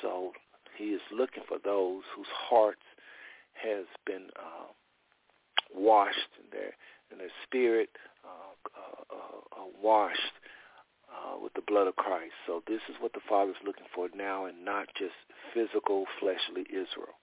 So 0.02 0.34
he 0.78 0.86
is 0.86 1.02
looking 1.12 1.44
for 1.48 1.58
those 1.64 2.04
whose 2.16 2.28
hearts 2.32 2.82
has 3.54 3.86
been 4.06 4.28
uh, 4.36 4.72
washed 5.74 6.18
in 6.40 6.46
their 6.52 6.74
in 7.12 7.18
their 7.20 7.34
spirit 7.44 7.90
uh, 8.26 8.70
uh, 8.76 9.16
uh, 9.16 9.66
washed 9.82 10.20
uh, 11.10 11.36
with 11.42 11.54
the 11.54 11.62
blood 11.62 11.88
of 11.88 11.96
Christ. 11.96 12.34
So 12.48 12.64
this 12.68 12.82
is 12.90 12.96
what 13.00 13.14
the 13.14 13.20
Father 13.28 13.52
is 13.52 13.58
looking 13.66 13.86
for 13.94 14.10
now, 14.16 14.46
and 14.46 14.66
not 14.66 14.88
just 14.98 15.14
physical 15.54 16.06
fleshly 16.20 16.66
Israel. 16.70 17.18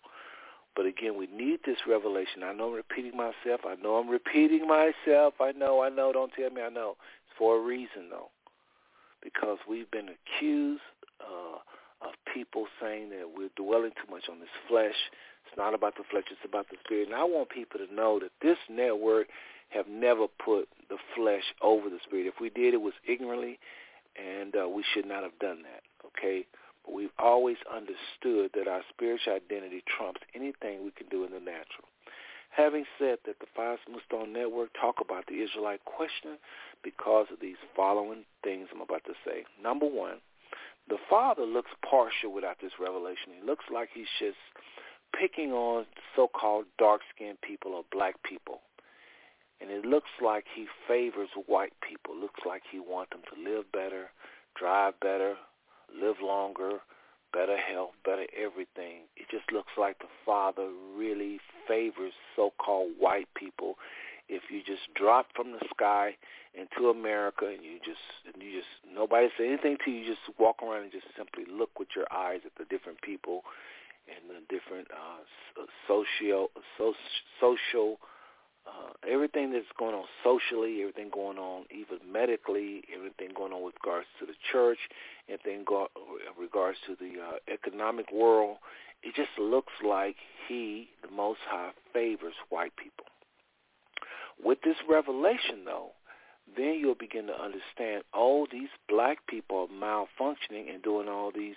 But 0.76 0.86
again, 0.86 1.16
we 1.18 1.26
need 1.26 1.60
this 1.66 1.78
revelation. 1.88 2.42
I 2.44 2.52
know 2.52 2.68
I'm 2.68 2.74
repeating 2.74 3.16
myself. 3.16 3.62
I 3.66 3.74
know 3.82 3.96
I'm 3.96 4.08
repeating 4.08 4.68
myself. 4.68 5.34
I 5.40 5.52
know, 5.52 5.82
I 5.82 5.88
know. 5.88 6.12
Don't 6.12 6.32
tell 6.32 6.50
me 6.50 6.62
I 6.62 6.68
know. 6.68 6.96
It's 7.26 7.36
for 7.36 7.56
a 7.56 7.60
reason, 7.60 8.08
though. 8.08 8.30
Because 9.22 9.58
we've 9.68 9.90
been 9.90 10.08
accused 10.08 10.80
uh, 11.20 11.58
of 12.02 12.12
people 12.32 12.66
saying 12.80 13.10
that 13.10 13.30
we're 13.36 13.50
dwelling 13.56 13.92
too 13.92 14.10
much 14.10 14.24
on 14.30 14.40
this 14.40 14.54
flesh. 14.68 14.96
It's 15.46 15.56
not 15.56 15.74
about 15.74 15.96
the 15.96 16.04
flesh, 16.10 16.24
it's 16.30 16.40
about 16.44 16.68
the 16.70 16.76
spirit. 16.84 17.08
And 17.08 17.16
I 17.16 17.24
want 17.24 17.50
people 17.50 17.80
to 17.80 17.92
know 17.92 18.18
that 18.20 18.30
this 18.40 18.58
network 18.68 19.28
have 19.70 19.88
never 19.88 20.26
put 20.26 20.68
the 20.88 20.98
flesh 21.16 21.44
over 21.62 21.88
the 21.88 21.98
spirit. 22.04 22.26
If 22.26 22.40
we 22.40 22.50
did, 22.50 22.74
it 22.74 22.80
was 22.82 22.94
ignorantly, 23.06 23.58
and 24.16 24.54
uh, 24.56 24.68
we 24.68 24.84
should 24.94 25.06
not 25.06 25.22
have 25.22 25.38
done 25.38 25.62
that, 25.62 25.82
okay? 26.06 26.46
But 26.84 26.94
we've 26.94 27.14
always 27.18 27.56
understood 27.70 28.50
that 28.54 28.68
our 28.68 28.82
spiritual 28.90 29.34
identity 29.34 29.82
trumps 29.86 30.20
anything 30.34 30.84
we 30.84 30.90
can 30.90 31.08
do 31.08 31.24
in 31.24 31.30
the 31.32 31.40
natural. 31.40 31.86
Having 32.50 32.84
said 32.98 33.18
that, 33.26 33.38
the 33.38 33.46
Five 33.54 33.78
Smooth 33.86 34.02
Stone 34.06 34.32
Network 34.32 34.70
talk 34.78 34.96
about 35.00 35.26
the 35.26 35.40
Israelite 35.40 35.84
question 35.84 36.36
because 36.82 37.26
of 37.32 37.38
these 37.40 37.56
following 37.76 38.24
things 38.42 38.68
I'm 38.74 38.80
about 38.80 39.04
to 39.04 39.14
say. 39.24 39.44
Number 39.62 39.86
one, 39.86 40.18
the 40.90 40.98
father 41.08 41.44
looks 41.46 41.70
partial 41.88 42.32
without 42.32 42.56
this 42.60 42.72
revelation. 42.78 43.32
He 43.40 43.46
looks 43.46 43.64
like 43.72 43.88
he's 43.94 44.10
just 44.18 44.36
picking 45.18 45.52
on 45.52 45.86
so-called 46.14 46.66
dark-skinned 46.78 47.40
people 47.40 47.72
or 47.72 47.84
black 47.90 48.22
people. 48.22 48.60
And 49.60 49.70
it 49.70 49.84
looks 49.84 50.10
like 50.22 50.44
he 50.54 50.66
favors 50.88 51.28
white 51.46 51.74
people. 51.86 52.14
It 52.14 52.20
looks 52.20 52.40
like 52.44 52.62
he 52.70 52.80
wants 52.80 53.12
them 53.12 53.22
to 53.32 53.50
live 53.50 53.70
better, 53.72 54.10
drive 54.58 54.98
better, 55.00 55.36
live 55.94 56.16
longer, 56.22 56.80
better 57.32 57.56
health, 57.56 57.92
better 58.04 58.26
everything. 58.36 59.06
It 59.16 59.26
just 59.30 59.52
looks 59.52 59.72
like 59.78 59.98
the 59.98 60.10
father 60.26 60.68
really 60.96 61.38
favors 61.68 62.12
so-called 62.34 62.92
white 62.98 63.28
people 63.36 63.74
if 64.30 64.42
you 64.48 64.62
just 64.64 64.86
drop 64.94 65.26
from 65.34 65.50
the 65.50 65.58
sky 65.74 66.16
into 66.54 66.88
America 66.88 67.46
and 67.46 67.64
you 67.64 67.78
just 67.84 68.06
and 68.32 68.40
you 68.40 68.56
just 68.56 68.70
nobody 68.86 69.28
say 69.36 69.48
anything 69.48 69.76
to 69.84 69.90
you, 69.90 69.98
you 69.98 70.06
just 70.06 70.38
walk 70.38 70.62
around 70.62 70.84
and 70.84 70.92
just 70.92 71.06
simply 71.18 71.44
look 71.50 71.78
with 71.78 71.88
your 71.96 72.06
eyes 72.14 72.40
at 72.46 72.52
the 72.56 72.64
different 72.64 73.02
people 73.02 73.42
and 74.06 74.30
the 74.30 74.40
different 74.48 74.86
uh, 74.94 75.66
socio 75.86 76.48
so, 76.78 76.94
social 77.40 77.98
uh, 78.66 78.92
everything 79.10 79.52
that's 79.52 79.66
going 79.78 79.94
on 79.94 80.04
socially, 80.22 80.80
everything 80.80 81.10
going 81.12 81.38
on 81.38 81.64
even 81.70 81.98
medically, 82.10 82.82
everything 82.94 83.28
going 83.34 83.52
on 83.52 83.64
with 83.64 83.74
regards 83.82 84.06
to 84.20 84.26
the 84.26 84.34
church, 84.52 84.78
everything 85.28 85.64
go, 85.66 85.88
regards 86.38 86.78
to 86.86 86.94
the 86.94 87.20
uh, 87.20 87.36
economic 87.52 88.12
world, 88.12 88.58
it 89.02 89.14
just 89.14 89.30
looks 89.38 89.72
like 89.84 90.16
he, 90.46 90.90
the 91.02 91.10
Most 91.10 91.40
High, 91.48 91.70
favors 91.92 92.34
white 92.50 92.76
people. 92.76 93.06
With 94.44 94.62
this 94.62 94.76
revelation, 94.88 95.64
though, 95.64 95.90
then 96.56 96.78
you'll 96.80 96.94
begin 96.94 97.26
to 97.26 97.34
understand, 97.34 98.04
oh, 98.14 98.46
these 98.50 98.70
black 98.88 99.26
people 99.26 99.68
are 99.68 99.74
malfunctioning 99.74 100.72
and 100.72 100.82
doing 100.82 101.08
all 101.08 101.30
these 101.34 101.56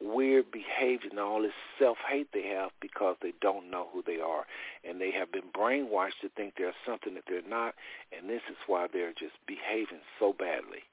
weird 0.00 0.44
behavior 0.52 1.10
and 1.10 1.18
all 1.18 1.42
this 1.42 1.50
self-hate 1.78 2.28
they 2.32 2.46
have 2.46 2.70
because 2.80 3.16
they 3.20 3.32
don't 3.40 3.70
know 3.70 3.88
who 3.92 4.02
they 4.06 4.20
are. 4.20 4.46
And 4.88 5.00
they 5.00 5.10
have 5.10 5.32
been 5.32 5.50
brainwashed 5.56 6.20
to 6.22 6.28
think 6.36 6.54
they're 6.56 6.74
something 6.86 7.14
that 7.14 7.24
they're 7.28 7.42
not. 7.48 7.74
And 8.16 8.30
this 8.30 8.42
is 8.48 8.56
why 8.66 8.86
they're 8.92 9.12
just 9.12 9.34
behaving 9.46 10.02
so 10.20 10.32
badly, 10.32 10.84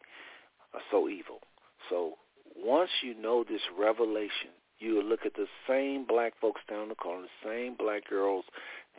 or 0.74 0.82
so 0.90 1.08
evil. 1.08 1.42
So 1.90 2.14
once 2.56 2.90
you 3.04 3.14
know 3.14 3.44
this 3.44 3.62
revelation, 3.78 4.50
you 4.80 5.02
look 5.02 5.26
at 5.26 5.36
the 5.36 5.48
same 5.68 6.06
black 6.06 6.34
folks 6.42 6.62
down 6.70 6.90
the 6.90 6.96
corner, 6.96 7.24
the 7.24 7.50
same 7.50 7.76
black 7.76 8.10
girls 8.10 8.46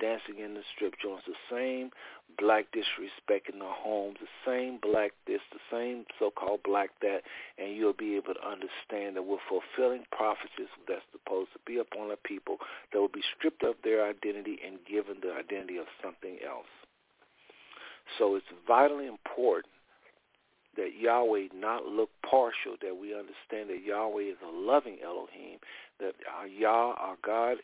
dancing 0.01 0.39
in 0.39 0.55
the 0.55 0.63
strip 0.75 0.95
joints, 1.03 1.25
the 1.27 1.35
same 1.51 1.91
black 2.39 2.67
disrespect 2.73 3.49
in 3.53 3.59
the 3.59 3.71
homes, 3.71 4.19
the 4.21 4.29
same 4.45 4.79
black 4.81 5.13
this, 5.27 5.41
the 5.53 5.63
same 5.71 6.05
so-called 6.19 6.61
black 6.65 6.91
that, 7.01 7.23
and 7.59 7.77
you'll 7.77 7.93
be 7.93 8.17
able 8.17 8.35
to 8.35 8.47
understand 8.47 9.17
that 9.17 9.25
we're 9.25 9.43
fulfilling 9.49 10.05
prophecies 10.13 10.71
that's 10.89 11.05
supposed 11.13 11.53
to 11.53 11.61
be 11.67 11.79
upon 11.79 12.11
a 12.11 12.17
people 12.17 12.59
that 12.93 13.01
will 13.01 13.09
be 13.09 13.25
stripped 13.37 13.63
of 13.63 13.75
their 13.85 14.05
identity 14.09 14.59
and 14.65 14.79
given 14.89 15.17
the 15.23 15.33
identity 15.33 15.79
of 15.79 15.87
something 16.03 16.39
else. 16.47 16.71
So 18.19 18.37
it's 18.37 18.47
vitally 18.67 19.07
important 19.07 19.73
that 20.77 20.91
Yahweh 20.99 21.49
not 21.55 21.87
look 21.87 22.11
partial, 22.29 22.77
that 22.83 22.97
we 23.01 23.15
understand 23.15 23.71
that 23.71 23.83
Yahweh 23.85 24.23
is 24.23 24.37
a 24.47 24.51
loving 24.55 24.99
Elohim, 25.03 25.59
that 26.01 26.15
our 26.37 26.47
Yah, 26.47 26.93
our 26.93 27.17
God, 27.25 27.57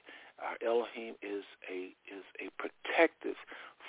our 0.43 0.57
Elohim 0.67 1.15
is 1.23 1.45
a 1.71 1.95
is 2.07 2.25
a 2.41 2.51
protective 2.59 3.37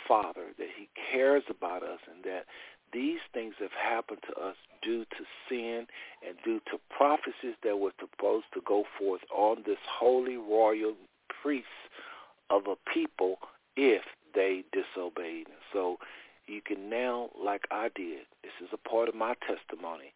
Father, 0.07 0.47
that 0.57 0.67
he 0.75 0.89
cares 1.11 1.43
about 1.49 1.83
us 1.83 1.99
and 2.13 2.23
that 2.23 2.45
these 2.91 3.19
things 3.33 3.55
have 3.59 3.71
happened 3.71 4.19
to 4.27 4.35
us 4.39 4.55
due 4.81 5.05
to 5.05 5.25
sin 5.49 5.87
and 6.27 6.37
due 6.43 6.59
to 6.71 6.79
prophecies 6.95 7.55
that 7.63 7.79
were 7.79 7.93
supposed 7.99 8.45
to 8.53 8.61
go 8.65 8.85
forth 8.99 9.21
on 9.33 9.63
this 9.65 9.79
holy 9.89 10.37
royal 10.37 10.93
priest 11.41 11.67
of 12.49 12.67
a 12.67 12.75
people 12.91 13.37
if 13.75 14.03
they 14.35 14.63
disobeyed. 14.71 15.47
So 15.71 15.97
you 16.45 16.61
can 16.61 16.89
now, 16.89 17.29
like 17.41 17.63
I 17.71 17.89
did, 17.95 18.25
this 18.43 18.53
is 18.61 18.69
a 18.73 18.89
part 18.89 19.09
of 19.09 19.15
my 19.15 19.35
testimony. 19.47 20.13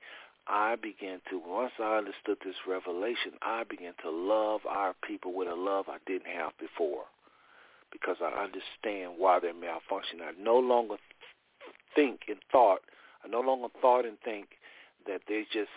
I 0.50 0.76
began 0.76 1.20
to, 1.30 1.42
once 1.46 1.74
I 1.80 1.98
understood 1.98 2.38
this 2.44 2.56
revelation, 2.68 3.34
I 3.42 3.64
began 3.64 3.94
to 4.04 4.10
love 4.10 4.62
our 4.68 4.96
people 5.06 5.34
with 5.34 5.48
a 5.48 5.56
love 5.56 5.86
I 5.90 5.98
didn't 6.06 6.28
have 6.28 6.54
before 6.58 7.04
because 7.92 8.18
I 8.22 8.44
understand 8.44 9.14
why 9.18 9.40
they're 9.40 9.54
malfunctioning. 9.54 10.22
I 10.24 10.32
no 10.42 10.58
longer 10.58 10.96
think 11.96 12.22
and 12.28 12.38
thought, 12.52 12.80
I 13.24 13.28
no 13.28 13.42
longer 13.42 13.68
thought 13.82 14.06
and 14.06 14.18
think 14.24 14.50
that 15.06 15.22
they're 15.28 15.44
just 15.52 15.72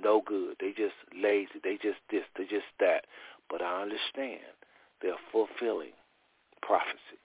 no 0.00 0.22
good. 0.24 0.56
They 0.60 0.70
just 0.70 0.94
lazy. 1.14 1.60
They 1.62 1.74
just 1.74 1.98
this. 2.10 2.24
They 2.36 2.44
just 2.44 2.66
that. 2.80 3.04
But 3.48 3.62
I 3.62 3.82
understand 3.82 4.40
they're 5.00 5.20
fulfilling 5.30 5.92
prophecy. 6.62 7.18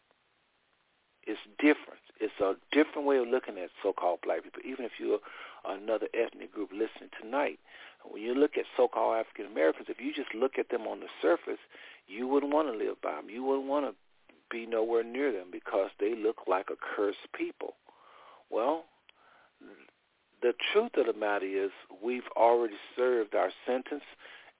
It's 1.26 1.40
different. 1.60 2.02
It's 2.20 2.40
a 2.40 2.56
different 2.72 3.08
way 3.08 3.18
of 3.18 3.28
looking 3.28 3.58
at 3.58 3.70
so-called 3.84 4.20
black 4.24 4.44
people. 4.44 4.62
Even 4.66 4.86
if 4.86 4.94
you're 5.00 5.20
another 5.66 6.08
ethnic 6.14 6.54
group 6.54 6.72
listening 6.72 7.10
tonight, 7.22 7.60
when 8.04 8.22
you 8.22 8.34
look 8.34 8.58
at 8.58 8.66
so-called 8.76 9.18
African 9.18 9.46
Americans, 9.52 9.88
if 9.90 10.00
you 10.00 10.14
just 10.14 10.34
look 10.34 10.58
at 10.58 10.70
them 10.70 10.88
on 10.88 11.00
the 11.00 11.08
surface, 11.22 11.60
you 12.08 12.28
wouldn't 12.28 12.54
want 12.54 12.68
to 12.72 12.78
live 12.78 13.02
by 13.02 13.16
them. 13.16 13.30
You 13.30 13.44
wouldn't 13.44 13.68
want 13.68 13.86
to 13.86 13.96
be 14.50 14.66
nowhere 14.66 15.04
near 15.04 15.32
them 15.32 15.48
because 15.52 15.90
they 16.00 16.16
look 16.16 16.48
like 16.48 16.68
a 16.72 16.76
cursed 16.76 17.32
people. 17.38 17.74
Well, 18.50 18.86
the 20.42 20.54
truth 20.72 20.92
of 20.98 21.08
the 21.08 21.20
matter 21.20 21.46
is 21.46 21.72
we've 22.04 22.28
already 22.36 22.78
served 22.96 23.36
our 23.36 23.52
sentence 23.66 24.04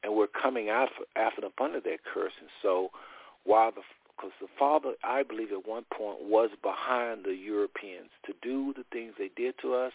and 0.04 0.16
we're 0.16 0.28
coming 0.28 0.70
out 0.70 0.90
after 1.16 1.46
up 1.46 1.60
under 1.62 1.80
that 1.80 2.00
curse. 2.14 2.34
And 2.40 2.50
so 2.62 2.90
while 3.44 3.72
the 3.72 3.82
because 4.18 4.34
the 4.42 4.48
father, 4.58 4.94
I 5.04 5.24
believe 5.24 5.52
at 5.52 5.68
one 5.68 5.86
point, 5.96 6.22
was 6.22 6.50
behind 6.64 7.24
the 7.24 7.36
Europeans 7.36 8.10
to 8.26 8.34
do 8.42 8.74
the 8.76 8.86
things 8.92 9.14
they 9.18 9.30
did 9.36 9.56
to 9.62 9.76
us, 9.76 9.94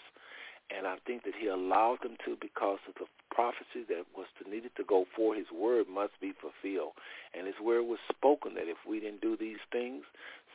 and 0.71 0.87
I 0.87 0.97
think 1.07 1.25
that 1.25 1.35
he 1.39 1.49
allowed 1.49 1.99
them 2.03 2.17
to 2.25 2.37
because 2.41 2.79
of 2.89 2.95
the 2.95 3.07
prophecy 3.35 3.85
that 3.89 4.07
was 4.17 4.27
to 4.39 4.49
needed 4.49 4.71
to 4.77 4.85
go 4.85 5.07
for 5.17 5.35
his 5.35 5.47
word 5.53 5.87
must 5.93 6.13
be 6.21 6.33
fulfilled. 6.41 6.93
And 7.35 7.47
his 7.47 7.57
word 7.63 7.83
was 7.83 7.99
spoken 8.09 8.55
that 8.55 8.69
if 8.69 8.79
we 8.89 9.01
didn't 9.01 9.21
do 9.21 9.37
these 9.37 9.61
things, 9.71 10.05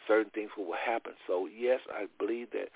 certain 0.08 0.32
things 0.32 0.52
will 0.58 0.74
happen. 0.74 1.14
So 1.28 1.48
yes, 1.48 1.82
I 1.92 2.08
believe 2.18 2.52
that 2.52 2.70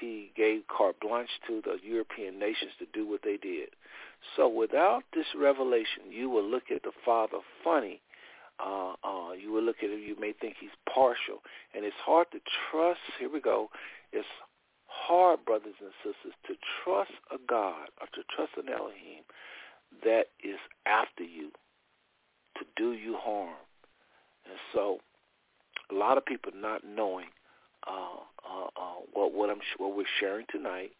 he 0.00 0.30
gave 0.36 0.62
carte 0.68 1.00
blanche 1.00 1.30
to 1.48 1.60
the 1.62 1.76
European 1.82 2.38
nations 2.38 2.72
to 2.78 2.86
do 2.92 3.08
what 3.08 3.22
they 3.24 3.36
did. 3.36 3.70
So 4.36 4.48
without 4.48 5.02
this 5.12 5.26
revelation, 5.36 6.10
you 6.10 6.30
will 6.30 6.48
look 6.48 6.70
at 6.74 6.82
the 6.82 6.92
Father 7.04 7.38
funny. 7.64 8.00
Uh, 8.60 8.94
uh, 9.04 9.32
you 9.32 9.52
will 9.52 9.62
look 9.62 9.76
at 9.82 9.90
him, 9.90 10.00
you 10.00 10.16
may 10.18 10.32
think 10.32 10.56
he's 10.60 10.74
partial. 10.92 11.42
And 11.74 11.84
it's 11.84 11.96
hard 12.04 12.26
to 12.32 12.40
trust, 12.70 13.00
here 13.18 13.30
we 13.30 13.40
go, 13.40 13.70
it's 14.12 14.26
hard, 14.86 15.44
brothers 15.44 15.74
and 15.80 15.90
sisters, 16.02 16.34
to 16.46 16.54
trust 16.82 17.12
a 17.30 17.36
God 17.48 17.88
or 18.00 18.06
to 18.14 18.22
trust 18.34 18.52
an 18.56 18.72
Elohim 18.72 19.22
that 20.04 20.26
is 20.42 20.58
after 20.86 21.22
you 21.22 21.50
to 22.56 22.64
do 22.76 22.92
you 22.92 23.16
harm. 23.16 23.54
And 24.44 24.58
so 24.72 24.98
a 25.90 25.94
lot 25.94 26.18
of 26.18 26.26
people 26.26 26.52
not 26.54 26.82
knowing 26.84 27.28
uh, 27.86 28.20
uh, 28.44 28.66
uh, 28.76 29.00
what 29.12 29.32
what 29.32 29.50
I'm 29.50 29.60
what 29.78 29.96
we're 29.96 30.04
sharing 30.20 30.46
tonight 30.50 30.92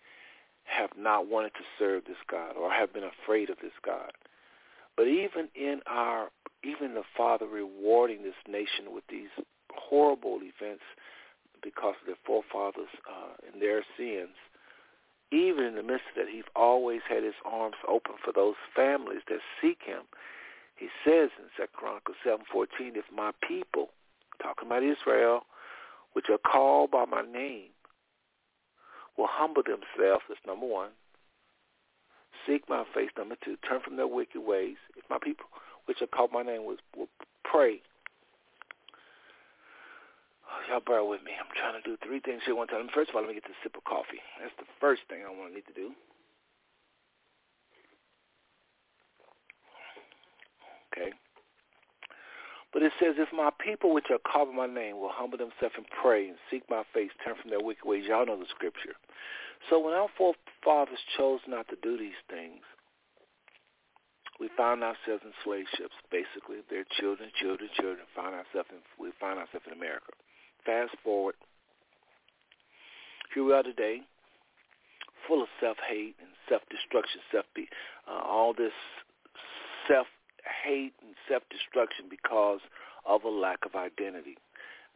have 0.64 0.90
not 0.96 1.28
wanted 1.28 1.52
to 1.54 1.64
serve 1.78 2.04
this 2.04 2.16
God 2.30 2.54
or 2.56 2.70
have 2.70 2.92
been 2.92 3.04
afraid 3.04 3.50
of 3.50 3.56
this 3.62 3.72
God. 3.84 4.12
But 4.96 5.08
even 5.08 5.48
in 5.54 5.80
our 5.86 6.28
even 6.64 6.94
the 6.94 7.02
Father 7.16 7.46
rewarding 7.46 8.22
this 8.22 8.38
nation 8.48 8.92
with 8.92 9.04
these 9.08 9.30
horrible 9.72 10.40
events 10.42 10.82
because 11.62 11.94
of 12.00 12.06
their 12.06 12.22
forefathers 12.24 12.90
uh, 13.08 13.34
and 13.50 13.60
their 13.62 13.84
sins, 13.96 14.34
even 15.30 15.64
in 15.64 15.74
the 15.74 15.82
midst 15.82 16.06
of 16.10 16.24
that, 16.24 16.32
he's 16.32 16.48
always 16.56 17.00
had 17.08 17.22
his 17.22 17.34
arms 17.44 17.76
open 17.86 18.14
for 18.24 18.32
those 18.32 18.54
families 18.74 19.20
that 19.28 19.40
seek 19.60 19.78
him. 19.84 20.02
He 20.76 20.88
says 21.04 21.30
in 21.38 21.50
2 21.56 21.66
Chronicles 21.74 22.16
7.14, 22.24 22.96
if 22.96 23.04
my 23.14 23.32
people, 23.46 23.90
talking 24.42 24.68
about 24.68 24.82
Israel, 24.82 25.42
which 26.12 26.26
are 26.30 26.38
called 26.38 26.90
by 26.90 27.04
my 27.04 27.22
name, 27.22 27.70
will 29.16 29.28
humble 29.28 29.62
themselves, 29.62 30.24
that's 30.28 30.40
number 30.46 30.66
one, 30.66 30.90
seek 32.46 32.68
my 32.68 32.84
face, 32.94 33.10
number 33.18 33.36
two, 33.44 33.56
turn 33.68 33.80
from 33.84 33.96
their 33.96 34.06
wicked 34.06 34.40
ways. 34.40 34.76
If 34.96 35.04
my 35.10 35.18
people, 35.20 35.46
which 35.88 36.02
are 36.02 36.06
called 36.06 36.30
my 36.32 36.42
name, 36.42 36.64
will, 36.64 36.76
will 36.96 37.08
pray 37.44 37.80
y'all 40.68 40.84
bear 40.84 41.04
with 41.04 41.24
me. 41.24 41.32
I'm 41.32 41.48
trying 41.56 41.80
to 41.80 41.84
do 41.84 41.96
three 42.04 42.20
things 42.20 42.42
here 42.44 42.54
one 42.54 42.68
time. 42.68 42.88
First 42.94 43.10
of 43.10 43.16
all, 43.16 43.22
let 43.22 43.28
me 43.28 43.34
get 43.34 43.44
this 43.44 43.56
sip 43.62 43.76
of 43.76 43.84
coffee. 43.84 44.20
That's 44.40 44.54
the 44.58 44.68
first 44.80 45.02
thing 45.08 45.24
I 45.24 45.30
want 45.32 45.50
to 45.50 45.54
need 45.56 45.66
to 45.66 45.76
do. 45.76 45.92
Okay. 50.92 51.12
But 52.72 52.82
it 52.82 52.92
says, 53.00 53.16
if 53.16 53.32
my 53.32 53.50
people 53.64 53.94
which 53.94 54.12
are 54.12 54.20
called 54.20 54.52
by 54.52 54.66
my 54.66 54.72
name 54.72 55.00
will 55.00 55.12
humble 55.12 55.38
themselves 55.38 55.74
and 55.76 55.86
pray 55.88 56.28
and 56.28 56.36
seek 56.50 56.62
my 56.68 56.82
face, 56.92 57.10
turn 57.24 57.34
from 57.40 57.50
their 57.50 57.64
wicked 57.64 57.84
ways, 57.84 58.04
y'all 58.06 58.26
know 58.26 58.36
the 58.36 58.50
scripture. 58.50 58.92
So 59.70 59.80
when 59.80 59.94
our 59.94 60.08
forefathers 60.16 61.00
chose 61.16 61.40
not 61.48 61.68
to 61.68 61.76
do 61.82 61.96
these 61.96 62.18
things, 62.28 62.60
we 64.38 64.48
found 64.56 64.82
ourselves 64.82 65.22
in 65.24 65.32
slave 65.42 65.66
ships, 65.76 65.94
basically. 66.10 66.62
Their 66.70 66.84
children, 66.98 67.30
children, 67.34 67.70
children, 67.74 68.06
found 68.14 68.34
ourselves 68.34 68.70
in, 68.70 68.78
we 68.98 69.10
find 69.18 69.38
ourselves 69.38 69.66
in 69.66 69.72
America 69.72 70.14
fast 70.68 70.92
forward, 71.02 71.34
here 73.32 73.42
we 73.42 73.54
are 73.54 73.62
today, 73.62 74.02
full 75.26 75.40
of 75.40 75.48
self-hate 75.60 76.14
and 76.20 76.28
self-destruction, 76.46 77.20
self 77.32 77.46
uh, 77.56 78.20
all 78.22 78.52
this 78.52 78.76
self-hate 79.88 80.92
and 81.00 81.14
self-destruction 81.26 82.06
because 82.10 82.60
of 83.06 83.24
a 83.24 83.28
lack 83.28 83.64
of 83.64 83.74
identity, 83.74 84.36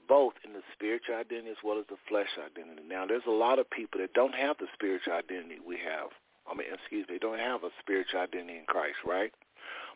both 0.09 0.35
in 0.45 0.53
the 0.53 0.61
spiritual 0.75 1.15
identity 1.17 1.49
as 1.49 1.65
well 1.65 1.79
as 1.79 1.87
the 1.89 1.97
flesh 2.07 2.37
identity. 2.37 2.83
Now, 2.87 3.07
there's 3.07 3.25
a 3.27 3.31
lot 3.33 3.59
of 3.59 3.71
people 3.71 4.01
that 4.01 4.13
don't 4.13 4.35
have 4.35 4.59
the 4.59 4.67
spiritual 4.75 5.15
identity 5.15 5.57
we 5.65 5.79
have. 5.81 6.13
I 6.51 6.55
mean, 6.55 6.69
excuse 6.73 7.07
me, 7.09 7.15
they 7.15 7.19
don't 7.19 7.39
have 7.39 7.65
a 7.65 7.71
spiritual 7.81 8.21
identity 8.21 8.59
in 8.59 8.65
Christ, 8.67 8.99
right? 9.07 9.33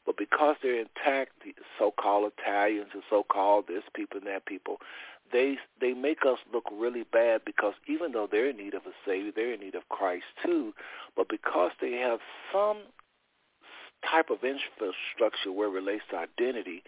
But 0.04 0.16
because 0.16 0.56
they're 0.62 0.80
intact, 0.80 1.32
the 1.44 1.54
so-called 1.78 2.32
Italians 2.38 2.90
and 2.94 3.02
so-called 3.10 3.66
this 3.66 3.82
people 3.94 4.18
and 4.18 4.26
that 4.28 4.46
people, 4.46 4.78
they 5.32 5.58
they 5.80 5.92
make 5.92 6.24
us 6.24 6.38
look 6.52 6.64
really 6.72 7.02
bad 7.02 7.40
because 7.44 7.74
even 7.88 8.12
though 8.12 8.28
they're 8.30 8.50
in 8.50 8.56
need 8.56 8.74
of 8.74 8.82
a 8.86 8.94
savior, 9.04 9.32
they're 9.34 9.54
in 9.54 9.60
need 9.60 9.74
of 9.74 9.88
Christ 9.88 10.24
too. 10.44 10.72
But 11.16 11.28
because 11.28 11.72
they 11.80 11.92
have 11.94 12.20
some 12.52 12.78
type 14.08 14.30
of 14.30 14.44
infrastructure 14.44 15.50
where 15.52 15.68
it 15.68 15.72
relates 15.72 16.04
to 16.10 16.16
identity, 16.16 16.84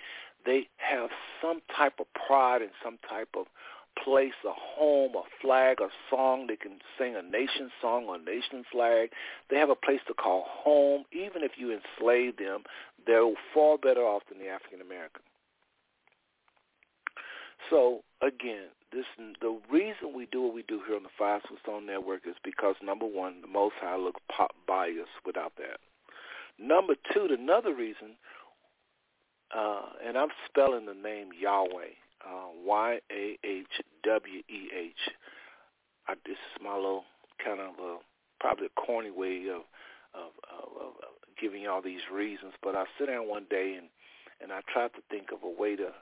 they 0.47 0.69
have 0.77 1.11
some 1.43 1.61
type 1.77 1.95
of 1.99 2.07
pride 2.15 2.63
and 2.63 2.71
some 2.83 2.99
type 3.09 3.31
of 3.37 3.47
place, 4.05 4.35
a 4.45 4.53
home, 4.53 5.13
a 5.15 5.23
flag, 5.43 5.81
a 5.81 5.89
song. 6.11 6.47
They 6.47 6.57
can 6.57 6.79
sing 6.99 7.15
a 7.17 7.23
nation 7.23 7.71
song 7.81 8.07
or 8.07 8.17
a 8.17 8.19
nation 8.19 8.65
flag. 8.71 9.11
They 9.51 9.57
have 9.57 9.71
a 9.71 9.75
place 9.75 10.01
to 10.09 10.15
call 10.15 10.45
home. 10.47 11.05
Even 11.13 11.43
if 11.43 11.53
you 11.57 11.73
enslave 11.73 12.37
them, 12.37 12.63
they're 13.07 13.33
far 13.55 13.79
better 13.79 14.03
off 14.03 14.23
than 14.29 14.39
the 14.39 14.49
African 14.49 14.81
American. 14.81 15.23
So 17.71 18.03
again, 18.23 18.69
this 18.93 19.05
the 19.41 19.59
reason 19.71 20.15
we 20.15 20.27
do 20.31 20.43
what 20.43 20.55
we 20.55 20.63
do 20.63 20.81
here 20.87 20.97
on 20.97 21.03
the 21.03 21.09
Five 21.19 21.43
Stone 21.63 21.87
Network 21.87 22.23
is 22.27 22.37
because 22.43 22.77
number 22.83 23.07
one, 23.07 23.41
the 23.43 23.49
Most 23.49 23.75
High 23.81 23.97
look 23.97 24.17
pop 24.35 24.53
bias 24.67 25.09
without 25.27 25.53
that. 25.59 25.81
Number 26.59 26.95
two, 27.13 27.29
another 27.31 27.75
reason, 27.75 28.17
uh, 29.55 29.83
and 30.05 30.17
I'm 30.17 30.31
spelling 30.47 30.87
the 30.87 30.95
name 30.95 31.29
Yahweh, 31.39 31.95
uh, 32.25 32.49
Y-A-H-W-E-H. 32.65 33.41
I, 36.09 36.15
this 36.27 36.33
is 36.33 36.63
my 36.63 36.75
little 36.75 37.05
kind 37.45 37.61
of 37.61 37.79
a, 37.79 37.99
probably 38.41 38.67
a 38.67 38.81
corny 38.81 39.11
way 39.11 39.47
of, 39.49 39.63
of, 40.15 40.33
of, 40.51 40.69
of 40.81 40.95
giving 41.41 41.63
y'all 41.63 41.83
these 41.83 42.01
reasons, 42.13 42.53
but 42.63 42.75
I 42.75 42.85
sit 42.99 43.07
down 43.07 43.29
one 43.29 43.47
day 43.51 43.75
and, 43.79 43.89
and 44.41 44.53
I 44.53 44.61
tried 44.73 44.95
to 44.95 45.03
think 45.11 45.33
of 45.33 45.43
a 45.43 45.61
way 45.61 45.77
to 45.77 45.93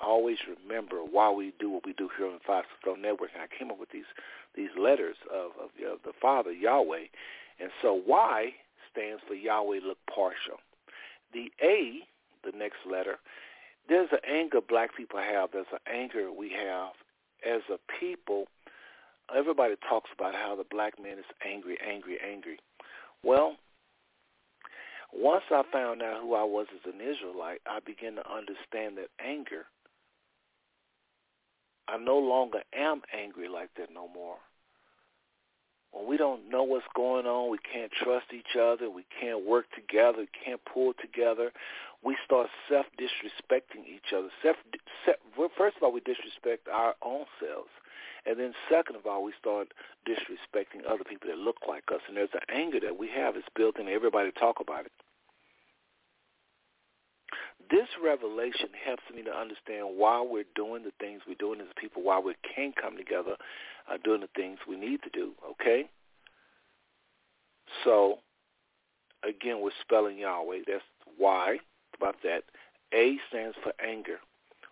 always 0.00 0.38
remember 0.46 0.98
why 0.98 1.30
we 1.30 1.52
do 1.58 1.70
what 1.70 1.84
we 1.84 1.92
do 1.94 2.08
here 2.16 2.26
on 2.26 2.34
the 2.34 2.40
Five 2.46 2.64
Stone 2.80 3.02
Network. 3.02 3.30
And 3.34 3.42
I 3.42 3.48
came 3.58 3.70
up 3.70 3.78
with 3.78 3.90
these 3.90 4.08
these 4.54 4.70
letters 4.78 5.16
of, 5.32 5.50
of, 5.58 5.70
of 5.92 5.98
the 6.04 6.12
Father 6.22 6.52
Yahweh, 6.52 7.10
and 7.58 7.70
so 7.82 8.00
Y 8.06 8.52
stands 8.92 9.20
for 9.26 9.34
Yahweh 9.34 9.80
look 9.84 9.98
partial. 10.06 10.62
The 11.32 11.50
A, 11.60 12.06
the 12.44 12.56
next 12.56 12.78
letter, 12.88 13.18
there's 13.88 14.08
an 14.12 14.18
anger 14.28 14.60
black 14.60 14.96
people 14.96 15.18
have. 15.18 15.50
There's 15.52 15.66
an 15.72 15.78
anger 15.92 16.32
we 16.32 16.50
have 16.50 16.92
as 17.44 17.62
a 17.70 17.78
people. 18.00 18.46
Everybody 19.34 19.74
talks 19.88 20.10
about 20.16 20.34
how 20.34 20.56
the 20.56 20.64
black 20.64 21.00
man 21.02 21.18
is 21.18 21.24
angry, 21.46 21.78
angry, 21.86 22.18
angry. 22.20 22.58
Well, 23.22 23.56
once 25.12 25.44
I 25.50 25.62
found 25.72 26.02
out 26.02 26.20
who 26.22 26.34
I 26.34 26.44
was 26.44 26.66
as 26.74 26.92
an 26.92 27.00
Israelite, 27.00 27.60
I 27.66 27.80
began 27.84 28.16
to 28.16 28.30
understand 28.30 28.98
that 28.98 29.10
anger, 29.24 29.66
I 31.88 31.98
no 31.98 32.18
longer 32.18 32.60
am 32.74 33.02
angry 33.12 33.48
like 33.48 33.70
that 33.76 33.92
no 33.92 34.08
more 34.08 34.36
when 35.94 36.08
we 36.08 36.16
don't 36.16 36.50
know 36.50 36.64
what's 36.64 36.86
going 36.94 37.26
on, 37.26 37.50
we 37.50 37.58
can't 37.58 37.92
trust 37.92 38.26
each 38.34 38.56
other, 38.60 38.90
we 38.90 39.04
can't 39.20 39.46
work 39.46 39.66
together, 39.74 40.18
we 40.18 40.28
can't 40.44 40.60
pull 40.64 40.92
together, 41.00 41.52
we 42.02 42.16
start 42.24 42.48
self-disrespecting 42.68 43.86
each 43.86 44.12
other. 44.16 44.28
Self, 44.42 44.56
self, 45.04 45.16
first 45.56 45.76
of 45.76 45.82
all, 45.84 45.92
we 45.92 46.00
disrespect 46.00 46.68
our 46.68 46.94
own 47.00 47.26
selves. 47.38 47.70
And 48.26 48.38
then 48.40 48.54
second 48.68 48.96
of 48.96 49.06
all, 49.06 49.22
we 49.22 49.32
start 49.38 49.68
disrespecting 50.08 50.84
other 50.88 51.04
people 51.04 51.28
that 51.28 51.38
look 51.38 51.58
like 51.68 51.84
us. 51.92 52.00
And 52.08 52.16
there's 52.16 52.34
an 52.34 52.40
anger 52.48 52.80
that 52.80 52.98
we 52.98 53.08
have. 53.08 53.36
It's 53.36 53.46
built 53.54 53.78
in 53.78 53.88
everybody 53.88 54.32
talk 54.32 54.60
about 54.60 54.86
it. 54.86 54.92
This 57.70 57.88
revelation 58.02 58.68
helps 58.84 59.02
me 59.14 59.22
to 59.22 59.30
understand 59.30 59.96
why 59.96 60.24
we're 60.28 60.44
doing 60.54 60.84
the 60.84 60.92
things 61.00 61.22
we're 61.26 61.34
doing 61.34 61.60
as 61.60 61.66
people, 61.76 62.02
why 62.02 62.18
we 62.18 62.34
can't 62.54 62.74
come 62.76 62.96
together 62.96 63.36
uh, 63.90 63.96
doing 64.02 64.20
the 64.20 64.28
things 64.36 64.58
we 64.68 64.76
need 64.76 65.02
to 65.02 65.10
do, 65.10 65.32
okay? 65.52 65.88
So, 67.84 68.18
again, 69.22 69.60
we're 69.60 69.70
spelling 69.80 70.18
Yahweh. 70.18 70.60
That's 70.66 70.84
why 71.16 71.58
about 71.96 72.16
that. 72.22 72.44
A 72.92 73.16
stands 73.28 73.56
for 73.62 73.72
anger. 73.84 74.18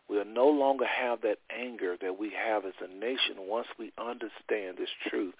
We'll 0.08 0.24
no 0.24 0.48
longer 0.48 0.84
have 0.84 1.22
that 1.22 1.38
anger 1.50 1.96
that 2.02 2.18
we 2.18 2.30
have 2.30 2.64
as 2.64 2.74
a 2.80 2.88
nation 2.88 3.48
once 3.48 3.68
we 3.78 3.92
understand 3.98 4.76
this 4.76 4.90
truth 5.08 5.34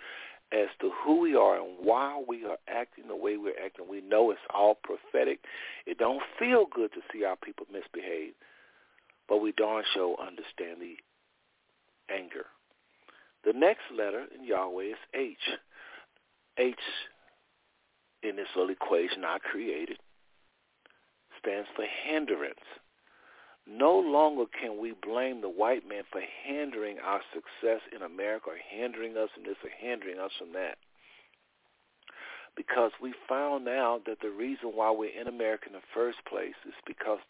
as 0.52 0.68
to 0.80 0.90
who 1.02 1.20
we 1.20 1.34
are 1.34 1.56
and 1.56 1.76
why 1.80 2.22
we 2.26 2.44
are 2.44 2.58
acting 2.68 3.08
the 3.08 3.16
way 3.16 3.36
we're 3.36 3.58
acting. 3.64 3.86
We 3.88 4.00
know 4.02 4.30
it's 4.30 4.40
all 4.52 4.74
prophetic. 4.74 5.40
It 5.86 5.98
don't 5.98 6.22
feel 6.38 6.66
good 6.70 6.92
to 6.92 7.00
see 7.12 7.24
our 7.24 7.36
people 7.36 7.66
misbehave, 7.72 8.34
but 9.28 9.38
we 9.38 9.52
darn 9.52 9.84
sure 9.94 10.16
understand 10.20 10.80
the 10.80 10.96
anger. 12.14 12.46
The 13.44 13.52
next 13.52 13.82
letter 13.96 14.26
in 14.36 14.44
Yahweh 14.44 14.84
is 14.84 14.96
H. 15.14 15.36
H 16.58 16.76
in 18.22 18.36
this 18.36 18.48
little 18.54 18.70
equation 18.70 19.24
I 19.24 19.38
created 19.38 19.98
stands 21.40 21.68
for 21.74 21.84
hindrance. 22.04 22.60
No 23.66 23.98
longer 23.98 24.44
can 24.60 24.78
we 24.80 24.92
blame 25.02 25.40
the 25.40 25.48
white 25.48 25.88
man 25.88 26.02
for 26.10 26.20
hindering 26.20 26.98
our 26.98 27.20
success 27.32 27.80
in 27.94 28.02
America 28.02 28.50
or 28.50 28.56
hindering 28.56 29.16
us 29.16 29.30
from 29.34 29.44
this 29.44 29.56
or 29.62 29.70
hindering 29.70 30.18
us 30.18 30.32
from 30.38 30.52
that. 30.54 30.78
Because 32.56 32.90
we 33.00 33.14
found 33.28 33.68
out 33.68 34.02
that 34.06 34.20
the 34.20 34.30
reason 34.30 34.70
why 34.74 34.90
we're 34.90 35.18
in 35.18 35.28
America 35.28 35.66
in 35.68 35.72
the 35.72 35.90
first 35.94 36.18
place 36.28 36.58
is 36.66 36.74
because 36.86 37.20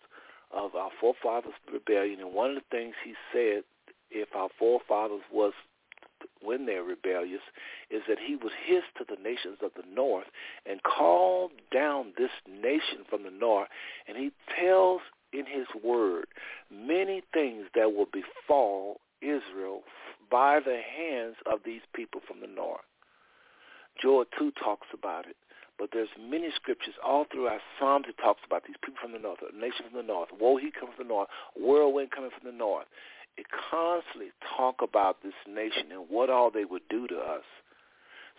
of 0.53 0.74
our 0.74 0.91
forefathers' 1.01 1.53
rebellion. 1.72 2.20
And 2.20 2.35
one 2.35 2.51
of 2.51 2.57
the 2.57 2.76
things 2.76 2.95
he 3.05 3.14
said, 3.33 3.62
if 4.11 4.35
our 4.35 4.49
forefathers 4.59 5.22
was 5.30 5.53
when 6.43 6.66
they're 6.66 6.83
rebellious 6.85 7.43
is 7.91 8.03
that 8.09 8.18
he 8.18 8.37
was 8.37 8.53
hiss 8.64 8.85
to 8.97 9.05
the 9.09 9.20
nations 9.22 9.59
of 9.62 9.72
the 9.74 9.83
north 9.93 10.26
and 10.66 10.83
called 10.83 11.53
down 11.72 12.12
this 12.16 12.30
nation 12.49 13.05
from 13.09 13.22
the 13.24 13.30
north 13.30 13.68
and 14.07 14.16
he 14.16 14.30
tells 14.61 15.01
in 15.33 15.47
his 15.47 15.66
word 15.83 16.26
many 16.70 17.22
things 17.33 17.66
that 17.74 17.93
will 17.95 18.09
befall 18.12 19.01
Israel 19.20 19.83
by 20.30 20.61
the 20.61 20.80
hands 20.80 21.37
of 21.47 21.61
these 21.64 21.83
people 21.95 22.20
from 22.26 22.41
the 22.41 22.47
north. 22.47 22.80
Joel 24.01 24.24
2 24.39 24.53
talks 24.53 24.89
about 24.93 25.26
it. 25.26 25.37
But 25.78 25.91
there's 25.93 26.09
many 26.20 26.51
scriptures 26.55 26.95
all 27.05 27.24
throughout 27.33 27.61
Psalms 27.78 28.07
that 28.07 28.18
talks 28.18 28.43
about 28.47 28.64
these 28.66 28.76
people 28.85 29.01
from 29.03 29.12
the 29.12 29.18
north, 29.18 29.39
a 29.43 29.57
nation 29.57 29.87
from 29.91 29.97
the 29.97 30.07
north. 30.07 30.28
Woe, 30.39 30.57
he 30.57 30.70
comes 30.70 30.93
from 30.97 31.09
the 31.09 31.12
north. 31.12 31.28
Whirlwind 31.57 32.11
coming 32.11 32.30
from 32.30 32.51
the 32.51 32.57
north. 32.57 32.87
It 33.37 33.47
constantly 33.70 34.30
talk 34.57 34.76
about 34.83 35.22
this 35.22 35.35
nation 35.49 35.91
and 35.91 36.09
what 36.09 36.28
all 36.28 36.51
they 36.51 36.64
would 36.64 36.87
do 36.91 37.09
to 37.09 37.16
us. 37.16 37.43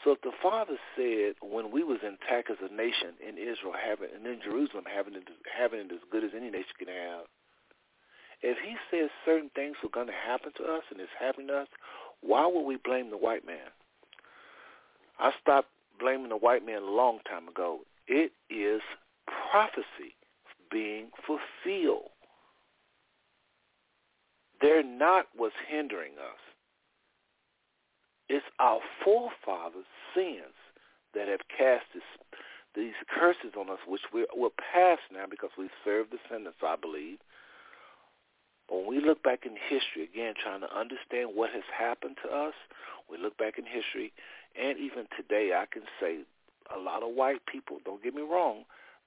So 0.04 0.12
if 0.12 0.22
the 0.22 0.32
Father 0.42 0.78
said 0.96 1.36
when 1.42 1.72
we 1.72 1.84
was 1.84 2.00
intact 2.04 2.50
as 2.50 2.58
a 2.60 2.74
nation 2.74 3.16
in 3.26 3.38
Israel, 3.38 3.74
having 3.74 4.10
and 4.14 4.26
in 4.26 4.40
Jerusalem 4.44 4.84
having 4.86 5.16
it 5.16 5.24
having 5.48 5.80
it 5.80 5.92
as 5.92 6.04
good 6.12 6.24
as 6.24 6.32
any 6.36 6.50
nation 6.50 6.76
can 6.78 6.88
have, 6.88 7.26
if 8.42 8.58
He 8.60 8.76
says 8.92 9.10
certain 9.26 9.50
things 9.56 9.78
were 9.82 9.90
going 9.90 10.08
to 10.08 10.14
happen 10.14 10.52
to 10.58 10.64
us 10.64 10.84
and 10.92 11.00
it's 11.00 11.12
happening 11.18 11.48
to 11.48 11.64
us, 11.64 11.68
why 12.22 12.46
would 12.48 12.66
we 12.66 12.78
blame 12.78 13.12
the 13.12 13.18
white 13.18 13.46
man? 13.46 13.72
I 15.20 15.32
stopped 15.42 15.70
blaming 16.00 16.30
the 16.30 16.38
white 16.38 16.66
man 16.66 16.82
a 16.82 16.92
long 16.92 17.20
time 17.30 17.48
ago. 17.48 17.80
It 18.08 18.32
is 18.50 18.82
prophecy 19.52 20.16
being 20.72 21.10
fulfilled. 21.26 22.10
They're 24.62 24.84
not 24.84 25.28
what's 25.36 25.56
hindering 25.70 26.14
us. 26.14 26.40
It's 28.30 28.46
our 28.60 28.80
forefathers' 29.04 29.86
sins 30.16 30.56
that 31.14 31.28
have 31.28 31.42
cast 31.56 31.86
this, 31.94 32.04
these 32.76 32.98
curses 33.08 33.54
on 33.58 33.70
us, 33.70 33.80
which 33.88 34.02
we're, 34.14 34.32
we're 34.36 34.56
past 34.74 35.02
now 35.12 35.26
because 35.30 35.52
we 35.58 35.70
serve 35.84 36.08
descendants, 36.10 36.60
I 36.64 36.76
believe. 36.76 37.20
When 38.70 38.88
we 38.88 39.02
look 39.04 39.22
back 39.22 39.46
in 39.46 39.54
history, 39.54 40.08
again, 40.10 40.34
trying 40.42 40.62
to 40.62 40.72
understand 40.74 41.36
what 41.36 41.52
has 41.52 41.68
happened 41.78 42.18
to 42.24 42.30
us, 42.32 42.56
we 43.12 43.18
look 43.18 43.38
back 43.38 43.60
in 43.60 43.66
history, 43.66 44.14
and 44.56 44.80
even 44.80 45.06
today, 45.16 45.52
I 45.54 45.66
can 45.72 45.84
say 46.00 46.24
a 46.74 46.80
lot 46.80 47.04
of 47.04 47.14
white 47.14 47.46
people, 47.46 47.78
don't 47.84 48.02
get 48.02 48.16
me 48.16 48.22
wrong, 48.22 48.64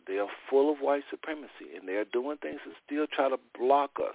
they 0.07 0.19
are 0.19 0.29
full 0.49 0.71
of 0.71 0.79
white 0.79 1.03
supremacy, 1.11 1.75
and 1.75 1.89
they're 1.89 2.05
doing 2.05 2.37
things 2.37 2.61
to 2.65 2.71
still 2.85 3.07
try 3.11 3.29
to 3.31 3.39
block 3.59 3.93
us 3.99 4.15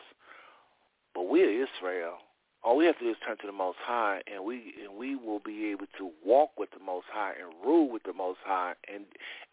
but 1.14 1.30
we 1.30 1.44
are 1.44 1.50
Israel. 1.50 2.18
All 2.64 2.78
we 2.78 2.86
have 2.86 2.98
to 3.00 3.06
do 3.06 3.10
is 3.12 3.18
turn 3.26 3.38
to 3.38 3.48
the 3.48 3.54
Most 3.54 3.78
High, 3.82 4.22
and 4.32 4.44
we 4.44 4.76
and 4.84 4.96
we 4.98 5.16
will 5.16 5.40
be 5.40 5.72
able 5.72 5.88
to 5.98 6.12
walk 6.24 6.52
with 6.58 6.70
the 6.72 6.84
Most 6.84 7.08
High 7.12 7.34
and 7.42 7.54
rule 7.66 7.90
with 7.90 8.04
the 8.04 8.14
Most 8.14 8.40
High 8.46 8.74
and 8.94 9.06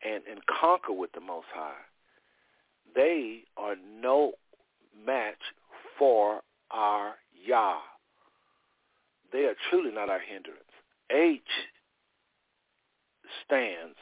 and 0.04 0.22
and 0.30 0.40
conquer 0.46 0.92
with 0.92 1.12
the 1.12 1.20
Most 1.20 1.46
High. 1.54 1.80
They 2.94 3.44
are 3.56 3.76
no 4.00 4.32
match 5.06 5.40
for 5.98 6.42
our 6.70 7.14
Yah. 7.46 7.78
They 9.32 9.44
are 9.44 9.54
truly 9.70 9.90
not 9.90 10.11
our 10.11 10.20
hindrance. 10.20 10.62
H 11.11 11.40
stands 13.44 13.96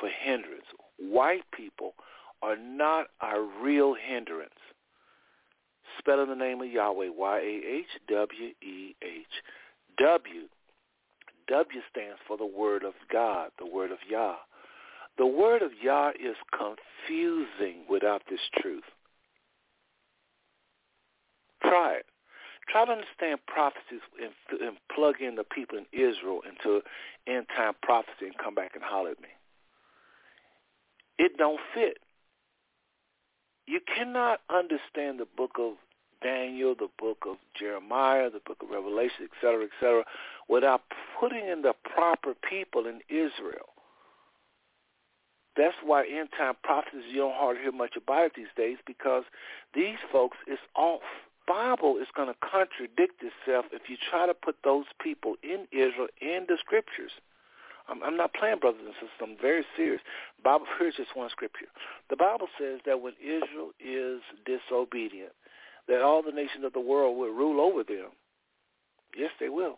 for 0.00 0.08
hindrance. 0.08 0.66
White 0.98 1.44
people 1.54 1.94
are 2.42 2.56
not 2.56 3.08
our 3.20 3.42
real 3.42 3.94
hindrance. 3.94 4.50
Spelling 5.98 6.28
the 6.28 6.34
name 6.34 6.60
of 6.60 6.68
Yahweh, 6.70 7.08
Y-A-H-W-E-H. 7.16 8.54
W. 9.98 10.42
W 11.48 11.80
stands 11.90 12.18
for 12.26 12.36
the 12.36 12.46
Word 12.46 12.82
of 12.84 12.94
God, 13.12 13.50
the 13.58 13.66
Word 13.66 13.90
of 13.90 13.98
Yah. 14.08 14.36
The 15.18 15.26
Word 15.26 15.62
of 15.62 15.72
Yah 15.82 16.10
is 16.10 16.36
confusing 16.56 17.84
without 17.88 18.22
this 18.30 18.40
truth. 18.60 18.84
Try 21.62 21.94
it. 21.94 22.06
Try 22.68 22.84
to 22.86 22.92
understand 22.92 23.40
prophecies 23.46 24.00
and, 24.20 24.32
and 24.60 24.76
plug 24.94 25.20
in 25.20 25.34
the 25.34 25.44
people 25.44 25.78
in 25.78 25.86
Israel 25.92 26.40
into 26.48 26.80
end 27.26 27.46
time 27.56 27.74
prophecy 27.82 28.26
and 28.26 28.38
come 28.38 28.54
back 28.54 28.72
and 28.74 28.82
holler 28.82 29.10
at 29.10 29.20
me. 29.20 29.28
It 31.18 31.36
don't 31.36 31.60
fit. 31.74 31.98
You 33.72 33.80
cannot 33.96 34.40
understand 34.50 35.18
the 35.18 35.26
book 35.34 35.52
of 35.58 35.76
Daniel, 36.22 36.74
the 36.78 36.90
book 36.98 37.24
of 37.26 37.36
Jeremiah, 37.58 38.28
the 38.28 38.42
book 38.44 38.58
of 38.62 38.68
Revelation, 38.68 39.22
et 39.22 39.30
cetera, 39.40 39.64
et 39.64 39.70
cetera, 39.80 40.04
without 40.46 40.82
putting 41.18 41.48
in 41.48 41.62
the 41.62 41.72
proper 41.82 42.34
people 42.34 42.86
in 42.86 43.00
Israel. 43.08 43.72
That's 45.56 45.74
why 45.82 46.04
end 46.04 46.28
time 46.36 46.56
prophecies 46.62 47.04
you 47.08 47.20
don't 47.20 47.34
hardly 47.34 47.62
hear 47.62 47.72
much 47.72 47.96
about 47.96 48.26
it 48.26 48.32
these 48.36 48.52
days 48.58 48.76
because 48.86 49.24
these 49.74 49.96
folks 50.12 50.36
is 50.46 50.58
off. 50.76 51.00
Bible 51.48 51.96
is 51.96 52.08
going 52.14 52.28
to 52.28 52.36
contradict 52.44 53.22
itself 53.24 53.64
if 53.72 53.88
you 53.88 53.96
try 54.10 54.26
to 54.26 54.34
put 54.34 54.56
those 54.64 54.84
people 55.02 55.36
in 55.42 55.66
Israel 55.72 56.08
in 56.20 56.44
the 56.46 56.58
scriptures. 56.60 57.12
I'm, 57.88 58.02
I'm 58.02 58.16
not 58.16 58.34
playing, 58.34 58.58
brothers 58.58 58.80
and 58.84 58.94
sisters. 58.94 59.20
I'm 59.22 59.36
very 59.40 59.64
serious. 59.76 60.00
Bible 60.42 60.66
here's 60.78 60.96
just 60.96 61.16
one 61.16 61.30
scripture. 61.30 61.66
The 62.10 62.16
Bible 62.16 62.48
says 62.58 62.80
that 62.86 63.00
when 63.00 63.14
Israel 63.20 63.70
is 63.80 64.20
disobedient, 64.44 65.32
that 65.88 66.02
all 66.02 66.22
the 66.22 66.32
nations 66.32 66.64
of 66.64 66.72
the 66.72 66.80
world 66.80 67.16
will 67.16 67.32
rule 67.32 67.60
over 67.60 67.82
them. 67.82 68.10
Yes, 69.16 69.30
they 69.40 69.48
will. 69.48 69.76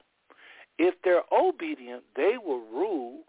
If 0.79 0.95
they're 1.05 1.23
obedient, 1.33 2.03
they 2.17 2.35
will 2.43 2.61
rule 2.61 3.21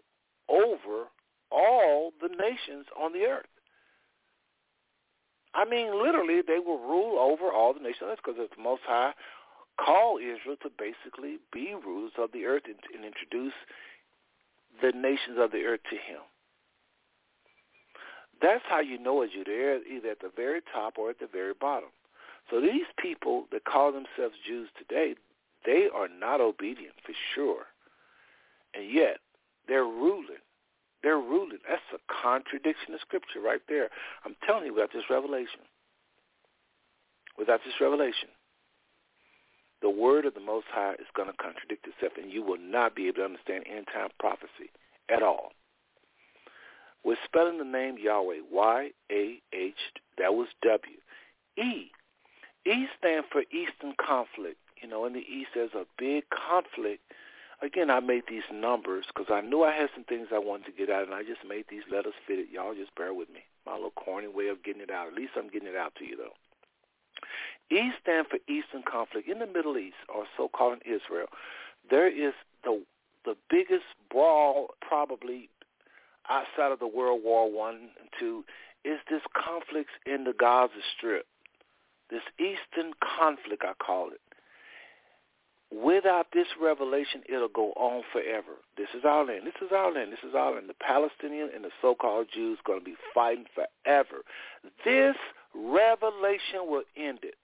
over 0.48 1.04
all 1.50 2.12
the 2.20 2.28
nations 2.28 2.86
on 3.00 3.12
the 3.12 3.20
earth. 3.20 3.46
I 5.54 5.64
mean, 5.64 6.02
literally, 6.02 6.42
they 6.46 6.58
will 6.58 6.78
rule 6.78 7.18
over 7.18 7.50
all 7.50 7.72
the 7.72 7.80
nations 7.80 8.10
because 8.16 8.36
the 8.36 8.62
Most 8.62 8.82
High 8.86 9.12
called 9.80 10.20
Israel 10.20 10.56
to 10.62 10.70
basically 10.78 11.38
be 11.52 11.74
rulers 11.74 12.12
of 12.18 12.30
the 12.32 12.44
earth 12.44 12.64
and, 12.66 12.76
and 12.94 13.04
introduce 13.04 13.54
the 14.82 14.92
nations 14.92 15.38
of 15.38 15.52
the 15.52 15.64
earth 15.64 15.80
to 15.90 15.96
him. 15.96 16.20
That's 18.42 18.64
how 18.68 18.80
you 18.80 18.98
know 18.98 19.22
a 19.22 19.28
Jew. 19.28 19.44
They're 19.44 19.86
either 19.86 20.10
at 20.10 20.20
the 20.20 20.30
very 20.34 20.60
top 20.72 20.98
or 20.98 21.10
at 21.10 21.18
the 21.18 21.28
very 21.30 21.54
bottom. 21.58 21.88
So 22.50 22.60
these 22.60 22.86
people 22.98 23.46
that 23.50 23.64
call 23.64 23.92
themselves 23.92 24.36
Jews 24.46 24.68
today, 24.78 25.14
they 25.64 25.88
are 25.94 26.08
not 26.08 26.40
obedient 26.40 26.94
for 27.04 27.12
sure. 27.34 27.64
And 28.74 28.92
yet, 28.92 29.18
they're 29.66 29.84
ruling. 29.84 30.44
They're 31.02 31.16
ruling. 31.16 31.58
That's 31.68 31.82
a 31.94 31.98
contradiction 32.22 32.94
of 32.94 33.00
Scripture 33.00 33.40
right 33.40 33.62
there. 33.68 33.88
I'm 34.24 34.36
telling 34.46 34.66
you, 34.66 34.74
without 34.74 34.92
this 34.92 35.04
revelation, 35.10 35.60
without 37.38 37.60
this 37.64 37.74
revelation, 37.80 38.28
the 39.82 39.90
word 39.90 40.24
of 40.24 40.34
the 40.34 40.40
Most 40.40 40.66
High 40.70 40.94
is 40.94 41.06
going 41.14 41.28
to 41.28 41.36
contradict 41.36 41.86
itself, 41.86 42.12
and 42.20 42.30
you 42.30 42.42
will 42.42 42.58
not 42.58 42.94
be 42.94 43.08
able 43.08 43.16
to 43.16 43.24
understand 43.24 43.64
end-time 43.66 44.08
prophecy 44.18 44.70
at 45.08 45.22
all. 45.22 45.52
We're 47.04 47.16
spelling 47.24 47.58
the 47.58 47.64
name 47.64 47.98
Yahweh, 47.98 48.40
Y-A-H, 48.50 49.74
that 50.18 50.34
was 50.34 50.48
W. 50.62 50.96
E, 51.56 51.90
E 52.66 52.86
stands 52.98 53.26
for 53.30 53.42
Eastern 53.52 53.94
conflict. 53.96 54.58
You 54.82 54.88
know, 54.88 55.04
in 55.04 55.12
the 55.12 55.20
East 55.20 55.50
there's 55.54 55.74
a 55.74 55.86
big 55.98 56.24
conflict. 56.30 57.02
Again, 57.62 57.90
I 57.90 58.00
made 58.00 58.24
these 58.28 58.44
numbers 58.52 59.06
because 59.06 59.32
I 59.32 59.40
knew 59.40 59.62
I 59.62 59.72
had 59.72 59.88
some 59.94 60.04
things 60.04 60.28
I 60.34 60.38
wanted 60.38 60.66
to 60.66 60.72
get 60.72 60.90
out, 60.90 61.04
and 61.04 61.14
I 61.14 61.22
just 61.22 61.40
made 61.48 61.64
these 61.70 61.84
letters 61.90 62.12
fit 62.26 62.38
it. 62.38 62.48
Y'all 62.52 62.74
just 62.74 62.94
bear 62.94 63.14
with 63.14 63.30
me. 63.30 63.40
My 63.64 63.74
little 63.74 63.92
corny 63.92 64.28
way 64.28 64.48
of 64.48 64.62
getting 64.62 64.82
it 64.82 64.90
out. 64.90 65.08
At 65.08 65.14
least 65.14 65.32
I'm 65.36 65.48
getting 65.48 65.68
it 65.68 65.76
out 65.76 65.94
to 65.98 66.04
you, 66.04 66.16
though. 66.16 66.34
E 67.70 67.90
stands 68.00 68.28
for 68.30 68.38
Eastern 68.50 68.82
conflict. 68.82 69.28
In 69.28 69.38
the 69.38 69.46
Middle 69.46 69.76
East, 69.76 69.96
or 70.14 70.24
so-called 70.36 70.78
in 70.84 70.94
Israel, 70.94 71.26
there 71.90 72.08
is 72.08 72.32
the 72.64 72.82
the 73.24 73.36
biggest 73.50 73.84
brawl 74.10 74.68
probably 74.80 75.48
outside 76.28 76.70
of 76.72 76.78
the 76.78 76.86
World 76.86 77.22
War 77.24 77.50
One 77.50 77.90
and 77.98 78.08
Two 78.18 78.44
is 78.84 79.00
this 79.10 79.22
conflict 79.34 79.90
in 80.06 80.24
the 80.24 80.32
Gaza 80.32 80.74
Strip. 80.96 81.26
This 82.08 82.22
Eastern 82.38 82.92
conflict, 83.18 83.64
I 83.66 83.72
call 83.84 84.10
it. 84.10 84.20
Without 85.72 86.28
this 86.32 86.46
revelation, 86.60 87.22
it'll 87.28 87.48
go 87.48 87.72
on 87.72 88.04
forever. 88.12 88.62
This 88.76 88.86
is 88.96 89.04
our 89.04 89.24
land. 89.24 89.44
This 89.44 89.60
is 89.60 89.72
our 89.74 89.92
land. 89.92 90.12
This 90.12 90.22
is 90.22 90.36
our 90.36 90.54
land. 90.54 90.68
The 90.68 90.74
Palestinian 90.74 91.50
and 91.52 91.64
the 91.64 91.70
so-called 91.82 92.28
Jews 92.32 92.58
going 92.64 92.78
to 92.78 92.84
be 92.84 92.94
fighting 93.12 93.46
forever. 93.52 94.22
This 94.84 95.16
revelation 95.52 96.70
will 96.70 96.84
end 96.96 97.18
it. 97.24 97.34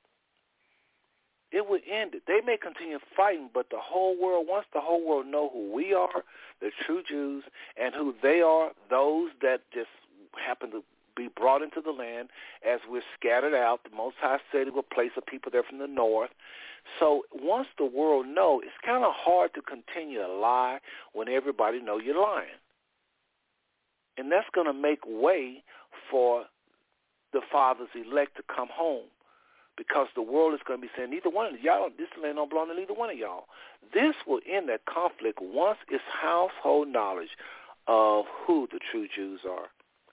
It 1.53 1.68
will 1.68 1.80
end 1.90 2.14
it. 2.14 2.22
They 2.26 2.40
may 2.44 2.57
continue 2.57 2.98
fighting, 3.14 3.50
but 3.53 3.68
the 3.70 3.78
whole 3.78 4.20
world, 4.20 4.46
once 4.48 4.66
the 4.72 4.80
whole 4.80 5.07
world 5.07 5.26
know 5.26 5.50
who 5.53 5.72
we 5.72 5.92
are, 5.92 6.24
the 6.61 6.70
true 6.86 7.03
Jews, 7.07 7.44
and 7.76 7.94
who 7.94 8.14
they 8.22 8.40
are, 8.40 8.70
those 8.88 9.30
that 9.42 9.61
just 9.72 9.90
happen 10.34 10.70
to 10.70 10.82
be 11.14 11.28
brought 11.28 11.61
into 11.61 11.82
the 11.82 11.90
land 11.90 12.30
as 12.66 12.80
we're 12.88 13.03
scattered 13.18 13.55
out. 13.55 13.80
The 13.84 13.94
Most 13.94 14.16
High 14.18 14.38
said 14.50 14.64
he 14.64 14.70
will 14.70 14.82
place 14.82 15.11
a 15.18 15.20
people 15.20 15.53
there 15.53 15.62
from 15.62 15.78
the 15.78 15.86
north. 15.86 16.30
So 16.98 17.22
once 17.34 17.68
the 17.78 17.84
world 17.84 18.26
know, 18.26 18.61
it's 18.64 18.72
kind 18.84 19.05
of 19.05 19.12
hard 19.14 19.53
to 19.55 19.61
continue 19.61 20.18
to 20.18 20.28
lie 20.28 20.78
when 21.12 21.28
everybody 21.28 21.80
know 21.80 21.98
you're 21.98 22.20
lying. 22.20 22.48
And 24.16 24.32
that's 24.32 24.48
going 24.55 24.66
to 24.66 24.72
make 24.72 25.00
way 25.07 25.62
for 26.11 26.44
the 27.32 27.40
Father's 27.50 27.88
elect 27.94 28.36
to 28.36 28.42
come 28.55 28.68
home 28.72 29.05
because 29.76 30.08
the 30.14 30.22
world 30.22 30.54
is 30.54 30.60
going 30.66 30.80
to 30.80 30.86
be 30.86 30.92
saying, 30.96 31.10
neither 31.10 31.30
one 31.30 31.54
of 31.54 31.60
y'all, 31.60 31.88
this 31.96 32.08
land 32.22 32.36
don't 32.36 32.50
belong 32.50 32.68
to 32.68 32.74
neither 32.74 32.94
one 32.94 33.10
of 33.10 33.16
y'all. 33.16 33.44
This 33.94 34.14
will 34.26 34.40
end 34.48 34.68
that 34.68 34.84
conflict 34.86 35.38
once 35.40 35.78
it's 35.90 36.04
household 36.10 36.88
knowledge 36.88 37.36
of 37.86 38.26
who 38.46 38.68
the 38.70 38.78
true 38.90 39.08
Jews 39.14 39.40
are. 39.48 39.68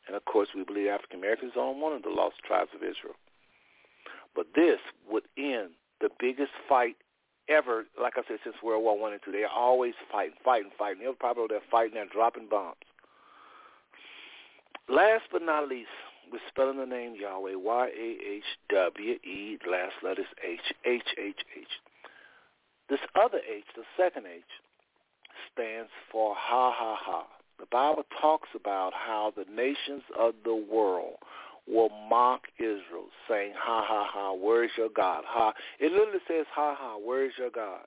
And 0.07 0.15
of 0.15 0.25
course, 0.25 0.49
we 0.55 0.63
believe 0.63 0.87
African 0.87 1.19
Americans 1.19 1.53
are 1.55 1.71
one 1.71 1.93
of 1.93 2.03
the 2.03 2.09
lost 2.09 2.37
tribes 2.45 2.71
of 2.73 2.81
Israel. 2.81 3.15
But 4.35 4.47
this 4.55 4.79
would 5.09 5.23
end 5.37 5.71
the 6.01 6.09
biggest 6.19 6.51
fight 6.67 6.95
ever, 7.47 7.85
like 8.01 8.13
I 8.15 8.21
said, 8.27 8.39
since 8.43 8.55
World 8.63 8.83
War 8.83 8.97
One 8.97 9.11
and 9.13 9.21
Two. 9.23 9.31
They're 9.31 9.49
always 9.49 9.93
fighting, 10.11 10.35
fighting, 10.43 10.71
fighting. 10.77 11.03
They're 11.03 11.13
probably 11.13 11.45
they're 11.49 11.59
fighting 11.69 11.97
and 11.97 12.09
dropping 12.09 12.47
bombs. 12.49 12.77
Last 14.87 15.23
but 15.31 15.43
not 15.43 15.67
least, 15.67 15.89
we're 16.31 16.39
spelling 16.49 16.77
the 16.77 16.85
name 16.85 17.15
Yahweh, 17.19 17.55
Y-A-H-W-E, 17.55 17.97
last 19.69 19.93
letters 20.03 20.25
H, 20.43 20.59
H-H-H. 20.85 21.67
This 22.89 22.99
other 23.15 23.39
H, 23.39 23.65
the 23.75 23.83
second 23.97 24.25
H, 24.27 24.43
stands 25.53 25.89
for 26.11 26.35
ha 26.35 26.71
ha 26.75 26.95
ha. 26.99 27.25
The 27.59 27.65
Bible 27.71 28.03
talks 28.21 28.49
about 28.55 28.93
how 28.93 29.33
the 29.35 29.45
nations 29.53 30.03
of 30.17 30.33
the 30.43 30.55
world 30.55 31.17
will 31.67 31.89
mock 32.09 32.43
Israel, 32.57 33.09
saying, 33.27 33.53
ha, 33.55 33.83
ha, 33.85 34.07
ha, 34.09 34.33
where 34.33 34.63
is 34.63 34.71
your 34.77 34.89
God? 34.89 35.23
Ha. 35.27 35.53
It 35.79 35.91
literally 35.91 36.19
says, 36.27 36.45
ha, 36.51 36.75
ha, 36.77 36.97
where 36.97 37.25
is 37.25 37.33
your 37.37 37.51
God? 37.51 37.85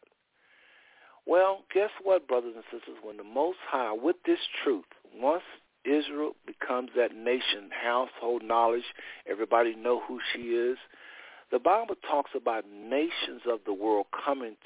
Well, 1.26 1.64
guess 1.72 1.90
what, 2.02 2.28
brothers 2.28 2.54
and 2.54 2.64
sisters? 2.64 2.98
When 3.02 3.16
the 3.16 3.24
Most 3.24 3.58
High, 3.68 3.92
with 3.92 4.16
this 4.26 4.38
truth, 4.62 4.84
once 5.16 5.42
Israel 5.84 6.36
becomes 6.46 6.90
that 6.96 7.14
nation, 7.14 7.70
household 7.70 8.42
knowledge, 8.42 8.84
everybody 9.28 9.74
know 9.74 10.00
who 10.00 10.20
she 10.32 10.50
is, 10.50 10.78
the 11.50 11.58
Bible 11.58 11.96
talks 12.08 12.30
about 12.34 12.64
nations 12.68 13.42
of 13.46 13.60
the 13.66 13.74
world 13.74 14.06
coming 14.24 14.56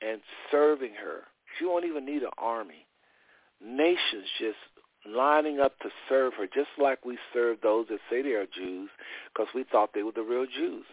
and 0.00 0.20
serving 0.50 0.94
her. 0.94 1.22
She 1.58 1.64
won't 1.64 1.84
even 1.84 2.04
need 2.04 2.22
an 2.22 2.30
army 2.38 2.86
nations 3.64 4.26
just 4.38 4.58
lining 5.06 5.60
up 5.60 5.78
to 5.80 5.88
serve 6.08 6.34
her, 6.34 6.46
just 6.46 6.70
like 6.78 7.04
we 7.04 7.18
serve 7.32 7.58
those 7.62 7.86
that 7.88 8.00
say 8.10 8.22
they 8.22 8.30
are 8.30 8.46
Jews, 8.46 8.90
because 9.32 9.48
we 9.54 9.64
thought 9.64 9.90
they 9.94 10.02
were 10.02 10.12
the 10.12 10.22
real 10.22 10.46
Jews. 10.46 10.84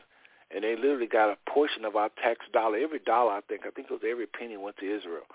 And 0.53 0.63
they 0.63 0.75
literally 0.75 1.07
got 1.07 1.29
a 1.29 1.37
portion 1.49 1.85
of 1.85 1.95
our 1.95 2.09
tax 2.21 2.45
dollar. 2.51 2.77
Every 2.77 2.99
dollar, 2.99 3.33
I 3.33 3.41
think, 3.41 3.61
I 3.67 3.69
think 3.69 3.87
it 3.89 3.93
was 3.93 4.01
every 4.09 4.25
penny 4.25 4.57
went 4.57 4.77
to 4.77 4.85
Israel. 4.85 5.25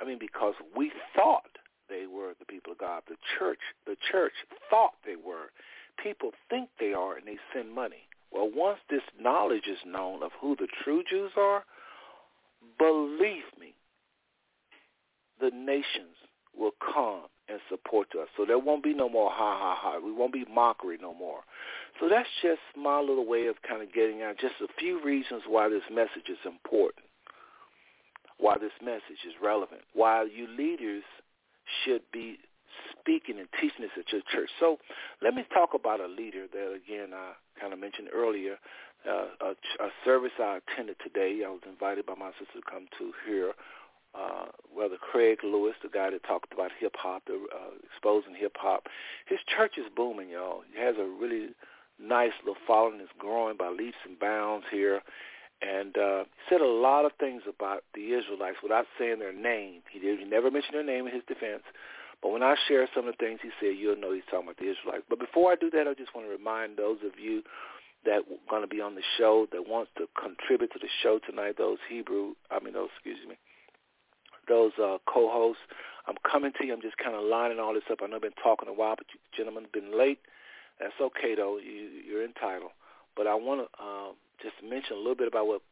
I 0.00 0.04
mean, 0.04 0.18
because 0.18 0.54
we 0.76 0.92
thought 1.14 1.58
they 1.90 2.06
were 2.06 2.32
the 2.38 2.46
people 2.46 2.72
of 2.72 2.78
God. 2.78 3.02
The 3.08 3.16
church, 3.38 3.58
the 3.86 3.96
church 4.10 4.32
thought 4.70 4.94
they 5.04 5.16
were. 5.16 5.50
People 6.02 6.30
think 6.48 6.70
they 6.78 6.94
are, 6.94 7.16
and 7.16 7.26
they 7.26 7.36
send 7.52 7.74
money. 7.74 8.08
Well, 8.32 8.50
once 8.54 8.78
this 8.88 9.02
knowledge 9.20 9.66
is 9.66 9.78
known 9.84 10.22
of 10.22 10.30
who 10.40 10.56
the 10.56 10.68
true 10.84 11.02
Jews 11.08 11.32
are, 11.36 11.64
believe 12.78 13.50
me, 13.58 13.74
the 15.40 15.50
nations 15.50 16.16
will 16.56 16.72
come 16.80 17.22
and 17.48 17.58
support 17.68 18.08
us. 18.20 18.28
So 18.36 18.44
there 18.46 18.58
won't 18.58 18.84
be 18.84 18.94
no 18.94 19.08
more 19.08 19.30
ha 19.30 19.58
ha 19.58 19.76
ha. 19.76 19.98
We 19.98 20.12
won't 20.12 20.32
be 20.32 20.44
mockery 20.52 20.98
no 21.00 21.12
more. 21.12 21.40
So 21.98 22.08
that's 22.08 22.28
just 22.42 22.60
my 22.76 23.00
little 23.00 23.26
way 23.26 23.46
of 23.46 23.56
kind 23.68 23.82
of 23.82 23.92
getting 23.92 24.22
out 24.22 24.38
just 24.38 24.54
a 24.62 24.68
few 24.78 25.02
reasons 25.02 25.42
why 25.48 25.68
this 25.68 25.82
message 25.90 26.28
is 26.28 26.38
important, 26.44 27.04
why 28.38 28.56
this 28.58 28.72
message 28.82 29.26
is 29.26 29.34
relevant, 29.42 29.82
why 29.92 30.24
you 30.24 30.46
leaders 30.56 31.02
should 31.84 32.02
be 32.12 32.38
speaking 32.98 33.38
and 33.38 33.48
teaching 33.60 33.82
this 33.82 33.90
at 33.98 34.12
your 34.12 34.22
church. 34.32 34.50
So 34.58 34.78
let 35.22 35.34
me 35.34 35.44
talk 35.52 35.70
about 35.74 36.00
a 36.00 36.06
leader 36.06 36.46
that, 36.52 36.72
again, 36.72 37.10
I 37.14 37.32
kind 37.60 37.72
of 37.72 37.78
mentioned 37.78 38.08
earlier, 38.14 38.56
uh, 39.08 39.26
a, 39.40 39.50
a 39.82 39.88
service 40.04 40.32
I 40.38 40.58
attended 40.60 40.96
today. 41.02 41.42
I 41.46 41.50
was 41.50 41.62
invited 41.66 42.06
by 42.06 42.14
my 42.14 42.30
sister 42.38 42.60
to 42.60 42.70
come 42.70 42.86
to 42.98 43.12
here. 43.26 43.52
Uh, 44.12 44.46
Brother 44.74 44.96
Craig 45.00 45.38
Lewis, 45.44 45.74
the 45.82 45.88
guy 45.88 46.10
that 46.10 46.24
talked 46.24 46.52
about 46.52 46.72
hip 46.80 46.94
hop, 46.98 47.22
uh, 47.30 47.34
exposing 47.84 48.34
hip 48.34 48.56
hop. 48.58 48.88
His 49.26 49.38
church 49.46 49.74
is 49.78 49.86
booming, 49.94 50.30
y'all. 50.30 50.62
He 50.72 50.80
has 50.80 50.96
a 50.98 51.04
really 51.04 51.50
nice 52.02 52.32
little 52.44 52.60
following 52.66 52.98
that's 52.98 53.10
growing 53.18 53.56
by 53.56 53.68
leaps 53.68 53.98
and 54.04 54.18
bounds 54.18 54.66
here. 54.70 55.00
And 55.60 55.96
uh, 55.98 56.24
said 56.48 56.62
a 56.62 56.66
lot 56.66 57.04
of 57.04 57.12
things 57.20 57.42
about 57.46 57.84
the 57.94 58.12
Israelites 58.16 58.56
without 58.62 58.86
saying 58.98 59.18
their 59.18 59.32
name. 59.32 59.82
He 59.90 59.98
did. 59.98 60.18
He 60.18 60.24
never 60.24 60.50
mentioned 60.50 60.74
their 60.74 60.84
name 60.84 61.06
in 61.06 61.12
his 61.12 61.24
defense. 61.28 61.62
But 62.22 62.32
when 62.32 62.42
I 62.42 62.54
share 62.68 62.88
some 62.94 63.08
of 63.08 63.14
the 63.16 63.24
things 63.24 63.40
he 63.42 63.50
said, 63.60 63.76
you'll 63.78 63.96
know 63.96 64.12
he's 64.12 64.24
talking 64.30 64.48
about 64.48 64.58
the 64.58 64.70
Israelites. 64.70 65.04
But 65.08 65.18
before 65.18 65.52
I 65.52 65.56
do 65.56 65.70
that, 65.70 65.88
I 65.88 65.94
just 65.94 66.14
want 66.14 66.26
to 66.26 66.32
remind 66.32 66.76
those 66.76 66.98
of 67.04 67.18
you 67.20 67.42
that 68.04 68.24
are 68.24 68.40
going 68.48 68.62
to 68.62 68.68
be 68.68 68.80
on 68.80 68.94
the 68.94 69.04
show 69.18 69.46
that 69.52 69.68
wants 69.68 69.90
to 69.98 70.08
contribute 70.16 70.72
to 70.72 70.78
the 70.78 70.88
show 71.02 71.18
tonight, 71.18 71.56
those 71.58 71.78
Hebrew, 71.88 72.34
I 72.50 72.60
mean, 72.60 72.72
those, 72.72 72.88
excuse 72.96 73.18
me, 73.28 73.36
those 74.48 74.72
uh, 74.82 74.98
co-hosts. 75.06 75.62
I'm 76.06 76.16
coming 76.24 76.52
to 76.58 76.66
you. 76.66 76.72
I'm 76.72 76.82
just 76.82 76.96
kind 76.96 77.14
of 77.14 77.22
lining 77.24 77.60
all 77.60 77.74
this 77.74 77.84
up. 77.90 77.98
I 78.02 78.06
know 78.06 78.16
I've 78.16 78.22
been 78.22 78.42
talking 78.42 78.68
a 78.68 78.72
while, 78.72 78.96
but 78.96 79.06
you 79.12 79.20
gentlemen 79.36 79.64
have 79.64 79.72
been 79.72 79.96
late. 79.96 80.20
That's 80.80 80.96
okay, 81.00 81.34
though. 81.36 81.58
You, 81.58 81.88
you're 82.04 82.24
entitled. 82.24 82.72
But 83.16 83.26
I 83.26 83.34
want 83.34 83.68
to 83.68 83.82
um, 83.82 84.14
just 84.42 84.58
to 84.60 84.68
mention 84.68 84.96
a 84.96 85.00
little 85.00 85.14
bit 85.14 85.28
about 85.28 85.46
what 85.46 85.62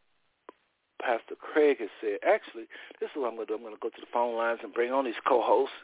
Pastor 1.01 1.35
Craig 1.39 1.79
has 1.81 1.91
said. 2.01 2.19
Actually, 2.27 2.67
this 3.01 3.11
is 3.11 3.17
what 3.17 3.29
I'm 3.29 3.37
going 3.37 3.47
to 3.47 3.53
do. 3.53 3.57
I'm 3.57 3.63
going 3.63 3.75
to 3.75 3.81
go 3.81 3.89
to 3.89 4.01
the 4.01 4.11
phone 4.13 4.37
lines 4.37 4.61
and 4.63 4.75
bring 4.75 4.93
on 4.93 5.05
these 5.05 5.19
co-hosts 5.27 5.75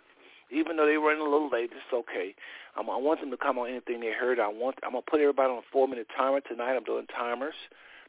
even 0.51 0.76
though 0.76 0.87
they 0.87 0.97
running 0.97 1.20
a 1.20 1.30
little 1.30 1.51
late, 1.51 1.70
it's 1.72 1.93
okay. 1.93 2.35
Um, 2.76 2.91
I 2.91 2.97
want 2.97 3.20
them 3.20 3.30
to 3.30 3.37
come 3.37 3.59
on 3.59 3.68
anything 3.68 4.01
they 4.01 4.12
heard. 4.12 4.39
I 4.39 4.49
want 4.49 4.76
I'm 4.82 4.93
gonna 4.93 5.03
put 5.03 5.20
everybody 5.20 5.51
on 5.51 5.59
a 5.59 5.68
four 5.72 5.89
minute 5.89 6.09
timer 6.16 6.41
tonight. 6.41 6.76
I'm 6.76 6.85
doing 6.85 7.07
timers 7.07 7.55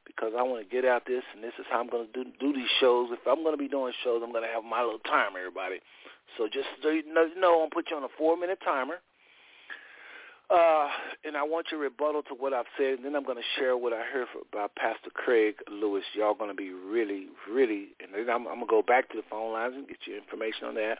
because 0.06 0.34
I 0.38 0.44
want 0.44 0.62
to 0.62 0.70
get 0.70 0.86
out 0.86 1.06
this, 1.08 1.24
and 1.34 1.44
this 1.44 1.54
is 1.58 1.66
how 1.70 1.80
I'm 1.80 1.90
gonna 1.90 2.12
do 2.14 2.26
do 2.40 2.54
these 2.54 2.70
shows. 2.80 3.10
If 3.12 3.26
I'm 3.28 3.44
gonna 3.44 3.58
be 3.58 3.68
doing 3.68 3.94
shows, 4.04 4.22
I'm 4.24 4.34
gonna 4.34 4.52
have 4.54 4.64
my 4.64 4.84
little 4.84 5.00
timer, 5.00 5.40
everybody. 5.40 5.80
So 6.38 6.48
just 6.52 6.68
so 6.82 6.90
you 6.90 7.04
know, 7.14 7.26
I'm 7.26 7.70
gonna 7.70 7.70
put 7.74 7.90
you 7.90 7.98
on 7.98 8.04
a 8.04 8.14
four 8.18 8.38
minute 8.38 8.60
timer. 8.64 9.00
Uh, 10.50 10.88
and 11.24 11.36
I 11.36 11.42
want 11.42 11.68
your 11.72 11.80
rebuttal 11.80 12.22
to 12.24 12.36
what 12.36 12.54
I've 12.54 12.70
said, 12.78 12.98
and 12.98 13.06
then 13.06 13.16
I'm 13.16 13.26
going 13.26 13.38
to 13.38 13.60
share 13.60 13.76
what 13.76 13.94
I 13.94 14.04
heard 14.04 14.28
about 14.54 14.76
Pastor 14.76 15.10
Craig 15.12 15.56
Lewis. 15.72 16.04
Y'all 16.14 16.36
going 16.36 16.52
to 16.52 16.56
be 16.56 16.72
really, 16.72 17.28
really, 17.50 17.90
and 18.00 18.14
then 18.14 18.30
I'm, 18.30 18.48
I'm 18.48 18.62
going 18.62 18.68
to 18.68 18.72
go 18.72 18.82
back 18.84 19.10
to 19.10 19.18
the 19.18 19.24
phone 19.30 19.54
lines 19.54 19.74
and 19.76 19.88
get 19.88 19.98
you 20.06 20.16
information 20.16 20.68
on 20.68 20.76
that. 20.76 21.00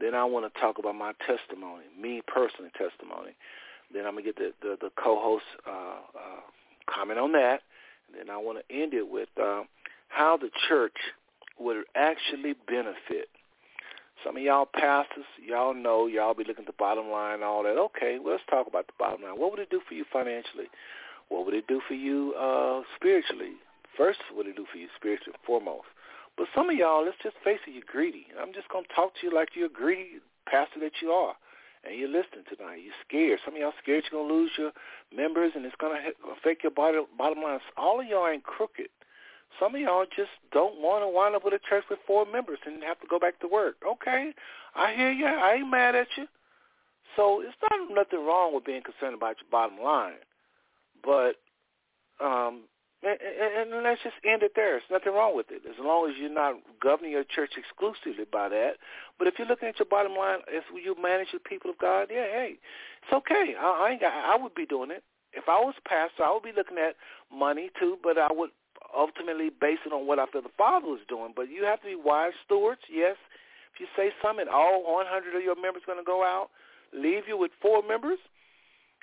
Then 0.00 0.14
I 0.14 0.24
want 0.24 0.52
to 0.52 0.60
talk 0.60 0.78
about 0.78 0.96
my 0.96 1.12
testimony, 1.24 1.84
me 2.00 2.20
personally 2.26 2.70
testimony. 2.76 3.36
Then 3.94 4.06
I'm 4.06 4.14
going 4.14 4.24
to 4.24 4.32
get 4.32 4.36
the, 4.36 4.52
the, 4.60 4.76
the 4.80 4.90
co-host 4.96 5.44
uh, 5.66 5.70
uh, 5.70 6.40
comment 6.92 7.20
on 7.20 7.32
that. 7.32 7.60
And 8.08 8.18
then 8.18 8.34
I 8.34 8.38
want 8.38 8.58
to 8.58 8.74
end 8.74 8.94
it 8.94 9.08
with 9.08 9.28
uh, 9.40 9.62
how 10.08 10.36
the 10.36 10.50
church 10.68 10.96
would 11.60 11.84
actually 11.94 12.54
benefit 12.66 13.28
some 14.24 14.36
of 14.36 14.42
y'all 14.42 14.66
pastors, 14.66 15.24
y'all 15.44 15.74
know, 15.74 16.06
y'all 16.06 16.34
be 16.34 16.44
looking 16.44 16.64
at 16.64 16.66
the 16.66 16.78
bottom 16.78 17.10
line 17.10 17.34
and 17.34 17.44
all 17.44 17.62
that. 17.62 17.78
Okay, 17.78 18.18
well, 18.22 18.32
let's 18.32 18.44
talk 18.48 18.66
about 18.66 18.86
the 18.86 18.92
bottom 18.98 19.22
line. 19.22 19.38
What 19.38 19.50
would 19.50 19.60
it 19.60 19.70
do 19.70 19.80
for 19.86 19.94
you 19.94 20.04
financially? 20.12 20.68
What 21.28 21.46
would 21.46 21.54
it 21.54 21.66
do 21.66 21.80
for 21.86 21.94
you 21.94 22.34
uh, 22.34 22.82
spiritually? 22.96 23.54
First, 23.96 24.18
what 24.30 24.44
would 24.44 24.46
it 24.48 24.56
do 24.56 24.66
for 24.70 24.78
you 24.78 24.88
spiritually 24.96 25.38
foremost? 25.46 25.86
But 26.36 26.48
some 26.54 26.70
of 26.70 26.76
y'all, 26.76 27.04
let's 27.04 27.18
just 27.22 27.36
face 27.44 27.60
it, 27.66 27.72
you're 27.72 27.84
greedy. 27.86 28.26
I'm 28.40 28.52
just 28.52 28.68
going 28.68 28.84
to 28.84 28.94
talk 28.94 29.14
to 29.20 29.26
you 29.26 29.34
like 29.34 29.50
you're 29.54 29.66
a 29.66 29.72
greedy 29.72 30.20
pastor 30.46 30.80
that 30.80 31.02
you 31.02 31.10
are. 31.10 31.34
And 31.84 31.98
you're 31.98 32.08
listening 32.08 32.44
tonight. 32.44 32.84
You're 32.84 33.00
scared. 33.06 33.40
Some 33.44 33.54
of 33.54 33.60
y'all 33.60 33.72
scared 33.82 34.04
you're 34.10 34.20
going 34.20 34.28
to 34.28 34.34
lose 34.34 34.52
your 34.58 34.72
members 35.14 35.52
and 35.54 35.64
it's 35.64 35.74
going 35.80 35.96
to 35.96 36.12
affect 36.32 36.62
your 36.62 36.72
bottom, 36.72 37.06
bottom 37.16 37.42
line. 37.42 37.58
All 37.76 38.00
of 38.00 38.06
y'all 38.06 38.28
ain't 38.28 38.44
crooked. 38.44 38.88
Some 39.58 39.74
of 39.74 39.80
y'all 39.80 40.06
just 40.16 40.30
don't 40.52 40.80
want 40.80 41.02
to 41.04 41.08
wind 41.08 41.34
up 41.34 41.44
with 41.44 41.54
a 41.54 41.60
church 41.68 41.84
with 41.90 41.98
four 42.06 42.24
members 42.24 42.58
and 42.64 42.82
have 42.82 43.00
to 43.00 43.06
go 43.08 43.18
back 43.18 43.40
to 43.40 43.48
work. 43.48 43.76
Okay, 43.86 44.32
I 44.74 44.94
hear 44.94 45.10
you. 45.10 45.26
I 45.26 45.54
ain't 45.54 45.70
mad 45.70 45.94
at 45.94 46.06
you. 46.16 46.26
So 47.16 47.42
it's 47.42 47.56
not 47.70 47.90
nothing 47.90 48.24
wrong 48.24 48.54
with 48.54 48.64
being 48.64 48.82
concerned 48.82 49.14
about 49.14 49.36
your 49.40 49.50
bottom 49.50 49.82
line, 49.82 50.22
but 51.02 51.36
um, 52.24 52.62
and, 53.02 53.16
and, 53.18 53.72
and 53.72 53.82
let's 53.82 54.02
just 54.02 54.16
end 54.24 54.42
it 54.42 54.52
there. 54.54 54.72
There's 54.72 54.90
nothing 54.90 55.14
wrong 55.14 55.34
with 55.34 55.46
it 55.50 55.62
as 55.66 55.76
long 55.80 56.10
as 56.10 56.16
you're 56.20 56.28
not 56.28 56.56
governing 56.82 57.12
your 57.12 57.24
church 57.24 57.52
exclusively 57.56 58.26
by 58.30 58.48
that. 58.50 58.76
But 59.18 59.26
if 59.26 59.34
you're 59.38 59.48
looking 59.48 59.68
at 59.68 59.78
your 59.78 59.88
bottom 59.88 60.14
line 60.14 60.40
as 60.54 60.62
you 60.74 60.94
manage 61.00 61.32
the 61.32 61.40
people 61.40 61.70
of 61.70 61.78
God, 61.78 62.08
yeah, 62.10 62.26
hey, 62.28 62.54
it's 63.02 63.12
okay. 63.12 63.54
I, 63.58 63.86
I 63.86 63.90
ain't 63.92 64.00
got, 64.00 64.12
I 64.12 64.36
would 64.36 64.54
be 64.54 64.66
doing 64.66 64.90
it 64.90 65.02
if 65.32 65.48
I 65.48 65.58
was 65.60 65.74
pastor. 65.88 66.24
I 66.24 66.32
would 66.32 66.42
be 66.42 66.52
looking 66.54 66.76
at 66.76 66.96
money 67.32 67.70
too, 67.80 67.96
but 68.02 68.18
I 68.18 68.28
would 68.30 68.50
ultimately 68.96 69.50
based 69.50 69.82
it 69.86 69.92
on 69.92 70.06
what 70.06 70.18
I 70.18 70.26
feel 70.26 70.42
the 70.42 70.48
Father 70.56 70.86
was 70.86 71.00
doing. 71.08 71.32
But 71.34 71.50
you 71.50 71.64
have 71.64 71.80
to 71.80 71.86
be 71.86 71.96
wise 71.96 72.32
stewards. 72.44 72.80
Yes, 72.90 73.16
if 73.74 73.80
you 73.80 73.86
say 73.96 74.10
something, 74.22 74.46
all 74.52 74.82
100 74.84 75.36
of 75.36 75.42
your 75.42 75.60
members 75.60 75.82
going 75.86 75.98
to 75.98 76.04
go 76.04 76.22
out, 76.22 76.50
leave 76.92 77.24
you 77.28 77.36
with 77.36 77.52
four 77.60 77.82
members, 77.86 78.18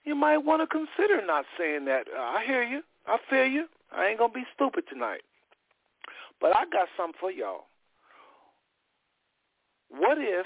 you 0.06 0.16
might 0.16 0.38
want 0.40 0.62
to 0.62 0.68
consider 0.68 1.26
not 1.26 1.46
saying 1.58 1.86
that. 1.86 2.08
Uh, 2.16 2.22
I 2.22 2.44
hear 2.46 2.64
you. 2.64 2.82
I 3.06 3.18
feel 3.30 3.46
you. 3.46 3.66
I 3.92 4.08
ain't 4.08 4.20
going 4.20 4.32
to 4.32 4.40
be 4.40 4.46
stupid 4.54 4.86
tonight. 4.90 5.22
But 6.40 6.56
I 6.56 6.66
got 6.72 6.88
something 6.96 7.18
for 7.20 7.32
y'all. 7.32 7.66
What 9.90 10.18
if 10.18 10.46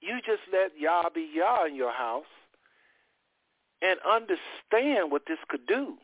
you 0.00 0.16
just 0.24 0.42
let 0.52 0.72
Yah 0.78 1.10
be 1.14 1.28
Yah 1.34 1.66
in 1.66 1.74
your 1.74 1.92
house 1.92 2.30
and 3.82 3.98
understand 4.00 5.10
what 5.10 5.22
this 5.26 5.38
could 5.48 5.66
do? 5.66 5.94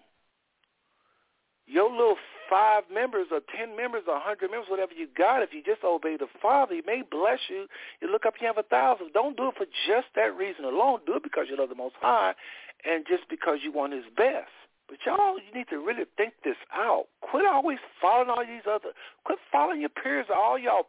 Your 1.67 1.91
little 1.91 2.17
five 2.49 2.85
members 2.93 3.27
or 3.31 3.41
ten 3.57 3.77
members 3.77 4.03
or 4.07 4.17
a 4.17 4.21
hundred 4.21 4.51
members, 4.51 4.71
whatever 4.71 4.93
you 4.93 5.09
got, 5.17 5.43
if 5.43 5.51
you 5.53 5.63
just 5.63 5.83
obey 5.85 6.17
the 6.17 6.29
Father, 6.41 6.75
He 6.75 6.83
may 6.87 7.03
bless 7.03 7.41
you. 7.49 7.67
You 8.01 8.11
look 8.11 8.27
up, 8.27 8.35
you 8.41 8.47
have 8.47 8.59
a 8.59 8.63
thousand. 8.63 9.13
Don't 9.13 9.37
do 9.37 9.49
it 9.49 9.55
for 9.57 9.67
just 9.87 10.09
that 10.15 10.37
reason 10.37 10.65
alone. 10.65 11.01
Do 11.07 11.17
it 11.17 11.23
because 11.23 11.47
you 11.51 11.57
love 11.59 11.69
the 11.69 11.75
Most 11.75 11.97
High, 12.01 12.35
and 12.85 13.05
just 13.09 13.29
because 13.29 13.59
you 13.63 13.73
want 13.73 13.93
His 13.93 14.05
best. 14.17 14.51
But 14.89 14.99
y'all, 15.05 15.35
you 15.35 15.53
need 15.53 15.67
to 15.71 15.79
really 15.79 16.05
think 16.17 16.35
this 16.45 16.57
out. 16.73 17.07
Quit 17.21 17.45
always 17.45 17.79
following 18.01 18.31
all 18.31 18.47
these 18.47 18.71
other. 18.71 18.95
Quit 19.25 19.39
following 19.51 19.81
your 19.81 19.91
peers. 19.91 20.27
All 20.35 20.57
y'all 20.57 20.87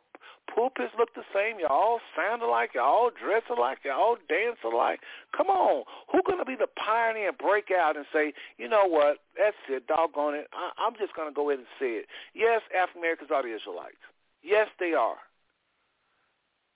pulpits 0.54 0.94
look 0.98 1.14
the 1.14 1.28
same. 1.34 1.60
You 1.60 1.68
all 1.70 2.00
sound 2.16 2.42
alike. 2.42 2.72
You 2.76 2.82
all 2.82 3.12
dress 3.12 3.44
alike. 3.50 3.80
You 3.84 3.92
all 3.92 4.18
dance 4.28 4.58
alike. 4.64 5.02
Come 5.36 5.48
on. 5.48 5.84
Who's 6.12 6.24
going 6.26 6.40
to 6.40 6.46
be 6.46 6.56
the 6.56 6.68
pioneer 6.68 7.30
and 7.30 7.38
break 7.38 7.70
out 7.72 7.96
and 7.96 8.06
say, 8.12 8.34
you 8.58 8.68
know 8.68 8.86
what, 8.86 9.20
that's 9.38 9.56
it, 9.70 9.88
doggone 9.88 10.36
it. 10.36 10.48
I, 10.54 10.72
I'm 10.78 10.94
just 10.98 11.16
going 11.16 11.30
to 11.30 11.36
go 11.36 11.50
ahead 11.50 11.60
and 11.60 11.68
say 11.80 12.02
it. 12.02 12.06
Yes, 12.34 12.62
African 12.76 13.02
Americans 13.02 13.30
are 13.32 13.44
the 13.44 13.56
Israelites. 13.56 14.02
Yes, 14.44 14.68
they 14.80 14.94
are. 14.94 15.18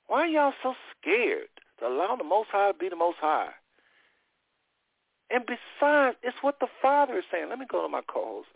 Why 0.07 0.21
are 0.21 0.27
y'all 0.27 0.53
so 0.61 0.73
scared 0.91 1.47
to 1.79 1.87
allow 1.87 2.15
the 2.17 2.23
Most 2.23 2.49
High 2.51 2.71
to 2.71 2.77
be 2.77 2.89
the 2.89 2.95
Most 2.95 3.17
High? 3.21 3.51
And 5.29 5.45
besides, 5.45 6.17
it's 6.21 6.37
what 6.41 6.59
the 6.59 6.67
Father 6.81 7.17
is 7.17 7.23
saying. 7.31 7.47
Let 7.49 7.59
me 7.59 7.65
go 7.69 7.81
to 7.81 7.87
my 7.87 8.01
co-host. 8.05 8.49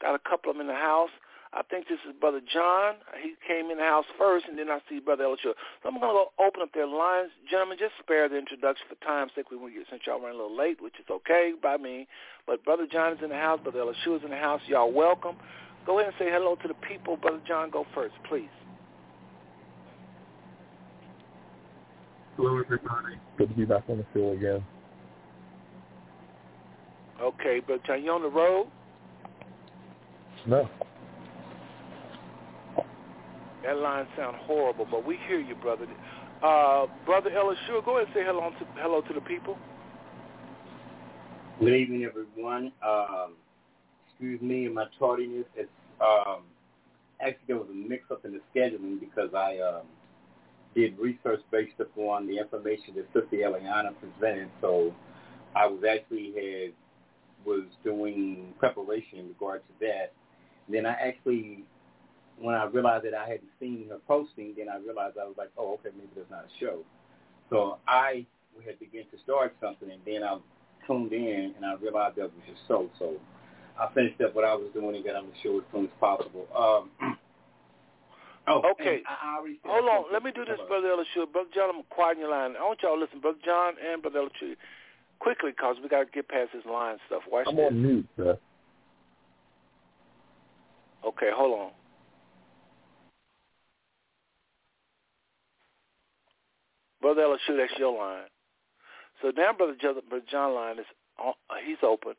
Got 0.00 0.14
a 0.14 0.18
couple 0.18 0.50
of 0.50 0.56
them 0.56 0.66
in 0.66 0.72
the 0.72 0.80
house. 0.80 1.10
I 1.54 1.60
think 1.68 1.86
this 1.86 1.98
is 2.08 2.14
Brother 2.18 2.40
John. 2.40 2.94
He 3.22 3.34
came 3.46 3.70
in 3.70 3.76
the 3.76 3.84
house 3.84 4.06
first, 4.16 4.46
and 4.48 4.58
then 4.58 4.70
I 4.70 4.78
see 4.88 5.00
Brother 5.00 5.24
Elishua. 5.24 5.52
So 5.82 5.84
I'm 5.84 6.00
going 6.00 6.08
to 6.08 6.24
go 6.24 6.32
open 6.40 6.62
up 6.62 6.72
their 6.72 6.86
lines. 6.86 7.30
Gentlemen, 7.50 7.76
just 7.78 7.92
spare 8.00 8.26
the 8.26 8.38
introduction 8.38 8.86
for 8.88 8.96
time's 9.04 9.32
sake. 9.36 9.50
We 9.50 9.58
won't 9.58 9.74
get 9.74 9.84
since 9.90 10.00
y'all 10.06 10.18
ran 10.18 10.34
a 10.34 10.38
little 10.38 10.56
late, 10.56 10.80
which 10.80 10.94
is 10.98 11.04
okay 11.10 11.52
by 11.62 11.76
me. 11.76 12.08
But 12.46 12.64
Brother 12.64 12.86
John 12.90 13.12
is 13.12 13.18
in 13.22 13.28
the 13.28 13.36
house. 13.36 13.60
Brother 13.62 13.80
Elishua 13.80 14.16
is 14.16 14.24
in 14.24 14.30
the 14.30 14.36
house. 14.36 14.62
Y'all 14.66 14.90
welcome. 14.90 15.36
Go 15.84 15.98
ahead 15.98 16.14
and 16.14 16.16
say 16.18 16.32
hello 16.32 16.56
to 16.56 16.68
the 16.68 16.74
people. 16.88 17.18
Brother 17.18 17.40
John, 17.46 17.68
go 17.68 17.84
first, 17.94 18.14
please. 18.26 18.48
Hello, 22.36 22.58
everybody. 22.58 23.20
Good 23.36 23.50
to 23.50 23.54
be 23.54 23.66
back 23.66 23.84
on 23.90 23.98
the 23.98 24.06
show 24.14 24.30
again. 24.32 24.64
Okay, 27.20 27.60
Brother 27.60 27.82
John, 27.86 28.02
you 28.02 28.10
on 28.10 28.22
the 28.22 28.30
road? 28.30 28.68
No. 30.46 30.68
That 33.64 33.78
line 33.78 34.06
sounds 34.16 34.36
horrible, 34.40 34.86
but 34.90 35.06
we 35.06 35.18
hear 35.28 35.40
you, 35.40 35.54
brother. 35.54 35.86
Uh, 36.42 36.86
brother 37.06 37.30
Elishua, 37.30 37.84
go 37.84 37.96
ahead 37.98 38.08
and 38.08 38.14
say 38.14 38.24
hello 38.24 38.50
to 38.50 38.66
hello 38.80 39.00
to 39.02 39.14
the 39.14 39.20
people. 39.20 39.56
Good 41.60 41.74
evening, 41.74 42.04
everyone. 42.04 42.72
Um, 42.84 43.34
excuse 44.08 44.40
me 44.40 44.66
and 44.66 44.74
my 44.74 44.86
tardiness. 44.98 45.44
It's 45.54 45.70
um, 46.00 46.42
actually 47.20 47.44
there 47.46 47.56
was 47.56 47.68
a 47.70 47.74
mix-up 47.74 48.24
in 48.24 48.32
the 48.32 48.40
scheduling 48.52 48.98
because 48.98 49.32
I 49.34 49.58
um, 49.58 49.86
did 50.74 50.98
research 50.98 51.40
based 51.52 51.78
upon 51.78 52.26
the 52.26 52.38
information 52.38 52.94
that 52.96 53.06
Sister 53.12 53.36
Eliana 53.36 53.92
presented. 54.00 54.50
So 54.60 54.92
I 55.54 55.66
was 55.66 55.84
actually 55.88 56.32
had 56.34 56.72
was 57.44 57.64
doing 57.84 58.54
preparation 58.58 59.18
in 59.18 59.28
regard 59.28 59.62
to 59.62 59.86
that. 59.86 60.12
Then 60.68 60.86
I 60.86 60.92
actually, 60.92 61.64
when 62.38 62.54
I 62.54 62.64
realized 62.64 63.04
that 63.04 63.14
I 63.14 63.28
hadn't 63.28 63.50
seen 63.60 63.86
her 63.90 63.98
posting, 64.06 64.54
then 64.56 64.68
I 64.68 64.76
realized 64.76 65.16
I 65.20 65.24
was 65.24 65.36
like, 65.38 65.50
oh, 65.56 65.74
okay, 65.74 65.94
maybe 65.96 66.10
there's 66.14 66.30
not 66.30 66.44
a 66.44 66.60
show. 66.60 66.80
So 67.50 67.78
I 67.86 68.26
had 68.64 68.78
begun 68.78 69.04
to 69.10 69.18
start 69.22 69.54
something, 69.60 69.90
and 69.90 70.00
then 70.06 70.22
I 70.22 70.38
tuned 70.86 71.12
in, 71.12 71.54
and 71.56 71.64
I 71.64 71.74
realized 71.74 72.16
that 72.16 72.32
was 72.32 72.44
just 72.46 72.60
so. 72.68 72.88
So 72.98 73.14
I 73.78 73.92
finished 73.94 74.20
up 74.20 74.34
what 74.34 74.44
I 74.44 74.54
was 74.54 74.68
doing 74.74 74.96
and 74.96 75.04
got 75.04 75.16
on 75.16 75.26
the 75.26 75.36
show 75.42 75.58
as 75.58 75.64
soon 75.72 75.84
as 75.84 75.96
possible. 76.00 76.46
Um, 76.56 76.90
oh, 78.48 78.62
okay. 78.72 79.02
I, 79.08 79.38
I 79.38 79.54
Hold 79.64 79.88
on. 79.88 80.12
Let 80.12 80.22
me 80.22 80.32
do 80.34 80.44
this, 80.44 80.58
Brother 80.68 80.88
Elishua. 80.88 81.30
Brother 81.32 81.50
John, 81.54 81.70
I'm 81.74 81.82
quiet 81.90 82.18
your 82.18 82.30
line. 82.30 82.54
I 82.58 82.64
want 82.64 82.80
y'all 82.82 82.96
to 82.96 83.00
listen. 83.00 83.20
Brother 83.20 83.38
John 83.44 83.74
and 83.80 84.02
Brother 84.02 84.20
Elishua, 84.20 84.56
quickly, 85.18 85.50
because 85.50 85.76
we 85.82 85.88
got 85.88 86.04
to 86.04 86.10
get 86.12 86.28
past 86.28 86.50
this 86.54 86.64
line 86.66 86.96
stuff. 87.06 87.22
Watch 87.30 87.46
I'm 87.48 87.56
this. 87.56 87.66
on 87.70 87.82
mute, 87.82 88.08
sir. 88.16 88.38
Okay, 91.04 91.30
hold 91.34 91.58
on. 91.58 91.70
Brother 97.02 97.22
Elishua, 97.22 97.56
that's 97.58 97.78
your 97.78 97.98
line. 97.98 98.24
So 99.20 99.32
now 99.36 99.52
Brother 99.52 99.74
John, 100.30 100.54
line 100.54 100.78
is 100.78 100.86
on, 101.18 101.34
he's 101.66 101.76
open. 101.82 102.14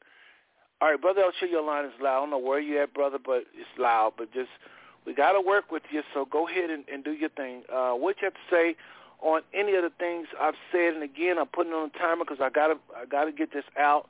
All 0.82 0.92
right, 0.92 1.02
Brother 1.02 1.22
Elishua, 1.22 1.50
your 1.50 1.64
line 1.64 1.86
is 1.86 1.92
loud. 2.02 2.18
I 2.18 2.20
don't 2.20 2.30
know 2.30 2.38
where 2.38 2.60
you 2.60 2.82
at, 2.82 2.94
brother, 2.94 3.18
but 3.24 3.46
it's 3.56 3.80
loud. 3.80 4.14
But 4.18 4.34
just 4.34 4.50
we 5.06 5.14
got 5.14 5.32
to 5.32 5.42
work 5.42 5.72
with 5.72 5.84
you, 5.90 6.02
so 6.14 6.26
go 6.26 6.48
ahead 6.48 6.70
and, 6.70 6.84
and 6.92 7.04
do 7.04 7.12
your 7.12 7.30
thing. 7.30 7.64
Uh, 7.74 7.92
what 7.92 8.18
you 8.22 8.26
have 8.26 8.34
to 8.34 8.40
say 8.52 8.76
on 9.22 9.42
any 9.54 9.74
of 9.76 9.84
the 9.84 9.92
things 9.98 10.28
I've 10.40 10.56
said, 10.72 10.94
and 10.94 11.04
again, 11.04 11.38
I'm 11.40 11.48
putting 11.48 11.74
on 11.74 11.90
a 11.94 11.98
timer 11.98 12.26
because 12.26 12.42
I 12.42 12.50
gotta 12.50 12.76
I 12.96 13.06
gotta 13.06 13.32
get 13.32 13.54
this 13.54 13.64
out. 13.80 14.10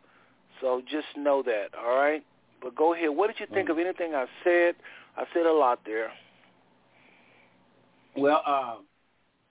So 0.60 0.82
just 0.90 1.08
know 1.16 1.44
that, 1.44 1.70
all 1.78 1.96
right. 1.96 2.24
But 2.62 2.76
go 2.76 2.94
ahead. 2.94 3.10
What 3.10 3.28
did 3.28 3.40
you 3.40 3.48
think 3.54 3.68
Mm. 3.68 3.72
of 3.72 3.80
anything 3.80 4.16
I 4.16 4.26
said? 4.44 4.76
I 5.18 5.26
said 5.34 5.46
a 5.46 5.52
lot 5.52 5.80
there. 5.86 6.12
Well, 8.16 8.42
uh, 8.46 8.76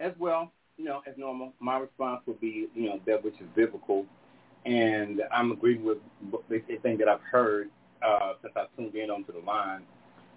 as 0.01 0.13
well, 0.19 0.51
you 0.83 0.89
know, 0.89 1.01
as 1.07 1.17
normal, 1.17 1.53
my 1.61 1.79
response 1.79 2.23
would 2.27 2.41
be, 2.41 2.67
you 2.75 2.89
know, 2.89 3.01
that 3.07 3.23
which 3.23 3.35
is 3.35 3.47
biblical, 3.55 4.05
and 4.67 5.23
I'm 5.33 5.53
agreeing 5.53 5.85
with 5.85 5.99
everything 6.47 6.99
that 6.99 7.07
I've 7.07 7.21
heard 7.21 7.71
uh, 8.05 8.33
since 8.43 8.53
I 8.57 8.65
tuned 8.77 8.97
in 8.97 9.09
onto 9.09 9.33
the 9.33 9.47
line. 9.47 9.83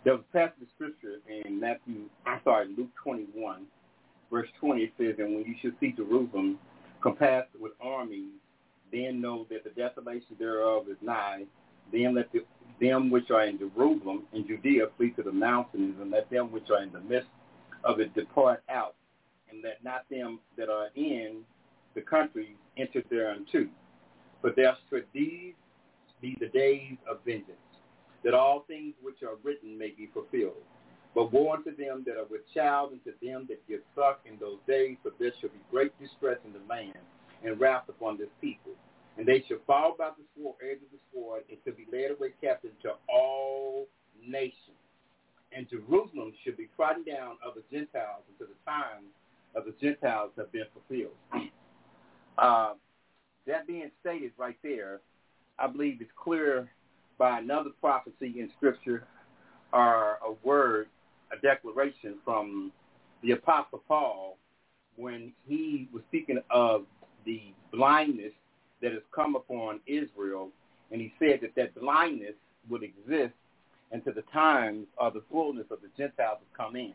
There 0.04 0.14
was 0.14 0.22
a 0.30 0.38
passage 0.38 0.62
of 0.62 0.68
scripture 0.76 1.18
in 1.28 1.60
Matthew, 1.60 2.02
I'm 2.28 2.42
sorry, 2.44 2.68
Luke 2.78 2.92
21, 3.04 3.64
verse 4.32 4.48
20. 4.60 4.84
It 4.84 4.94
says, 5.00 5.16
"And 5.18 5.36
when 5.36 5.46
you 5.46 5.56
should 5.64 5.76
see 5.80 5.92
Jerusalem 5.94 6.60
compassed 7.02 7.50
with 7.60 7.72
armies, 7.82 8.34
then 8.92 9.20
know 9.20 9.48
that 9.50 9.64
the 9.64 9.72
desolation 9.72 10.36
thereof 10.38 10.88
is 10.90 10.98
nigh. 11.02 11.46
Then 11.92 12.14
let 12.14 12.32
the, 12.32 12.46
them 12.80 13.10
which 13.10 13.32
are 13.32 13.46
in 13.46 13.58
Jerusalem 13.58 14.28
and 14.32 14.48
Judea 14.48 14.90
flee 14.96 15.10
to 15.12 15.24
the 15.24 15.32
mountains, 15.32 15.96
and 16.00 16.12
let 16.12 16.30
them 16.30 16.52
which 16.52 16.70
are 16.70 16.84
in 16.84 16.92
the 16.92 17.02
midst 17.02 17.30
of 17.84 18.00
it 18.00 18.14
depart 18.14 18.62
out, 18.70 18.94
and 19.50 19.64
let 19.64 19.84
not 19.84 20.06
them 20.10 20.40
that 20.58 20.70
are 20.70 20.90
in 20.96 21.42
the 21.94 22.02
country 22.02 22.56
enter 22.78 23.02
thereunto. 23.10 23.68
But 24.42 24.56
there 24.56 24.76
should 24.90 25.06
these 25.14 25.54
be 26.22 26.38
the 26.40 26.48
days 26.48 26.98
of 27.10 27.20
vengeance, 27.26 27.58
that 28.24 28.34
all 28.34 28.66
things 28.68 28.94
which 29.02 29.24
are 29.24 29.36
written 29.44 29.78
may 29.78 29.90
be 29.90 30.10
fulfilled. 30.14 30.64
But 31.14 31.32
woe 31.32 31.54
unto 31.54 31.76
them 31.76 32.04
that 32.06 32.18
are 32.18 32.28
with 32.30 32.42
child, 32.54 32.92
and 32.92 33.04
to 33.06 33.14
them 33.26 33.46
that 33.48 33.66
give 33.68 33.82
suck 33.96 34.20
in 34.26 34.38
those 34.40 34.60
days, 34.68 34.98
for 35.02 35.12
there 35.20 35.32
shall 35.40 35.50
be 35.50 35.62
great 35.72 35.98
distress 36.00 36.38
in 36.46 36.52
the 36.52 36.60
land, 36.70 36.98
and 37.44 37.60
wrath 37.60 37.88
upon 37.88 38.18
this 38.18 38.28
people. 38.42 38.74
And 39.18 39.26
they 39.26 39.44
shall 39.48 39.60
fall 39.66 39.96
by 39.98 40.10
the 40.18 40.26
sword, 40.36 40.56
edge 40.62 40.84
of 40.84 40.92
the 40.92 41.00
sword, 41.14 41.44
and 41.50 41.58
shall 41.64 41.74
be 41.74 41.88
led 41.92 42.12
away 42.12 42.34
captive 42.42 42.72
to 42.84 42.96
all 43.08 43.88
nations 44.28 44.76
and 45.56 45.70
Jerusalem 45.70 46.34
should 46.44 46.58
be 46.58 46.68
trodden 46.76 47.04
down 47.04 47.40
of 47.40 47.56
the 47.56 47.64
Gentiles 47.72 48.28
until 48.28 48.52
the 48.52 48.60
time 48.68 49.08
of 49.56 49.66
the 49.66 49.74
Gentiles 49.82 50.32
have 50.38 50.52
been 50.52 50.66
fulfilled. 50.74 51.50
Uh, 52.38 52.74
that 53.48 53.68
being 53.68 53.92
stated 54.02 54.32
right 54.38 54.58
there, 54.64 55.02
I 55.58 55.68
believe 55.68 55.98
it's 56.02 56.12
clear 56.22 56.70
by 57.18 57.40
another 57.40 57.70
prophecy 57.80 58.36
in 58.40 58.50
Scripture 58.58 59.08
or 59.72 60.20
a 60.26 60.34
word, 60.44 60.88
a 61.32 61.40
declaration 61.42 62.16
from 62.26 62.72
the 63.24 63.32
Apostle 63.32 63.82
Paul 63.88 64.38
when 64.98 65.34
he 65.48 65.88
was 65.94 66.04
speaking 66.10 66.40
of 66.50 66.86
the 67.26 67.54
blindness 67.72 68.34
that 68.82 68.92
has 68.92 69.02
come 69.14 69.36
upon 69.36 69.80
Israel, 69.88 70.50
and 70.92 71.02
he 71.02 71.14
said 71.20 71.40
that 71.42 71.56
that 71.56 71.80
blindness 71.80 72.36
would 72.70 72.84
exist 72.84 73.34
until 73.92 74.14
the 74.14 74.24
times 74.34 74.88
of 74.98 75.14
the 75.14 75.24
fullness 75.32 75.66
of 75.72 75.80
the 75.82 75.90
Gentiles 75.98 76.40
have 76.40 76.58
come 76.58 76.76
in. 76.76 76.94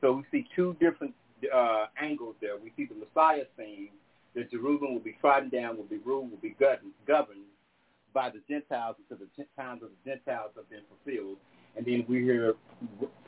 So 0.00 0.12
we 0.12 0.24
see 0.30 0.48
two 0.54 0.76
different 0.80 1.14
uh, 1.54 1.86
angles 2.00 2.36
there. 2.40 2.56
We 2.56 2.72
see 2.76 2.86
the 2.86 2.94
Messiah 2.94 3.44
saying 3.56 3.90
that 4.34 4.50
Jerusalem 4.50 4.94
will 4.94 5.00
be 5.00 5.16
trodden 5.20 5.48
down, 5.48 5.76
will 5.76 5.84
be 5.84 5.98
ruled, 5.98 6.30
will 6.30 6.38
be 6.38 6.54
governed, 6.58 6.92
by 8.16 8.30
the 8.30 8.40
Gentiles 8.48 8.96
until 8.98 9.26
the 9.26 9.44
times 9.60 9.82
of 9.82 9.90
the 9.90 10.10
Gentiles 10.10 10.50
have 10.56 10.68
been 10.70 10.80
fulfilled. 10.88 11.36
And 11.76 11.84
then 11.84 12.06
we 12.08 12.22
hear 12.22 12.54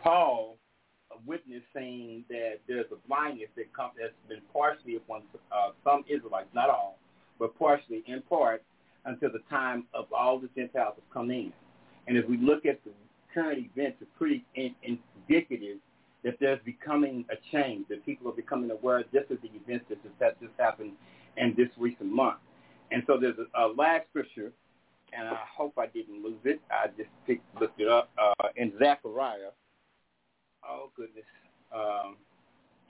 Paul, 0.03 0.57
a 1.11 1.17
witness, 1.27 1.63
saying 1.75 2.25
that 2.31 2.61
there's 2.67 2.87
a 2.91 2.97
blindness 3.07 3.49
that 3.57 3.71
come, 3.75 3.91
that's 4.01 4.15
been 4.31 4.41
partially 4.51 4.97
upon 4.97 5.23
uh, 5.53 5.73
some 5.85 6.05
Israelites, 6.09 6.49
not 6.55 6.71
all, 6.71 6.99
but 7.39 7.59
partially 7.59 8.03
in 8.07 8.23
part 8.23 8.63
until 9.05 9.31
the 9.31 9.43
time 9.51 9.85
of 9.93 10.07
all 10.11 10.39
the 10.39 10.49
Gentiles 10.57 10.95
have 10.97 11.11
come 11.13 11.31
in. 11.31 11.53
And 12.07 12.17
if 12.17 12.27
we 12.27 12.39
look 12.39 12.65
at 12.65 12.83
the 12.85 12.93
current 13.35 13.59
events, 13.59 13.99
it's 14.01 14.11
pretty 14.17 14.43
in, 14.55 14.75
indicative 14.83 15.77
that 16.25 16.37
there's 16.41 16.61
becoming 16.64 17.25
a 17.31 17.37
change, 17.53 17.87
that 17.89 18.05
people 18.05 18.29
are 18.29 18.35
becoming 18.35 18.71
aware 18.71 19.03
just 19.12 19.31
of 19.31 19.41
the 19.41 19.51
events 19.55 19.85
that 19.89 20.03
just, 20.03 20.19
that 20.19 20.41
just 20.41 20.53
happened 20.59 20.93
in 21.37 21.55
this 21.57 21.69
recent 21.79 22.12
month. 22.12 22.39
And 22.91 23.03
so 23.07 23.19
there's 23.21 23.37
a, 23.39 23.66
a 23.66 23.66
last 23.69 24.07
scripture, 24.11 24.53
and 25.12 25.29
I 25.29 25.39
hope 25.57 25.75
I 25.79 25.87
didn't 25.87 26.23
lose 26.23 26.41
it. 26.45 26.61
I 26.71 26.89
just 26.89 27.11
picked, 27.27 27.45
looked 27.61 27.81
it 27.81 27.89
up 27.89 28.11
uh, 28.19 28.49
in 28.57 28.73
Zechariah. 28.79 29.53
Oh, 30.69 30.91
goodness. 30.97 31.25
Um, 31.75 32.16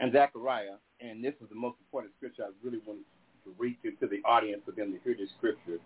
in 0.01 0.13
Zechariah, 0.13 0.77
and 1.01 1.23
this 1.23 1.35
is 1.43 1.49
the 1.49 1.57
most 1.57 1.77
important 1.81 2.15
scripture 2.17 2.45
I 2.45 2.51
really 2.63 2.81
wanted 2.87 3.05
to 3.45 3.55
read 3.59 3.77
to, 3.83 3.91
to 3.93 4.07
the 4.07 4.23
audience 4.25 4.63
for 4.65 4.73
them 4.73 4.93
to 4.93 4.99
hear 5.05 5.17
this 5.19 5.31
scripture. 5.37 5.79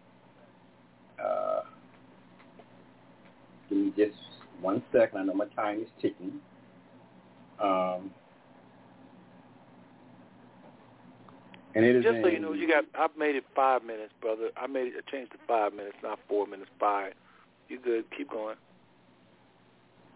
Uh, 1.23 1.63
Give 3.69 3.79
me 3.79 3.93
just 3.97 4.19
one 4.61 4.83
second. 4.93 5.19
I 5.19 5.25
know 5.25 5.35
my 5.35 5.47
time 5.47 5.81
is 5.81 5.89
ticking. 6.01 6.41
Um, 7.61 8.11
and 11.75 11.85
it 11.85 11.97
is 11.97 12.05
Just 12.05 12.17
so 12.23 12.29
you 12.29 12.39
know, 12.39 12.53
you 12.53 12.69
got. 12.69 12.85
I've 12.99 13.17
made 13.17 13.35
it 13.35 13.45
five 13.55 13.83
minutes, 13.83 14.13
brother. 14.21 14.51
I 14.57 14.67
made 14.67 14.89
it. 14.89 15.05
I 15.07 15.11
changed 15.11 15.33
to 15.33 15.39
five 15.49 15.73
minutes, 15.73 15.97
not 16.03 16.19
four 16.29 16.47
minutes. 16.47 16.71
Five. 16.79 17.15
You 17.69 17.79
good? 17.79 18.05
Keep 18.17 18.31
going. 18.31 18.57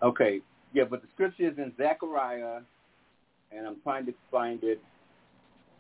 Okay. 0.03 0.41
Yeah, 0.74 0.84
but 0.84 1.01
the 1.01 1.09
scripture 1.14 1.49
is 1.49 1.57
in 1.57 1.72
Zechariah, 1.78 2.61
and 3.51 3.66
I'm 3.66 3.76
trying 3.82 4.05
to 4.07 4.14
find 4.30 4.63
it. 4.63 4.80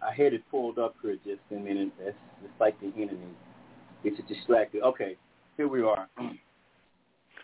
I 0.02 0.14
had 0.14 0.32
it 0.32 0.42
pulled 0.50 0.78
up 0.78 0.94
here 1.02 1.16
just 1.24 1.40
a 1.50 1.54
minute. 1.54 1.92
It's, 2.00 2.16
it's 2.42 2.60
like 2.60 2.78
the 2.80 2.92
enemy. 2.96 3.18
It's 4.04 4.18
a 4.18 4.22
distracted. 4.22 4.82
Okay, 4.82 5.16
here 5.56 5.68
we 5.68 5.82
are. 5.82 6.08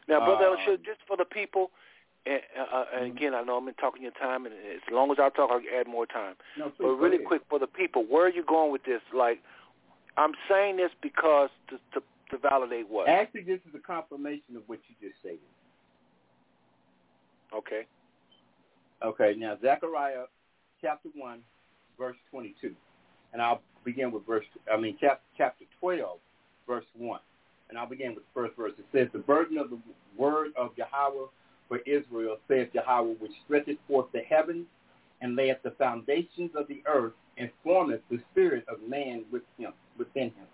Now, 0.09 0.25
brother, 0.25 0.57
Elishua, 0.57 0.77
just 0.79 1.01
for 1.07 1.17
the 1.17 1.25
people, 1.25 1.71
and, 2.27 2.41
uh, 2.73 2.85
and 2.95 3.17
again, 3.17 3.35
I 3.35 3.43
know 3.43 3.57
I'm 3.57 3.73
talking 3.75 4.03
your 4.03 4.13
time, 4.13 4.47
and 4.47 4.55
as 4.55 4.81
long 4.91 5.11
as 5.11 5.19
I 5.19 5.29
talk, 5.31 5.51
I'll 5.51 5.61
add 5.79 5.87
more 5.87 6.07
time. 6.07 6.35
No, 6.59 6.67
please, 6.67 6.75
But 6.79 6.95
really 6.95 7.19
quick 7.19 7.43
for 7.49 7.59
the 7.59 7.67
people, 7.67 8.05
where 8.09 8.27
are 8.27 8.31
you 8.31 8.45
going 8.45 8.71
with 8.73 8.85
this? 8.85 9.01
Like, 9.15 9.41
I'm 10.17 10.33
saying 10.49 10.77
this 10.77 10.91
because 11.03 11.51
to 11.69 11.79
to, 11.95 12.03
to 12.31 12.39
validate 12.39 12.89
what? 12.89 13.09
Actually, 13.09 13.43
this 13.43 13.61
is 13.69 13.75
a 13.75 13.79
confirmation 13.79 14.57
of 14.57 14.63
what 14.67 14.79
you 14.89 15.09
just 15.09 15.19
stated. 15.21 15.41
Okay. 17.55 17.87
Okay, 19.03 19.35
now 19.37 19.57
Zechariah 19.61 20.25
chapter 20.81 21.09
1, 21.15 21.41
verse 21.99 22.17
22. 22.31 22.75
And 23.33 23.43
I'll 23.43 23.63
begin 23.85 24.13
with 24.13 24.27
verse, 24.27 24.45
I 24.73 24.77
mean, 24.77 24.97
chap, 25.01 25.23
chapter 25.37 25.65
12, 25.81 26.19
verse 26.69 26.85
1. 26.97 27.21
And 27.69 27.79
I'll 27.79 27.89
begin 27.89 28.15
with 28.15 28.25
the 28.25 28.41
first 28.41 28.57
verse. 28.57 28.73
It 28.79 28.85
says, 28.93 29.09
The 29.13 29.19
burden 29.19 29.59
of 29.59 29.71
the 29.71 29.79
word 30.17 30.49
of 30.57 30.71
Yahweh 30.77 31.27
for 31.69 31.79
Israel, 31.87 32.37
saith 32.49 32.75
Yahweh, 32.75 33.15
which 33.19 33.33
stretcheth 33.45 33.79
forth 33.89 34.07
the 34.13 34.21
heavens 34.21 34.67
and 35.21 35.37
layeth 35.37 35.63
the 35.63 35.71
foundations 35.73 36.51
of 36.55 36.69
the 36.69 36.83
earth 36.87 37.13
and 37.39 37.51
formeth 37.65 38.01
the 38.11 38.21
spirit 38.31 38.65
of 38.69 38.77
man 38.89 39.25
with 39.31 39.43
him, 39.59 39.73
within 39.99 40.25
him. 40.25 40.47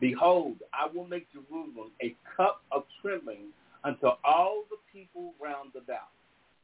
Behold, 0.00 0.56
I 0.74 0.88
will 0.92 1.06
make 1.06 1.28
Jerusalem 1.32 1.90
a 2.02 2.16
cup 2.36 2.62
of 2.72 2.84
trembling 3.00 3.52
unto 3.84 4.08
all 4.24 4.64
the 4.70 4.76
people 4.92 5.32
round 5.40 5.72
about, 5.76 6.08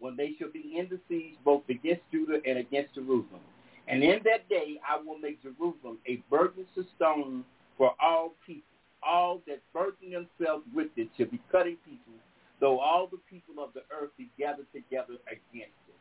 when 0.01 0.17
they 0.17 0.35
shall 0.39 0.51
be 0.51 0.75
in 0.77 0.89
the 0.89 0.99
siege 1.09 1.37
both 1.45 1.63
against 1.69 2.03
Judah 2.11 2.41
and 2.45 2.59
against 2.59 2.95
Jerusalem. 2.95 3.41
And 3.87 4.03
in 4.03 4.21
that 4.25 4.49
day 4.49 4.81
I 4.87 5.01
will 5.01 5.19
make 5.19 5.43
Jerusalem 5.43 5.99
a 6.07 6.23
burdensome 6.31 6.87
stone 6.97 7.45
for 7.77 7.95
all 8.01 8.35
people, 8.47 8.63
all 9.03 9.41
that 9.47 9.61
burden 9.73 10.11
themselves 10.11 10.65
with 10.75 10.89
it 10.97 11.09
shall 11.17 11.27
be 11.27 11.41
cut 11.51 11.67
in 11.67 11.77
pieces, 11.87 12.21
though 12.61 12.79
all 12.81 13.07
the 13.07 13.19
people 13.31 13.63
of 13.63 13.73
the 13.75 13.83
earth 13.91 14.11
be 14.17 14.29
gathered 14.39 14.67
together 14.73 15.15
against 15.27 15.79
it. 15.89 15.95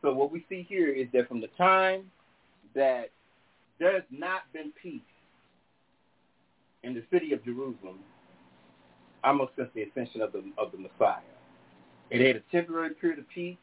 So 0.00 0.12
what 0.12 0.32
we 0.32 0.44
see 0.48 0.66
here 0.68 0.88
is 0.88 1.06
that 1.12 1.28
from 1.28 1.40
the 1.40 1.50
time 1.58 2.10
that 2.74 3.10
there 3.78 3.92
has 3.92 4.02
not 4.10 4.42
been 4.52 4.72
peace 4.80 5.00
in 6.82 6.94
the 6.94 7.02
city 7.12 7.32
of 7.32 7.44
Jerusalem, 7.44 8.00
almost 9.24 9.52
since 9.56 9.68
the 9.74 9.82
ascension 9.82 10.20
of 10.20 10.32
the 10.32 10.42
of 10.58 10.72
the 10.72 10.78
Messiah. 10.78 11.20
It 12.10 12.26
had 12.26 12.36
a 12.36 12.42
temporary 12.50 12.94
period 12.94 13.20
of 13.20 13.28
peace 13.28 13.56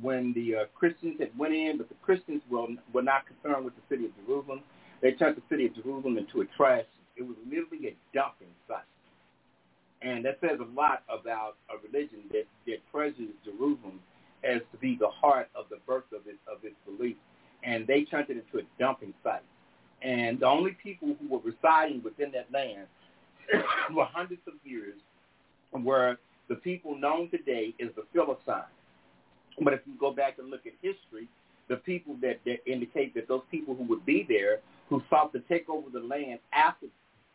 when 0.00 0.32
the 0.34 0.56
uh, 0.56 0.64
Christians 0.74 1.16
had 1.20 1.36
went 1.38 1.54
in, 1.54 1.78
but 1.78 1.88
the 1.88 1.94
Christians 2.02 2.42
were, 2.50 2.66
were 2.92 3.02
not 3.02 3.22
concerned 3.26 3.64
with 3.64 3.74
the 3.76 3.82
city 3.88 4.06
of 4.06 4.10
Jerusalem. 4.26 4.60
They 5.00 5.12
turned 5.12 5.36
the 5.36 5.42
city 5.48 5.66
of 5.66 5.74
Jerusalem 5.74 6.18
into 6.18 6.40
a 6.40 6.44
trash. 6.56 6.84
It 7.16 7.22
was 7.22 7.36
literally 7.46 7.88
a 7.88 7.96
dumping 8.14 8.54
site. 8.68 8.91
And 10.04 10.24
that 10.24 10.38
says 10.40 10.58
a 10.60 10.78
lot 10.78 11.02
about 11.08 11.56
a 11.70 11.74
religion 11.86 12.20
that, 12.32 12.44
that 12.66 12.78
treasures 12.90 13.30
Jerusalem 13.44 14.00
as 14.42 14.60
to 14.72 14.78
be 14.78 14.96
the 14.98 15.08
heart 15.08 15.48
of 15.54 15.66
the 15.70 15.76
birth 15.86 16.10
of 16.12 16.26
its, 16.26 16.38
of 16.50 16.64
its 16.64 16.74
belief. 16.84 17.16
And 17.62 17.86
they 17.86 18.02
turned 18.04 18.28
it 18.28 18.36
into 18.38 18.58
a 18.58 18.68
dumping 18.78 19.14
site. 19.22 19.42
And 20.02 20.40
the 20.40 20.46
only 20.46 20.76
people 20.82 21.14
who 21.20 21.28
were 21.28 21.40
residing 21.44 22.02
within 22.02 22.32
that 22.32 22.50
land 22.52 22.86
for 23.94 24.04
hundreds 24.04 24.42
of 24.48 24.54
years 24.64 24.96
were 25.72 26.16
the 26.48 26.56
people 26.56 26.96
known 26.98 27.30
today 27.30 27.74
as 27.80 27.88
the 27.94 28.02
Philistines. 28.12 28.64
But 29.60 29.74
if 29.74 29.80
you 29.86 29.94
go 29.98 30.12
back 30.12 30.38
and 30.38 30.50
look 30.50 30.66
at 30.66 30.72
history, 30.82 31.28
the 31.68 31.76
people 31.76 32.16
that, 32.22 32.40
that 32.44 32.58
indicate 32.66 33.14
that 33.14 33.28
those 33.28 33.42
people 33.50 33.74
who 33.74 33.84
would 33.84 34.04
be 34.04 34.26
there, 34.28 34.58
who 34.88 35.00
sought 35.08 35.32
to 35.32 35.40
take 35.40 35.68
over 35.68 35.88
the 35.90 36.00
land 36.00 36.40
after 36.52 36.86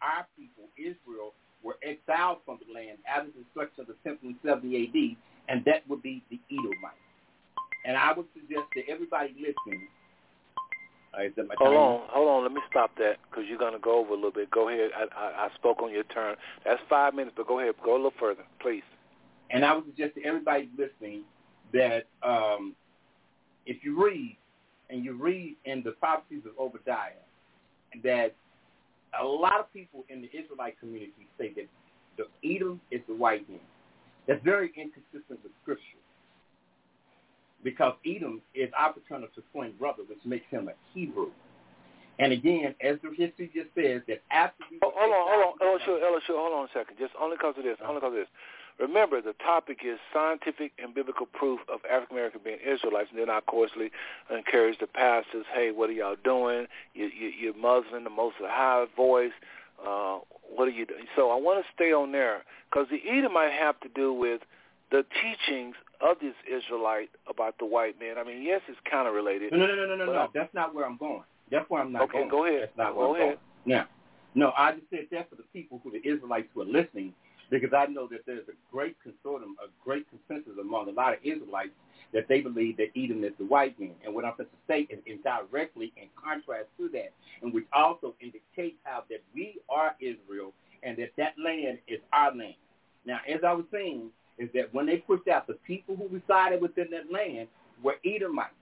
our 0.01 0.27
people, 0.37 0.65
Israel, 0.77 1.33
were 1.63 1.77
exiled 1.83 2.39
from 2.45 2.59
the 2.65 2.73
land 2.73 2.99
after 3.07 3.31
the 3.31 3.43
destruction 3.43 3.81
of 3.81 3.87
the 3.87 3.97
temple 4.03 4.29
in 4.29 4.35
70 4.45 4.67
AD, 4.69 5.17
and 5.49 5.65
that 5.65 5.87
would 5.89 6.01
be 6.01 6.23
the 6.29 6.39
Edomites. 6.51 6.97
And 7.85 7.95
I 7.95 8.13
would 8.13 8.27
suggest 8.33 8.67
to 8.75 8.87
everybody 8.91 9.33
listening, 9.37 9.87
Right, 11.17 11.33
hold 11.57 11.75
on, 11.75 12.01
hold 12.09 12.29
on. 12.29 12.43
Let 12.43 12.51
me 12.51 12.61
stop 12.69 12.91
that 12.97 13.15
because 13.29 13.45
you're 13.49 13.57
going 13.57 13.73
to 13.73 13.79
go 13.79 13.97
over 13.97 14.11
a 14.11 14.15
little 14.15 14.31
bit. 14.31 14.51
Go 14.51 14.69
ahead. 14.69 14.91
I, 14.95 15.05
I, 15.19 15.45
I 15.45 15.49
spoke 15.55 15.81
on 15.81 15.91
your 15.91 16.03
turn. 16.03 16.35
That's 16.63 16.79
five 16.89 17.15
minutes, 17.15 17.33
but 17.35 17.47
go 17.47 17.59
ahead. 17.59 17.73
Go 17.83 17.93
a 17.93 17.95
little 17.95 18.13
further, 18.19 18.43
please. 18.61 18.83
And 19.49 19.65
I 19.65 19.73
would 19.73 19.85
suggest 19.85 20.15
to 20.15 20.23
everybody 20.23 20.69
listening 20.77 21.23
that 21.73 22.05
um, 22.21 22.75
if 23.65 23.83
you 23.83 24.01
read 24.03 24.37
and 24.89 25.03
you 25.03 25.13
read 25.13 25.55
in 25.65 25.81
the 25.81 25.91
prophecies 25.91 26.43
of 26.45 26.51
Obadiah, 26.59 27.23
that 28.03 28.35
a 29.21 29.25
lot 29.25 29.59
of 29.59 29.71
people 29.73 30.03
in 30.09 30.21
the 30.21 30.27
Israelite 30.27 30.79
community 30.79 31.27
say 31.37 31.51
that 31.55 31.67
the 32.17 32.55
Edom 32.55 32.81
is 32.91 33.01
the 33.07 33.15
white 33.15 33.47
man. 33.49 33.59
That's 34.27 34.43
very 34.43 34.71
inconsistent 34.75 35.39
with 35.43 35.51
Scripture 35.61 35.83
because 37.63 37.93
Edom 38.05 38.41
is 38.53 38.69
our 38.77 38.93
paternal 38.93 39.27
twin 39.51 39.73
brother, 39.79 40.03
which 40.07 40.19
makes 40.25 40.45
him 40.49 40.67
a 40.67 40.73
Hebrew. 40.93 41.29
And 42.19 42.33
again, 42.33 42.73
as 42.81 42.97
the 43.03 43.09
history 43.09 43.51
just 43.53 43.69
says, 43.75 44.01
that 44.07 44.21
after 44.31 44.63
we... 44.71 44.79
Oh, 44.81 44.91
hold 44.95 45.13
on, 45.13 45.23
hold 45.29 45.61
on, 45.61 45.79
Elishua, 45.79 46.01
Ella, 46.01 46.19
hold 46.27 46.53
on 46.53 46.65
a 46.65 46.67
second. 46.73 46.97
Just 46.97 47.13
only 47.21 47.37
because 47.37 47.53
of 47.57 47.63
this, 47.63 47.77
only 47.85 48.01
because 48.01 48.09
of 48.09 48.19
this. 48.25 48.27
Remember, 48.79 49.21
the 49.21 49.33
topic 49.43 49.79
is 49.83 49.97
scientific 50.13 50.71
and 50.81 50.93
biblical 50.93 51.25
proof 51.25 51.59
of 51.71 51.79
African 51.91 52.17
American 52.17 52.41
being 52.43 52.59
Israelites. 52.61 53.09
And 53.11 53.19
then 53.19 53.29
I, 53.29 53.39
of 53.39 53.45
course, 53.47 53.71
encourage 54.29 54.77
the 54.79 54.87
pastors, 54.87 55.45
hey, 55.53 55.71
what 55.71 55.89
are 55.89 55.93
y'all 55.93 56.15
doing? 56.23 56.67
You, 56.93 57.05
you, 57.05 57.31
you're 57.39 57.55
Muslim, 57.55 58.03
the 58.03 58.09
most 58.09 58.35
high 58.39 58.85
voice. 58.95 59.31
Uh, 59.83 60.19
what 60.55 60.67
are 60.67 60.71
you 60.71 60.85
doing? 60.85 61.05
So 61.15 61.31
I 61.31 61.35
want 61.35 61.63
to 61.63 61.71
stay 61.73 61.91
on 61.91 62.11
there 62.11 62.43
because 62.69 62.87
the 62.89 62.99
Edom 63.09 63.33
might 63.33 63.51
have 63.51 63.79
to 63.81 63.89
do 63.89 64.13
with 64.13 64.41
the 64.91 65.03
teachings 65.21 65.75
of 65.99 66.17
this 66.21 66.35
Israelite 66.45 67.09
about 67.27 67.57
the 67.59 67.65
white 67.65 67.99
man. 67.99 68.17
I 68.17 68.23
mean, 68.23 68.43
yes, 68.43 68.61
it's 68.67 68.77
kind 68.89 69.07
of 69.07 69.13
related. 69.13 69.51
No, 69.51 69.59
no, 69.59 69.75
no, 69.75 69.85
no, 69.87 69.95
no, 69.95 70.05
no. 70.05 70.27
That's 70.33 70.53
not 70.53 70.73
where 70.73 70.85
I'm 70.85 70.97
going. 70.97 71.23
That's 71.51 71.67
where 71.69 71.81
I'm 71.81 71.91
not 71.91 72.03
okay, 72.03 72.19
going. 72.19 72.25
Okay, 72.25 72.31
go 72.31 72.45
ahead. 72.45 72.61
That's 72.61 72.77
not 72.77 72.95
where 72.95 73.07
go 73.07 73.15
I'm 73.15 73.21
ahead. 73.21 73.37
going. 73.65 73.77
Now, 73.77 73.87
no, 74.35 74.53
I 74.57 74.73
just 74.73 74.89
said 74.89 75.07
that 75.11 75.29
for 75.29 75.35
the 75.35 75.43
people 75.53 75.81
who 75.83 75.91
the 75.91 76.07
Israelites 76.07 76.47
who 76.53 76.61
are 76.61 76.65
listening 76.65 77.13
because 77.49 77.73
I 77.73 77.85
know 77.85 78.07
that 78.07 78.25
there's 78.25 78.47
a 78.47 78.57
great 78.71 78.95
consortium, 79.05 79.53
a 79.63 79.69
great 79.83 80.05
consensus 80.09 80.53
among 80.59 80.89
a 80.89 80.91
lot 80.91 81.13
of 81.13 81.19
Israelites 81.23 81.71
that 82.13 82.27
they 82.27 82.41
believe 82.41 82.77
that 82.77 82.89
Edom 82.95 83.23
is 83.23 83.33
the 83.37 83.45
white 83.45 83.79
man. 83.79 83.91
And 84.05 84.13
what 84.13 84.25
I'm 84.25 84.33
going 84.37 84.49
to 84.49 84.55
say 84.67 84.87
is, 84.89 84.99
is 85.05 85.19
directly 85.23 85.93
in 85.97 86.07
contrast 86.21 86.67
to 86.77 86.89
that, 86.89 87.11
and 87.41 87.53
which 87.53 87.65
also 87.73 88.15
indicates 88.21 88.77
how 88.83 89.03
that 89.09 89.21
we 89.33 89.59
are 89.69 89.95
Israel 89.99 90.53
and 90.83 90.97
that 90.97 91.11
that 91.17 91.33
land 91.43 91.79
is 91.87 91.99
our 92.13 92.33
land. 92.33 92.55
Now, 93.05 93.19
as 93.27 93.41
I 93.45 93.53
was 93.53 93.65
saying, 93.71 94.09
is 94.37 94.49
that 94.53 94.73
when 94.73 94.85
they 94.85 94.97
pushed 94.97 95.27
out 95.27 95.47
the 95.47 95.55
people 95.65 95.95
who 95.95 96.07
resided 96.07 96.61
within 96.61 96.87
that 96.91 97.11
land 97.11 97.47
were 97.83 97.95
Edomites. 98.05 98.53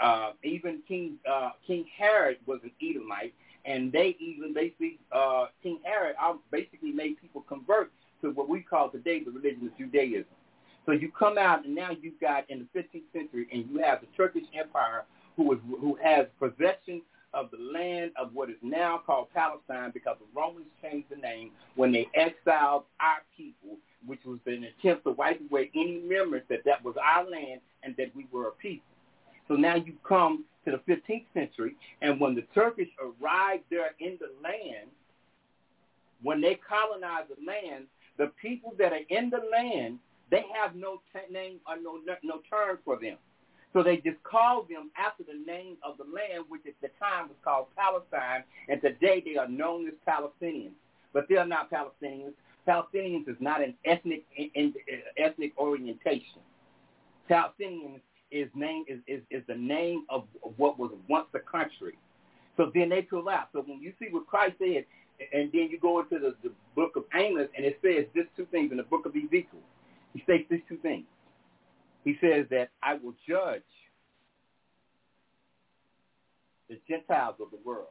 Uh, 0.00 0.32
even 0.42 0.80
King 0.88 1.16
uh, 1.30 1.50
King 1.66 1.84
Herod 1.96 2.38
was 2.46 2.60
an 2.62 2.70
Edomite, 2.82 3.34
and 3.64 3.92
they 3.92 4.16
even 4.18 4.54
basically 4.54 4.98
uh, 5.12 5.46
King 5.62 5.80
Herod 5.84 6.16
basically 6.50 6.92
made 6.92 7.20
people 7.20 7.42
convert 7.42 7.90
to 8.22 8.30
what 8.30 8.48
we 8.48 8.60
call 8.60 8.90
today 8.90 9.22
the 9.22 9.30
religion 9.30 9.66
of 9.66 9.78
Judaism. 9.78 10.24
So 10.86 10.92
you 10.92 11.10
come 11.16 11.38
out 11.38 11.64
and 11.64 11.74
now 11.74 11.90
you've 12.00 12.20
got 12.20 12.48
in 12.50 12.66
the 12.74 12.80
15th 12.80 13.02
century, 13.12 13.46
and 13.52 13.68
you 13.70 13.78
have 13.82 14.00
the 14.00 14.06
Turkish 14.16 14.44
Empire 14.58 15.04
who 15.36 15.52
is 15.52 15.58
who 15.80 15.96
has 16.02 16.26
possession 16.38 17.02
of 17.32 17.50
the 17.50 17.58
land 17.58 18.10
of 18.16 18.34
what 18.34 18.50
is 18.50 18.56
now 18.62 19.00
called 19.04 19.28
Palestine 19.32 19.90
because 19.92 20.16
the 20.18 20.40
Romans 20.40 20.66
changed 20.82 21.08
the 21.10 21.16
name 21.16 21.50
when 21.76 21.92
they 21.92 22.08
exiled 22.14 22.84
our 22.98 23.18
people, 23.36 23.76
which 24.04 24.20
was 24.24 24.38
an 24.46 24.64
attempt 24.64 25.04
to 25.04 25.12
wipe 25.12 25.40
away 25.50 25.70
any 25.74 26.00
memories 26.04 26.42
that 26.48 26.64
that 26.64 26.84
was 26.84 26.96
our 26.96 27.28
land 27.28 27.60
and 27.82 27.96
that 27.96 28.14
we 28.16 28.26
were 28.32 28.48
a 28.48 28.52
people. 28.52 28.89
So 29.50 29.56
now 29.56 29.74
you 29.74 29.94
come 30.06 30.44
to 30.64 30.70
the 30.70 30.78
15th 30.94 31.24
century, 31.34 31.74
and 32.02 32.20
when 32.20 32.36
the 32.36 32.44
Turkish 32.54 32.88
arrived 33.00 33.64
there 33.68 33.96
in 33.98 34.16
the 34.20 34.30
land, 34.40 34.88
when 36.22 36.40
they 36.40 36.54
colonized 36.54 37.30
the 37.30 37.44
land, 37.44 37.86
the 38.16 38.30
people 38.40 38.74
that 38.78 38.92
are 38.92 39.00
in 39.08 39.28
the 39.28 39.42
land, 39.50 39.98
they 40.30 40.44
have 40.54 40.76
no 40.76 41.02
t- 41.12 41.32
name 41.32 41.58
uh, 41.66 41.72
or 41.72 41.82
no 41.82 41.98
no 42.22 42.40
term 42.48 42.78
for 42.84 42.96
them. 42.96 43.16
So 43.72 43.82
they 43.82 43.96
just 43.96 44.22
called 44.22 44.68
them 44.68 44.92
after 44.96 45.24
the 45.24 45.44
name 45.44 45.78
of 45.82 45.96
the 45.96 46.04
land, 46.04 46.44
which 46.48 46.62
at 46.68 46.74
the 46.80 46.90
time 47.04 47.26
was 47.26 47.36
called 47.42 47.66
Palestine, 47.76 48.44
and 48.68 48.80
today 48.80 49.20
they 49.24 49.36
are 49.36 49.48
known 49.48 49.88
as 49.88 49.94
Palestinians. 50.06 50.78
But 51.12 51.28
they 51.28 51.38
are 51.38 51.46
not 51.46 51.72
Palestinians. 51.72 52.34
Palestinians 52.68 53.28
is 53.28 53.36
not 53.40 53.64
an 53.64 53.74
ethnic 53.84 54.24
in, 54.36 54.50
in, 54.54 54.74
uh, 54.92 55.24
ethnic 55.24 55.58
orientation. 55.58 56.38
Palestinians 57.28 58.00
is 58.30 58.48
name 58.54 58.84
is, 58.88 58.98
is, 59.06 59.20
is 59.30 59.42
the 59.48 59.54
name 59.54 60.04
of 60.08 60.24
what 60.56 60.78
was 60.78 60.90
once 61.08 61.26
a 61.34 61.40
country. 61.40 61.98
So 62.56 62.70
then 62.74 62.88
they 62.88 63.02
pull 63.02 63.28
out. 63.28 63.48
So 63.52 63.62
when 63.66 63.80
you 63.80 63.92
see 63.98 64.08
what 64.10 64.26
Christ 64.26 64.54
said, 64.58 64.84
and 65.32 65.50
then 65.52 65.68
you 65.70 65.78
go 65.80 66.00
into 66.00 66.18
the, 66.18 66.34
the 66.42 66.52
book 66.74 66.96
of 66.96 67.04
Amos, 67.14 67.48
and 67.56 67.64
it 67.64 67.78
says 67.82 68.06
this 68.14 68.24
two 68.36 68.46
things 68.50 68.70
in 68.70 68.78
the 68.78 68.82
book 68.82 69.06
of 69.06 69.12
Ezekiel. 69.14 69.60
He 70.14 70.22
states 70.22 70.46
these 70.50 70.60
two 70.68 70.78
things. 70.78 71.04
He 72.04 72.16
says 72.20 72.46
that 72.50 72.70
I 72.82 72.94
will 72.94 73.14
judge 73.28 73.62
the 76.68 76.78
Gentiles 76.88 77.36
of 77.40 77.50
the 77.50 77.58
world. 77.64 77.86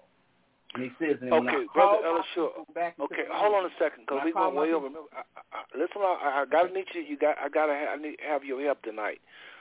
And 0.74 0.84
he 0.84 0.92
says, 1.00 1.18
and 1.22 1.34
okay, 1.34 1.66
brother 1.74 2.06
Ella, 2.06 2.24
sure. 2.36 2.52
Okay, 2.70 3.24
hold 3.32 3.56
on 3.56 3.66
a 3.66 3.74
second, 3.80 4.06
because 4.06 4.22
we're 4.24 4.34
going 4.34 4.56
way 4.56 4.72
over. 4.72 4.86
Remember, 4.86 5.10
I, 5.14 5.22
I, 5.52 5.62
listen, 5.74 5.98
I, 5.98 6.42
I 6.42 6.46
got 6.46 6.68
to 6.68 6.74
meet 6.74 6.86
you. 6.94 7.02
You 7.02 7.18
got, 7.18 7.38
I 7.40 7.50
got 7.50 7.68
to 7.68 7.74
have, 7.74 8.00
I 8.00 8.02
need, 8.02 8.18
have 8.28 8.44
your 8.44 8.62
help 8.64 8.82
tonight. 8.84 9.20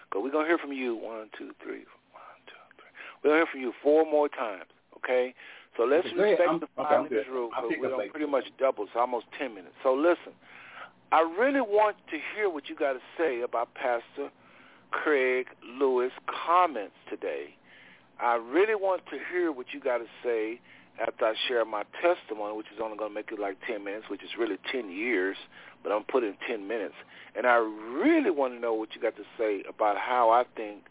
Because 0.08 0.22
we're 0.24 0.32
going 0.32 0.46
to 0.46 0.48
hear 0.48 0.58
from 0.58 0.72
you 0.72 0.96
one, 0.96 1.28
two, 1.36 1.52
three, 1.62 1.84
one, 2.16 2.38
two, 2.48 2.64
three. 2.76 2.92
We're 3.22 3.30
going 3.30 3.40
to 3.40 3.46
hear 3.46 3.52
from 3.52 3.60
you 3.60 3.72
four 3.82 4.04
more 4.04 4.28
times, 4.28 4.70
okay? 4.96 5.34
So 5.76 5.84
let's 5.84 6.06
respect 6.06 6.60
the 6.60 6.68
five 6.76 7.00
okay, 7.06 7.14
minutes 7.14 7.28
rule. 7.30 7.50
We're 7.62 7.88
going 7.88 8.10
pretty 8.10 8.26
much 8.26 8.44
double, 8.58 8.86
so 8.92 9.00
almost 9.00 9.26
ten 9.38 9.54
minutes. 9.54 9.74
So 9.82 9.94
listen, 9.94 10.32
I 11.12 11.20
really 11.38 11.60
want 11.60 11.96
to 12.10 12.18
hear 12.34 12.50
what 12.50 12.68
you 12.68 12.74
got 12.74 12.94
to 12.94 13.00
say 13.16 13.42
about 13.42 13.72
Pastor 13.74 14.30
Craig 14.90 15.46
Lewis' 15.78 16.12
comments 16.26 16.94
today. 17.08 17.54
I 18.20 18.34
really 18.34 18.74
want 18.74 19.02
to 19.06 19.18
hear 19.30 19.52
what 19.52 19.66
you 19.72 19.80
got 19.80 19.98
to 19.98 20.06
say 20.24 20.60
after 21.00 21.26
I 21.26 21.34
share 21.46 21.64
my 21.64 21.84
testimony, 22.02 22.56
which 22.56 22.66
is 22.74 22.80
only 22.82 22.98
going 22.98 23.10
to 23.10 23.14
make 23.14 23.30
it 23.30 23.38
like 23.38 23.56
10 23.66 23.84
minutes, 23.84 24.06
which 24.10 24.22
is 24.22 24.30
really 24.38 24.58
10 24.72 24.90
years, 24.90 25.36
but 25.82 25.92
I'm 25.92 26.04
putting 26.04 26.34
10 26.46 26.66
minutes. 26.66 26.94
And 27.34 27.46
I 27.46 27.56
really 27.56 28.30
want 28.30 28.54
to 28.54 28.60
know 28.60 28.74
what 28.74 28.94
you 28.94 29.00
got 29.00 29.16
to 29.16 29.24
say 29.36 29.62
about 29.68 29.96
how 29.96 30.30
I 30.30 30.44
think 30.56 30.84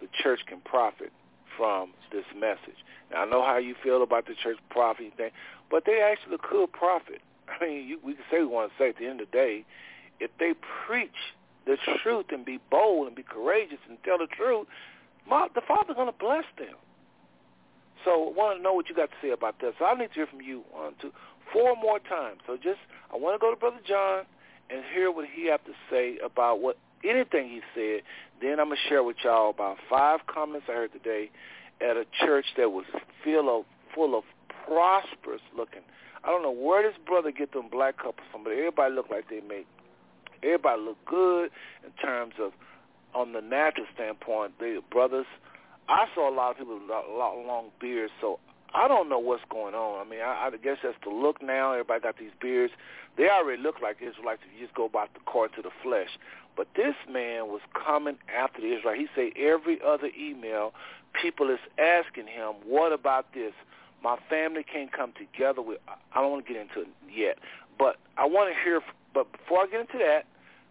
the 0.00 0.08
church 0.22 0.40
can 0.46 0.60
profit 0.60 1.12
from 1.56 1.92
this 2.12 2.24
message. 2.34 2.78
Now, 3.10 3.22
I 3.22 3.24
know 3.26 3.44
how 3.44 3.58
you 3.58 3.74
feel 3.82 4.02
about 4.02 4.26
the 4.26 4.34
church 4.34 4.56
profiting 4.70 5.12
thing, 5.12 5.30
but 5.70 5.84
they 5.84 6.00
actually 6.00 6.38
could 6.42 6.72
profit. 6.72 7.20
I 7.48 7.64
mean, 7.64 7.86
you, 7.86 7.98
we 8.02 8.14
can 8.14 8.22
say 8.30 8.38
we 8.38 8.46
want 8.46 8.70
to 8.70 8.82
say 8.82 8.88
at 8.90 8.98
the 8.98 9.06
end 9.06 9.20
of 9.20 9.30
the 9.30 9.36
day, 9.36 9.64
if 10.20 10.30
they 10.38 10.52
preach 10.86 11.10
the 11.66 11.76
truth 12.02 12.26
and 12.30 12.44
be 12.44 12.58
bold 12.70 13.06
and 13.06 13.16
be 13.16 13.22
courageous 13.22 13.78
and 13.88 13.98
tell 14.04 14.18
the 14.18 14.26
truth, 14.26 14.66
my, 15.28 15.48
the 15.54 15.60
Father's 15.66 15.96
going 15.96 16.10
to 16.10 16.18
bless 16.18 16.44
them. 16.58 16.76
So 18.04 18.28
I 18.28 18.32
want 18.32 18.58
to 18.58 18.62
know 18.62 18.72
what 18.72 18.88
you 18.88 18.94
got 18.94 19.10
to 19.10 19.16
say 19.20 19.30
about 19.30 19.60
that. 19.60 19.74
So 19.78 19.84
I 19.84 19.94
need 19.94 20.08
to 20.08 20.14
hear 20.14 20.26
from 20.26 20.40
you. 20.40 20.62
One, 20.70 20.94
two, 21.00 21.12
four 21.52 21.76
more 21.76 21.98
times. 21.98 22.40
So 22.46 22.56
just 22.56 22.80
I 23.12 23.16
want 23.16 23.34
to 23.34 23.38
go 23.38 23.50
to 23.50 23.58
Brother 23.58 23.80
John 23.86 24.24
and 24.70 24.82
hear 24.94 25.10
what 25.10 25.26
he 25.28 25.46
have 25.48 25.64
to 25.64 25.72
say 25.90 26.18
about 26.24 26.60
what 26.60 26.78
anything 27.04 27.48
he 27.48 27.60
said. 27.74 28.02
Then 28.40 28.60
I'm 28.60 28.68
gonna 28.68 28.76
share 28.88 29.02
with 29.02 29.16
y'all 29.24 29.50
about 29.50 29.78
five 29.88 30.20
comments 30.26 30.66
I 30.68 30.72
heard 30.72 30.92
today 30.92 31.30
at 31.80 31.96
a 31.96 32.04
church 32.24 32.46
that 32.56 32.70
was 32.70 32.84
full 33.24 33.60
of 33.60 33.64
full 33.94 34.16
of 34.16 34.24
prosperous 34.66 35.42
looking. 35.56 35.82
I 36.22 36.28
don't 36.28 36.42
know 36.42 36.50
where 36.50 36.82
this 36.82 36.98
brother 37.06 37.30
get 37.30 37.52
them 37.52 37.68
black 37.70 37.96
couples 37.96 38.26
from, 38.30 38.44
but 38.44 38.52
everybody 38.52 38.94
looked 38.94 39.10
like 39.10 39.28
they 39.30 39.40
make 39.40 39.66
everybody 40.42 40.80
look 40.82 40.98
good 41.06 41.50
in 41.84 41.90
terms 42.02 42.34
of 42.40 42.52
on 43.14 43.32
the 43.32 43.40
natural 43.40 43.86
standpoint. 43.94 44.58
The 44.58 44.80
brothers, 44.90 45.26
I 45.88 46.06
saw 46.14 46.30
a 46.30 46.34
lot 46.34 46.52
of 46.52 46.58
people 46.58 46.74
with 46.74 46.88
long 46.88 47.70
beards, 47.80 48.12
so 48.20 48.38
I 48.74 48.88
don't 48.88 49.08
know 49.08 49.18
what's 49.18 49.42
going 49.50 49.74
on. 49.74 50.06
I 50.06 50.08
mean, 50.08 50.20
I, 50.20 50.46
I 50.46 50.50
guess 50.50 50.78
that's 50.82 50.96
the 51.04 51.10
look 51.10 51.42
now. 51.42 51.72
Everybody 51.72 52.00
got 52.00 52.18
these 52.18 52.30
beards. 52.40 52.72
They 53.16 53.28
already 53.28 53.60
look 53.60 53.76
like 53.82 53.96
Israelites 54.00 54.42
if 54.46 54.58
you 54.58 54.66
just 54.66 54.76
go 54.76 54.88
by 54.88 55.06
the 55.12 55.20
court 55.20 55.52
to 55.56 55.62
the 55.62 55.70
flesh. 55.82 56.08
But 56.56 56.68
this 56.76 56.94
man 57.10 57.48
was 57.48 57.60
coming 57.72 58.18
after 58.34 58.60
the 58.60 58.76
Israel. 58.76 58.94
He 58.94 59.08
said 59.14 59.32
every 59.36 59.80
other 59.84 60.10
email, 60.18 60.72
people 61.20 61.50
is 61.50 61.58
asking 61.78 62.26
him, 62.26 62.54
what 62.64 62.92
about 62.92 63.32
this? 63.34 63.52
My 64.02 64.16
family 64.28 64.62
can't 64.62 64.92
come 64.92 65.12
together. 65.12 65.62
With, 65.62 65.78
I 65.88 66.20
don't 66.20 66.30
want 66.30 66.46
to 66.46 66.52
get 66.52 66.62
into 66.62 66.82
it 66.82 66.88
yet. 67.12 67.38
But 67.78 67.96
I 68.16 68.26
want 68.26 68.54
to 68.54 68.62
hear, 68.62 68.80
but 69.12 69.30
before 69.32 69.62
I 69.62 69.66
get 69.66 69.80
into 69.80 69.98
that, 69.98 70.26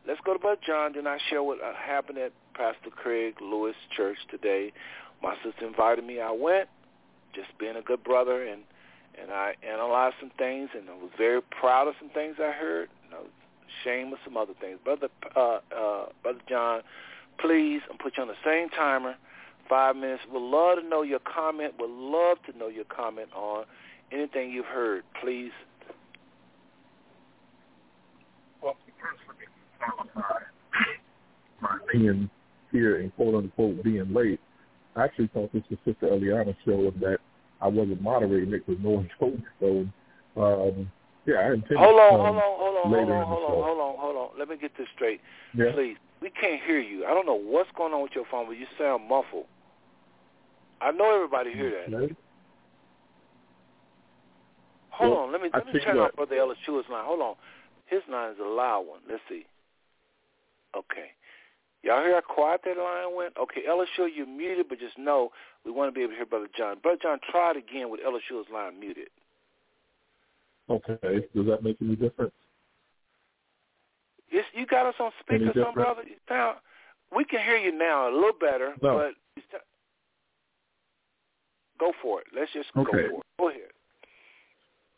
let's 0.07 0.19
go 0.23 0.33
to 0.33 0.39
Brother 0.39 0.61
John. 0.65 0.93
Then 0.95 1.05
I 1.07 1.17
share 1.29 1.43
what 1.43 1.61
uh, 1.61 1.73
happened 1.73 2.17
at 2.17 2.31
Pastor 2.53 2.89
Craig 2.91 3.35
Lewis 3.41 3.75
Church 3.95 4.17
today. 4.31 4.71
My 5.21 5.35
sister 5.43 5.67
invited 5.67 6.05
me. 6.05 6.21
I 6.21 6.31
went 6.31 6.69
just 7.33 7.49
being 7.59 7.75
a 7.75 7.81
good 7.81 8.03
brother 8.03 8.45
and 8.45 8.61
and 9.21 9.31
I 9.31 9.55
analyzed 9.67 10.15
some 10.19 10.31
things 10.37 10.69
and 10.75 10.89
I 10.89 10.93
was 10.93 11.11
very 11.17 11.41
proud 11.41 11.87
of 11.87 11.95
some 11.99 12.09
things 12.09 12.35
I 12.39 12.51
heard 12.51 12.89
and 13.05 13.15
I 13.15 13.19
was 13.19 13.29
ashamed 13.81 14.13
of 14.13 14.19
some 14.23 14.37
other 14.37 14.53
things. 14.59 14.79
Brother 14.83 15.09
uh 15.35 15.59
uh 15.75 16.05
Brother 16.23 16.39
John, 16.47 16.81
please 17.39 17.81
I'm 17.89 17.97
put 17.97 18.17
you 18.17 18.23
on 18.23 18.29
the 18.29 18.39
same 18.45 18.69
timer, 18.69 19.15
five 19.67 19.95
minutes. 19.95 20.23
Would 20.31 20.41
love 20.41 20.79
to 20.81 20.87
know 20.87 21.01
your 21.01 21.19
comment, 21.19 21.73
would 21.79 21.89
love 21.89 22.37
to 22.49 22.57
know 22.57 22.67
your 22.67 22.85
comment 22.85 23.29
on 23.35 23.65
anything 24.11 24.51
you've 24.51 24.65
heard. 24.65 25.03
Please. 25.21 25.51
Well, 28.61 28.75
first 29.01 29.19
let 29.27 29.37
me 29.37 29.45
qualify 29.79 30.43
my 31.61 31.77
being 31.91 32.29
here 32.71 32.99
and 32.99 33.15
quote 33.15 33.35
unquote 33.35 33.83
being 33.83 34.13
late 34.13 34.39
I 34.95 35.03
actually 35.03 35.27
thought 35.33 35.51
this 35.53 35.63
was 35.69 35.79
Sister 35.85 36.07
Eliana 36.07 36.55
show 36.65 36.87
and 36.87 36.99
that 37.01 37.19
I 37.61 37.67
wasn't 37.67 38.01
moderating 38.01 38.53
it 38.53 38.65
because 38.65 38.81
no 38.83 38.91
one 38.91 39.09
told 39.19 39.35
me 39.35 39.45
so. 39.59 39.85
Um, 40.41 40.91
yeah, 41.25 41.35
I 41.35 41.53
intended 41.53 41.77
hold 41.77 41.99
on, 41.99 42.19
hold 42.19 42.35
on, 42.35 42.41
hold 42.57 42.77
on, 42.77 42.91
hold 42.91 43.09
on, 43.09 43.27
hold 43.27 43.43
on, 43.43 43.63
hold 43.63 43.79
on, 43.79 43.95
hold 43.97 44.15
on. 44.15 44.39
Let 44.39 44.49
me 44.49 44.57
get 44.57 44.71
this 44.77 44.87
straight, 44.95 45.21
Yeah. 45.53 45.71
please. 45.73 45.97
We 46.21 46.29
can't 46.31 46.61
hear 46.63 46.79
you. 46.79 47.05
I 47.05 47.13
don't 47.13 47.25
know 47.25 47.39
what's 47.39 47.69
going 47.77 47.93
on 47.93 48.01
with 48.01 48.11
your 48.13 48.25
phone, 48.29 48.47
but 48.47 48.57
you 48.57 48.65
sound 48.77 49.07
muffled. 49.07 49.45
I 50.81 50.91
know 50.91 51.13
everybody 51.15 51.53
hear 51.53 51.71
that. 51.71 51.95
Okay. 51.95 52.15
Hold 54.91 55.11
Well, 55.11 55.19
on, 55.23 55.31
let 55.31 55.41
me 55.41 55.49
I 55.53 55.57
let 55.59 55.73
me 55.73 55.79
turn 55.79 55.97
off 55.97 56.15
Brother 56.15 56.35
Elishua's 56.35 56.89
line. 56.89 57.05
Hold 57.05 57.21
on, 57.21 57.35
his 57.85 58.01
line 58.11 58.31
is 58.31 58.39
a 58.39 58.47
loud 58.47 58.81
one. 58.87 58.99
Let's 59.07 59.21
see. 59.29 59.45
Okay, 60.75 61.11
y'all 61.83 62.03
hear 62.03 62.15
how 62.15 62.21
quiet 62.21 62.61
that 62.65 62.77
line 62.77 63.15
went? 63.15 63.37
Okay, 63.37 63.61
Shua, 63.95 64.09
you're 64.13 64.27
muted, 64.27 64.67
but 64.69 64.79
just 64.79 64.97
know 64.97 65.31
we 65.65 65.71
want 65.71 65.89
to 65.89 65.91
be 65.95 66.01
able 66.01 66.11
to 66.11 66.17
hear 66.17 66.25
Brother 66.25 66.49
John. 66.57 66.79
Brother 66.79 66.99
John, 67.01 67.19
try 67.31 67.51
it 67.51 67.57
again 67.57 67.89
with 67.89 68.01
Shua's 68.27 68.47
line 68.53 68.79
muted. 68.79 69.09
Okay. 70.69 71.27
Does 71.35 71.45
that 71.47 71.63
make 71.63 71.77
any 71.81 71.95
difference? 71.95 72.33
It's, 74.29 74.47
you 74.53 74.67
got 74.67 74.85
us 74.85 74.95
on 74.99 75.11
speaker, 75.19 75.51
some 75.55 75.73
brother. 75.73 76.03
Sound, 76.27 76.57
we 77.15 77.25
can 77.25 77.43
hear 77.43 77.57
you 77.57 77.75
now 77.75 78.09
a 78.09 78.13
little 78.13 78.37
better, 78.39 78.75
No. 78.81 78.97
but 78.97 79.13
you 79.35 79.41
sound- 79.51 79.63
go 81.79 81.93
for 82.01 82.21
it. 82.21 82.27
Let's 82.35 82.51
just 82.53 82.69
Okay. 82.77 82.91
go 82.91 82.91
for 82.91 83.19
it. 83.21 83.25
Go 83.39 83.49
ahead. 83.49 83.71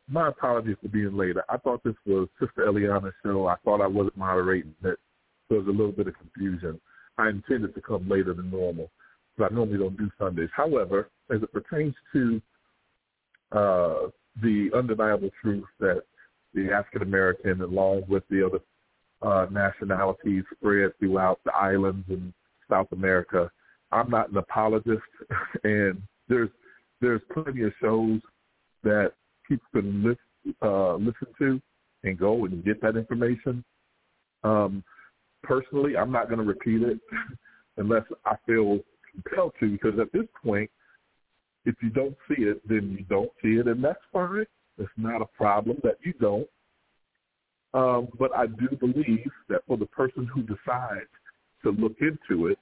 My 0.09 0.27
apologies 0.27 0.75
for 0.81 0.89
being 0.89 1.15
late. 1.15 1.37
I 1.47 1.55
thought 1.57 1.81
this 1.83 1.95
was 2.05 2.27
Sister 2.39 2.65
Eliana's 2.65 3.13
show. 3.23 3.47
I 3.47 3.55
thought 3.63 3.79
I 3.79 3.87
wasn't 3.87 4.17
moderating 4.17 4.75
it. 4.83 4.99
There 5.51 5.59
was 5.59 5.67
a 5.67 5.71
little 5.71 5.91
bit 5.91 6.07
of 6.07 6.13
confusion. 6.17 6.79
I 7.17 7.27
intended 7.27 7.75
to 7.75 7.81
come 7.81 8.07
later 8.07 8.33
than 8.33 8.49
normal, 8.49 8.89
but 9.37 9.51
I 9.51 9.53
normally 9.53 9.79
don't 9.79 9.97
do 9.97 10.09
Sundays. 10.17 10.47
However, 10.55 11.09
as 11.29 11.43
it 11.43 11.51
pertains 11.51 11.93
to 12.13 12.41
uh, 13.51 13.95
the 14.41 14.69
undeniable 14.73 15.29
truth 15.41 15.65
that 15.81 16.03
the 16.53 16.71
African 16.71 17.01
American, 17.01 17.59
along 17.59 18.03
with 18.07 18.23
the 18.29 18.45
other 18.45 18.59
uh, 19.21 19.47
nationalities, 19.51 20.45
spread 20.55 20.97
throughout 20.99 21.41
the 21.43 21.53
islands 21.53 22.05
and 22.07 22.31
South 22.69 22.87
America, 22.93 23.51
I'm 23.91 24.09
not 24.09 24.29
an 24.29 24.37
apologist, 24.37 25.03
and 25.65 26.01
there's 26.29 26.49
there's 27.01 27.21
plenty 27.33 27.63
of 27.63 27.73
shows 27.81 28.21
that 28.83 29.11
people 29.49 29.67
can 29.73 30.01
listen, 30.01 30.55
uh, 30.61 30.95
listen 30.95 31.27
to 31.39 31.61
and 32.05 32.17
go 32.17 32.45
and 32.45 32.63
get 32.63 32.81
that 32.83 32.95
information. 32.95 33.65
Um, 34.45 34.81
personally, 35.43 35.97
I'm 35.97 36.11
not 36.11 36.27
going 36.27 36.39
to 36.39 36.45
repeat 36.45 36.81
it 36.81 36.99
unless 37.77 38.03
I 38.25 38.35
feel 38.45 38.79
compelled 39.13 39.53
to, 39.59 39.69
because 39.71 39.99
at 39.99 40.11
this 40.11 40.27
point, 40.43 40.69
if 41.65 41.75
you 41.81 41.89
don't 41.89 42.15
see 42.27 42.43
it, 42.43 42.67
then 42.67 42.95
you 42.97 43.05
don't 43.05 43.31
see 43.41 43.59
it, 43.59 43.67
and 43.67 43.83
that's 43.83 43.99
fine. 44.11 44.45
It's 44.77 44.89
not 44.97 45.21
a 45.21 45.25
problem 45.25 45.77
that 45.83 45.97
you 46.03 46.13
don't. 46.13 46.47
Um, 47.73 48.09
but 48.19 48.35
I 48.35 48.47
do 48.47 48.75
believe 48.79 49.29
that 49.47 49.61
for 49.67 49.77
the 49.77 49.85
person 49.85 50.27
who 50.33 50.41
decides 50.41 51.07
to 51.63 51.69
look 51.71 51.95
into 52.01 52.47
it 52.47 52.57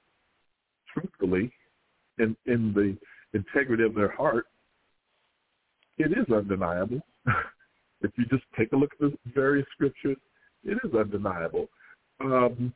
truthfully, 0.93 1.51
in, 2.19 2.35
in 2.45 2.73
the 2.73 2.97
integrity 3.37 3.83
of 3.83 3.95
their 3.95 4.11
heart, 4.11 4.45
it 5.97 6.11
is 6.11 6.33
undeniable. 6.33 6.99
if 8.01 8.11
you 8.17 8.25
just 8.25 8.43
take 8.57 8.71
a 8.73 8.75
look 8.75 8.91
at 8.93 8.99
the 8.99 9.17
various 9.33 9.65
scriptures, 9.73 10.17
it 10.63 10.77
is 10.83 10.93
undeniable. 10.93 11.69
Um, 12.21 12.73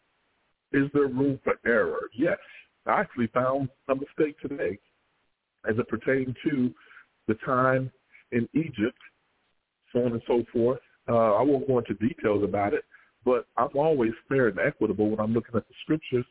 is 0.71 0.89
there 0.93 1.07
room 1.07 1.39
for 1.43 1.55
error? 1.65 2.09
Yes. 2.17 2.37
I 2.85 2.99
actually 2.99 3.27
found 3.27 3.69
a 3.89 3.95
mistake 3.95 4.39
today 4.41 4.79
as 5.69 5.77
it 5.77 5.87
pertained 5.87 6.35
to 6.49 6.73
the 7.27 7.35
time 7.45 7.91
in 8.31 8.47
Egypt, 8.53 8.97
so 9.91 10.05
on 10.05 10.13
and 10.13 10.21
so 10.27 10.43
forth. 10.51 10.79
Uh, 11.07 11.33
I 11.33 11.41
won't 11.41 11.67
go 11.67 11.79
into 11.79 11.93
details 11.95 12.43
about 12.43 12.73
it, 12.73 12.83
but 13.23 13.45
I'm 13.57 13.69
always 13.75 14.11
fair 14.27 14.47
and 14.47 14.59
equitable 14.59 15.09
when 15.09 15.19
I'm 15.19 15.33
looking 15.33 15.55
at 15.55 15.67
the 15.67 15.73
scriptures, 15.83 16.25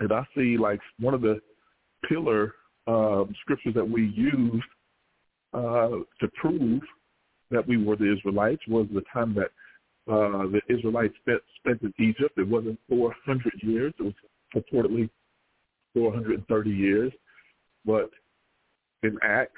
and 0.00 0.12
I 0.12 0.24
see 0.36 0.56
like 0.56 0.80
one 1.00 1.14
of 1.14 1.22
the 1.22 1.40
pillar 2.08 2.52
um, 2.86 3.34
scriptures 3.40 3.74
that 3.74 3.88
we 3.88 4.06
used 4.14 4.64
uh, 5.54 6.02
to 6.20 6.28
prove 6.40 6.82
that 7.50 7.66
we 7.66 7.82
were 7.82 7.96
the 7.96 8.12
Israelites 8.12 8.62
was 8.68 8.86
the 8.92 9.02
time 9.12 9.34
that 9.34 9.50
uh, 10.08 10.46
the 10.46 10.60
Israelites 10.68 11.14
spent, 11.20 11.40
spent 11.58 11.82
in 11.82 11.92
Egypt. 11.98 12.38
It 12.38 12.48
wasn't 12.48 12.78
400 12.88 13.52
years. 13.62 13.92
It 13.98 14.02
was 14.02 14.14
purportedly 14.54 15.10
430 15.94 16.70
years. 16.70 17.12
But 17.84 18.10
in 19.02 19.18
Acts, 19.22 19.52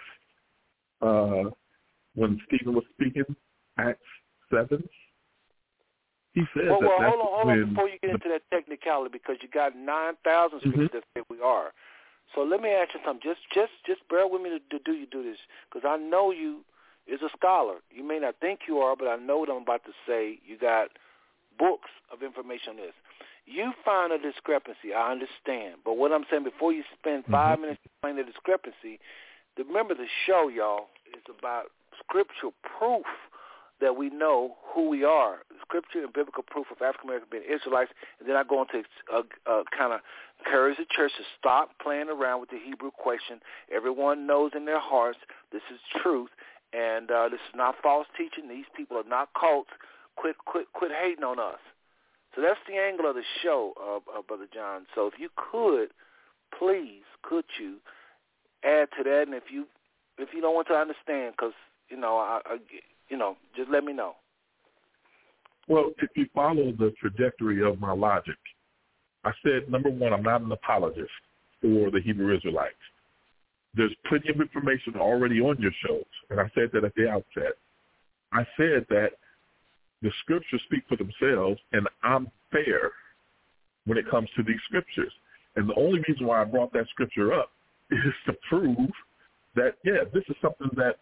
uh, 1.02 1.44
when 2.14 2.40
Stephen 2.46 2.74
was 2.74 2.84
speaking, 2.94 3.24
Acts 3.78 4.00
7, 4.50 4.82
he 6.34 6.42
said 6.54 6.70
Well, 6.70 6.80
that 6.80 6.88
well 6.88 7.00
that's 7.00 7.16
hold 7.16 7.20
on, 7.20 7.34
hold 7.34 7.50
on 7.50 7.68
before 7.70 7.88
you 7.88 7.98
get 8.00 8.10
into 8.10 8.28
that 8.28 8.42
technicality 8.50 9.10
because 9.12 9.36
you 9.40 9.48
got 9.48 9.74
nine 9.76 10.14
thousand 10.24 10.60
Mhm. 10.60 10.92
that 10.92 11.04
say 11.14 11.22
we 11.28 11.40
are. 11.40 11.72
So 12.34 12.42
let 12.42 12.60
me 12.60 12.70
ask 12.70 12.92
you 12.94 13.00
something. 13.04 13.22
Just, 13.22 13.40
just, 13.54 13.72
just 13.86 14.06
bear 14.08 14.26
with 14.26 14.42
me 14.42 14.50
to, 14.50 14.60
to 14.60 14.78
do 14.84 14.92
you 14.92 15.06
do 15.06 15.22
this 15.22 15.38
because 15.70 15.88
I 15.88 15.96
know 15.96 16.30
you 16.30 16.64
is 17.08 17.20
a 17.22 17.30
scholar. 17.36 17.76
You 17.90 18.06
may 18.06 18.18
not 18.18 18.36
think 18.40 18.60
you 18.68 18.78
are, 18.78 18.94
but 18.96 19.08
I 19.08 19.16
know 19.16 19.38
what 19.38 19.50
I'm 19.50 19.62
about 19.62 19.84
to 19.84 19.92
say. 20.06 20.38
You 20.46 20.58
got 20.58 20.88
books 21.58 21.90
of 22.12 22.22
information 22.22 22.70
on 22.70 22.76
this. 22.76 22.94
You 23.46 23.72
find 23.84 24.12
a 24.12 24.18
discrepancy. 24.18 24.92
I 24.94 25.10
understand, 25.10 25.76
but 25.84 25.96
what 25.96 26.12
I'm 26.12 26.24
saying 26.30 26.44
before 26.44 26.72
you 26.72 26.84
spend 26.98 27.24
5 27.26 27.58
Mhm. 27.58 27.62
minutes 27.62 27.80
explaining 27.84 28.24
the 28.24 28.30
discrepancy, 28.30 29.00
remember 29.56 29.94
the 29.94 30.06
show, 30.26 30.48
y'all, 30.48 30.88
is 31.12 31.24
about 31.28 31.72
scriptural 31.98 32.52
proof 32.62 33.06
that 33.80 33.96
we 33.96 34.10
know 34.10 34.56
who 34.74 34.88
we 34.88 35.04
are, 35.04 35.44
scripture 35.62 36.02
and 36.02 36.12
biblical 36.12 36.42
proof 36.42 36.66
of 36.70 36.82
African 36.82 37.08
American 37.08 37.28
being 37.30 37.44
Israelites, 37.44 37.92
and 38.18 38.28
then 38.28 38.36
I 38.36 38.42
go 38.42 38.62
into 38.62 38.82
uh, 39.12 39.22
uh, 39.46 39.62
kind 39.76 39.92
of 39.92 40.00
encourage 40.44 40.78
the 40.78 40.86
church 40.90 41.12
to 41.16 41.24
stop 41.38 41.70
playing 41.80 42.08
around 42.08 42.40
with 42.40 42.50
the 42.50 42.58
Hebrew 42.58 42.90
question. 42.90 43.40
Everyone 43.72 44.26
knows 44.26 44.52
in 44.54 44.64
their 44.64 44.80
hearts 44.80 45.18
this 45.52 45.62
is 45.72 45.78
truth, 46.02 46.30
and 46.72 47.10
uh, 47.10 47.28
this 47.28 47.40
is 47.48 47.56
not 47.56 47.76
false 47.82 48.06
teaching. 48.16 48.48
These 48.48 48.66
people 48.76 48.96
are 48.96 49.08
not 49.08 49.28
cults. 49.38 49.70
Quit, 50.16 50.36
quit, 50.46 50.66
quit 50.72 50.90
hating 50.90 51.24
on 51.24 51.38
us. 51.38 51.60
So 52.34 52.42
that's 52.42 52.58
the 52.68 52.76
angle 52.76 53.08
of 53.08 53.14
the 53.14 53.22
show, 53.42 53.72
uh, 53.80 54.18
uh, 54.18 54.22
Brother 54.22 54.46
John. 54.52 54.86
So 54.94 55.06
if 55.06 55.14
you 55.18 55.28
could, 55.36 55.90
please, 56.58 57.02
could 57.22 57.44
you 57.58 57.76
add 58.64 58.88
to 58.96 59.04
that? 59.04 59.24
And 59.26 59.34
if 59.34 59.44
you 59.50 59.66
if 60.18 60.30
you 60.34 60.40
don't 60.40 60.54
want 60.54 60.66
to 60.68 60.74
understand, 60.74 61.34
because 61.36 61.54
you 61.88 61.96
know 61.96 62.16
I, 62.18 62.40
I 62.44 62.58
you 63.08 63.16
know, 63.16 63.36
just 63.56 63.70
let 63.70 63.84
me 63.84 63.92
know. 63.92 64.14
Well, 65.68 65.90
if 65.98 66.10
you 66.16 66.26
follow 66.34 66.72
the 66.72 66.92
trajectory 67.00 67.62
of 67.62 67.80
my 67.80 67.92
logic, 67.92 68.36
I 69.24 69.32
said, 69.42 69.70
number 69.70 69.90
one, 69.90 70.12
I'm 70.12 70.22
not 70.22 70.40
an 70.40 70.52
apologist 70.52 71.10
for 71.60 71.90
the 71.90 72.00
Hebrew 72.02 72.34
Israelites. 72.34 72.74
There's 73.78 73.94
plenty 74.08 74.30
of 74.30 74.40
information 74.40 74.96
already 74.96 75.40
on 75.40 75.56
your 75.60 75.70
shows, 75.86 76.04
and 76.30 76.40
I 76.40 76.50
said 76.52 76.70
that 76.72 76.82
at 76.82 76.96
the 76.96 77.08
outset. 77.08 77.54
I 78.32 78.44
said 78.56 78.84
that 78.90 79.10
the 80.02 80.10
scriptures 80.22 80.60
speak 80.66 80.82
for 80.88 80.96
themselves, 80.96 81.60
and 81.72 81.88
I'm 82.02 82.28
fair 82.50 82.90
when 83.86 83.96
it 83.96 84.10
comes 84.10 84.28
to 84.36 84.42
these 84.42 84.58
scriptures. 84.64 85.12
And 85.54 85.68
the 85.68 85.76
only 85.76 86.00
reason 86.08 86.26
why 86.26 86.42
I 86.42 86.44
brought 86.44 86.72
that 86.72 86.88
scripture 86.90 87.32
up 87.32 87.52
is 87.92 88.14
to 88.26 88.32
prove 88.48 88.90
that, 89.54 89.76
yeah, 89.84 90.02
this 90.12 90.24
is 90.28 90.34
something 90.42 90.70
that 90.74 90.96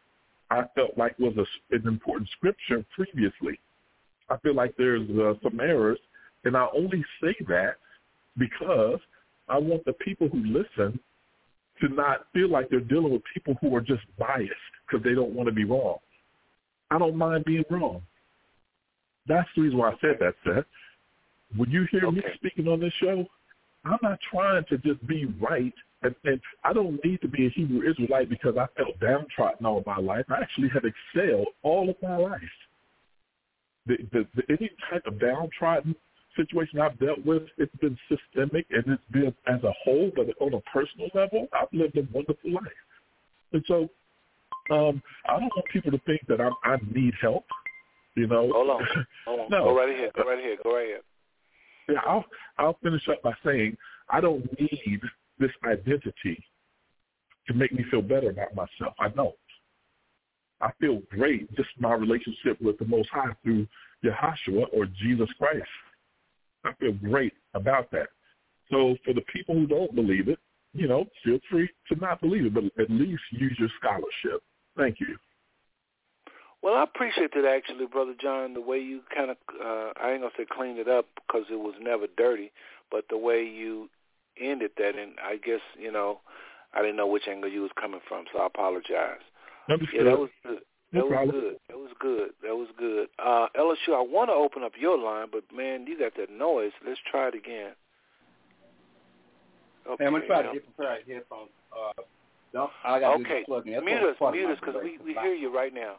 I 0.51 0.65
felt 0.75 0.99
like 0.99 1.19
was 1.19 1.35
a, 1.39 1.75
an 1.75 1.89
important 1.89 2.29
scripture 2.37 2.85
previously. 2.95 3.59
I 4.29 4.37
feel 4.39 4.55
like 4.55 4.75
there's 4.77 5.09
uh, 5.19 5.33
some 5.43 5.61
errors, 5.61 5.99
and 6.45 6.55
I 6.55 6.67
only 6.77 7.03
say 7.23 7.35
that 7.49 7.77
because 8.37 9.01
I 9.49 9.57
want 9.57 9.87
the 9.87 9.95
people 9.95 10.29
who 10.29 10.45
listen 10.45 11.01
to 11.81 11.89
not 11.89 12.27
feel 12.33 12.51
like 12.51 12.69
they're 12.71 12.81
dealing 12.81 13.13
with 13.13 13.23
people 13.33 13.55
who 13.61 13.75
are 13.75 13.81
just 13.81 14.03
biased 14.19 14.53
because 14.87 15.05
they 15.05 15.15
don't 15.15 15.33
want 15.33 15.49
to 15.49 15.55
be 15.55 15.65
wrong. 15.65 15.99
I 16.91 16.99
don't 16.99 17.17
mind 17.17 17.45
being 17.45 17.65
wrong. 17.71 18.03
That's 19.29 19.49
the 19.57 19.63
reason 19.63 19.79
why 19.79 19.91
I 19.91 19.95
said 20.01 20.17
that, 20.21 20.35
Seth. 20.45 20.65
When 21.57 21.71
you 21.71 21.87
hear 21.91 22.07
okay. 22.07 22.17
me 22.17 22.23
speaking 22.37 22.69
on 22.69 22.81
this 22.81 22.93
show, 23.01 23.27
I'm 23.85 23.99
not 24.03 24.19
trying 24.31 24.65
to 24.69 24.79
just 24.79 25.05
be 25.07 25.27
right, 25.41 25.73
and, 26.03 26.15
and 26.25 26.41
I 26.65 26.73
don't 26.73 27.03
need 27.05 27.21
to 27.23 27.29
be 27.29 27.47
a 27.47 27.51
Hebrew 27.51 27.89
Israelite 27.89 28.29
because 28.29 28.57
I 28.57 28.67
felt 28.77 28.99
downtrodden 29.01 29.65
all 29.65 29.79
of 29.79 29.87
my 29.87 29.99
life. 29.99 30.25
I 30.29 30.41
actually 30.41 30.69
have 30.71 30.85
excelled 30.85 31.49
all 31.63 31.89
of 31.89 31.97
my 32.03 32.17
life. 32.17 32.41
The, 33.87 33.97
the, 34.13 34.27
the, 34.35 34.43
any 34.49 34.71
type 34.91 35.07
of 35.07 35.21
downtrodden 35.21 35.95
situation 36.37 36.81
I've 36.81 36.99
dealt 36.99 37.25
with, 37.25 37.43
it's 37.59 37.75
been 37.77 37.97
systemic 38.09 38.67
and 38.71 38.85
it's 38.87 39.03
been 39.11 39.35
as 39.47 39.63
a 39.65 39.73
whole, 39.85 40.11
but 40.15 40.27
on 40.41 40.55
a 40.55 40.61
personal 40.73 41.09
level, 41.15 41.49
I've 41.53 41.69
lived 41.73 41.97
a 41.97 42.07
wonderful 42.13 42.53
life. 42.53 42.63
And 43.53 43.65
so 43.67 43.89
um, 44.71 45.03
I 45.29 45.39
don't 45.39 45.53
want 45.55 45.67
people 45.73 45.91
to 45.93 46.01
think 46.07 46.21
that 46.29 46.41
I, 46.41 46.51
I 46.65 46.77
need 46.93 47.15
help. 47.21 47.45
You 48.15 48.27
know. 48.27 48.51
Hold 48.53 48.71
on. 48.71 48.87
Hold 49.27 49.41
on. 49.41 49.47
no. 49.51 49.65
Go 49.65 49.77
right 49.77 49.91
ahead. 49.91 50.11
Go 50.17 50.23
right 50.25 50.39
ahead. 50.39 50.59
Go 50.65 50.75
right 50.75 50.89
ahead. 50.89 51.03
Yeah, 51.89 52.01
I'll 52.07 52.25
I'll 52.59 52.79
finish 52.83 53.07
up 53.09 53.23
by 53.23 53.33
saying 53.45 53.77
I 54.11 54.21
don't 54.21 54.45
need 54.59 55.01
this 55.39 55.51
identity 55.65 56.43
to 57.47 57.55
make 57.55 57.73
me 57.73 57.85
feel 57.91 58.03
better 58.03 58.31
about 58.31 58.55
myself. 58.55 58.95
I 58.99 59.09
don't. 59.09 59.35
I 60.61 60.71
feel 60.81 61.03
great 61.11 61.55
just 61.55 61.69
my 61.79 61.93
relationship 61.95 62.61
with 62.61 62.79
the 62.79 62.87
Most 62.87 63.09
High 63.11 63.35
through 63.43 63.67
Yahshua 64.05 64.67
or 64.73 64.87
Jesus 64.87 65.29
Christ. 65.39 65.69
I 66.67 66.73
feel 66.75 66.93
great 66.93 67.33
about 67.55 67.91
that. 67.93 68.09
So 68.71 68.97
for 69.05 69.15
the 69.15 69.23
people 69.33 69.55
who 69.55 69.67
don't 69.67 69.95
believe 69.95 70.29
it, 70.29 70.39
you 70.73 70.89
know, 70.89 71.07
feel 71.25 71.39
free 71.51 71.69
to 71.89 71.97
not 71.97 72.21
believe 72.21 72.47
it, 72.47 72.55
but 72.55 72.65
at 72.79 72.91
least 72.91 73.23
use 73.31 73.57
your 73.59 73.69
scholarship. 73.81 74.43
Thank 74.77 75.01
you. 75.01 75.17
Well, 76.63 76.75
I 76.75 76.83
appreciate 76.83 77.33
that 77.35 77.45
actually, 77.45 77.87
Brother 77.87 78.15
John, 78.21 78.53
the 78.53 78.61
way 78.61 78.79
you 78.79 79.01
kind 79.15 79.31
of, 79.31 79.37
uh, 79.55 79.93
I 80.03 80.13
ain't 80.13 80.21
going 80.21 80.33
to 80.33 80.37
say 80.37 80.47
cleaned 80.51 80.79
it 80.79 80.89
up 80.89 81.07
because 81.15 81.47
it 81.51 81.57
was 81.61 81.75
never 81.81 82.07
dirty, 82.17 82.51
but 82.91 83.05
the 83.09 83.17
way 83.17 83.45
you 83.45 83.89
ended 84.41 84.73
that, 84.77 84.99
and 84.99 85.13
I 85.23 85.37
guess, 85.37 85.61
you 85.79 85.93
know, 85.93 86.21
I 86.75 86.83
didn't 86.83 86.97
know 86.97 87.07
which 87.07 87.29
angle 87.29 87.51
you 87.51 87.63
was 87.63 87.71
coming 87.81 88.01
from, 88.09 88.25
so 88.33 88.41
I 88.41 88.47
apologize. 88.47 89.23
Understood. 89.71 89.95
Yeah, 89.97 90.05
that 90.11 90.19
was 90.19 90.31
good. 90.45 90.59
That 90.97 91.11
No 91.11 91.17
was 91.21 91.31
good. 91.31 91.57
That 91.69 91.77
was 91.77 91.91
good. 92.01 92.31
That 92.43 92.57
was 92.57 92.69
good. 92.79 93.09
Uh, 93.19 93.47
Elishua, 93.59 93.99
I 93.99 94.01
want 94.01 94.31
to 94.31 94.35
open 94.35 94.63
up 94.65 94.73
your 94.81 94.99
line, 94.99 95.29
but 95.31 95.45
man, 95.55 95.87
you 95.87 95.99
got 95.99 96.13
that 96.17 96.31
noise. 96.31 96.73
Let's 96.87 97.01
try 97.11 97.29
it 97.29 97.35
again. 97.35 97.73
Okay. 99.87 100.03
Hey, 100.03 100.07
I'm 100.07 100.13
gonna 100.13 100.27
try 100.27 100.43
now- 100.43 100.49
to 100.49 100.55
get 100.55 100.77
prepared 100.77 101.05
headphones. 101.07 101.51
Uh, 101.71 102.03
don't, 102.53 102.71
I 102.85 103.01
got 103.01 103.21
Okay, 103.21 103.45
plug 103.45 103.67
in. 103.67 103.75
That's 103.75 103.85
mute 103.85 104.03
us, 104.03 104.17
mute 104.33 104.51
us, 104.51 104.59
because 104.59 104.77
we, 104.83 104.99
we 105.05 105.13
hear 105.13 105.35
you 105.35 105.55
right 105.55 105.75
now. 105.75 105.97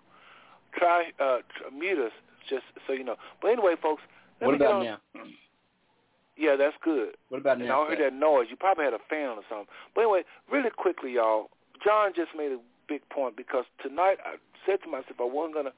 Try, 0.76 1.12
uh, 1.20 1.40
tr- 1.56 1.74
mute 1.74 2.00
us, 2.00 2.12
just 2.50 2.66
so 2.88 2.94
you 2.94 3.04
know. 3.04 3.16
But 3.42 3.50
anyway, 3.50 3.76
folks, 3.82 4.02
let 4.42 4.48
What 4.48 4.54
me 4.54 4.58
get 4.60 4.68
about 4.72 4.84
now? 4.84 4.98
Yeah, 6.36 6.56
that's 6.56 6.76
good. 6.84 7.16
What 7.30 7.42
about 7.42 7.60
now? 7.60 7.84
I 7.84 7.90
heard 7.90 8.00
that 8.00 8.14
noise. 8.14 8.48
You 8.50 8.56
probably 8.56 8.86
had 8.86 8.94
a 8.94 9.00
fan 9.10 9.38
or 9.38 9.44
something. 9.50 9.68
But 9.94 10.02
anyway, 10.02 10.22
really 10.52 10.70
quickly, 10.70 11.14
y'all, 11.14 11.50
John 11.84 12.12
just 12.16 12.30
made 12.36 12.52
a 12.52 12.60
big 12.88 13.08
point 13.10 13.36
because 13.36 13.66
tonight 13.82 14.18
I 14.26 14.36
said 14.66 14.80
to 14.84 14.90
myself 14.90 15.20
I 15.20 15.26
wasn't 15.26 15.56
gonna. 15.56 15.74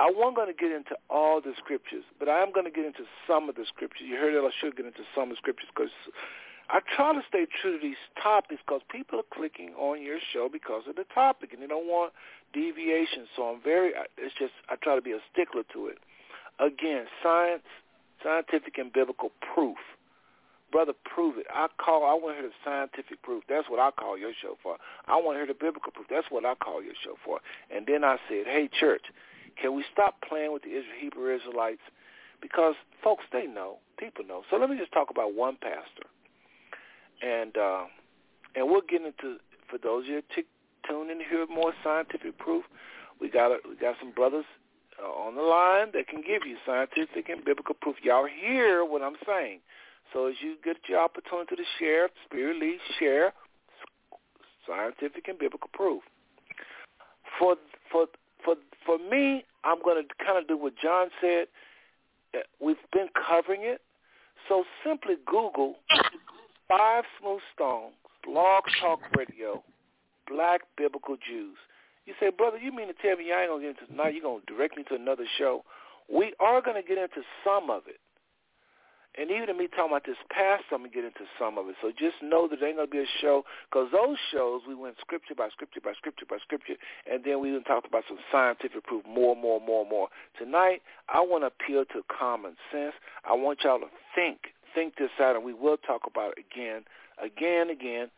I 0.00 0.08
wasn't 0.08 0.36
going 0.36 0.48
to 0.48 0.56
get 0.56 0.72
into 0.72 0.96
all 1.10 1.42
the 1.42 1.52
scriptures, 1.60 2.04
but 2.18 2.26
I 2.26 2.40
am 2.40 2.56
going 2.56 2.64
to 2.64 2.72
get 2.72 2.86
into 2.86 3.04
some 3.28 3.50
of 3.50 3.54
the 3.54 3.66
scriptures. 3.68 4.08
You 4.08 4.16
heard 4.16 4.32
that 4.32 4.40
I 4.40 4.48
should 4.58 4.74
get 4.74 4.86
into 4.86 5.04
some 5.14 5.24
of 5.24 5.36
the 5.36 5.36
scriptures 5.36 5.68
because 5.68 5.92
I 6.72 6.80
try 6.96 7.12
to 7.12 7.20
stay 7.28 7.44
true 7.60 7.76
to 7.76 7.82
these 7.82 8.00
topics 8.16 8.62
because 8.64 8.80
people 8.88 9.20
are 9.20 9.28
clicking 9.34 9.76
on 9.76 10.00
your 10.00 10.16
show 10.32 10.48
because 10.50 10.84
of 10.88 10.96
the 10.96 11.04
topic 11.12 11.52
and 11.52 11.60
they 11.60 11.66
don't 11.66 11.86
want 11.86 12.14
deviation. 12.54 13.28
So 13.36 13.42
I'm 13.42 13.60
very, 13.60 13.92
it's 14.16 14.34
just, 14.38 14.56
I 14.70 14.76
try 14.76 14.94
to 14.94 15.02
be 15.02 15.12
a 15.12 15.20
stickler 15.32 15.64
to 15.74 15.88
it. 15.88 15.98
Again, 16.58 17.04
science, 17.22 17.68
scientific 18.24 18.78
and 18.78 18.92
biblical 18.92 19.32
proof. 19.52 19.76
Brother, 20.70 20.92
prove 21.04 21.38
it. 21.38 21.46
I 21.52 21.66
call, 21.78 22.04
I 22.04 22.14
want 22.14 22.36
to 22.36 22.42
hear 22.42 22.50
the 22.50 22.54
scientific 22.64 23.22
proof. 23.22 23.44
That's 23.48 23.68
what 23.68 23.80
I 23.80 23.90
call 23.90 24.16
your 24.16 24.32
show 24.40 24.56
for. 24.62 24.76
I 25.06 25.16
want 25.16 25.36
to 25.36 25.38
hear 25.40 25.46
the 25.46 25.58
biblical 25.58 25.92
proof. 25.92 26.06
That's 26.08 26.26
what 26.30 26.44
I 26.44 26.54
call 26.54 26.82
your 26.82 26.94
show 27.02 27.16
for. 27.24 27.40
And 27.74 27.86
then 27.86 28.04
I 28.04 28.18
said, 28.28 28.46
hey, 28.46 28.68
church, 28.78 29.02
can 29.60 29.74
we 29.74 29.84
stop 29.92 30.22
playing 30.26 30.52
with 30.52 30.62
the 30.62 30.82
Hebrew 31.00 31.34
Israelites? 31.34 31.82
Because 32.40 32.74
folks, 33.02 33.24
they 33.32 33.46
know, 33.46 33.78
people 33.98 34.24
know. 34.24 34.42
So 34.50 34.56
let 34.56 34.70
me 34.70 34.78
just 34.78 34.92
talk 34.92 35.10
about 35.10 35.34
one 35.34 35.56
pastor, 35.60 36.08
and 37.20 37.56
uh, 37.56 37.84
and 38.56 38.70
we'll 38.70 38.80
get 38.88 39.02
into 39.02 39.36
for 39.68 39.78
those 39.78 40.04
of 40.04 40.08
you 40.08 40.22
to 40.36 40.42
tune 40.88 41.10
in 41.10 41.18
to 41.18 41.24
hear 41.24 41.46
more 41.46 41.74
scientific 41.84 42.38
proof. 42.38 42.64
We 43.20 43.28
got 43.28 43.52
a, 43.52 43.58
we 43.68 43.76
got 43.76 43.96
some 44.00 44.12
brothers 44.12 44.46
uh, 45.02 45.06
on 45.06 45.34
the 45.34 45.42
line 45.42 45.88
that 45.92 46.08
can 46.08 46.22
give 46.22 46.46
you 46.46 46.56
scientific 46.64 47.28
and 47.28 47.44
biblical 47.44 47.74
proof. 47.74 47.96
Y'all 48.02 48.26
hear 48.26 48.84
what 48.84 49.02
I'm 49.02 49.16
saying. 49.26 49.60
So 50.12 50.26
as 50.26 50.34
you 50.40 50.56
get 50.64 50.76
your 50.88 51.00
opportunity 51.00 51.56
to 51.56 51.62
share, 51.78 52.08
Spirit 52.26 52.60
leads, 52.60 52.82
share 52.98 53.32
scientific 54.66 55.28
and 55.28 55.38
biblical 55.38 55.70
proof. 55.72 56.02
For 57.38 57.56
for 57.90 58.06
for 58.44 58.56
for 58.84 58.98
me, 58.98 59.44
I'm 59.64 59.82
going 59.82 60.02
to 60.02 60.24
kind 60.24 60.38
of 60.38 60.48
do 60.48 60.56
what 60.56 60.74
John 60.82 61.08
said. 61.20 61.46
We've 62.60 62.76
been 62.92 63.08
covering 63.28 63.62
it, 63.62 63.80
so 64.48 64.64
simply 64.84 65.14
Google 65.26 65.76
Five 66.68 67.04
Smooth 67.20 67.40
Stones, 67.54 67.94
Blog 68.24 68.64
Talk 68.80 69.00
Radio, 69.16 69.62
Black 70.28 70.60
Biblical 70.76 71.16
Jews. 71.16 71.56
You 72.06 72.14
say, 72.18 72.30
brother, 72.30 72.56
you 72.58 72.72
mean 72.74 72.86
to 72.86 72.94
tell 72.94 73.16
me 73.16 73.32
I 73.32 73.42
ain't 73.42 73.50
to 73.62 73.66
get 73.66 73.76
into 73.80 73.86
tonight? 73.90 74.14
You're 74.14 74.22
to 74.40 74.46
direct 74.46 74.76
me 74.76 74.84
to 74.88 74.94
another 74.94 75.24
show? 75.38 75.64
We 76.12 76.32
are 76.40 76.62
to 76.62 76.82
get 76.82 76.98
into 76.98 77.22
some 77.44 77.70
of 77.70 77.82
it. 77.86 78.00
And 79.18 79.30
even 79.30 79.48
to 79.48 79.54
me 79.54 79.66
talking 79.66 79.90
about 79.90 80.06
this 80.06 80.20
past, 80.30 80.64
I'm 80.70 80.86
going 80.86 80.90
to 80.90 80.94
get 80.94 81.04
into 81.04 81.26
some 81.38 81.58
of 81.58 81.68
it. 81.68 81.74
So 81.82 81.90
just 81.90 82.22
know 82.22 82.46
that 82.46 82.60
there 82.60 82.68
ain't 82.68 82.78
going 82.78 82.86
to 82.86 82.94
be 82.94 83.02
a 83.02 83.16
show, 83.20 83.42
because 83.66 83.90
those 83.90 84.16
shows, 84.30 84.62
we 84.68 84.74
went 84.74 84.96
scripture 85.00 85.34
by 85.34 85.48
scripture 85.50 85.80
by 85.82 85.92
scripture 85.98 86.26
by 86.30 86.38
scripture, 86.38 86.78
and 87.10 87.24
then 87.24 87.40
we 87.40 87.50
even 87.50 87.64
talked 87.64 87.86
about 87.86 88.04
some 88.06 88.18
scientific 88.30 88.84
proof 88.84 89.04
more, 89.06 89.34
more, 89.34 89.60
more, 89.60 89.84
more. 89.84 90.08
Tonight, 90.38 90.82
I 91.08 91.20
want 91.20 91.42
to 91.42 91.50
appeal 91.50 91.84
to 91.90 92.02
common 92.06 92.54
sense. 92.70 92.94
I 93.26 93.34
want 93.34 93.60
y'all 93.64 93.80
to 93.80 93.90
think, 94.14 94.54
think 94.74 94.94
this 94.96 95.10
out, 95.18 95.34
and 95.34 95.44
we 95.44 95.54
will 95.54 95.76
talk 95.76 96.02
about 96.06 96.34
it 96.38 96.44
again, 96.46 96.86
again, 97.18 97.68
again, 97.68 98.10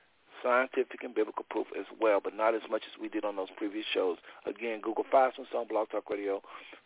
scientific 0.43 1.02
and 1.02 1.14
biblical 1.14 1.47
proof 1.48 1.69
as 1.78 1.86
well, 2.01 2.20
but 2.23 2.36
not 2.36 2.55
as 2.55 2.62
much 2.70 2.82
as 2.85 3.01
we 3.01 3.09
did 3.09 3.24
on 3.24 3.36
those 3.36 3.48
previous 3.56 3.86
shows. 3.94 4.19
Again, 4.44 4.81
Google 4.82 5.06
Five 5.10 5.32
Stone 5.35 5.69
Blog 5.69 5.89
Talk 5.90 6.10
Radio, 6.10 6.43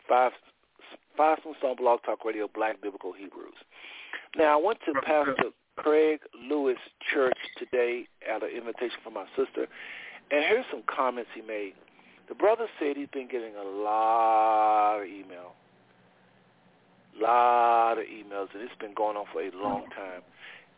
Five 0.07 0.31
Five 1.17 1.39
Stone 1.41 1.75
Blog 1.75 1.99
Talk 2.05 2.23
Radio, 2.23 2.47
Black 2.53 2.81
Biblical 2.81 3.11
Hebrews. 3.11 3.57
Now, 4.37 4.59
I 4.59 4.63
went 4.63 4.77
to 4.85 4.93
Pastor 5.01 5.49
Craig 5.77 6.19
Lewis 6.47 6.77
Church 7.11 7.37
today 7.57 8.05
at 8.31 8.43
an 8.43 8.49
invitation 8.49 8.97
from 9.03 9.15
my 9.15 9.25
sister, 9.35 9.67
and 10.29 10.45
here's 10.45 10.65
some 10.69 10.83
comments 10.85 11.31
he 11.33 11.41
made. 11.41 11.73
The 12.29 12.35
brother 12.35 12.67
said 12.79 12.97
he's 12.97 13.07
been 13.11 13.27
getting 13.27 13.55
a 13.55 13.63
lot 13.63 14.99
of 14.99 15.07
email, 15.07 15.53
lot 17.19 17.93
of 17.93 18.03
emails, 18.05 18.49
and 18.53 18.61
it's 18.61 18.75
been 18.79 18.93
going 18.93 19.17
on 19.17 19.25
for 19.33 19.41
a 19.41 19.49
long 19.55 19.85
time. 19.95 20.21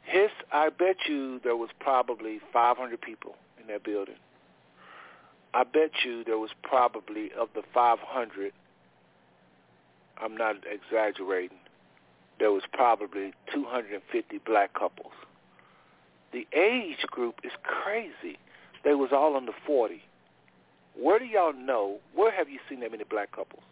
His, 0.04 0.30
I 0.54 0.70
bet 0.70 0.96
you 1.10 1.42
there 1.44 1.58
was 1.58 1.70
probably 1.82 2.40
500 2.54 3.02
people 3.02 3.36
in 3.60 3.68
that 3.68 3.84
building. 3.84 4.16
I 5.54 5.66
bet 5.66 5.92
you 6.06 6.24
there 6.24 6.38
was 6.38 6.52
probably 6.64 7.32
of 7.38 7.50
the 7.56 7.64
500. 7.74 8.54
I'm 10.22 10.38
not 10.38 10.56
exaggerating 10.72 11.59
there 12.40 12.52
was 12.52 12.64
probably 12.72 13.34
250 13.54 14.40
black 14.46 14.74
couples. 14.74 15.12
The 16.32 16.48
age 16.56 17.06
group 17.08 17.36
is 17.44 17.52
crazy. 17.64 18.38
They 18.84 18.94
was 18.96 19.10
all 19.12 19.36
under 19.36 19.52
40. 19.66 20.02
where 20.96 21.20
do 21.20 21.26
y'all 21.26 21.54
know, 21.54 22.00
where 22.14 22.32
have 22.32 22.50
you 22.50 22.60
seen 22.70 22.80
that 22.82 22.92
many 22.92 23.04
black 23.04 23.32
couples? 23.32 23.64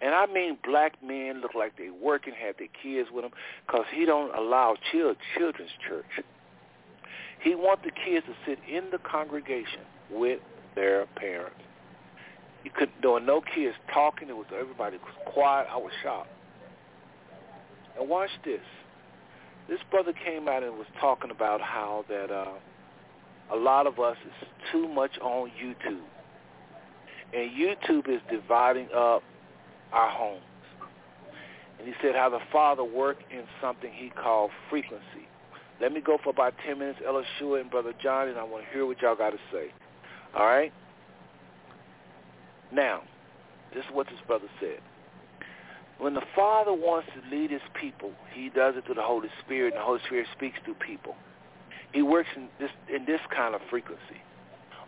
And 0.00 0.14
I 0.14 0.26
mean 0.26 0.58
black 0.64 1.02
men 1.02 1.40
look 1.40 1.54
like 1.54 1.76
they 1.76 1.90
working, 1.90 2.32
have 2.34 2.56
their 2.58 2.68
kids 2.82 3.10
with 3.12 3.24
them, 3.24 3.32
because 3.66 3.86
he 3.92 4.06
don't 4.06 4.34
allow 4.34 4.76
child, 4.92 5.16
children's 5.36 5.70
church. 5.86 6.24
He 7.40 7.54
wants 7.54 7.84
the 7.84 7.90
kids 7.90 8.26
to 8.26 8.34
sit 8.46 8.58
in 8.68 8.90
the 8.90 8.98
congregation 8.98 9.80
with 10.10 10.40
their 10.74 11.06
parents. 11.16 11.60
You 12.64 12.70
couldn't, 12.70 13.00
there 13.00 13.10
were 13.10 13.20
no 13.20 13.40
kids 13.40 13.76
talking. 13.92 14.28
It 14.28 14.36
was 14.36 14.46
everybody 14.58 14.98
was 14.98 15.14
quiet. 15.26 15.66
I 15.70 15.76
was 15.76 15.92
shocked. 16.02 16.30
And 17.98 18.08
watch 18.08 18.30
this. 18.44 18.60
This 19.68 19.80
brother 19.90 20.12
came 20.12 20.48
out 20.48 20.62
and 20.62 20.74
was 20.74 20.86
talking 21.00 21.30
about 21.30 21.60
how 21.60 22.04
that 22.08 22.30
uh, 22.30 22.54
a 23.52 23.56
lot 23.56 23.86
of 23.86 23.98
us 23.98 24.16
is 24.24 24.48
too 24.72 24.88
much 24.88 25.18
on 25.20 25.50
YouTube. 25.62 26.00
And 27.34 27.50
YouTube 27.50 28.08
is 28.08 28.20
dividing 28.30 28.88
up 28.94 29.22
our 29.92 30.10
homes. 30.10 30.42
And 31.78 31.86
he 31.86 31.94
said 32.02 32.14
how 32.14 32.30
the 32.30 32.40
Father 32.50 32.82
worked 32.82 33.30
in 33.30 33.42
something 33.60 33.90
he 33.92 34.10
called 34.10 34.50
frequency. 34.70 35.28
Let 35.80 35.92
me 35.92 36.00
go 36.00 36.18
for 36.22 36.30
about 36.30 36.54
10 36.66 36.78
minutes, 36.78 36.98
Ella 37.06 37.22
Shua 37.38 37.60
and 37.60 37.70
Brother 37.70 37.92
John, 38.02 38.28
and 38.28 38.38
I 38.38 38.42
want 38.42 38.64
to 38.64 38.72
hear 38.72 38.84
what 38.84 39.00
y'all 39.00 39.14
got 39.14 39.30
to 39.30 39.38
say. 39.52 39.72
All 40.34 40.46
right? 40.46 40.72
Now, 42.72 43.02
this 43.74 43.84
is 43.84 43.90
what 43.92 44.06
this 44.06 44.18
brother 44.26 44.48
said. 44.60 44.80
When 45.98 46.14
the 46.14 46.22
Father 46.34 46.72
wants 46.72 47.08
to 47.14 47.36
lead 47.36 47.50
his 47.50 47.62
people, 47.80 48.12
he 48.32 48.50
does 48.50 48.74
it 48.76 48.86
through 48.86 48.94
the 48.94 49.02
Holy 49.02 49.28
Spirit, 49.44 49.74
and 49.74 49.80
the 49.80 49.84
Holy 49.84 50.00
Spirit 50.06 50.28
speaks 50.36 50.56
through 50.64 50.74
people. 50.74 51.16
He 51.92 52.02
works 52.02 52.28
in 52.36 52.48
this 52.60 52.70
in 52.94 53.04
this 53.04 53.20
kind 53.34 53.54
of 53.54 53.60
frequency. 53.68 54.22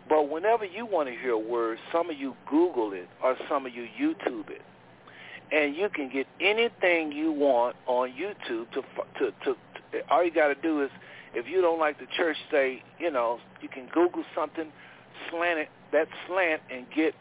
But 0.08 0.28
whenever 0.28 0.64
you 0.64 0.86
want 0.86 1.08
to 1.08 1.14
hear 1.14 1.32
a 1.32 1.38
word, 1.38 1.78
some 1.92 2.10
of 2.10 2.16
you 2.16 2.34
Google 2.48 2.92
it 2.92 3.08
or 3.22 3.36
some 3.48 3.66
of 3.66 3.74
you 3.74 3.86
YouTube 4.00 4.50
it, 4.50 4.62
and 5.52 5.74
you 5.74 5.88
can 5.88 6.10
get 6.10 6.26
anything 6.40 7.12
you 7.12 7.32
want 7.32 7.76
on 7.86 8.10
YouTube. 8.10 8.70
To 8.72 8.82
to 9.18 9.30
to, 9.44 9.56
to 9.92 10.10
all 10.10 10.24
you 10.24 10.32
got 10.32 10.48
to 10.48 10.54
do 10.54 10.82
is, 10.82 10.90
if 11.34 11.48
you 11.48 11.60
don't 11.60 11.80
like 11.80 11.98
the 11.98 12.06
church, 12.16 12.36
say 12.50 12.82
you 12.98 13.10
know 13.10 13.40
you 13.60 13.68
can 13.68 13.88
Google 13.92 14.24
something, 14.34 14.70
slant 15.30 15.58
it 15.58 15.68
that 15.92 16.06
slant, 16.28 16.62
and 16.70 16.86
get 16.94 17.14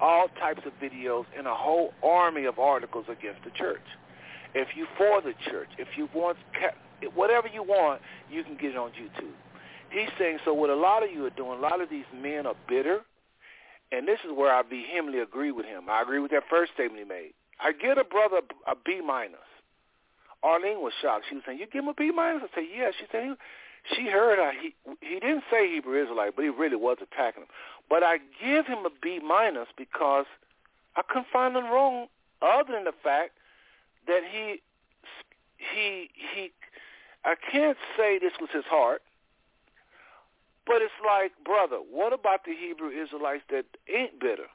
all 0.00 0.28
types 0.40 0.62
of 0.66 0.72
videos 0.82 1.24
and 1.36 1.46
a 1.46 1.54
whole 1.54 1.92
army 2.02 2.44
of 2.44 2.58
articles 2.58 3.06
against 3.08 3.44
the 3.44 3.50
church. 3.50 3.82
If 4.54 4.68
you 4.76 4.86
for 4.98 5.22
the 5.22 5.34
church, 5.48 5.68
if 5.78 5.88
you 5.96 6.08
want 6.14 6.36
whatever 7.14 7.48
you 7.48 7.62
want, 7.62 8.00
you 8.30 8.44
can 8.44 8.56
get 8.56 8.72
it 8.72 8.76
on 8.76 8.90
YouTube. 8.90 9.34
He's 9.90 10.10
saying, 10.18 10.38
so 10.44 10.54
what 10.54 10.70
a 10.70 10.74
lot 10.74 11.02
of 11.02 11.10
you 11.10 11.24
are 11.26 11.30
doing, 11.30 11.58
a 11.58 11.62
lot 11.62 11.80
of 11.80 11.90
these 11.90 12.04
men 12.14 12.46
are 12.46 12.54
bitter, 12.68 13.00
and 13.90 14.08
this 14.08 14.18
is 14.24 14.30
where 14.34 14.54
I 14.54 14.62
vehemently 14.62 15.20
agree 15.20 15.52
with 15.52 15.66
him. 15.66 15.88
I 15.90 16.02
agree 16.02 16.18
with 16.18 16.30
that 16.30 16.44
first 16.48 16.72
statement 16.72 17.02
he 17.02 17.08
made. 17.08 17.32
I 17.60 17.72
give 17.72 17.98
a 17.98 18.04
brother 18.04 18.40
a 18.66 18.74
B 18.74 19.00
minus. 19.04 19.38
Arlene 20.42 20.80
was 20.80 20.92
shocked. 21.00 21.26
She 21.28 21.36
was 21.36 21.44
saying, 21.46 21.58
"You 21.58 21.66
give 21.66 21.84
him 21.84 21.88
a 21.88 21.94
B 21.94 22.10
minus?" 22.10 22.42
I 22.42 22.54
said, 22.54 22.64
"Yeah." 22.74 22.90
She 22.98 23.06
said, 23.12 23.36
"She 23.94 24.08
heard 24.08 24.38
her. 24.38 24.52
He 24.60 24.74
he 25.00 25.20
didn't 25.20 25.44
say 25.50 25.68
Hebrew 25.68 26.00
Israelite, 26.02 26.34
but 26.34 26.42
he 26.42 26.48
really 26.48 26.76
was 26.76 26.96
attacking 27.00 27.44
him. 27.44 27.48
But 27.92 28.02
I 28.02 28.16
give 28.42 28.66
him 28.66 28.86
a 28.86 28.90
B 29.02 29.20
minus 29.22 29.68
because 29.76 30.24
I 30.96 31.02
couldn't 31.06 31.26
find 31.30 31.54
him 31.54 31.66
wrong, 31.66 32.06
other 32.40 32.72
than 32.72 32.84
the 32.84 32.94
fact 33.04 33.32
that 34.06 34.22
he 34.32 34.62
he 35.58 36.08
he 36.34 36.52
I 37.22 37.34
can't 37.34 37.76
say 37.94 38.18
this 38.18 38.32
was 38.40 38.48
his 38.50 38.64
heart, 38.64 39.02
but 40.66 40.76
it's 40.80 41.00
like, 41.06 41.32
brother, 41.44 41.76
what 41.76 42.14
about 42.14 42.46
the 42.46 42.54
Hebrew 42.56 42.88
Israelites 42.88 43.44
that 43.50 43.66
ain't 43.94 44.18
bitter? 44.18 44.48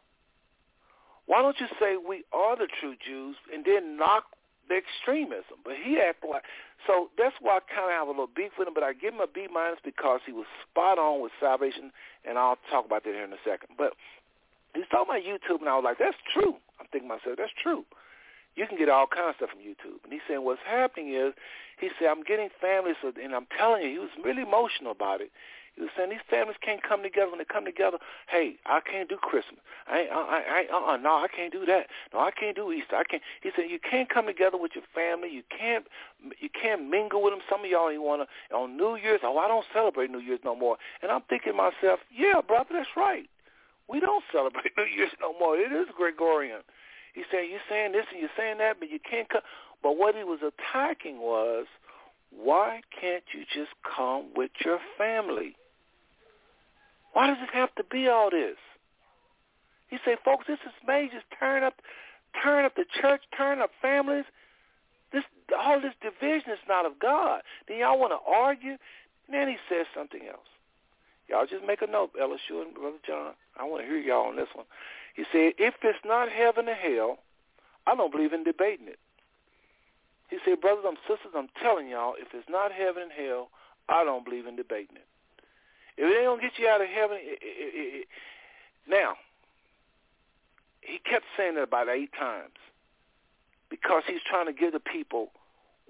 Why 1.28 1.44
don't 1.44 1.60
you 1.60 1.68
say 1.80 1.96
we 1.96 2.24
are 2.34 2.56
the 2.56 2.68
true 2.80 2.96
Jews 3.06 3.36
and 3.54 3.64
then 3.64 3.98
knock 3.98 4.24
the 4.70 4.76
extremism? 4.76 5.64
But 5.64 5.76
he 5.82 6.00
acted 6.00 6.30
like 6.30 6.44
so. 6.86 7.10
That's 7.18 7.36
why 7.40 7.58
I 7.58 7.62
kind 7.68 7.90
of 7.90 7.96
have 7.96 8.08
a 8.08 8.12
little 8.12 8.32
beef 8.32 8.52
with 8.58 8.68
him. 8.68 8.74
But 8.74 8.84
I 8.84 8.94
give 8.94 9.14
him 9.14 9.22
a 9.22 9.28
B 9.28 9.48
minus 9.52 9.80
because 9.84 10.22
he 10.26 10.32
was 10.32 10.46
spot 10.64 11.00
on 11.00 11.22
with 11.22 11.32
salvation, 11.40 11.92
and 12.28 12.38
I'll 12.38 12.60
talk 12.70 12.86
about 12.86 13.04
that 13.04 13.14
here 13.14 13.26
in 13.26 13.34
a 13.34 13.42
second. 13.44 13.76
But 13.78 13.94
he's 14.76 14.88
talking 14.92 15.10
about 15.10 15.26
YouTube, 15.26 15.60
and 15.62 15.70
I 15.70 15.76
was 15.76 15.86
like, 15.86 16.00
that's 16.00 16.18
true. 16.34 16.56
I'm 16.80 16.88
thinking 16.92 17.10
to 17.10 17.16
myself, 17.16 17.38
that's 17.38 17.56
true. 17.56 17.86
You 18.56 18.66
can 18.66 18.78
get 18.78 18.90
all 18.90 19.06
kinds 19.06 19.38
of 19.38 19.48
stuff 19.48 19.50
from 19.54 19.62
YouTube. 19.62 20.02
And 20.04 20.12
he's 20.12 20.26
saying 20.28 20.44
what's 20.44 20.62
happening 20.66 21.14
is, 21.14 21.34
he 21.80 21.90
said, 22.00 22.10
I'm 22.10 22.24
getting 22.24 22.50
families, 22.60 22.98
and 23.04 23.34
I'm 23.34 23.46
telling 23.54 23.84
you, 23.84 23.90
he 23.90 24.00
was 24.00 24.10
really 24.24 24.42
emotional 24.42 24.92
about 24.92 25.22
it. 25.22 25.30
He 25.78 25.84
was 25.84 25.92
saying 25.96 26.10
these 26.10 26.26
families 26.28 26.58
can't 26.60 26.82
come 26.82 27.04
together. 27.04 27.30
When 27.30 27.38
they 27.38 27.46
come 27.46 27.64
together, 27.64 28.00
hey, 28.28 28.56
I 28.66 28.82
can't 28.82 29.08
do 29.08 29.16
Christmas. 29.16 29.62
I, 29.88 30.10
I, 30.12 30.66
I, 30.66 30.74
uh, 30.74 30.94
uh, 30.94 30.98
no, 30.98 31.12
I 31.22 31.28
can't 31.28 31.54
do 31.54 31.66
that. 31.68 31.86
No, 32.14 32.20
I 32.20 32.32
can't 32.32 32.56
do 32.56 32.72
Easter. 32.72 32.96
I 32.96 33.04
can't. 33.04 33.22
He 33.44 33.52
said 33.56 33.70
you 33.70 33.78
can't 33.80 34.10
come 34.10 34.26
together 34.26 34.58
with 34.58 34.72
your 34.74 34.84
family. 34.96 35.30
You 35.30 35.44
can't, 35.56 35.86
you 36.40 36.50
can't 36.50 36.90
mingle 36.90 37.22
with 37.22 37.32
them. 37.32 37.42
Some 37.48 37.64
of 37.64 37.70
y'all 37.70 37.90
ain't 37.90 38.02
wanna 38.02 38.26
on 38.54 38.76
New 38.76 38.96
Year's. 38.96 39.22
Oh, 39.24 39.38
I 39.38 39.48
don't 39.48 39.66
celebrate 39.72 40.10
New 40.10 40.20
Year's 40.20 40.40
no 40.44 40.56
more. 40.56 40.78
And 41.04 41.12
I'm 41.12 41.22
thinking 41.30 41.54
to 41.54 41.58
myself, 41.58 42.00
yeah, 42.12 42.42
brother, 42.42 42.70
that's 42.74 42.98
right. 42.98 43.30
We 43.88 44.00
don't 44.00 44.24
celebrate 44.32 44.74
New 44.76 44.86
Year's 44.86 45.14
no 45.22 45.38
more. 45.38 45.56
It 45.58 45.72
is 45.72 45.88
Gregorian. 45.96 46.62
He 47.14 47.24
said, 47.32 47.46
you're 47.50 47.66
saying 47.70 47.92
this 47.92 48.06
and 48.12 48.20
you're 48.20 48.34
saying 48.36 48.58
that, 48.60 48.78
but 48.80 48.90
you 48.90 49.00
can't 49.00 49.30
come. 49.30 49.42
But 49.84 49.98
what 49.98 50.16
he 50.16 50.24
was 50.24 50.40
attacking 50.42 51.20
was, 51.20 51.66
why 52.32 52.82
can't 53.00 53.24
you 53.34 53.44
just 53.54 53.72
come 53.96 54.26
with 54.36 54.52
your 54.66 54.80
family? 54.98 55.56
Why 57.14 57.28
does 57.28 57.38
it 57.42 57.54
have 57.54 57.74
to 57.76 57.84
be 57.84 58.08
all 58.08 58.30
this? 58.30 58.58
He 59.88 59.98
said, 60.04 60.18
folks, 60.24 60.46
this 60.48 60.60
is 60.66 60.74
major. 60.86 61.22
Turn 61.40 61.64
up, 61.64 61.76
turn 62.44 62.66
up 62.66 62.76
the 62.76 62.86
church, 63.02 63.22
turn 63.36 63.60
up 63.60 63.72
families. 63.82 64.26
This 65.14 65.24
all 65.58 65.80
this 65.80 65.94
division 66.02 66.52
is 66.52 66.60
not 66.68 66.86
of 66.86 67.00
God. 67.00 67.42
Then 67.68 67.80
y'all 67.80 68.00
want 68.00 68.12
to 68.12 68.32
argue? 68.32 68.78
And 69.28 69.32
then 69.34 69.48
he 69.48 69.56
says 69.70 69.86
something 69.96 70.22
else. 70.28 70.48
Y'all 71.30 71.46
just 71.46 71.66
make 71.66 71.82
a 71.82 71.88
note, 71.88 72.12
Shua 72.16 72.62
and 72.64 72.74
Brother 72.74 72.98
John. 73.06 73.34
I 73.58 73.64
want 73.64 73.84
to 73.84 73.88
hear 73.88 73.98
y'all 73.98 74.28
on 74.28 74.36
this 74.36 74.48
one. 74.54 74.66
He 75.16 75.24
said, 75.32 75.54
if 75.58 75.76
it's 75.84 76.00
not 76.06 76.30
heaven 76.30 76.70
or 76.70 76.76
hell, 76.76 77.20
I 77.86 77.96
don't 77.96 78.12
believe 78.12 78.34
in 78.34 78.44
debating 78.44 78.88
it. 78.88 79.00
He 80.30 80.38
said, 80.46 80.62
brothers 80.62 80.86
and 80.88 80.98
sisters, 81.08 81.34
I'm 81.36 81.50
telling 81.62 81.90
y'all, 81.90 82.14
if 82.20 82.28
it's 82.34 82.50
not 82.50 82.72
heaven 82.72 83.04
and 83.04 83.12
hell, 83.12 83.50
I 83.90 84.04
don't 84.04 84.26
believe 84.26 84.46
in 84.46 84.56
debating 84.56 84.98
it. 84.98 85.08
If 85.98 86.06
it 86.06 86.18
ain't 86.18 86.28
gonna 86.28 86.42
get 86.42 86.60
you 86.60 86.68
out 86.68 86.82
of 86.82 86.88
heaven, 86.88 87.18
it, 87.20 87.40
it, 87.42 88.02
it, 88.02 88.08
now 88.88 89.16
he 90.82 91.00
kept 91.00 91.26
saying 91.36 91.56
that 91.56 91.64
about 91.64 91.90
eight 91.90 92.12
times 92.18 92.56
because 93.70 94.04
he's 94.08 94.22
trying 94.28 94.46
to 94.46 94.54
give 94.54 94.74
the 94.74 94.80
people 94.80 95.32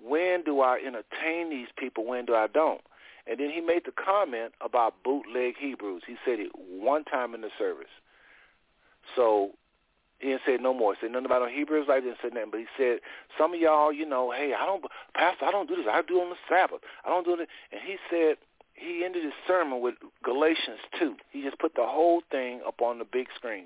when 0.03 0.43
do 0.43 0.61
I 0.61 0.79
entertain 0.79 1.49
these 1.49 1.67
people, 1.77 2.05
when 2.05 2.25
do 2.25 2.35
I 2.35 2.47
don't. 2.47 2.81
And 3.29 3.39
then 3.39 3.49
he 3.49 3.61
made 3.61 3.83
the 3.85 3.91
comment 3.91 4.53
about 4.61 5.03
bootleg 5.03 5.55
Hebrews. 5.59 6.03
He 6.07 6.15
said 6.25 6.39
it 6.39 6.51
one 6.55 7.03
time 7.03 7.33
in 7.35 7.41
the 7.41 7.49
service. 7.57 7.91
So 9.15 9.51
he 10.19 10.29
didn't 10.29 10.41
say 10.45 10.57
no 10.59 10.73
more. 10.73 10.93
He 10.93 10.99
said 11.01 11.11
nothing 11.11 11.25
about 11.25 11.49
Hebrews. 11.51 11.87
I 11.89 11.99
didn't 11.99 12.17
say 12.21 12.29
nothing. 12.29 12.51
But 12.51 12.59
he 12.61 12.67
said, 12.77 12.99
some 13.37 13.53
of 13.53 13.59
y'all, 13.59 13.91
you 13.91 14.05
know, 14.05 14.31
hey, 14.31 14.53
I 14.57 14.65
don't, 14.65 14.83
Pastor, 15.13 15.45
I 15.45 15.51
don't 15.51 15.67
do 15.67 15.75
this. 15.75 15.85
I 15.89 16.01
do 16.01 16.21
on 16.21 16.29
the 16.29 16.37
Sabbath. 16.47 16.79
I 17.05 17.09
don't 17.09 17.25
do 17.25 17.33
it. 17.33 17.49
And 17.71 17.81
he 17.85 17.97
said, 18.09 18.37
he 18.77 19.03
ended 19.03 19.23
his 19.23 19.33
sermon 19.47 19.81
with 19.81 19.95
Galatians 20.23 20.79
2. 20.99 21.15
He 21.31 21.41
just 21.41 21.59
put 21.59 21.73
the 21.75 21.85
whole 21.85 22.21
thing 22.31 22.61
up 22.65 22.81
on 22.81 22.99
the 22.99 23.05
big 23.05 23.27
screen. 23.35 23.65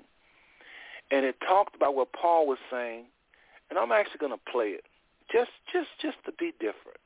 And 1.10 1.24
it 1.26 1.36
talked 1.46 1.76
about 1.76 1.94
what 1.94 2.12
Paul 2.12 2.46
was 2.46 2.58
saying, 2.70 3.04
and 3.68 3.78
I'm 3.78 3.92
actually 3.92 4.18
going 4.18 4.32
to 4.32 4.50
play 4.50 4.68
it 4.68 4.84
just 5.30 5.50
just 5.72 5.88
just 6.00 6.16
to 6.26 6.32
be 6.32 6.52
different. 6.60 7.00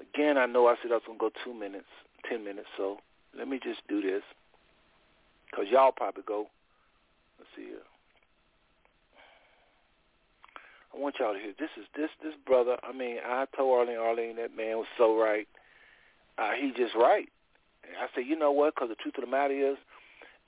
Again, 0.00 0.36
I 0.36 0.46
know 0.46 0.66
I 0.66 0.74
said 0.82 0.90
I 0.90 0.94
was 0.94 1.06
going 1.06 1.18
to 1.18 1.30
go 1.30 1.32
2 1.44 1.54
minutes, 1.54 1.90
10 2.28 2.44
minutes, 2.44 2.66
so 2.76 2.98
let 3.36 3.48
me 3.48 3.60
just 3.62 3.80
do 3.88 4.02
this 4.02 4.22
cuz 5.54 5.68
y'all 5.70 5.92
probably 5.92 6.24
go 6.26 6.48
let's 7.38 7.50
see 7.56 7.66
here. 7.66 7.86
I 10.92 10.98
want 10.98 11.16
y'all 11.18 11.32
to 11.32 11.38
hear 11.38 11.54
this 11.58 11.70
is 11.76 11.86
this 11.94 12.10
this 12.22 12.34
brother. 12.46 12.76
I 12.82 12.92
mean, 12.92 13.18
I 13.24 13.46
told 13.56 13.78
Arlene, 13.78 13.98
Arlene, 13.98 14.36
that 14.36 14.56
man 14.56 14.78
was 14.78 14.86
so 14.98 15.16
right 15.16 15.48
uh, 16.38 16.52
he's 16.58 16.74
just 16.74 16.94
right. 16.94 17.28
I 17.84 18.06
said, 18.14 18.24
you 18.26 18.36
know 18.36 18.50
what? 18.50 18.74
Because 18.74 18.88
the 18.88 18.96
truth 18.96 19.14
of 19.18 19.24
the 19.24 19.30
matter 19.30 19.54
is, 19.54 19.76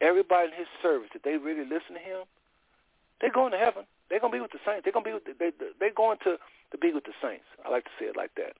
everybody 0.00 0.48
in 0.48 0.58
his 0.58 0.68
service, 0.82 1.10
if 1.14 1.22
they 1.22 1.36
really 1.36 1.64
listen 1.64 1.94
to 1.94 2.02
him, 2.02 2.24
they're 3.20 3.32
going 3.32 3.52
to 3.52 3.58
heaven. 3.58 3.84
They're 4.08 4.20
to 4.20 4.28
be 4.28 4.40
with 4.40 4.52
the 4.52 4.62
saints. 4.64 4.82
They're 4.84 4.92
to 4.92 5.00
be 5.00 5.12
with 5.12 5.24
the, 5.24 5.34
they, 5.38 5.50
they're 5.80 5.94
going 5.94 6.18
to 6.24 6.36
to 6.72 6.78
be 6.78 6.92
with 6.92 7.04
the 7.04 7.14
saints. 7.22 7.46
I 7.64 7.70
like 7.70 7.84
to 7.84 7.94
say 7.98 8.06
it 8.06 8.16
like 8.16 8.34
that. 8.36 8.54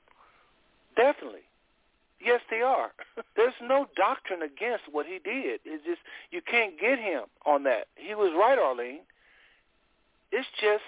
Definitely. 0.97 1.45
Yes, 2.21 2.41
they 2.51 2.63
are. 2.63 2.93
There's 3.37 3.55
no 3.61 3.87
doctrine 3.97 4.43
against 4.43 4.85
what 4.91 5.07
he 5.07 5.19
did. 5.19 5.61
It's 5.65 5.85
just 5.85 6.01
you 6.31 6.41
can't 6.41 6.79
get 6.81 6.99
him 6.99 7.25
on 7.45 7.65
that. 7.65 7.89
He 7.97 8.15
was 8.15 8.33
right, 8.37 8.59
Arlene. 8.59 9.03
It's 10.33 10.49
just 10.61 10.87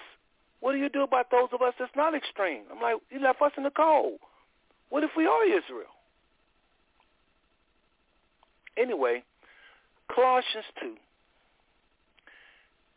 what 0.59 0.73
do 0.73 0.77
you 0.77 0.89
do 0.89 1.03
about 1.03 1.31
those 1.31 1.49
of 1.53 1.61
us 1.61 1.73
that's 1.79 1.95
not 1.95 2.15
extreme? 2.15 2.63
I'm 2.71 2.81
like, 2.81 2.97
he 3.09 3.19
left 3.19 3.41
us 3.41 3.51
in 3.55 3.63
the 3.63 3.71
cold. 3.71 4.19
What 4.89 5.03
if 5.03 5.11
we 5.15 5.25
are 5.25 5.45
Israel? 5.45 5.93
Anyway, 8.79 9.23
Colossians 10.13 10.65
2. 10.81 10.95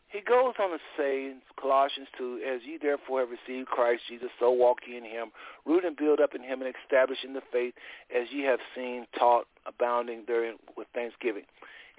he 0.09 0.21
goes 0.21 0.53
on 0.59 0.71
to 0.71 0.77
say 0.97 1.25
in 1.25 1.41
Colossians 1.59 2.07
2, 2.17 2.41
as 2.47 2.61
ye 2.65 2.77
therefore 2.81 3.21
have 3.21 3.29
received 3.29 3.67
Christ 3.67 4.03
Jesus, 4.07 4.29
so 4.39 4.51
walk 4.51 4.79
ye 4.87 4.97
in 4.97 5.03
him, 5.03 5.31
root 5.65 5.83
and 5.83 5.97
build 5.97 6.19
up 6.19 6.35
in 6.35 6.41
him 6.41 6.61
and 6.61 6.73
establish 6.83 7.19
in 7.23 7.33
the 7.33 7.41
faith 7.51 7.73
as 8.15 8.27
ye 8.31 8.43
have 8.43 8.59
seen, 8.75 9.05
taught, 9.17 9.45
abounding 9.65 10.23
therein 10.27 10.55
with 10.77 10.87
thanksgiving. 10.93 11.43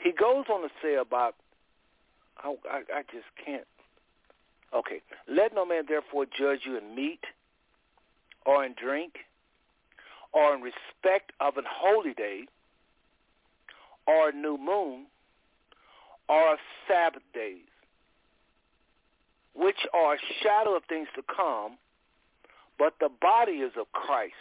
He 0.03 0.13
goes 0.13 0.45
on 0.53 0.63
to 0.63 0.69
say 0.83 0.95
about, 0.95 1.35
I, 2.43 2.55
I, 2.71 2.79
I 2.93 3.03
just 3.13 3.27
can't. 3.45 3.67
Okay. 4.75 5.01
Let 5.29 5.55
no 5.55 5.65
man 5.65 5.85
therefore 5.87 6.27
judge 6.27 6.61
you 6.65 6.77
in 6.77 6.95
meat 6.95 7.21
or 8.45 8.65
in 8.65 8.75
drink 8.75 9.15
or 10.33 10.55
in 10.55 10.63
respect 10.63 11.33
of 11.41 11.57
an 11.57 11.65
holy 11.69 12.13
day 12.13 12.47
or 14.07 14.33
new 14.33 14.59
moon 14.59 15.07
or 16.29 16.57
Sabbath 16.89 17.23
days 17.33 17.67
which 19.55 19.87
are 19.95 20.15
a 20.15 20.19
shadow 20.43 20.77
of 20.77 20.83
things 20.89 21.09
to 21.15 21.23
come, 21.23 21.79
but 22.79 22.95
the 23.01 23.09
body 23.21 23.63
is 23.63 23.73
of 23.79 23.91
Christ. 23.93 24.35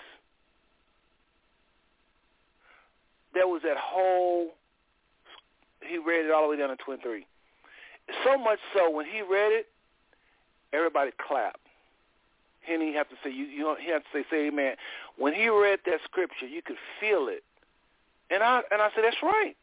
There 3.34 3.48
was 3.48 3.62
that 3.64 3.78
whole, 3.78 4.54
he 5.88 5.98
read 5.98 6.26
it 6.26 6.32
all 6.32 6.44
the 6.44 6.50
way 6.50 6.58
down 6.58 6.70
to 6.70 6.76
23. 6.78 7.26
So 8.24 8.38
much 8.38 8.60
so, 8.76 8.90
when 8.90 9.06
he 9.06 9.22
read 9.22 9.54
it, 9.54 9.68
everybody 10.74 11.12
clapped. 11.26 11.60
He 12.62 12.74
didn't 12.74 12.94
have 12.94 13.10
to 13.10 13.16
say, 13.24 13.30
you, 13.30 13.46
you 13.46 13.76
he 13.80 13.92
had 13.92 14.00
to 14.00 14.08
say, 14.14 14.26
say 14.30 14.48
amen. 14.48 14.76
When 15.18 15.34
he 15.34 15.50
read 15.50 15.80
that 15.86 16.00
scripture, 16.06 16.48
you 16.48 16.62
could 16.62 16.78
feel 17.00 17.28
it. 17.28 17.44
And 18.34 18.42
I, 18.42 18.62
and 18.72 18.82
I 18.82 18.90
said, 18.96 19.04
that's 19.04 19.22
right. 19.22 19.56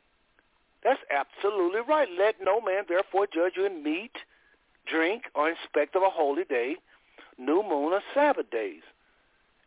That's 0.84 1.01
absolutely 1.10 1.80
right. 1.80 2.09
Let 2.16 2.36
no 2.40 2.60
man 2.60 2.84
therefore 2.88 3.26
judge 3.26 3.55
you 3.56 3.66
in 3.66 3.82
meat, 3.82 4.12
drink, 4.86 5.24
or 5.34 5.51
inspect 5.51 5.97
of 5.97 6.02
a 6.02 6.10
holy 6.10 6.44
day, 6.44 6.76
new 7.36 7.62
moon, 7.62 7.92
or 7.92 8.01
Sabbath 8.14 8.51
days. 8.51 8.82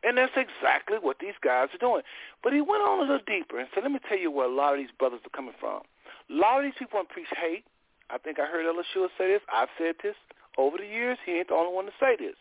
And 0.04 0.18
that's 0.18 0.34
exactly 0.36 0.98
what 1.00 1.20
these 1.20 1.36
guys 1.44 1.70
are 1.74 1.78
doing. 1.78 2.02
But 2.44 2.54
he 2.54 2.62
went 2.62 2.84
on 2.84 3.00
a 3.00 3.02
little 3.02 3.26
deeper 3.26 3.60
and 3.60 3.68
said, 3.74 3.84
let 3.84 3.92
me 3.92 4.00
tell 4.08 4.18
you 4.18 4.32
where 4.32 4.48
a 4.48 4.54
lot 4.54 4.74
of 4.74 4.80
these 4.80 4.96
brothers 4.98 5.22
are 5.26 5.36
coming 5.36 5.54
from. 5.60 5.82
A 6.30 6.34
lot 6.34 6.60
of 6.60 6.64
these 6.64 6.74
people 6.80 6.98
want 6.98 7.10
to 7.10 7.14
preach 7.14 7.32
hate. 7.36 7.64
I 8.10 8.18
think 8.18 8.40
I 8.40 8.46
heard 8.46 8.66
Elishua 8.66 9.08
say 9.18 9.28
this. 9.28 9.42
I've 9.52 9.72
said 9.78 9.96
this 10.02 10.16
over 10.58 10.78
the 10.78 10.86
years. 10.88 11.18
He 11.26 11.34
ain't 11.34 11.48
the 11.50 11.56
only 11.56 11.74
one 11.74 11.86
to 11.86 11.92
say 12.00 12.16
this. 12.18 12.36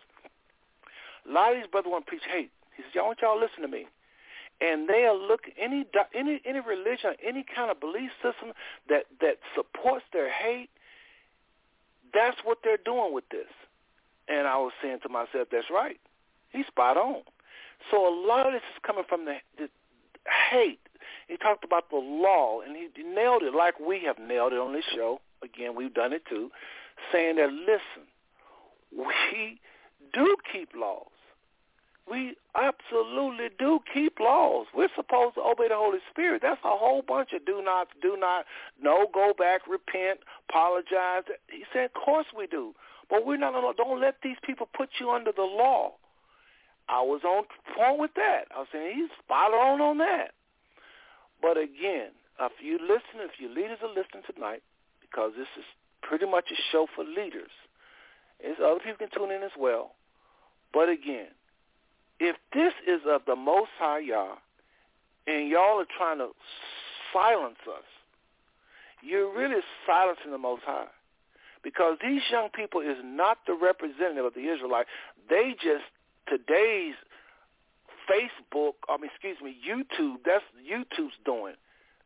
A 1.28 1.32
lot 1.32 1.52
of 1.54 1.58
these 1.58 1.70
brothers 1.70 1.90
want 1.90 2.06
to 2.06 2.10
preach 2.10 2.26
hate. 2.30 2.50
He 2.76 2.82
says, 2.82 2.94
y'all 2.94 3.06
want 3.06 3.18
y'all 3.22 3.38
to 3.38 3.40
listen 3.40 3.62
to 3.62 3.68
me. 3.68 3.86
And 4.62 4.88
they 4.88 5.04
are 5.04 5.16
looking 5.16 5.54
any 5.60 5.84
any 6.14 6.40
any 6.46 6.60
religion, 6.60 7.14
any 7.26 7.44
kind 7.54 7.70
of 7.70 7.80
belief 7.80 8.10
system 8.22 8.52
that 8.88 9.06
that 9.20 9.38
supports 9.56 10.04
their 10.12 10.30
hate 10.30 10.70
that's 12.14 12.36
what 12.44 12.58
they're 12.62 12.78
doing 12.84 13.12
with 13.12 13.28
this. 13.30 13.48
And 14.28 14.46
I 14.46 14.56
was 14.58 14.72
saying 14.82 14.98
to 15.02 15.08
myself, 15.08 15.48
that's 15.50 15.70
right. 15.70 16.00
He's 16.50 16.66
spot 16.66 16.96
on. 16.96 17.22
So 17.90 17.96
a 18.06 18.14
lot 18.26 18.46
of 18.46 18.52
this 18.52 18.62
is 18.74 18.80
coming 18.86 19.04
from 19.08 19.24
the, 19.24 19.36
the 19.58 19.68
hate. 20.50 20.80
He 21.28 21.36
talked 21.36 21.64
about 21.64 21.90
the 21.90 21.96
law, 21.96 22.60
and 22.60 22.76
he 22.76 23.02
nailed 23.02 23.42
it 23.42 23.54
like 23.54 23.80
we 23.80 24.04
have 24.04 24.18
nailed 24.18 24.52
it 24.52 24.58
on 24.58 24.72
this 24.72 24.84
show. 24.94 25.20
Again, 25.42 25.74
we've 25.74 25.92
done 25.92 26.12
it 26.12 26.22
too, 26.28 26.50
saying 27.10 27.36
that, 27.36 27.50
listen, 27.50 28.06
we 28.96 29.60
do 30.12 30.36
keep 30.52 30.70
laws. 30.76 31.06
We 32.10 32.36
absolutely 32.54 33.48
do 33.58 33.80
keep 33.92 34.18
laws. 34.18 34.66
We're 34.74 34.88
supposed 34.96 35.36
to 35.36 35.40
obey 35.42 35.68
the 35.68 35.76
Holy 35.76 36.00
Spirit. 36.10 36.42
That's 36.42 36.60
a 36.64 36.76
whole 36.76 37.02
bunch 37.06 37.30
of 37.32 37.46
do 37.46 37.62
not, 37.62 37.88
do 38.02 38.16
not, 38.18 38.44
no, 38.80 39.06
go 39.12 39.32
back, 39.38 39.62
repent, 39.68 40.20
apologize. 40.48 41.22
He 41.48 41.64
said, 41.72 41.86
of 41.86 41.94
course 41.94 42.26
we 42.36 42.46
do. 42.46 42.74
But 43.08 43.24
we're 43.24 43.36
not, 43.36 43.52
don't 43.76 44.00
let 44.00 44.16
these 44.22 44.36
people 44.44 44.68
put 44.76 44.88
you 45.00 45.10
under 45.10 45.32
the 45.32 45.42
law. 45.42 45.92
I 46.88 47.00
was 47.00 47.22
on 47.24 47.44
point 47.76 48.00
with 48.00 48.14
that. 48.16 48.46
I 48.54 48.58
was 48.58 48.68
saying 48.72 48.96
he's 48.96 49.10
spot 49.24 49.54
on 49.54 49.80
on 49.80 49.98
that. 49.98 50.32
But 51.40 51.56
again, 51.56 52.10
if 52.40 52.52
you 52.60 52.78
listen, 52.80 53.22
if 53.22 53.38
your 53.38 53.50
leaders 53.50 53.78
are 53.82 53.88
listening 53.88 54.22
tonight, 54.26 54.62
because 55.00 55.32
this 55.36 55.48
is 55.56 55.64
pretty 56.02 56.26
much 56.26 56.50
a 56.50 56.58
show 56.70 56.86
for 56.94 57.04
leaders, 57.04 57.50
it's 58.40 58.60
other 58.60 58.80
people 58.80 59.06
can 59.06 59.10
tune 59.14 59.30
in 59.30 59.42
as 59.42 59.54
well. 59.58 59.94
But 60.72 60.88
again, 60.88 61.28
if 62.22 62.36
this 62.54 62.72
is 62.86 63.00
of 63.10 63.22
the 63.26 63.34
Most 63.34 63.70
High 63.80 63.98
Yah, 63.98 64.38
and 65.26 65.48
y'all 65.48 65.80
are 65.80 65.90
trying 65.98 66.18
to 66.18 66.28
silence 67.12 67.58
us, 67.66 67.84
you're 69.02 69.36
really 69.36 69.60
silencing 69.84 70.30
the 70.30 70.38
Most 70.38 70.62
High. 70.64 70.86
Because 71.64 71.98
these 72.00 72.22
young 72.30 72.48
people 72.54 72.80
is 72.80 72.96
not 73.02 73.38
the 73.46 73.54
representative 73.54 74.24
of 74.24 74.34
the 74.34 74.46
Israelite. 74.46 74.86
They 75.28 75.54
just, 75.54 75.86
today's 76.28 76.94
Facebook, 78.06 78.74
I 78.88 78.96
mean, 78.98 79.10
excuse 79.10 79.38
me, 79.42 79.56
YouTube, 79.58 80.18
that's 80.24 80.44
YouTube's 80.62 81.18
doing. 81.24 81.54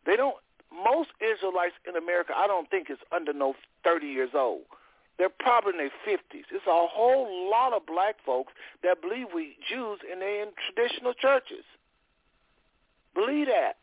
They 0.07 0.17
don't, 0.17 0.37
most 0.73 1.11
Israelites 1.21 1.75
in 1.87 1.97
America, 1.97 2.33
I 2.35 2.47
don't 2.47 2.71
think 2.71 2.91
is 2.91 2.99
under 3.13 3.35
no 3.35 3.55
30 3.85 4.07
years 4.07 4.31
old. 4.35 4.65
They're 5.19 5.31
probably 5.31 5.73
in 5.73 5.79
their 5.79 5.91
50s. 6.07 6.45
It's 6.53 6.67
a 6.67 6.87
whole 6.87 7.51
lot 7.51 7.73
of 7.73 7.87
black 7.87 8.17
folks 8.25 8.53
that 8.83 9.01
believe 9.01 9.29
we 9.35 9.57
Jews 9.69 10.01
and 10.11 10.21
they're 10.21 10.43
in 10.43 10.51
traditional 10.69 11.15
churches. 11.15 11.65
Believe 13.15 13.47
that. 13.47 13.77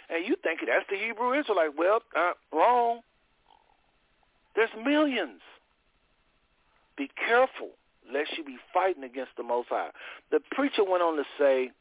And 0.09 0.25
you 0.25 0.33
think 0.41 0.61
that's 0.65 0.89
the 0.89 0.97
Hebrew 0.97 1.37
Israelite. 1.37 1.77
Well, 1.77 2.01
uh, 2.17 2.33
wrong. 2.51 3.01
There's 4.55 4.69
millions. 4.83 5.41
Be 6.97 7.09
careful 7.27 7.69
lest 8.11 8.37
you 8.37 8.43
be 8.43 8.57
fighting 8.73 9.03
against 9.03 9.31
the 9.37 9.43
Most 9.43 9.69
High. 9.69 9.89
The 10.31 10.39
preacher 10.51 10.83
went 10.83 11.03
on 11.03 11.15
to 11.17 11.23
say, 11.39 11.71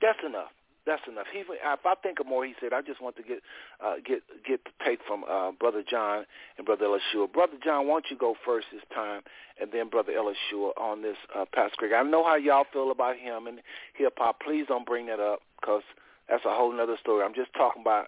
that's 0.00 0.18
enough. 0.24 0.50
That's 0.86 1.02
enough. 1.06 1.26
He, 1.30 1.40
if 1.40 1.86
I 1.86 1.94
think 2.02 2.20
of 2.20 2.26
more, 2.26 2.44
he 2.44 2.54
said, 2.58 2.72
I 2.72 2.80
just 2.80 3.02
want 3.02 3.16
to 3.16 3.22
get 3.22 3.40
uh, 3.84 3.96
get 4.04 4.22
get 4.48 4.64
the 4.64 4.70
take 4.84 5.00
from 5.06 5.24
uh, 5.30 5.52
Brother 5.52 5.84
John 5.88 6.24
and 6.56 6.66
Brother 6.66 6.86
Elishua. 6.86 7.30
Brother 7.30 7.58
John, 7.62 7.86
why 7.86 7.96
don't 7.96 8.06
you 8.10 8.16
go 8.16 8.34
first 8.46 8.68
this 8.72 8.82
time, 8.94 9.20
and 9.60 9.70
then 9.72 9.90
Brother 9.90 10.12
Elishua 10.12 10.70
on 10.80 11.02
this 11.02 11.18
uh, 11.36 11.44
Pastor 11.54 11.76
Greg. 11.76 11.92
I 11.92 12.02
know 12.02 12.24
how 12.24 12.36
y'all 12.36 12.64
feel 12.72 12.90
about 12.90 13.16
him 13.18 13.46
and 13.46 13.60
hip 13.94 14.14
hop. 14.16 14.40
Please 14.40 14.64
don't 14.68 14.86
bring 14.86 15.06
that 15.06 15.20
up 15.20 15.42
because 15.60 15.82
that's 16.30 16.46
a 16.46 16.50
whole 16.50 16.78
other 16.80 16.96
story. 16.98 17.24
I'm 17.24 17.34
just 17.34 17.52
talking 17.52 17.82
about 17.82 18.06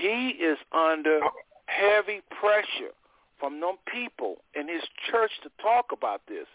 he 0.00 0.28
is 0.28 0.58
under 0.72 1.20
heavy 1.66 2.20
pressure 2.40 2.92
from 3.38 3.60
them 3.60 3.76
people 3.92 4.36
in 4.58 4.68
his 4.68 4.82
church 5.10 5.30
to 5.42 5.50
talk 5.62 5.86
about 5.92 6.22
this. 6.28 6.46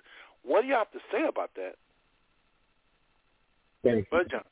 What 0.44 0.62
do 0.62 0.68
you 0.68 0.74
have 0.74 0.92
to 0.92 1.00
say 1.12 1.28
about 1.28 1.52
that? 1.56 1.76
Thank 3.84 4.08
you. 4.12 4.24
John. 4.30 4.44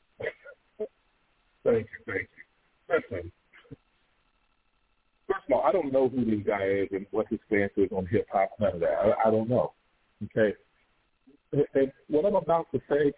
Thank 1.64 1.86
you, 1.86 2.12
thank 2.12 2.20
you. 2.22 2.94
Listen, 3.10 3.32
first 5.26 5.40
of 5.48 5.54
all, 5.54 5.62
I 5.64 5.72
don't 5.72 5.92
know 5.92 6.08
who 6.08 6.24
this 6.24 6.46
guy 6.46 6.64
is 6.64 6.88
and 6.92 7.06
what 7.10 7.26
his 7.28 7.38
stance 7.46 7.72
is 7.76 7.90
on 7.92 8.06
hip 8.06 8.26
hop. 8.32 8.50
None 8.58 8.74
of 8.74 8.80
that. 8.80 8.90
I, 8.90 9.28
I 9.28 9.30
don't 9.30 9.48
know. 9.48 9.72
Okay. 10.24 10.54
And 11.52 11.92
what 12.08 12.24
I'm 12.24 12.34
about 12.34 12.66
to 12.72 12.80
say, 12.90 13.12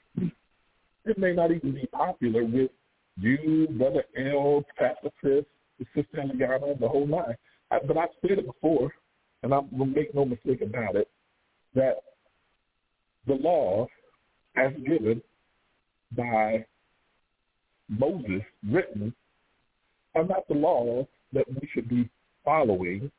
it 1.05 1.19
may 1.19 1.33
not 1.33 1.51
even 1.51 1.73
be 1.73 1.87
popular 1.93 2.45
with 2.45 2.71
you, 3.17 3.69
Brother 3.73 4.05
L, 4.17 4.65
Pastor 4.77 5.11
Chris, 5.21 5.45
Sister 5.94 6.19
Eliana, 6.19 6.78
the 6.78 6.89
whole 6.89 7.07
nine. 7.07 7.36
I, 7.70 7.78
but 7.86 7.97
I've 7.97 8.11
said 8.20 8.39
it 8.39 8.47
before, 8.47 8.93
and 9.43 9.55
I'm 9.55 9.69
to 9.70 9.85
make 9.86 10.15
no 10.15 10.24
mistake 10.24 10.62
about 10.62 10.97
it, 10.97 11.09
that 11.74 11.97
the 13.27 13.35
law, 13.35 13.86
as 14.57 14.73
given 14.86 15.23
by 16.16 16.65
Moses 17.89 18.43
written 18.69 19.15
are 20.15 20.24
not 20.24 20.47
the 20.48 20.55
laws 20.55 21.07
that 21.32 21.44
we 21.48 21.69
should 21.73 21.89
be 21.89 22.09
following 22.44 23.11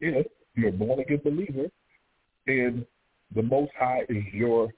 if 0.00 0.26
you're 0.54 0.68
a 0.68 0.72
born 0.72 1.00
again 1.00 1.20
believer 1.24 1.68
and 2.46 2.84
the 3.34 3.42
Most 3.42 3.72
High 3.78 4.02
is 4.08 4.22
your, 4.32 4.72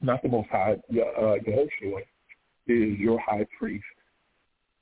not 0.00 0.22
the 0.22 0.28
Most 0.28 0.48
High, 0.50 0.76
uh, 0.90 1.36
Yehoshua 1.46 2.00
is 2.66 2.98
your 2.98 3.20
high 3.20 3.46
priest. 3.58 3.84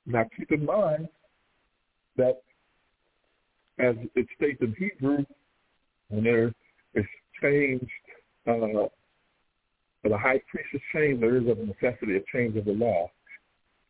Now 0.05 0.25
keep 0.37 0.51
in 0.51 0.65
mind 0.65 1.09
that 2.17 2.41
as 3.79 3.95
it 4.15 4.27
states 4.35 4.59
in 4.61 4.75
Hebrew, 4.77 5.25
when 6.09 6.23
there 6.23 6.53
is 6.95 7.05
changed, 7.41 7.85
uh, 8.47 8.87
the 10.03 10.17
high 10.17 10.41
priest 10.49 10.69
is 10.73 10.81
changed, 10.93 11.21
there 11.21 11.37
is 11.37 11.43
a 11.43 11.55
necessity 11.55 12.15
of 12.15 12.25
change 12.27 12.55
of 12.55 12.65
the 12.65 12.71
law. 12.71 13.09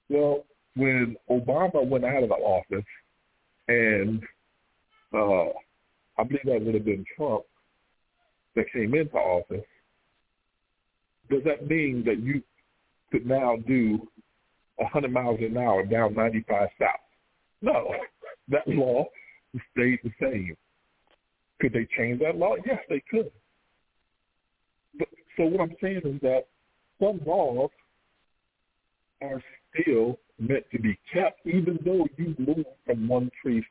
Well, 0.09 0.45
when 0.75 1.15
Obama 1.29 1.85
went 1.87 2.05
out 2.05 2.23
of 2.23 2.29
the 2.29 2.35
office, 2.35 2.85
and 3.67 4.21
uh, 5.13 5.49
I 6.17 6.23
believe 6.23 6.45
that 6.45 6.61
would 6.61 6.73
have 6.73 6.85
been 6.85 7.05
Trump 7.15 7.43
that 8.55 8.65
came 8.73 8.93
into 8.93 9.15
office, 9.15 9.65
does 11.29 11.43
that 11.45 11.67
mean 11.67 12.03
that 12.05 12.19
you 12.19 12.41
could 13.11 13.25
now 13.25 13.57
do 13.67 13.99
100 14.77 15.11
miles 15.11 15.39
an 15.41 15.57
hour 15.57 15.83
down 15.85 16.13
95 16.13 16.69
south? 16.79 16.89
No, 17.61 17.91
that 18.49 18.67
law 18.67 19.05
stayed 19.71 19.99
the 20.03 20.11
same. 20.21 20.55
Could 21.59 21.73
they 21.73 21.87
change 21.97 22.19
that 22.19 22.37
law? 22.37 22.55
Yes, 22.65 22.79
they 22.89 23.01
could. 23.09 23.31
But, 24.97 25.07
so 25.35 25.45
what 25.45 25.61
I'm 25.61 25.75
saying 25.81 26.01
is 26.03 26.21
that 26.21 26.45
some 26.99 27.19
laws 27.25 27.69
are 29.21 29.41
still 29.73 30.19
meant 30.39 30.65
to 30.71 30.79
be 30.79 30.97
kept, 31.11 31.45
even 31.45 31.79
though 31.83 32.07
you 32.17 32.35
move 32.37 32.65
from 32.85 33.07
one 33.07 33.31
priest 33.41 33.67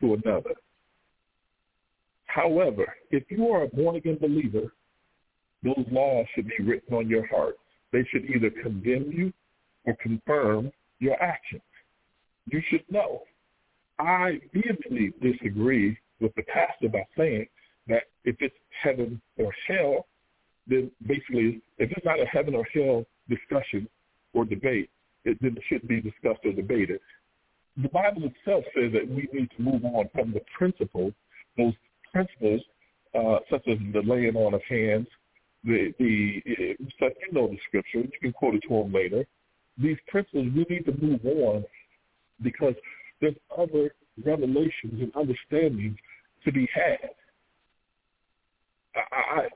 to 0.00 0.14
another. 0.14 0.54
However, 2.26 2.86
if 3.10 3.24
you 3.30 3.48
are 3.48 3.64
a 3.64 3.68
born-again 3.68 4.18
believer, 4.20 4.72
those 5.62 5.84
laws 5.90 6.26
should 6.34 6.48
be 6.56 6.64
written 6.64 6.94
on 6.94 7.08
your 7.08 7.26
heart. 7.26 7.56
They 7.92 8.06
should 8.10 8.24
either 8.24 8.50
condemn 8.62 9.10
you 9.10 9.32
or 9.84 9.96
confirm 10.02 10.70
your 11.00 11.20
actions. 11.22 11.62
You 12.46 12.62
should 12.70 12.84
know. 12.90 13.22
I 13.98 14.40
vehemently 14.52 15.12
disagree 15.20 15.98
with 16.20 16.34
the 16.34 16.42
pastor 16.42 16.88
by 16.88 17.04
saying 17.16 17.46
that 17.88 18.04
if 18.24 18.36
it's 18.40 18.54
heaven 18.82 19.20
or 19.36 19.52
hell, 19.66 20.06
then 20.66 20.90
basically, 21.06 21.62
if 21.78 21.90
it's 21.90 22.04
not 22.04 22.20
a 22.20 22.26
heaven 22.26 22.54
or 22.54 22.64
hell 22.74 23.04
discussion 23.28 23.88
or 24.34 24.44
debate, 24.44 24.90
it, 25.24 25.38
then 25.40 25.56
it 25.56 25.62
shouldn't 25.68 25.88
be 25.88 26.00
discussed 26.00 26.40
or 26.44 26.52
debated. 26.52 27.00
The 27.82 27.88
Bible 27.88 28.24
itself 28.24 28.64
says 28.74 28.92
that 28.92 29.08
we 29.08 29.28
need 29.32 29.50
to 29.56 29.62
move 29.62 29.84
on 29.84 30.08
from 30.12 30.32
the 30.32 30.40
principles, 30.56 31.12
those 31.56 31.74
principles 32.12 32.60
uh, 33.14 33.38
such 33.50 33.66
as 33.68 33.78
the 33.92 34.02
laying 34.04 34.36
on 34.36 34.54
of 34.54 34.62
hands, 34.68 35.06
the, 35.64 35.92
the 35.98 36.76
such, 37.00 37.12
you 37.26 37.32
know 37.32 37.48
the 37.48 37.58
scripture, 37.66 38.00
you 38.00 38.10
can 38.20 38.32
quote 38.32 38.54
it 38.54 38.62
to 38.68 38.68
them 38.68 38.92
later. 38.92 39.24
These 39.76 39.96
principles, 40.08 40.48
we 40.54 40.66
need 40.68 40.84
to 40.86 40.96
move 41.00 41.24
on 41.24 41.64
because 42.42 42.74
there's 43.20 43.34
other 43.56 43.94
revelations 44.24 45.00
and 45.00 45.12
understandings 45.14 45.96
to 46.44 46.52
be 46.52 46.68
had. 46.72 47.10
I, 48.96 49.40
I, 49.40 49.48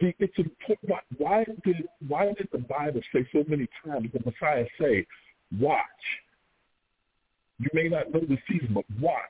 it's 0.00 0.38
important. 0.38 1.00
Why 1.18 1.44
did 1.64 1.88
why 2.06 2.26
did 2.26 2.48
the 2.52 2.58
Bible 2.58 3.00
say 3.12 3.26
so 3.32 3.44
many 3.46 3.68
times 3.84 4.08
the 4.12 4.20
Messiah 4.24 4.64
say, 4.80 5.06
"Watch"? 5.58 5.80
You 7.58 7.68
may 7.72 7.88
not 7.88 8.12
know 8.12 8.20
the 8.20 8.38
season, 8.48 8.74
but 8.74 8.84
watch. 9.00 9.20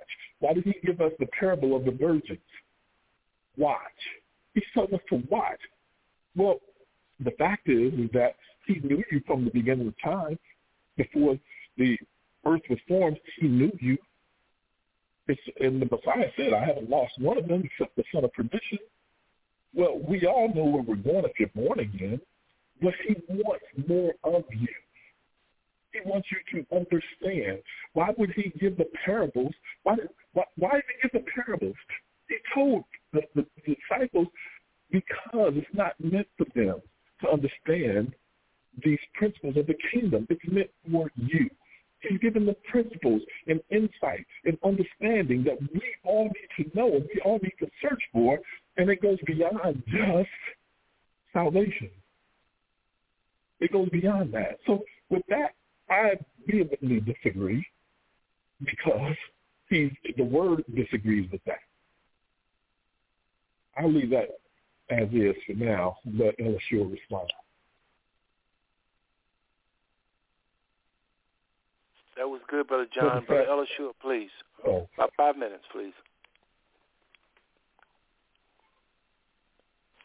Why 0.40 0.54
did 0.54 0.64
He 0.64 0.74
give 0.84 1.00
us 1.00 1.12
the 1.18 1.26
parable 1.38 1.76
of 1.76 1.84
the 1.84 1.90
virgins? 1.90 2.38
Watch. 3.56 3.78
He's 4.54 4.64
telling 4.72 4.94
us 4.94 5.00
to 5.10 5.22
watch. 5.28 5.60
Well, 6.36 6.60
the 7.20 7.32
fact 7.32 7.68
is, 7.68 7.92
is 7.94 8.10
that 8.12 8.36
He 8.66 8.80
knew 8.80 9.02
you 9.10 9.20
from 9.26 9.44
the 9.44 9.50
beginning 9.50 9.88
of 9.88 9.94
time, 10.02 10.38
before 10.96 11.38
the 11.76 11.98
earth 12.46 12.62
was 12.68 12.78
formed. 12.86 13.18
He 13.38 13.48
knew 13.48 13.72
you. 13.80 13.96
It's, 15.26 15.40
and 15.60 15.80
the 15.80 15.86
Messiah 15.86 16.28
said, 16.36 16.52
"I 16.52 16.64
haven't 16.64 16.90
lost 16.90 17.12
one 17.18 17.38
of 17.38 17.48
them 17.48 17.62
except 17.64 17.96
the 17.96 18.04
son 18.12 18.24
of 18.24 18.32
perdition." 18.32 18.78
Well, 19.74 19.98
we 19.98 20.24
all 20.26 20.52
know 20.54 20.64
where 20.64 20.82
we're 20.82 20.96
going 20.96 21.24
if 21.24 21.32
you're 21.38 21.48
born 21.48 21.80
again, 21.80 22.20
but 22.80 22.94
he 23.06 23.16
wants 23.28 23.64
more 23.88 24.14
of 24.22 24.44
you. 24.50 24.68
He 25.92 26.00
wants 26.04 26.28
you 26.30 26.38
to 26.62 26.76
understand. 26.76 27.58
Why 27.92 28.10
would 28.16 28.32
he 28.32 28.52
give 28.60 28.76
the 28.76 28.86
parables? 29.04 29.52
Why, 29.82 29.96
why, 30.32 30.44
why 30.56 30.72
did 30.72 30.84
he 30.88 31.08
give 31.08 31.24
the 31.24 31.30
parables? 31.34 31.76
He 32.28 32.36
told 32.54 32.84
the, 33.12 33.22
the, 33.34 33.46
the 33.66 33.76
disciples 33.76 34.28
because 34.90 35.54
it's 35.56 35.66
not 35.72 35.94
meant 35.98 36.28
for 36.36 36.46
them 36.54 36.80
to 37.22 37.30
understand 37.30 38.14
these 38.84 38.98
principles 39.14 39.56
of 39.56 39.66
the 39.66 39.76
kingdom. 39.92 40.26
It's 40.30 40.40
meant 40.50 40.70
for 40.90 41.10
you. 41.16 41.48
He's 42.08 42.18
given 42.20 42.46
the 42.46 42.56
principles 42.70 43.22
and 43.46 43.60
insight 43.70 44.26
and 44.44 44.58
understanding 44.64 45.44
that 45.44 45.58
we 45.72 45.82
all 46.04 46.24
need 46.24 46.64
to 46.64 46.76
know 46.76 46.94
and 46.94 47.04
we 47.14 47.20
all 47.24 47.38
need 47.42 47.54
to 47.60 47.68
search 47.82 48.02
for, 48.12 48.38
and 48.76 48.90
it 48.90 49.02
goes 49.02 49.18
beyond 49.26 49.82
just 49.86 50.28
salvation. 51.32 51.90
It 53.60 53.72
goes 53.72 53.88
beyond 53.90 54.32
that. 54.34 54.58
So 54.66 54.84
with 55.10 55.22
that, 55.28 55.54
I 55.88 56.14
vehemently 56.46 57.00
disagree 57.00 57.64
because 58.60 59.14
he, 59.68 59.90
the 60.16 60.24
word 60.24 60.64
disagrees 60.74 61.30
with 61.30 61.44
that. 61.44 61.60
I'll 63.76 63.92
leave 63.92 64.10
that 64.10 64.28
as 64.90 65.08
is 65.12 65.34
for 65.46 65.54
now. 65.54 65.96
Let 66.06 66.38
Elishua 66.38 66.78
will 66.78 66.86
respond. 66.86 67.32
That 72.16 72.28
was 72.28 72.40
good, 72.48 72.68
Brother 72.68 72.86
John. 72.94 73.24
Brother 73.24 73.46
Elishua, 73.50 73.90
please. 74.00 74.30
Oh. 74.66 74.88
About 74.96 75.10
five 75.16 75.36
minutes, 75.36 75.64
please. 75.72 75.92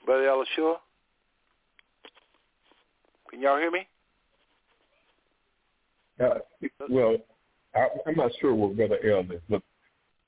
Brother 0.06 0.24
Elishua? 0.24 0.76
Can 3.30 3.42
y'all 3.42 3.58
hear 3.58 3.72
me? 3.72 3.88
Uh, 6.20 6.40
well, 6.90 7.16
I, 7.76 7.88
I'm 8.08 8.16
not 8.16 8.32
sure 8.42 8.56
what 8.56 8.76
Brother 8.76 8.98
El 9.06 9.22
is, 9.32 9.42
but 9.50 9.62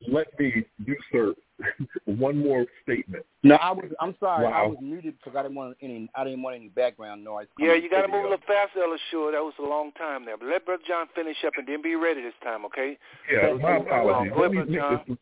let 0.08 0.28
me 0.40 0.66
usurp 0.86 1.38
one 2.06 2.38
more 2.38 2.66
statement. 2.84 3.26
No, 3.44 3.56
I 3.56 3.72
was. 3.72 3.86
I'm 4.00 4.16
sorry. 4.20 4.46
Wow. 4.46 4.52
I 4.52 4.68
was 4.68 4.78
muted 4.82 5.16
because 5.18 5.38
I 5.38 5.44
didn't 5.44 5.56
want 5.56 5.78
any. 5.82 6.10
I 6.16 6.24
didn't 6.24 6.42
want 6.42 6.56
any 6.56 6.70
background 6.70 7.24
noise. 7.24 7.48
Yeah, 7.60 7.76
you 7.76 7.90
got 7.90 8.02
to 8.02 8.08
move 8.08 8.26
a 8.26 8.30
little 8.30 8.38
faster, 8.48 8.82
Sure, 9.10 9.32
That 9.32 9.42
was 9.42 9.54
a 9.60 9.64
long 9.64 9.92
time 9.94 10.26
there. 10.26 10.38
But 10.38 10.48
let 10.48 10.66
Brother 10.66 10.84
John 10.88 11.08
finish 11.16 11.38
up 11.46 11.54
and 11.58 11.68
then 11.68 11.82
be 11.82 11.96
ready 11.96 12.22
this 12.22 12.34
time, 12.44 12.66
okay? 12.66 12.98
Yeah, 13.32 13.54
my 13.54 13.78
apologies. 13.78 14.34
Let 14.38 14.52
me 14.52 14.58
make 14.58 15.08
this, 15.08 15.18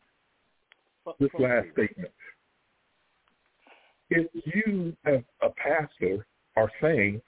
this 1.18 1.30
last 1.38 1.66
statement. 1.72 2.12
If 4.10 4.26
you, 4.44 4.96
as 5.04 5.20
a 5.40 5.50
pastor, 5.50 6.26
are 6.56 6.70
saying 6.80 7.20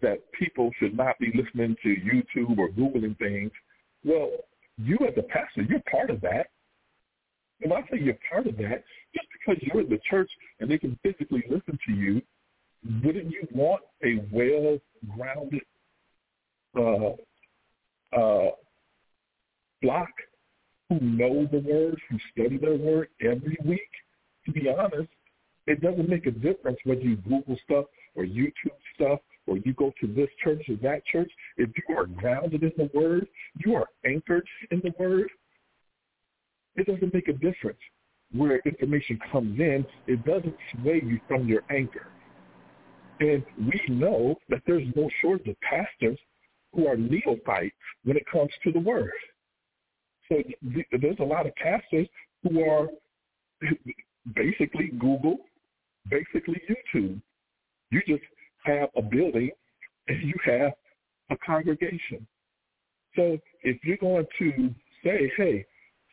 that 0.00 0.20
people 0.32 0.70
should 0.78 0.96
not 0.96 1.18
be 1.18 1.32
listening 1.34 1.76
to 1.82 1.88
YouTube 1.88 2.58
or 2.58 2.68
Googling 2.68 3.18
things. 3.18 3.50
Well, 4.04 4.30
you 4.78 4.96
as 5.06 5.14
a 5.16 5.22
pastor, 5.22 5.62
you're 5.62 5.82
part 5.90 6.10
of 6.10 6.20
that. 6.20 6.48
And 7.60 7.72
I 7.72 7.80
say 7.90 7.98
you're 8.00 8.18
part 8.30 8.46
of 8.46 8.56
that, 8.58 8.84
just 9.14 9.26
because 9.32 9.62
you're 9.62 9.82
in 9.82 9.88
the 9.88 9.98
church 10.08 10.30
and 10.60 10.70
they 10.70 10.78
can 10.78 10.98
physically 11.02 11.42
listen 11.50 11.78
to 11.86 11.92
you, 11.92 12.22
wouldn't 13.04 13.30
you 13.30 13.46
want 13.52 13.82
a 14.04 14.24
well-grounded 14.32 15.62
uh, 16.76 18.16
uh, 18.16 18.50
flock 19.82 20.08
who 20.88 21.00
know 21.00 21.46
the 21.50 21.58
word, 21.58 22.00
who 22.08 22.18
study 22.32 22.56
their 22.56 22.76
word 22.76 23.08
every 23.20 23.56
week? 23.64 23.90
To 24.46 24.52
be 24.52 24.68
honest, 24.68 25.08
it 25.66 25.82
doesn't 25.82 26.08
make 26.08 26.26
a 26.26 26.30
difference 26.30 26.78
whether 26.84 27.00
you 27.00 27.16
Google 27.16 27.58
stuff 27.64 27.86
or 28.14 28.24
YouTube 28.24 28.78
stuff 28.94 29.20
or 29.46 29.58
you 29.58 29.72
go 29.74 29.92
to 30.00 30.06
this 30.06 30.28
church 30.42 30.62
or 30.68 30.76
that 30.76 31.04
church. 31.06 31.30
If 31.56 31.70
you 31.76 31.96
are 31.96 32.06
grounded 32.06 32.62
in 32.62 32.72
the 32.76 32.90
word, 32.94 33.26
you 33.64 33.74
are 33.74 33.86
anchored 34.06 34.46
in 34.70 34.80
the 34.82 34.94
word, 34.98 35.28
it 36.80 36.86
doesn't 36.86 37.14
make 37.14 37.28
a 37.28 37.32
difference 37.32 37.78
where 38.32 38.60
information 38.64 39.18
comes 39.32 39.58
in. 39.58 39.86
It 40.06 40.24
doesn't 40.24 40.56
sway 40.74 41.02
you 41.04 41.20
from 41.26 41.48
your 41.48 41.62
anchor. 41.70 42.08
And 43.20 43.44
we 43.58 43.80
know 43.88 44.36
that 44.48 44.62
there's 44.66 44.86
no 44.94 45.10
shortage 45.20 45.48
of 45.48 45.60
pastors 45.60 46.18
who 46.72 46.86
are 46.86 46.96
neophytes 46.96 47.74
when 48.04 48.16
it 48.16 48.24
comes 48.30 48.50
to 48.64 48.72
the 48.72 48.78
word. 48.78 49.10
So 50.28 50.42
there's 51.00 51.18
a 51.20 51.24
lot 51.24 51.46
of 51.46 51.54
pastors 51.56 52.06
who 52.42 52.62
are 52.64 52.88
basically 54.34 54.88
Google, 54.98 55.38
basically 56.10 56.60
YouTube. 56.68 57.20
You 57.90 58.02
just 58.06 58.22
have 58.64 58.90
a 58.96 59.02
building 59.02 59.50
and 60.06 60.22
you 60.22 60.34
have 60.44 60.72
a 61.30 61.36
congregation. 61.44 62.26
So 63.16 63.38
if 63.62 63.82
you're 63.82 63.96
going 63.96 64.26
to 64.38 64.74
say, 65.02 65.32
hey, 65.36 65.64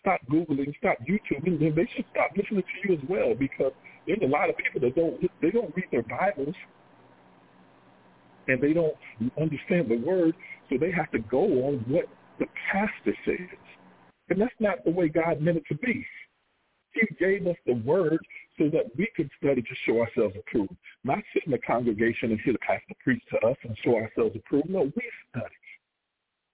stop 0.06 0.22
Googling, 0.30 0.72
stop 0.77 0.98
YouTubing, 1.02 1.60
then 1.60 1.73
they 1.76 1.90
should 1.95 2.06
stop 2.11 2.30
listening 2.38 2.61
to 2.61 2.88
you 2.88 2.94
as 2.94 3.02
well 3.10 3.34
because 3.34 3.72
there's 4.06 4.19
a 4.22 4.27
lot 4.27 4.49
of 4.49 4.56
people 4.57 4.82
that 4.82 4.95
don't 4.95 5.19
they 5.41 5.49
don't 5.49 5.76
read 5.76 5.88
their 5.91 6.03
Bibles 6.03 6.53
and 8.48 8.61
they 8.61 8.73
don't 8.73 8.95
understand 9.41 9.90
the 9.90 9.98
word, 9.98 10.36
so 10.69 10.77
they 10.77 10.91
have 10.91 11.10
to 11.11 11.19
go 11.19 11.41
on 11.68 11.84
what 11.88 12.06
the 12.38 12.45
pastor 12.72 13.18
says. 13.26 13.57
And 14.30 14.40
that's 14.40 14.53
not 14.60 14.84
the 14.86 14.91
way 14.91 15.10
God 15.10 15.41
meant 15.41 15.57
it 15.57 15.64
to 15.69 15.76
be. 15.76 16.06
He 16.94 17.02
gave 17.19 17.48
us 17.48 17.57
the 17.65 17.73
word 17.73 18.19
so 18.57 18.69
that 18.69 18.86
we 18.98 19.07
could 19.15 19.30
study 19.41 19.61
to 19.61 19.76
show 19.86 19.99
ourselves 19.99 20.36
approved. 20.40 20.76
Not 21.03 21.19
sit 21.34 21.44
in 21.45 21.52
the 21.52 21.57
congregation 21.57 22.32
and 22.32 22.40
hear 22.41 22.53
the 22.53 22.60
pastor 22.60 22.94
preach 23.03 23.22
to 23.32 23.48
us 23.48 23.57
and 23.64 23.76
show 23.84 23.95
ourselves 23.95 24.36
approved. 24.36 24.69
No, 24.69 24.84
we 24.84 25.03
study. 25.30 25.56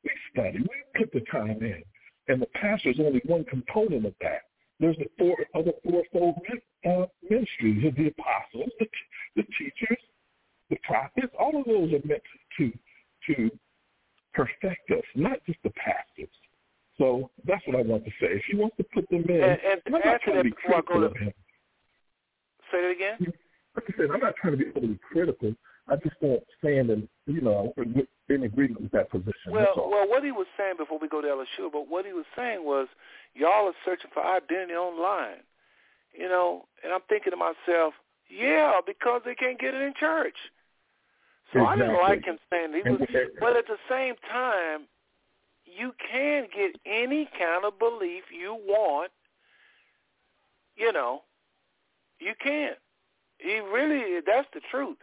We 0.03 0.11
study. 0.33 0.59
We 0.59 0.99
put 0.99 1.11
the 1.13 1.21
time 1.31 1.59
in. 1.61 1.83
And 2.31 2.41
the 2.41 2.47
pastor 2.47 2.89
is 2.91 2.95
only 2.97 3.21
one 3.25 3.43
component 3.43 4.05
of 4.05 4.13
that. 4.21 4.43
There's 4.79 4.95
the 4.95 5.09
four 5.19 5.35
other 5.53 5.73
fourfold 5.83 6.35
uh, 6.87 7.05
ministries, 7.29 7.85
of 7.85 7.93
the 7.95 8.07
apostles, 8.07 8.71
the, 8.79 8.87
the 9.35 9.43
teachers, 9.59 9.97
the 10.69 10.77
prophets. 10.83 11.33
All 11.37 11.59
of 11.59 11.65
those 11.65 11.91
are 11.91 12.07
meant 12.07 12.23
to 12.57 12.71
to 13.27 13.51
perfect 14.33 14.89
us, 14.91 15.03
not 15.13 15.39
just 15.45 15.59
the 15.63 15.71
pastors. 15.71 16.33
So 16.97 17.29
that's 17.45 17.61
what 17.67 17.75
I 17.75 17.81
want 17.81 18.05
to 18.05 18.11
say. 18.11 18.27
If 18.27 18.43
he 18.49 18.55
wants 18.55 18.77
to 18.77 18.85
put 18.93 19.09
them 19.09 19.25
in, 19.27 19.43
and, 19.43 19.59
and 19.59 19.81
I'm 19.87 19.91
not 19.91 20.21
trying 20.21 20.37
to 20.37 20.43
be 20.45 20.51
critical 20.51 21.03
of 21.03 21.15
him. 21.17 21.33
Say 22.71 22.77
it 22.77 22.95
again. 22.95 23.33
Like 23.75 23.85
I 23.89 23.97
said, 23.97 24.07
I'm 24.09 24.21
not 24.21 24.35
trying 24.37 24.57
to 24.57 24.57
be 24.57 24.71
overly 24.73 24.99
critical. 25.11 25.53
I 25.91 25.95
just 25.97 26.19
don't 26.21 26.41
stand 26.59 26.89
and 26.89 27.07
you 27.27 27.41
know 27.41 27.73
in 27.77 28.43
agreement 28.43 28.81
with 28.81 28.91
that 28.91 29.11
position. 29.11 29.49
Well, 29.49 29.73
well, 29.75 30.07
what 30.07 30.23
he 30.23 30.31
was 30.31 30.47
saying 30.57 30.75
before 30.77 30.97
we 30.99 31.09
go 31.09 31.21
to 31.21 31.27
Elishua, 31.27 31.71
but 31.71 31.89
what 31.89 32.05
he 32.05 32.13
was 32.13 32.25
saying 32.35 32.63
was, 32.63 32.87
y'all 33.33 33.67
are 33.67 33.73
searching 33.83 34.09
for 34.13 34.25
identity 34.25 34.73
online, 34.73 35.43
you 36.13 36.29
know. 36.29 36.65
And 36.83 36.93
I'm 36.93 37.01
thinking 37.09 37.31
to 37.31 37.37
myself, 37.37 37.93
yeah, 38.29 38.79
because 38.85 39.21
they 39.25 39.35
can't 39.35 39.59
get 39.59 39.73
it 39.73 39.81
in 39.81 39.93
church. 39.99 40.35
So 41.51 41.59
exactly. 41.59 41.83
I 41.83 41.87
didn't 41.87 42.01
like 42.01 42.25
him 42.25 42.37
saying 42.49 42.73
he 42.73 42.89
was, 42.89 43.01
but 43.39 43.57
at 43.57 43.67
the 43.67 43.77
same 43.89 44.15
time, 44.31 44.87
you 45.65 45.93
can 46.11 46.47
get 46.55 46.79
any 46.85 47.29
kind 47.37 47.65
of 47.65 47.77
belief 47.77 48.23
you 48.31 48.57
want. 48.65 49.11
You 50.77 50.93
know, 50.93 51.23
you 52.19 52.33
can. 52.41 52.71
He 53.39 53.59
really, 53.59 54.21
that's 54.25 54.47
the 54.53 54.61
truth. 54.71 54.97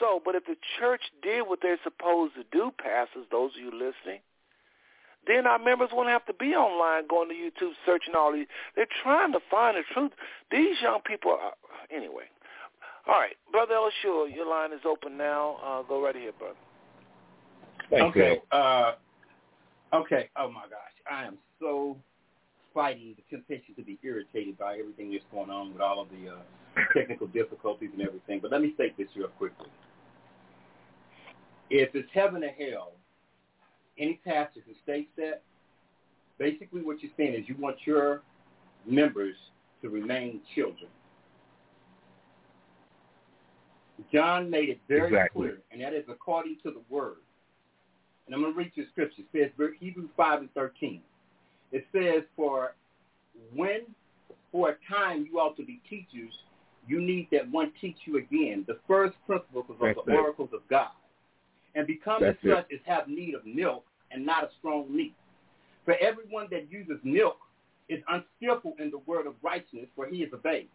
So, 0.00 0.20
but 0.24 0.34
if 0.34 0.44
the 0.44 0.56
church 0.78 1.02
did 1.22 1.42
what 1.42 1.60
they're 1.62 1.78
supposed 1.82 2.34
to 2.34 2.44
do, 2.52 2.70
pastors, 2.78 3.26
those 3.30 3.52
of 3.56 3.60
you 3.60 3.70
listening, 3.72 4.20
then 5.26 5.46
our 5.46 5.58
members 5.58 5.90
won't 5.92 6.08
have 6.08 6.24
to 6.26 6.32
be 6.32 6.54
online 6.54 7.06
going 7.08 7.28
to 7.28 7.34
YouTube 7.34 7.72
searching 7.84 8.14
all 8.14 8.32
these. 8.32 8.46
They're 8.76 8.86
trying 9.02 9.32
to 9.32 9.40
find 9.50 9.76
the 9.76 9.82
truth. 9.92 10.12
These 10.50 10.76
young 10.82 11.00
people 11.04 11.32
are, 11.32 11.52
anyway. 11.94 12.24
All 13.06 13.18
right, 13.18 13.36
Brother 13.50 13.74
Elishua, 13.74 14.34
your 14.34 14.46
line 14.48 14.72
is 14.72 14.80
open 14.86 15.16
now. 15.16 15.56
Uh, 15.64 15.82
go 15.82 16.02
right 16.02 16.14
ahead, 16.14 16.34
brother. 16.38 16.54
Thanks, 17.90 18.04
okay. 18.16 18.40
Uh, 18.52 18.92
okay. 19.94 20.28
Oh, 20.36 20.50
my 20.50 20.62
gosh. 20.62 20.94
I 21.10 21.24
am 21.24 21.38
so 21.60 21.96
fighting 22.78 23.12
the 23.16 23.36
temptation 23.36 23.74
to 23.74 23.82
be 23.82 23.98
irritated 24.04 24.56
by 24.56 24.78
everything 24.78 25.10
that's 25.10 25.24
going 25.32 25.50
on 25.50 25.72
with 25.72 25.82
all 25.82 26.00
of 26.00 26.06
the 26.10 26.30
uh, 26.30 26.36
technical 26.96 27.26
difficulties 27.26 27.90
and 27.92 28.00
everything. 28.06 28.38
But 28.40 28.52
let 28.52 28.62
me 28.62 28.72
state 28.76 28.96
this 28.96 29.08
real 29.16 29.26
quickly. 29.26 29.66
If 31.70 31.92
it's 31.96 32.08
heaven 32.14 32.44
or 32.44 32.50
hell, 32.50 32.92
any 33.98 34.20
pastor 34.24 34.60
who 34.64 34.74
states 34.84 35.08
that, 35.16 35.42
basically 36.38 36.82
what 36.82 37.02
you're 37.02 37.10
saying 37.16 37.34
is 37.34 37.48
you 37.48 37.56
want 37.58 37.78
your 37.84 38.22
members 38.86 39.34
to 39.82 39.88
remain 39.88 40.40
children. 40.54 40.88
John 44.12 44.48
made 44.48 44.68
it 44.68 44.78
very 44.86 45.08
exactly. 45.08 45.48
clear, 45.48 45.58
and 45.72 45.80
that 45.82 45.94
is 45.94 46.04
according 46.08 46.58
to 46.62 46.70
the 46.70 46.82
word. 46.88 47.16
And 48.26 48.36
I'm 48.36 48.40
going 48.40 48.52
to 48.52 48.56
read 48.56 48.70
you 48.76 48.84
a 48.84 48.86
scripture. 48.92 49.22
It 49.32 49.52
says 49.58 49.68
Hebrews 49.80 50.10
5 50.16 50.40
and 50.42 50.54
13. 50.54 51.02
It 51.72 51.86
says, 51.92 52.22
for 52.36 52.74
when 53.54 53.82
for 54.50 54.70
a 54.70 54.76
time 54.92 55.28
you 55.30 55.38
ought 55.38 55.56
to 55.56 55.64
be 55.64 55.80
teachers 55.88 56.32
you 56.88 57.00
need 57.00 57.28
that 57.30 57.48
one 57.50 57.70
teach 57.80 57.98
you 58.06 58.16
again 58.16 58.64
the 58.66 58.78
first 58.88 59.14
principles 59.26 59.66
of 59.68 59.76
That's 59.78 59.98
the 60.06 60.12
it. 60.12 60.16
oracles 60.16 60.48
of 60.54 60.60
God. 60.68 60.88
And 61.74 61.86
becoming 61.86 62.34
That's 62.42 62.56
such 62.56 62.66
is 62.70 62.80
have 62.86 63.08
need 63.08 63.34
of 63.34 63.44
milk 63.44 63.84
and 64.10 64.24
not 64.24 64.42
of 64.42 64.50
strong 64.58 64.86
meat. 64.94 65.14
For 65.84 65.94
everyone 66.00 66.48
that 66.50 66.72
uses 66.72 66.98
milk 67.04 67.36
is 67.88 68.02
unskillful 68.08 68.74
in 68.78 68.90
the 68.90 68.98
word 68.98 69.26
of 69.26 69.34
righteousness, 69.42 69.86
for 69.94 70.06
he 70.06 70.22
is 70.22 70.32
a 70.32 70.38
babe. 70.38 70.68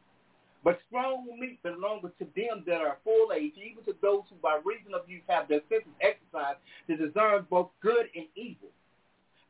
But 0.64 0.80
strong 0.88 1.28
meat 1.40 1.62
belongeth 1.62 2.18
to 2.20 2.28
them 2.36 2.64
that 2.68 2.80
are 2.80 2.98
full 3.04 3.34
age, 3.36 3.54
even 3.58 3.84
to 3.84 3.96
those 4.02 4.22
who 4.30 4.36
by 4.42 4.60
reason 4.64 4.94
of 4.94 5.10
use 5.10 5.24
have 5.28 5.48
their 5.48 5.62
senses 5.68 5.92
exercised 6.00 6.60
to 6.88 6.96
discern 6.96 7.46
both 7.50 7.70
good 7.82 8.06
and 8.16 8.28
evil. 8.36 8.70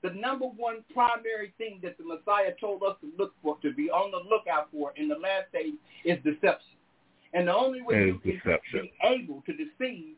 The 0.03 0.09
number 0.09 0.45
one 0.45 0.83
primary 0.93 1.53
thing 1.57 1.79
that 1.81 1.97
the 1.97 2.03
Messiah 2.03 2.51
told 2.59 2.83
us 2.83 2.97
to 3.01 3.11
look 3.17 3.33
for, 3.41 3.57
to 3.61 3.73
be 3.73 3.89
on 3.89 4.11
the 4.11 4.17
lookout 4.17 4.67
for 4.71 4.91
in 4.97 5.07
the 5.07 5.15
last 5.15 5.51
days 5.53 5.73
is 6.03 6.17
deception. 6.23 6.75
And 7.33 7.47
the 7.47 7.55
only 7.55 7.81
way 7.81 8.07
you 8.07 8.19
can 8.19 8.33
deception. 8.33 8.81
be 8.81 8.93
able 9.01 9.41
to 9.45 9.53
deceive, 9.53 10.15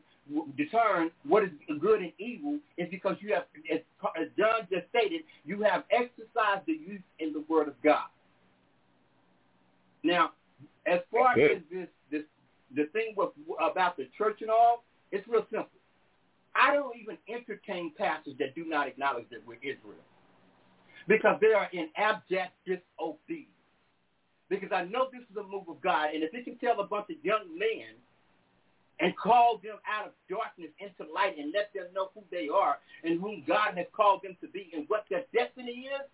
discern 0.56 1.12
what 1.26 1.44
is 1.44 1.50
good 1.80 2.00
and 2.00 2.12
evil 2.18 2.58
is 2.76 2.88
because 2.90 3.16
you 3.20 3.32
have, 3.32 3.44
as 3.70 4.26
John 4.36 4.66
just 4.70 4.88
stated, 4.90 5.22
you 5.44 5.62
have 5.62 5.84
exercised 5.90 6.66
the 6.66 6.72
use 6.72 7.00
in 7.20 7.32
the 7.32 7.44
Word 7.48 7.68
of 7.68 7.74
God. 7.82 8.08
Now, 10.02 10.32
as 10.84 11.00
far 11.12 11.38
as 11.38 11.62
this, 11.70 11.86
this, 12.10 12.22
the 12.74 12.86
thing 12.86 13.14
with, 13.16 13.30
about 13.60 13.96
the 13.96 14.08
church 14.18 14.38
and 14.40 14.50
all, 14.50 14.82
it's 15.12 15.26
real 15.28 15.46
simple. 15.50 15.70
I 16.56 16.74
don't 16.74 16.96
even 16.96 17.18
entertain 17.28 17.92
pastors 17.96 18.34
that 18.38 18.54
do 18.54 18.64
not 18.66 18.88
acknowledge 18.88 19.26
that 19.30 19.46
we're 19.46 19.56
Israel 19.56 20.04
because 21.08 21.38
they 21.40 21.52
are 21.52 21.68
in 21.72 21.88
abject 21.96 22.52
disobedience. 22.66 23.50
Because 24.48 24.70
I 24.72 24.84
know 24.84 25.08
this 25.12 25.22
is 25.30 25.36
a 25.36 25.42
move 25.42 25.68
of 25.68 25.80
God, 25.82 26.10
and 26.14 26.22
if 26.22 26.32
it 26.32 26.44
can 26.44 26.56
tell 26.58 26.78
a 26.80 26.86
bunch 26.86 27.06
of 27.10 27.16
young 27.24 27.46
men 27.58 27.98
and 29.00 29.16
call 29.16 29.60
them 29.62 29.76
out 29.86 30.06
of 30.06 30.12
darkness 30.30 30.70
into 30.78 31.10
light 31.12 31.36
and 31.38 31.52
let 31.52 31.72
them 31.74 31.86
know 31.94 32.10
who 32.14 32.22
they 32.30 32.48
are 32.48 32.78
and 33.04 33.20
whom 33.20 33.44
God 33.46 33.76
has 33.76 33.86
called 33.94 34.22
them 34.22 34.36
to 34.40 34.48
be 34.48 34.70
and 34.74 34.84
what 34.88 35.04
their 35.10 35.24
destiny 35.34 35.90
is, 35.90 36.06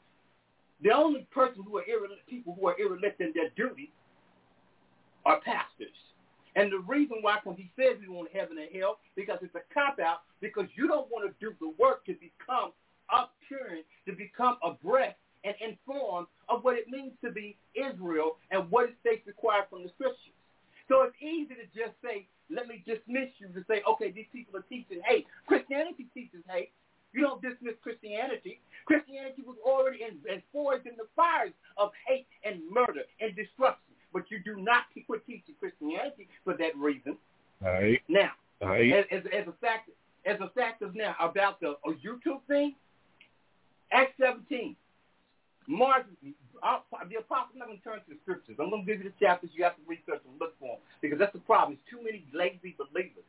the 0.82 0.90
only 0.90 1.26
person 1.30 1.62
who 1.62 1.78
are 1.78 1.84
irre- 1.84 2.18
people 2.28 2.56
who 2.58 2.66
are 2.68 2.76
irrelevant 2.78 3.14
in 3.20 3.32
their 3.34 3.50
duty 3.56 3.92
are 5.24 5.40
pastors. 5.40 5.94
And 6.54 6.70
the 6.70 6.80
reason 6.80 7.18
why, 7.22 7.38
because 7.42 7.58
he 7.58 7.70
says 7.76 7.96
we 8.00 8.08
want 8.08 8.28
heaven 8.32 8.58
and 8.58 8.68
hell, 8.74 8.98
because 9.16 9.38
it's 9.40 9.54
a 9.54 9.64
cop-out, 9.72 10.20
because 10.40 10.66
you 10.76 10.86
don't 10.86 11.10
want 11.10 11.24
to 11.24 11.32
do 11.40 11.54
the 11.60 11.72
work 11.78 12.04
to 12.06 12.14
become 12.14 12.72
upcurrent, 13.10 13.84
to 14.06 14.12
become 14.12 14.58
abreast 14.62 15.16
and 15.44 15.54
informed 15.60 16.26
of 16.48 16.62
what 16.62 16.76
it 16.76 16.88
means 16.88 17.12
to 17.24 17.30
be 17.30 17.56
Israel 17.74 18.36
and 18.50 18.70
what 18.70 18.90
it 18.90 18.94
states 19.00 19.26
required 19.26 19.64
from 19.70 19.82
the 19.82 19.90
scriptures. 19.94 20.36
So 20.88 21.02
it's 21.02 21.16
easy 21.22 21.54
to 21.54 21.66
just 21.74 21.96
say, 22.04 22.26
let 22.50 22.68
me 22.68 22.84
dismiss 22.84 23.32
you 23.38 23.48
to 23.48 23.64
say, 23.66 23.82
okay, 23.88 24.10
these 24.10 24.28
people 24.32 24.58
are 24.58 24.66
teaching 24.68 25.00
hate. 25.06 25.26
Christianity 25.46 26.06
teaches 26.12 26.44
hate. 26.48 26.70
You 27.12 27.22
don't 27.22 27.42
dismiss 27.42 27.74
Christianity. 27.82 28.60
Christianity 28.84 29.42
was 29.44 29.56
already 29.64 30.00
in, 30.02 30.20
in 30.30 30.42
forged 30.52 30.86
in 30.86 30.96
the 30.96 31.08
fires 31.16 31.52
of 31.76 31.92
hate 32.06 32.26
and 32.44 32.60
murder 32.70 33.04
and 33.20 33.34
destruction. 33.36 33.91
But 34.12 34.30
you 34.30 34.38
do 34.38 34.60
not 34.60 34.84
quit 35.06 35.26
teaching 35.26 35.54
Christianity 35.58 36.28
for 36.44 36.54
that 36.54 36.76
reason. 36.76 37.16
All 37.64 37.72
right. 37.72 38.00
Now, 38.08 38.30
All 38.60 38.68
right. 38.68 38.92
as, 38.92 39.04
as, 39.10 39.22
as 39.32 39.48
a 39.48 39.54
fact, 39.60 39.90
as 40.26 40.38
a 40.40 40.50
fact 40.50 40.82
of 40.82 40.94
now 40.94 41.14
about 41.20 41.60
the 41.60 41.76
a 41.86 41.92
YouTube 42.04 42.42
thing, 42.48 42.74
Acts 43.92 44.12
17. 44.20 44.76
Mark, 45.68 46.06
I'll, 46.62 46.82
the 47.08 47.22
apostle, 47.22 47.54
I'm 47.54 47.58
not 47.58 47.68
going 47.68 47.78
to 47.78 47.84
turn 47.84 47.98
to 48.02 48.10
the 48.10 48.18
scriptures. 48.22 48.56
I'm 48.58 48.70
going 48.70 48.82
to 48.82 48.88
give 48.88 48.98
you 48.98 49.10
the 49.10 49.18
chapters. 49.24 49.50
You 49.54 49.62
have 49.62 49.78
to 49.78 49.84
research 49.86 50.18
and 50.26 50.34
look 50.40 50.58
for 50.58 50.74
them 50.74 50.82
because 51.00 51.18
that's 51.22 51.32
the 51.32 51.44
problem. 51.46 51.78
It's 51.78 51.86
too 51.86 52.02
many 52.02 52.26
lazy 52.34 52.74
believers. 52.74 53.26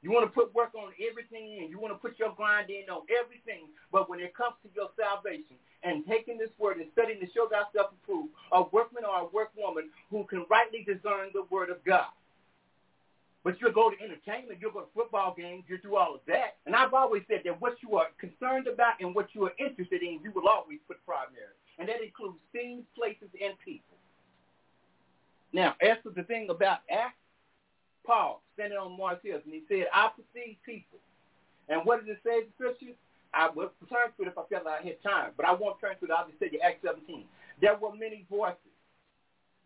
You 0.00 0.14
want 0.14 0.24
to 0.24 0.32
put 0.32 0.54
work 0.54 0.72
on 0.78 0.94
everything 0.96 1.58
and 1.60 1.68
you 1.68 1.76
want 1.76 1.92
to 1.92 1.98
put 1.98 2.18
your 2.18 2.32
grind 2.32 2.70
in 2.70 2.88
on 2.88 3.02
everything, 3.10 3.68
but 3.90 4.08
when 4.08 4.20
it 4.20 4.32
comes 4.32 4.54
to 4.62 4.70
your 4.72 4.88
salvation 4.94 5.58
and 5.82 6.06
taking 6.06 6.38
this 6.38 6.50
word 6.58 6.78
and 6.78 6.86
studying 6.92 7.20
to 7.20 7.26
show 7.32 7.48
thyself 7.48 7.92
approved, 8.02 8.30
a 8.52 8.62
workman 8.72 9.04
or 9.04 9.22
a 9.22 9.26
workwoman 9.26 9.88
who 10.10 10.24
can 10.24 10.44
rightly 10.50 10.84
discern 10.84 11.30
the 11.32 11.44
word 11.50 11.70
of 11.70 11.82
God. 11.84 12.10
But 13.44 13.60
you'll 13.60 13.72
go 13.72 13.88
to 13.88 13.96
entertainment, 14.02 14.58
you'll 14.60 14.72
go 14.72 14.80
to 14.80 14.92
football 14.94 15.34
games, 15.36 15.64
you'll 15.68 15.78
do 15.82 15.96
all 15.96 16.14
of 16.14 16.20
that. 16.26 16.56
And 16.66 16.74
I've 16.74 16.92
always 16.92 17.22
said 17.28 17.42
that 17.44 17.60
what 17.60 17.76
you 17.82 17.96
are 17.96 18.08
concerned 18.18 18.66
about 18.66 18.94
and 19.00 19.14
what 19.14 19.28
you 19.32 19.44
are 19.46 19.52
interested 19.58 20.02
in, 20.02 20.20
you 20.22 20.32
will 20.34 20.48
always 20.48 20.78
put 20.88 21.04
primary. 21.06 21.54
And 21.78 21.88
that 21.88 22.02
includes 22.02 22.38
things, 22.52 22.82
places, 22.96 23.28
and 23.40 23.54
people. 23.64 23.96
Now, 25.52 25.76
as 25.80 25.96
for 26.02 26.10
the 26.10 26.24
thing 26.24 26.50
about 26.50 26.80
Acts, 26.90 27.14
Paul 28.04 28.42
standing 28.54 28.76
on 28.76 28.98
Mars 28.98 29.18
Hills, 29.22 29.42
and 29.44 29.54
he 29.54 29.62
said, 29.68 29.86
I 29.94 30.10
perceive 30.16 30.56
people. 30.66 30.98
And 31.68 31.82
what 31.84 32.00
does 32.00 32.16
it 32.16 32.20
say 32.24 32.38
in 32.38 32.44
scripture? 32.54 32.96
I 33.34 33.50
will 33.54 33.70
turn 33.88 34.08
to 34.16 34.22
it 34.24 34.28
if 34.28 34.38
I 34.38 34.44
felt 34.48 34.64
like 34.64 34.80
I 34.80 34.84
had 34.84 35.02
time, 35.02 35.32
but 35.36 35.46
I 35.46 35.52
won't 35.52 35.80
turn 35.80 35.96
to 36.00 36.04
it. 36.04 36.10
I'll 36.10 36.26
just 36.26 36.38
tell 36.38 36.48
you 36.48 36.60
Acts 36.64 36.80
17. 36.84 37.24
There 37.60 37.76
were 37.76 37.92
many 37.94 38.24
voices. 38.30 38.72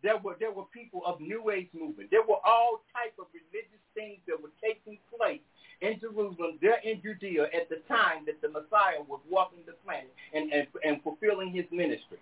There 0.02 0.18
were 0.18 0.34
there 0.40 0.50
were 0.50 0.66
people 0.74 1.02
of 1.06 1.20
New 1.20 1.50
Age 1.50 1.70
movement. 1.72 2.10
There 2.10 2.26
were 2.26 2.42
all 2.42 2.82
type 2.90 3.14
of 3.22 3.30
religious 3.30 3.82
things 3.94 4.18
that 4.26 4.34
were 4.42 4.50
taking 4.58 4.98
place 5.14 5.40
in 5.80 5.98
Jerusalem, 6.00 6.58
there 6.62 6.82
in 6.82 7.02
Judea, 7.02 7.50
at 7.54 7.68
the 7.70 7.82
time 7.86 8.26
that 8.26 8.42
the 8.42 8.50
Messiah 8.50 9.02
was 9.06 9.20
walking 9.30 9.62
the 9.66 9.74
planet 9.84 10.10
and, 10.34 10.50
and, 10.52 10.66
and 10.82 11.02
fulfilling 11.02 11.50
his 11.54 11.66
ministry. 11.70 12.18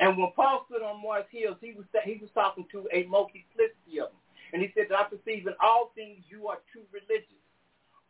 And 0.00 0.16
when 0.16 0.32
Paul 0.36 0.64
stood 0.68 0.82
on 0.82 1.02
Mars 1.02 1.28
Hills, 1.30 1.56
he 1.60 1.72
was 1.72 1.84
he 2.04 2.16
was 2.20 2.30
talking 2.32 2.66
to 2.72 2.88
a 2.92 3.04
multiplicity 3.04 4.00
of 4.00 4.08
them. 4.08 4.20
And 4.52 4.62
he 4.62 4.72
said 4.72 4.88
I 4.92 5.04
perceive 5.04 5.46
in 5.46 5.54
all 5.60 5.92
things 5.94 6.24
you 6.28 6.48
are 6.48 6.60
too 6.72 6.84
religious. 6.92 7.41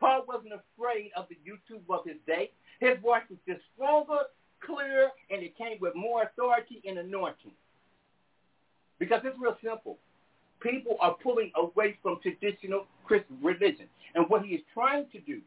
Paul 0.00 0.24
wasn't 0.26 0.52
afraid 0.54 1.10
of 1.16 1.26
the 1.28 1.36
YouTube 1.46 1.82
of 1.88 2.04
his 2.04 2.16
day. 2.26 2.50
His 2.80 2.98
voice 3.00 3.22
was 3.30 3.38
just 3.46 3.60
stronger, 3.74 4.26
clearer, 4.60 5.08
and 5.30 5.42
it 5.42 5.56
came 5.56 5.78
with 5.80 5.94
more 5.94 6.22
authority 6.24 6.82
and 6.86 6.98
anointing. 6.98 7.52
Because 8.98 9.20
it's 9.24 9.38
real 9.38 9.56
simple. 9.62 9.98
People 10.60 10.96
are 11.00 11.16
pulling 11.22 11.50
away 11.56 11.98
from 12.02 12.18
traditional 12.22 12.86
Christian 13.04 13.36
religion. 13.42 13.86
And 14.14 14.28
what 14.28 14.44
he 14.44 14.54
is 14.54 14.62
trying 14.74 15.06
to 15.10 15.20
do 15.20 15.40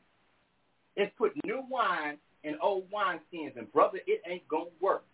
is 0.97 1.09
put 1.17 1.31
new 1.45 1.63
wine 1.69 2.17
in 2.43 2.57
old 2.61 2.83
wineskins. 2.91 3.57
And 3.57 3.71
brother, 3.71 3.99
it 4.07 4.21
ain't 4.27 4.47
going 4.47 4.65
to 4.65 4.85
work. 4.85 5.05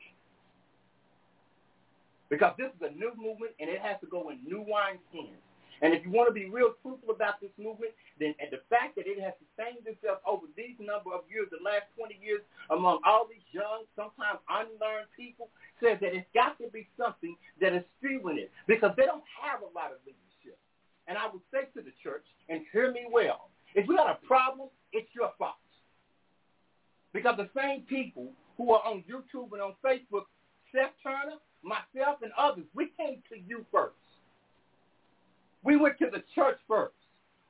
Because 2.29 2.53
this 2.57 2.67
is 2.67 2.81
a 2.81 2.97
new 2.97 3.11
movement 3.15 3.51
and 3.59 3.69
it 3.69 3.79
has 3.81 3.99
to 4.01 4.07
go 4.07 4.29
in 4.29 4.39
new 4.43 4.65
wineskins. 4.65 5.37
And 5.81 5.93
if 5.97 6.05
you 6.05 6.13
want 6.13 6.29
to 6.29 6.33
be 6.33 6.45
real 6.45 6.77
truthful 6.85 7.09
about 7.09 7.41
this 7.41 7.49
movement, 7.57 7.91
then 8.21 8.37
and 8.37 8.53
the 8.53 8.61
fact 8.69 8.95
that 8.95 9.09
it 9.09 9.17
has 9.17 9.33
sustained 9.41 9.81
itself 9.89 10.21
over 10.29 10.45
these 10.53 10.77
number 10.77 11.09
of 11.09 11.25
years, 11.25 11.49
the 11.49 11.57
last 11.65 11.89
20 11.97 12.21
years, 12.21 12.45
among 12.69 13.01
all 13.01 13.25
these 13.25 13.43
young, 13.49 13.89
sometimes 13.97 14.37
unlearned 14.45 15.09
people, 15.17 15.49
says 15.81 15.97
that 16.05 16.13
it's 16.13 16.29
got 16.37 16.61
to 16.61 16.69
be 16.69 16.85
something 16.93 17.33
that 17.57 17.73
is 17.73 17.81
fueling 17.97 18.37
it 18.37 18.53
because 18.69 18.93
they 18.93 19.09
don't 19.09 19.25
have 19.41 19.65
a 19.65 19.71
lot 19.73 19.89
of 19.89 19.97
leadership. 20.05 20.57
And 21.09 21.17
I 21.17 21.25
would 21.33 21.41
say 21.49 21.65
to 21.73 21.81
the 21.81 21.93
church, 22.05 22.25
and 22.47 22.61
hear 22.69 22.93
me 22.93 23.09
well, 23.09 23.49
if 23.73 23.89
you 23.89 23.97
got 23.97 24.09
a 24.09 24.21
problem, 24.21 24.69
it's 24.93 25.09
your 25.17 25.33
fault. 25.41 25.57
Because 27.13 27.35
the 27.37 27.49
same 27.57 27.81
people 27.89 28.29
who 28.57 28.71
are 28.71 28.85
on 28.85 29.03
YouTube 29.09 29.51
and 29.53 29.61
on 29.61 29.73
Facebook, 29.83 30.29
Seth 30.71 30.93
Turner, 31.01 31.41
myself, 31.63 32.21
and 32.21 32.31
others, 32.37 32.65
we 32.73 32.93
came 32.97 33.21
to 33.33 33.35
you 33.35 33.65
first. 33.71 33.95
We 35.63 35.77
went 35.77 35.97
to 35.99 36.07
the 36.11 36.23
church 36.33 36.57
first. 36.67 36.95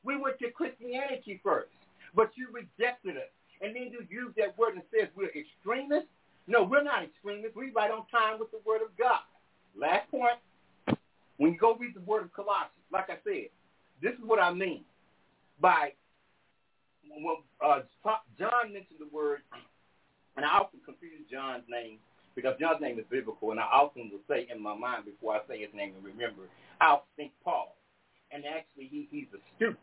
We 0.03 0.17
went 0.17 0.39
to 0.39 0.51
Christianity 0.51 1.39
first. 1.43 1.71
But 2.15 2.31
you 2.35 2.47
rejected 2.51 3.17
us. 3.17 3.31
And 3.61 3.75
then 3.75 3.91
you 3.91 4.05
use 4.09 4.33
that 4.37 4.57
word 4.57 4.73
and 4.73 4.83
says 4.91 5.09
we're 5.15 5.31
extremists. 5.31 6.09
No, 6.47 6.63
we're 6.63 6.83
not 6.83 7.03
extremists. 7.03 7.55
We 7.55 7.71
right 7.71 7.91
on 7.91 8.05
time 8.11 8.39
with 8.39 8.51
the 8.51 8.59
word 8.65 8.81
of 8.81 8.89
God. 8.97 9.21
Last 9.77 10.09
point. 10.09 10.33
When 11.37 11.53
you 11.53 11.57
go 11.57 11.75
read 11.75 11.95
the 11.95 12.01
word 12.01 12.23
of 12.23 12.33
Colossians, 12.33 12.85
like 12.91 13.09
I 13.09 13.17
said, 13.23 13.49
this 14.01 14.13
is 14.13 14.23
what 14.25 14.39
I 14.39 14.53
mean 14.53 14.83
by 15.59 15.93
when 17.09 17.37
uh, 17.63 17.81
John 18.37 18.73
mentioned 18.73 18.99
the 18.99 19.09
word, 19.11 19.41
and 20.37 20.45
I 20.45 20.49
often 20.49 20.79
confuse 20.85 21.21
John's 21.31 21.63
name 21.67 21.97
because 22.35 22.55
John's 22.59 22.81
name 22.81 22.99
is 22.99 23.05
biblical, 23.09 23.51
and 23.51 23.59
I 23.59 23.63
often 23.63 24.11
will 24.11 24.21
say 24.29 24.47
in 24.53 24.61
my 24.61 24.75
mind 24.75 25.05
before 25.05 25.33
I 25.33 25.39
say 25.47 25.59
his 25.59 25.73
name 25.73 25.93
and 25.95 26.05
remember, 26.05 26.43
I'll 26.79 27.05
think 27.17 27.31
Paul 27.43 27.75
and 28.33 28.43
actually 28.45 28.87
he, 28.87 29.07
he's 29.11 29.27
astute. 29.29 29.77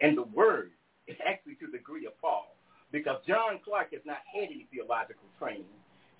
And 0.00 0.16
the 0.16 0.24
word 0.24 0.70
is 1.06 1.16
actually 1.26 1.54
to 1.56 1.66
the 1.66 1.78
degree 1.78 2.06
of 2.06 2.18
Paul. 2.20 2.54
Because 2.92 3.18
John 3.26 3.58
Clark 3.64 3.92
has 3.92 4.02
not 4.04 4.22
had 4.32 4.44
any 4.44 4.66
theological 4.72 5.26
training, 5.38 5.66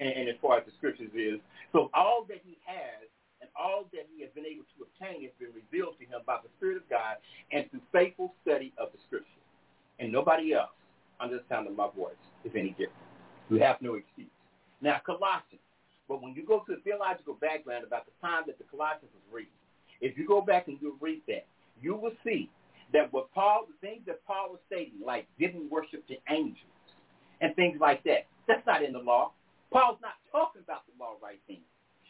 and, 0.00 0.10
and 0.10 0.28
as 0.28 0.36
far 0.42 0.58
as 0.58 0.64
the 0.66 0.72
scriptures 0.76 1.10
is. 1.14 1.40
So 1.72 1.90
all 1.94 2.26
that 2.28 2.42
he 2.44 2.58
has 2.66 3.06
and 3.40 3.50
all 3.54 3.86
that 3.92 4.08
he 4.12 4.22
has 4.22 4.30
been 4.34 4.46
able 4.46 4.64
to 4.76 4.88
obtain 4.88 5.22
has 5.22 5.32
been 5.38 5.52
revealed 5.52 5.96
to 6.00 6.04
him 6.04 6.20
by 6.26 6.38
the 6.42 6.48
Spirit 6.56 6.78
of 6.78 6.88
God 6.88 7.20
and 7.52 7.70
through 7.70 7.84
faithful 7.92 8.34
study 8.42 8.72
of 8.78 8.88
the 8.92 8.98
scriptures, 9.06 9.44
And 9.98 10.10
nobody 10.10 10.54
else, 10.54 10.72
under 11.20 11.36
the 11.36 11.44
sound 11.48 11.68
of 11.68 11.76
my 11.76 11.88
voice, 11.94 12.20
is 12.44 12.52
any 12.56 12.70
different. 12.70 13.06
We 13.50 13.60
have 13.60 13.80
no 13.80 13.94
excuse. 13.94 14.32
Now, 14.80 15.00
Colossians. 15.04 15.62
But 16.08 16.22
when 16.22 16.34
you 16.34 16.46
go 16.46 16.60
to 16.66 16.76
the 16.76 16.80
theological 16.82 17.34
background 17.34 17.84
about 17.84 18.06
the 18.06 18.14
time 18.22 18.44
that 18.46 18.58
the 18.58 18.64
Colossians 18.64 19.10
was 19.10 19.26
written, 19.30 19.52
if 20.00 20.16
you 20.16 20.26
go 20.26 20.40
back 20.40 20.68
and 20.68 20.78
you 20.80 20.96
read 21.00 21.22
that, 21.28 21.46
you 21.80 21.94
will 21.94 22.12
see 22.24 22.50
that 22.92 23.12
what 23.12 23.32
Paul, 23.32 23.66
the 23.68 23.86
things 23.86 24.02
that 24.06 24.24
Paul 24.26 24.50
was 24.50 24.60
stating, 24.66 25.00
like 25.04 25.26
giving 25.38 25.68
worship 25.70 26.06
to 26.08 26.14
angels 26.30 26.58
and 27.40 27.54
things 27.56 27.78
like 27.80 28.02
that, 28.04 28.26
that's 28.46 28.66
not 28.66 28.82
in 28.82 28.92
the 28.92 28.98
law. 28.98 29.32
Paul's 29.72 29.98
not 30.00 30.14
talking 30.30 30.62
about 30.62 30.86
the 30.86 30.92
law 30.98 31.14
right 31.22 31.40
then. 31.48 31.58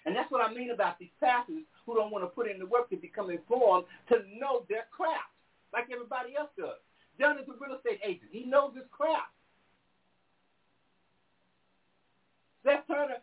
And 0.05 0.15
that's 0.15 0.31
what 0.31 0.45
I 0.45 0.53
mean 0.53 0.71
about 0.71 0.99
these 0.99 1.11
pastors 1.19 1.65
who 1.85 1.95
don't 1.95 2.13
want 2.13 2.23
to 2.23 2.29
put 2.29 2.49
in 2.49 2.59
the 2.59 2.67
work 2.67 2.91
to 2.91 2.97
become 2.97 3.31
informed 3.31 3.87
to 4.09 4.23
know 4.39 4.63
their 4.69 4.87
craft, 4.95 5.35
like 5.73 5.87
everybody 5.91 6.37
else 6.39 6.51
does. 6.57 6.79
John 7.19 7.39
is 7.39 7.49
a 7.49 7.57
real 7.59 7.77
estate 7.77 8.01
agent. 8.05 8.31
He 8.31 8.45
knows 8.45 8.75
his 8.77 8.85
craft. 8.93 9.33
Seth 12.67 12.83
Turner, 12.91 13.23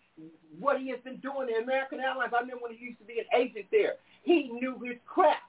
what 0.55 0.79
he 0.79 0.87
has 0.95 1.03
been 1.03 1.19
doing 1.19 1.51
in 1.51 1.59
American 1.59 1.99
Airlines, 1.99 2.31
I 2.31 2.39
remember 2.39 2.63
when 2.63 2.79
he 2.79 2.95
used 2.95 3.03
to 3.03 3.09
be 3.09 3.19
an 3.19 3.27
agent 3.35 3.67
there. 3.75 3.99
He 4.23 4.47
knew 4.47 4.79
his 4.79 4.95
craft. 5.03 5.43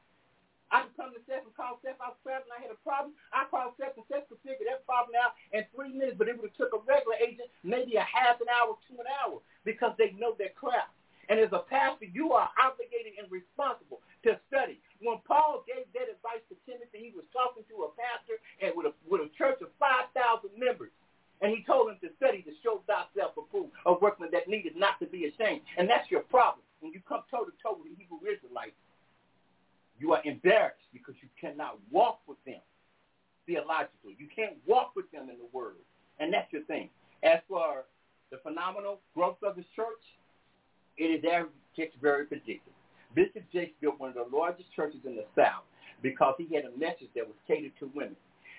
I 0.75 0.83
could 0.83 0.99
come 0.99 1.15
to 1.15 1.23
Seth 1.31 1.47
and 1.47 1.55
call 1.55 1.79
Seth. 1.87 1.95
Was 2.03 2.19
traveling. 2.27 2.51
I 2.51 2.59
had 2.59 2.75
a 2.75 2.81
problem. 2.83 3.15
I 3.31 3.47
called 3.47 3.79
Seth 3.79 3.95
and 3.95 4.03
Seth 4.11 4.27
could 4.27 4.43
figure 4.43 4.67
that 4.67 4.83
problem 4.83 5.15
out 5.15 5.39
in 5.55 5.63
three 5.71 5.95
minutes, 5.95 6.19
but 6.19 6.27
it 6.27 6.35
would 6.35 6.51
have 6.51 6.59
took 6.59 6.75
a 6.75 6.83
regular 6.83 7.15
agent 7.23 7.47
maybe 7.63 7.95
a 7.95 8.03
half 8.03 8.43
an 8.43 8.51
hour 8.51 8.75
to 8.75 8.93
an 8.99 9.07
hour 9.23 9.39
because 9.63 9.95
they 9.95 10.11
know 10.19 10.35
their 10.35 10.51
craft. 10.59 10.91
And 11.31 11.39
as 11.39 11.55
a 11.55 11.63
pastor, 11.71 12.11
you 12.11 12.35
are 12.35 12.51
obligated 12.59 13.15
and 13.23 13.31
responsible 13.31 14.03
to 14.27 14.35
study. 14.51 14.83
When 14.99 15.23
Paul 15.25 15.63
gave 15.63 15.87
that 15.95 16.11
advice 16.11 16.43
to 16.51 16.59
Timothy, 16.67 16.99
he 16.99 17.13
was 17.15 17.25
talking 17.31 17.63
to 17.71 17.87
a 17.87 17.91
pastor 17.95 18.43
and 18.59 18.75
with 18.75 18.91
a, 18.91 18.93
with 19.07 19.23
a 19.23 19.31
church 19.39 19.63
of 19.63 19.71
5,000 19.79 20.11
members. 20.59 20.91
And 21.41 21.51
he 21.51 21.65
told 21.65 21.91
him 21.91 21.99
to 22.03 22.09
study 22.17 22.43
to 22.43 22.53
show 22.63 22.83
thyself 22.87 23.33
approved, 23.37 23.73
a 23.87 23.93
workman 23.93 24.31
that 24.33 24.49
needed 24.49 24.77
not 24.77 24.99
to 25.01 25.07
be 25.07 25.27
ashamed. 25.27 25.63
And 25.77 25.89
that's 25.89 26.11
your 26.11 26.21
problem 26.21 26.65
when 26.85 26.93
you 26.93 27.01
come 27.09 27.23
toe 27.31 27.45
to 27.49 27.53
toe 27.63 27.81
with 27.81 27.89
the 27.89 27.97
Hebrew 27.97 28.21
Israelites, 28.29 28.77
you 29.99 30.13
are 30.13 30.21
embarrassed 30.25 30.85
because 30.93 31.15
you 31.23 31.29
cannot 31.41 31.79
walk 31.91 32.21
with 32.27 32.37
them 32.45 32.61
theologically. 33.47 34.17
You 34.19 34.29
can't 34.29 34.57
walk 34.67 34.93
with 34.95 35.11
them 35.11 35.31
in 35.31 35.39
the 35.41 35.49
Word. 35.51 35.81
And 36.21 36.31
that's 36.31 36.53
your 36.53 36.63
thing. 36.65 36.91
As 37.23 37.41
for 37.49 37.85
the 38.31 38.37
phenomenal 38.37 39.01
growth 39.15 39.39
of 39.43 39.57
the 39.57 39.65
church, 39.75 40.05
it 40.99 41.05
is 41.05 41.25
very 42.03 42.27
predicted. 42.27 42.75
Bishop 43.15 43.45
Jakes 43.51 43.73
built 43.81 43.99
one 43.99 44.11
of 44.11 44.17
the 44.17 44.37
largest 44.37 44.69
churches 44.77 45.01
in 45.07 45.17
the 45.17 45.25
South 45.35 45.65
because 46.03 46.35
he 46.37 46.55
had 46.55 46.67
a 46.67 46.79
message 46.79 47.09
that 47.17 47.27
was 47.27 47.37
catered 47.49 47.73
to 47.81 47.91
women. 47.95 48.17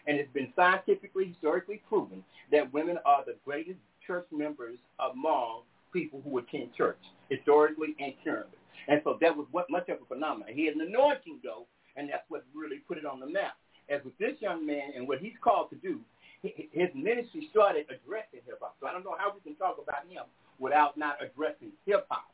And 0.07 0.17
it's 0.17 0.31
been 0.33 0.53
scientifically, 0.55 1.27
historically 1.29 1.81
proven 1.89 2.23
that 2.51 2.71
women 2.71 2.99
are 3.05 3.23
the 3.25 3.35
greatest 3.43 3.79
church 4.05 4.27
members 4.31 4.77
among 4.99 5.61
people 5.91 6.21
who 6.23 6.37
attend 6.37 6.73
church, 6.75 6.99
historically 7.29 7.95
and 7.99 8.13
currently. 8.23 8.57
And 8.87 9.01
so 9.03 9.17
that 9.21 9.35
was 9.35 9.47
what 9.51 9.69
much 9.69 9.89
of 9.89 9.97
a 10.01 10.05
phenomenon. 10.05 10.53
He 10.53 10.65
had 10.65 10.75
an 10.75 10.81
anointing, 10.81 11.39
though, 11.43 11.65
and 11.95 12.09
that's 12.09 12.25
what 12.29 12.43
really 12.53 12.77
put 12.87 12.97
it 12.97 13.05
on 13.05 13.19
the 13.19 13.25
map. 13.25 13.53
As 13.89 14.03
with 14.03 14.17
this 14.17 14.33
young 14.39 14.65
man 14.65 14.91
and 14.95 15.07
what 15.07 15.19
he's 15.19 15.37
called 15.41 15.69
to 15.69 15.75
do, 15.77 15.99
his 16.41 16.89
ministry 16.93 17.47
started 17.49 17.85
addressing 17.89 18.41
hip-hop. 18.45 18.75
So 18.79 18.87
I 18.87 18.91
don't 18.91 19.03
know 19.03 19.15
how 19.17 19.33
we 19.33 19.39
can 19.41 19.55
talk 19.55 19.77
about 19.81 20.05
him 20.07 20.23
without 20.59 20.97
not 20.97 21.17
addressing 21.21 21.71
hip-hop 21.85 22.29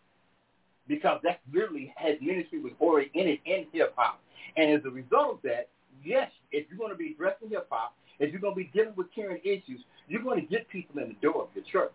because 0.87 1.21
that's 1.23 1.39
literally 1.53 1.93
his 1.97 2.17
ministry 2.21 2.59
was 2.59 2.73
oriented 2.79 3.39
in 3.45 3.65
hip-hop. 3.71 4.19
And 4.57 4.71
as 4.71 4.83
a 4.85 4.89
result 4.89 5.35
of 5.35 5.41
that, 5.43 5.69
yes, 6.03 6.31
if 6.51 6.67
you're 6.69 6.77
going 6.77 6.91
to 6.91 6.97
be 6.97 7.11
addressing 7.13 7.49
hip-hop, 7.49 7.95
if 8.19 8.31
you're 8.31 8.41
going 8.41 8.53
to 8.53 8.57
be 8.57 8.71
dealing 8.73 8.93
with 8.95 9.07
current 9.15 9.41
issues, 9.43 9.81
you're 10.07 10.21
going 10.21 10.39
to 10.39 10.45
get 10.45 10.67
people 10.69 11.01
in 11.01 11.09
the 11.09 11.27
door 11.27 11.43
of 11.43 11.49
your 11.55 11.63
church. 11.71 11.91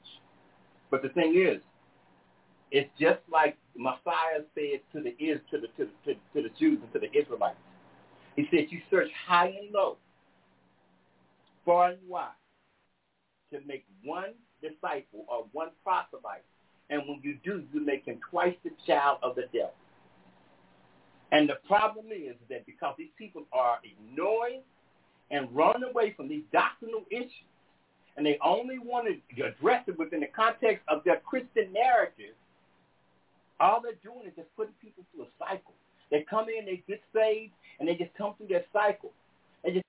But 0.90 1.02
the 1.02 1.08
thing 1.10 1.34
is, 1.36 1.60
it's 2.70 2.90
just 2.98 3.20
like 3.30 3.56
Messiah 3.76 4.42
said 4.54 4.80
to 4.92 5.02
the 5.02 5.10
is 5.22 5.40
to 5.50 5.58
the 5.58 5.68
to 5.76 5.88
the, 6.04 6.14
to 6.14 6.42
the 6.42 6.50
Jews 6.58 6.80
and 6.82 6.92
to 6.92 6.98
the 6.98 7.16
Israelites. 7.16 7.56
He 8.34 8.46
said, 8.50 8.66
"You 8.70 8.80
search 8.90 9.08
high 9.26 9.48
and 9.48 9.72
low, 9.72 9.98
far 11.64 11.90
and 11.90 12.08
wide, 12.08 12.30
to 13.52 13.60
make 13.66 13.84
one 14.02 14.34
disciple 14.60 15.24
or 15.28 15.46
one 15.52 15.68
proselyte, 15.84 16.44
and 16.90 17.02
when 17.06 17.20
you 17.22 17.38
do, 17.44 17.62
you 17.72 17.84
make 17.84 18.04
him 18.04 18.18
twice 18.30 18.56
the 18.64 18.70
child 18.86 19.18
of 19.22 19.36
the 19.36 19.44
devil." 19.52 19.74
And 21.32 21.48
the 21.48 21.58
problem 21.66 22.06
is 22.12 22.36
that 22.48 22.66
because 22.66 22.94
these 22.96 23.10
people 23.18 23.44
are 23.52 23.78
ignoring 23.82 24.60
and 25.30 25.48
running 25.54 25.82
away 25.82 26.14
from 26.16 26.28
these 26.28 26.44
doctrinal 26.52 27.02
issues, 27.10 27.30
and 28.16 28.24
they 28.24 28.38
only 28.42 28.78
want 28.78 29.08
to 29.08 29.42
address 29.42 29.84
it 29.86 29.98
within 29.98 30.20
the 30.20 30.28
context 30.34 30.82
of 30.88 31.02
their 31.04 31.20
Christian 31.20 31.72
narrative, 31.72 32.34
all 33.60 33.80
they're 33.82 33.98
doing 34.02 34.26
is 34.26 34.32
just 34.36 34.48
putting 34.56 34.74
people 34.80 35.04
through 35.12 35.24
a 35.24 35.28
cycle. 35.38 35.74
They 36.10 36.24
come 36.28 36.46
in, 36.48 36.64
they 36.64 36.82
get 36.86 37.02
saved, 37.12 37.52
and 37.80 37.88
they 37.88 37.96
just 37.96 38.14
come 38.16 38.34
through 38.36 38.48
their 38.48 38.64
cycle. 38.72 39.12
They 39.64 39.72
just 39.72 39.84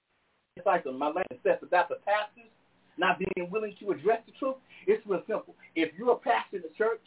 cycle. 0.64 0.94
My 0.94 1.08
land 1.08 1.28
says 1.44 1.60
about 1.62 1.90
the 1.90 1.96
pastors 2.06 2.50
not 2.98 3.20
being 3.20 3.50
willing 3.52 3.76
to 3.80 3.92
address 3.92 4.22
the 4.26 4.34
truth. 4.40 4.56
It's 4.88 5.06
real 5.06 5.22
simple. 5.28 5.54
If 5.76 5.94
you're 5.98 6.14
a 6.14 6.16
pastor 6.16 6.58
in 6.58 6.64
the 6.64 6.74
church 6.78 7.04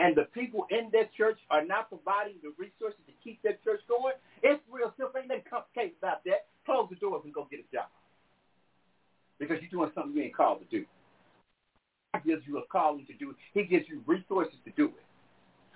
and 0.00 0.16
the 0.16 0.24
people 0.32 0.66
in 0.70 0.88
that 0.96 1.12
church 1.12 1.38
are 1.50 1.62
not 1.62 1.90
providing 1.90 2.40
the 2.42 2.56
resources 2.56 2.98
to 3.06 3.12
keep 3.22 3.42
that 3.42 3.62
church 3.62 3.80
going, 3.86 4.14
it's 4.42 4.62
real 4.72 4.94
simple. 4.96 5.20
Ain't 5.20 5.28
nothing 5.28 5.44
complicated 5.44 5.92
about 6.00 6.24
that. 6.24 6.48
Close 6.64 6.88
the 6.88 6.96
doors 6.96 7.20
and 7.24 7.34
go 7.34 7.46
get 7.50 7.60
a 7.60 7.68
job. 7.68 7.92
Because 9.38 9.58
you're 9.60 9.70
doing 9.70 9.92
something 9.94 10.16
you 10.16 10.22
ain't 10.22 10.34
called 10.34 10.60
to 10.60 10.68
do. 10.72 10.86
God 12.14 12.24
gives 12.24 12.42
you 12.48 12.56
a 12.58 12.66
calling 12.72 13.04
to 13.06 13.12
do 13.12 13.30
it. 13.30 13.36
He 13.52 13.64
gives 13.64 13.84
you 13.88 14.00
resources 14.06 14.56
to 14.64 14.72
do 14.72 14.86
it. 14.86 15.04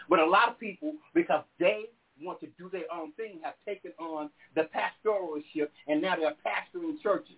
But 0.09 0.20
a 0.20 0.26
lot 0.26 0.48
of 0.48 0.59
people, 0.59 0.94
because 1.12 1.44
they 1.60 1.84
want 2.20 2.40
to 2.40 2.46
do 2.56 2.70
their 2.72 2.88
own 2.92 3.12
thing, 3.12 3.40
have 3.44 3.55
taken 3.68 3.92
on 4.01 4.30
the 4.55 4.68
pastoralship, 4.72 5.68
and 5.86 6.01
now 6.01 6.16
they're 6.16 6.34
pastoring 6.40 7.01
churches. 7.02 7.36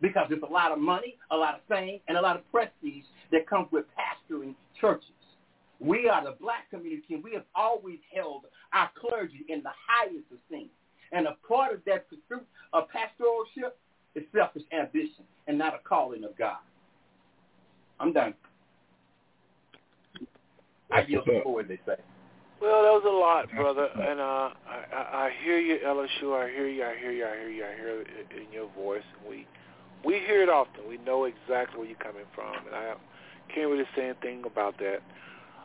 Because 0.00 0.26
there's 0.30 0.42
a 0.42 0.52
lot 0.52 0.72
of 0.72 0.78
money, 0.78 1.18
a 1.30 1.36
lot 1.36 1.54
of 1.54 1.60
fame, 1.68 2.00
and 2.08 2.16
a 2.16 2.20
lot 2.20 2.36
of 2.36 2.50
prestige 2.50 3.04
that 3.30 3.46
comes 3.46 3.68
with 3.72 3.84
pastoring 3.92 4.54
churches. 4.80 5.17
We 5.80 6.08
are 6.08 6.24
the 6.24 6.36
black 6.40 6.70
community, 6.70 7.14
and 7.14 7.22
we 7.22 7.32
have 7.34 7.44
always 7.54 7.98
held 8.14 8.44
our 8.72 8.90
clergy 8.98 9.44
in 9.48 9.62
the 9.62 9.70
highest 9.86 10.24
esteem. 10.34 10.68
And 11.12 11.26
a 11.26 11.36
part 11.46 11.72
of 11.72 11.80
that 11.86 12.06
pursuit 12.08 12.46
of 12.72 12.84
pastoralship 12.90 13.72
is 14.14 14.24
selfish 14.34 14.64
ambition 14.72 15.24
and 15.46 15.56
not 15.56 15.74
a 15.74 15.78
calling 15.88 16.24
of 16.24 16.36
God. 16.36 16.58
I'm 18.00 18.12
done. 18.12 18.34
I 20.90 21.02
yield 21.02 21.24
the 21.26 21.40
floor, 21.42 21.62
they 21.62 21.78
say. 21.86 21.96
Well, 22.60 22.82
that 22.82 22.90
was 22.90 23.04
a 23.06 23.08
lot, 23.08 23.48
brother, 23.54 23.86
and 23.86 24.18
uh, 24.18 24.50
I, 24.66 25.28
I 25.28 25.30
hear 25.44 25.60
you, 25.60 25.78
Elishua. 25.86 26.46
I 26.46 26.50
hear 26.50 26.66
you. 26.68 26.84
I 26.84 26.96
hear 26.98 27.12
you. 27.12 27.24
I 27.24 27.36
hear 27.36 27.50
you. 27.50 27.64
I 27.64 27.74
hear 27.74 28.00
it 28.00 28.08
in 28.34 28.52
your 28.52 28.68
voice. 28.74 29.04
And 29.20 29.30
we 29.30 29.46
we 30.04 30.14
hear 30.26 30.42
it 30.42 30.48
often. 30.48 30.88
We 30.88 30.98
know 30.98 31.24
exactly 31.24 31.78
where 31.78 31.86
you're 31.86 31.98
coming 31.98 32.24
from, 32.34 32.54
and 32.66 32.74
I 32.74 32.94
can't 33.54 33.70
really 33.70 33.84
say 33.94 34.06
anything 34.06 34.44
about 34.44 34.76
that. 34.78 34.98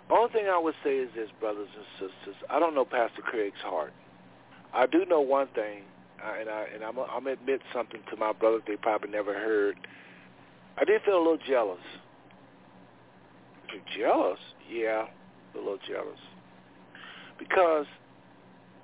Only 0.09 0.31
thing 0.31 0.45
I 0.47 0.59
would 0.59 0.75
say 0.84 0.97
is 0.97 1.09
this, 1.15 1.30
brothers 1.39 1.69
and 1.75 1.85
sisters. 2.11 2.35
I 2.49 2.59
don't 2.59 2.75
know 2.75 2.85
Pastor 2.85 3.21
Craig's 3.21 3.61
heart. 3.63 3.93
I 4.73 4.85
do 4.85 5.05
know 5.05 5.21
one 5.21 5.47
thing, 5.55 5.84
and 6.39 6.49
I 6.49 6.65
and 6.73 6.84
I'm 6.84 6.97
I'm 6.99 7.27
admit 7.27 7.61
something 7.73 8.01
to 8.09 8.17
my 8.17 8.34
brothers 8.34 8.63
they 8.67 8.75
probably 8.75 9.09
never 9.09 9.34
heard. 9.34 9.75
I 10.77 10.84
did 10.85 11.01
feel 11.03 11.17
a 11.17 11.23
little 11.23 11.38
jealous 11.47 11.80
jealous, 13.97 14.39
yeah, 14.69 15.05
a 15.53 15.57
little 15.57 15.80
jealous. 15.88 16.19
Because, 17.39 17.85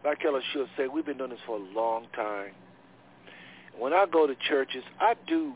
like 0.04 0.24
Ella 0.26 0.42
should 0.54 0.68
say, 0.78 0.88
we've 0.88 1.06
been 1.06 1.18
doing 1.18 1.32
this 1.32 1.40
for 1.46 1.58
a 1.58 1.64
long 1.76 2.08
time. 2.16 2.52
When 3.78 3.94
I 3.94 4.06
go 4.12 4.28
to 4.28 4.36
churches, 4.48 4.84
I 5.00 5.14
do 5.28 5.54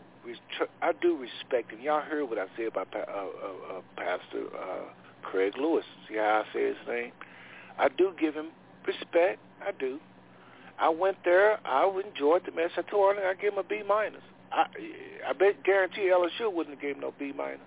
I 0.82 0.94
do 1.02 1.18
respect 1.18 1.72
him. 1.72 1.82
Y'all 1.82 2.00
heard 2.00 2.30
what 2.30 2.40
I 2.40 2.46
said 2.56 2.68
about 2.68 2.88
uh, 2.96 3.00
uh, 3.00 3.78
uh, 3.78 3.82
Pastor 3.98 4.46
uh, 4.58 4.86
Craig 5.24 5.54
Lewis. 5.58 5.86
See 6.08 6.16
how 6.16 6.44
I 6.46 6.54
say 6.54 6.68
his 6.68 6.78
name? 6.88 7.12
I 7.80 7.88
do 7.90 8.14
give 8.20 8.36
him 8.36 8.50
respect. 8.86 9.40
I 9.66 9.72
do. 9.72 10.00
I 10.80 10.90
went 10.90 11.18
there. 11.24 11.60
I 11.66 11.86
enjoyed 12.06 12.46
the 12.46 12.52
message. 12.52 12.78
I 12.78 12.82
told 12.90 13.16
him 13.16 13.24
I 13.26 13.34
give 13.36 13.54
him 13.54 13.60
a 13.60 13.64
B 13.64 13.82
minus. 13.88 14.22
I 14.52 14.66
I 15.28 15.34
bet 15.34 15.64
guarantee 15.64 16.12
Elishua 16.14 16.54
wouldn't 16.54 16.76
have 16.76 16.82
gave 16.82 16.96
him 16.96 17.02
no 17.02 17.14
B 17.18 17.34
minus. 17.36 17.60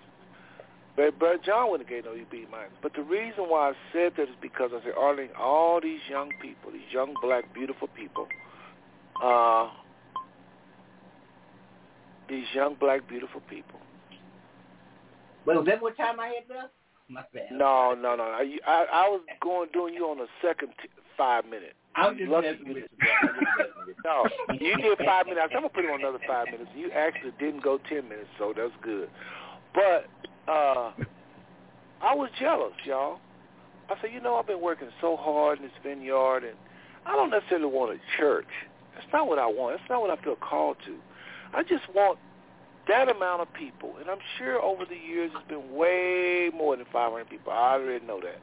But 0.95 1.19
Brother 1.19 1.39
John 1.45 1.69
wouldn't 1.69 1.87
have 1.87 2.03
gave 2.03 2.11
no 2.11 2.17
B 2.29 2.45
minus. 2.51 2.71
But 2.81 2.93
the 2.93 3.03
reason 3.03 3.45
why 3.45 3.69
I 3.69 3.73
said 3.93 4.13
that 4.17 4.23
is 4.23 4.35
because 4.41 4.71
I 4.73 4.83
said, 4.83 4.93
Arlene, 4.97 5.29
all 5.39 5.79
these 5.79 5.99
young 6.09 6.31
people, 6.41 6.71
these 6.71 6.91
young 6.91 7.13
black 7.21 7.53
beautiful 7.53 7.87
people, 7.89 8.27
uh, 9.23 9.69
these 12.27 12.45
young 12.53 12.75
black 12.79 13.07
beautiful 13.07 13.41
people. 13.49 13.79
Well, 15.45 15.63
that 15.63 15.81
what 15.81 15.95
time 15.95 16.19
I 16.19 16.27
had 16.27 16.53
left? 16.53 16.73
My 17.09 17.23
bad. 17.33 17.47
No, 17.51 17.93
no, 17.93 18.15
no. 18.15 18.23
I, 18.23 18.57
I, 18.65 18.85
I 18.91 19.09
was 19.09 19.21
going 19.41 19.69
doing 19.73 19.93
you 19.93 20.05
on 20.05 20.17
the 20.17 20.27
second 20.41 20.69
t- 20.81 20.89
five 21.17 21.45
minute. 21.45 21.73
I 21.95 22.09
was 22.09 22.17
just 22.17 22.29
Lucky 22.29 22.51
messing 22.51 22.67
with 22.67 22.77
you. 22.77 22.85
no, 24.05 24.25
you 24.59 24.75
did 24.77 24.97
five 25.05 25.25
minutes. 25.25 25.47
I'm 25.55 25.61
gonna 25.61 25.69
put 25.69 25.83
you 25.83 25.91
on 25.91 26.01
another 26.01 26.19
five 26.27 26.47
minutes. 26.47 26.69
You 26.75 26.91
actually 26.91 27.31
didn't 27.39 27.63
go 27.63 27.79
ten 27.89 28.07
minutes, 28.09 28.29
so 28.37 28.53
that's 28.55 28.73
good. 28.83 29.09
But 29.73 30.05
uh, 30.51 30.91
I 32.01 32.13
was 32.13 32.29
jealous, 32.39 32.73
y'all. 32.85 33.19
I 33.89 33.95
said, 34.01 34.11
you 34.13 34.21
know, 34.21 34.35
I've 34.35 34.47
been 34.47 34.61
working 34.61 34.89
so 35.01 35.15
hard 35.15 35.59
in 35.59 35.63
this 35.63 35.73
vineyard, 35.81 36.43
and 36.43 36.55
I 37.05 37.15
don't 37.15 37.31
necessarily 37.31 37.67
want 37.67 37.97
a 37.97 38.17
church. 38.17 38.47
That's 38.93 39.07
not 39.13 39.27
what 39.27 39.39
I 39.39 39.47
want. 39.47 39.77
That's 39.77 39.89
not 39.89 40.01
what 40.01 40.11
I 40.11 40.21
feel 40.23 40.35
called 40.35 40.77
to. 40.85 40.95
I 41.53 41.63
just 41.63 41.83
want 41.95 42.19
that 42.87 43.09
amount 43.09 43.41
of 43.41 43.53
people, 43.53 43.95
and 43.99 44.09
I'm 44.09 44.19
sure 44.37 44.61
over 44.61 44.85
the 44.85 44.95
years 44.95 45.31
it's 45.35 45.47
been 45.47 45.75
way 45.75 46.49
more 46.55 46.75
than 46.75 46.85
500 46.91 47.29
people. 47.29 47.51
I 47.51 47.73
already 47.73 48.05
know 48.05 48.19
that. 48.21 48.39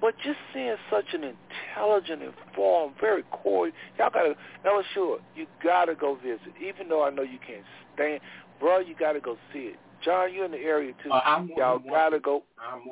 But 0.00 0.14
just 0.24 0.38
seeing 0.54 0.76
such 0.90 1.12
an 1.12 1.24
intelligent, 1.24 2.22
informed, 2.22 2.94
very 2.98 3.22
core, 3.30 3.70
y'all 3.98 4.10
gotta, 4.10 4.34
Ella 4.64 4.82
Sure, 4.94 5.18
you 5.36 5.46
gotta 5.62 5.94
go 5.94 6.14
visit. 6.16 6.54
Even 6.60 6.88
though 6.88 7.04
I 7.04 7.10
know 7.10 7.22
you 7.22 7.38
can't 7.46 7.64
stand, 7.94 8.20
bro, 8.58 8.78
you 8.78 8.94
gotta 8.98 9.20
go 9.20 9.36
see 9.52 9.74
it. 9.74 9.76
John, 10.02 10.32
you 10.32 10.44
in 10.44 10.52
the 10.52 10.58
area 10.58 10.94
too. 11.02 11.10
Uh, 11.10 11.44
y'all 11.56 11.78
gotta 11.78 12.18
go. 12.18 12.42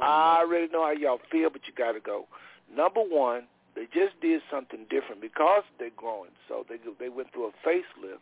I 0.02 0.40
already 0.42 0.70
know 0.70 0.84
how 0.84 0.92
y'all 0.92 1.20
feel, 1.32 1.48
but 1.50 1.62
you 1.66 1.72
gotta 1.76 2.00
go. 2.00 2.26
Number 2.74 3.00
one, 3.00 3.44
they 3.74 3.84
just 3.84 4.20
did 4.20 4.42
something 4.50 4.80
different 4.90 5.22
because 5.22 5.62
they're 5.78 5.90
growing. 5.96 6.30
So 6.48 6.66
they 6.68 6.76
they 7.00 7.08
went 7.08 7.32
through 7.32 7.46
a 7.46 7.66
facelift. 7.66 8.20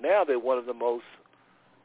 Now 0.00 0.24
they're 0.24 0.38
one 0.38 0.56
of 0.56 0.66
the 0.66 0.74
most. 0.74 1.04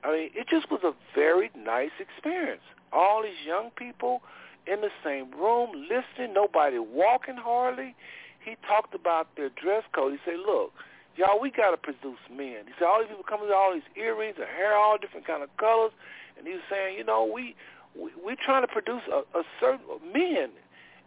I 0.03 0.11
mean, 0.11 0.29
it 0.33 0.47
just 0.49 0.71
was 0.71 0.81
a 0.83 0.93
very 1.15 1.51
nice 1.57 1.91
experience. 1.99 2.61
All 2.93 3.23
these 3.23 3.45
young 3.45 3.71
people 3.75 4.21
in 4.65 4.81
the 4.81 4.89
same 5.03 5.31
room, 5.31 5.71
listening. 5.89 6.33
Nobody 6.33 6.79
walking 6.79 7.35
hardly. 7.35 7.95
He 8.43 8.55
talked 8.67 8.95
about 8.95 9.35
their 9.35 9.49
dress 9.49 9.83
code. 9.93 10.13
He 10.13 10.19
said, 10.23 10.39
"Look, 10.39 10.71
y'all, 11.17 11.39
we 11.39 11.51
got 11.51 11.71
to 11.71 11.77
produce 11.77 12.19
men." 12.29 12.65
He 12.65 12.73
said, 12.79 12.85
"All 12.87 12.99
these 12.99 13.09
people 13.09 13.23
coming 13.27 13.47
with 13.47 13.55
all 13.55 13.73
these 13.73 13.87
earrings, 13.95 14.35
and 14.37 14.47
hair, 14.47 14.75
all 14.75 14.97
different 14.97 15.27
kind 15.27 15.43
of 15.43 15.49
colors." 15.57 15.91
and 16.39 16.47
he 16.47 16.53
was 16.53 16.63
saying, 16.71 16.97
you 16.97 17.03
know, 17.03 17.29
we 17.31 17.53
we 17.93 18.09
we're 18.23 18.39
trying 18.39 18.63
to 18.63 18.71
produce 18.71 19.03
a, 19.11 19.21
a 19.37 19.43
certain 19.59 19.85
men, 20.11 20.49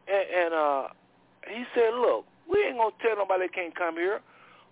and, 0.07 0.27
and 0.37 0.55
uh, 0.55 0.89
he 1.49 1.65
said, 1.75 1.95
look, 1.95 2.27
we 2.49 2.63
ain't 2.63 2.77
gonna 2.77 2.95
tell 3.01 3.17
nobody 3.17 3.49
they 3.49 3.53
can't 3.53 3.75
come 3.75 3.97
here, 3.97 4.21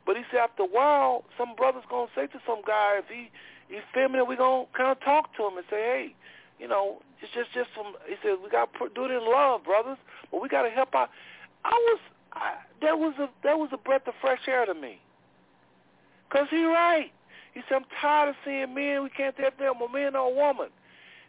but 0.04 0.16
he 0.16 0.22
said 0.30 0.40
after 0.40 0.62
a 0.62 0.66
while, 0.70 1.24
some 1.38 1.56
brothers 1.56 1.82
gonna 1.88 2.12
say 2.14 2.26
to 2.28 2.38
some 2.46 2.60
guy 2.66 3.00
if 3.00 3.08
he 3.08 3.32
he's 3.70 3.86
feminine, 3.94 4.26
we 4.28 4.36
gonna 4.36 4.66
kind 4.76 4.90
of 4.90 5.00
talk 5.00 5.34
to 5.36 5.46
him 5.46 5.56
and 5.56 5.66
say, 5.70 5.80
hey, 5.80 6.14
you 6.58 6.68
know, 6.68 7.00
it's 7.22 7.32
just 7.32 7.52
just 7.54 7.70
some. 7.74 7.94
He 8.06 8.16
said 8.22 8.36
we 8.42 8.50
got 8.50 8.68
to 8.74 8.88
do 8.94 9.04
it 9.06 9.10
in 9.10 9.24
love, 9.24 9.64
brothers, 9.64 9.98
but 10.30 10.42
we 10.42 10.48
got 10.48 10.62
to 10.62 10.70
help 10.70 10.94
out. 10.94 11.08
I 11.64 11.70
was 11.70 12.00
I, 12.32 12.54
that 12.82 12.98
was 12.98 13.14
a 13.18 13.30
that 13.44 13.58
was 13.58 13.70
a 13.72 13.78
breath 13.78 14.06
of 14.06 14.14
fresh 14.20 14.46
air 14.46 14.66
to 14.66 14.74
me, 14.74 15.00
cause 16.28 16.46
he 16.50 16.64
right. 16.64 17.12
He 17.54 17.62
said, 17.68 17.76
I'm 17.76 17.84
tired 18.00 18.28
of 18.30 18.36
seeing 18.44 18.74
men. 18.74 19.02
We 19.02 19.10
can't 19.10 19.36
tell 19.36 19.50
them 19.50 19.82
a 19.82 19.92
man 19.92 20.14
or 20.14 20.30
a 20.30 20.34
woman. 20.34 20.68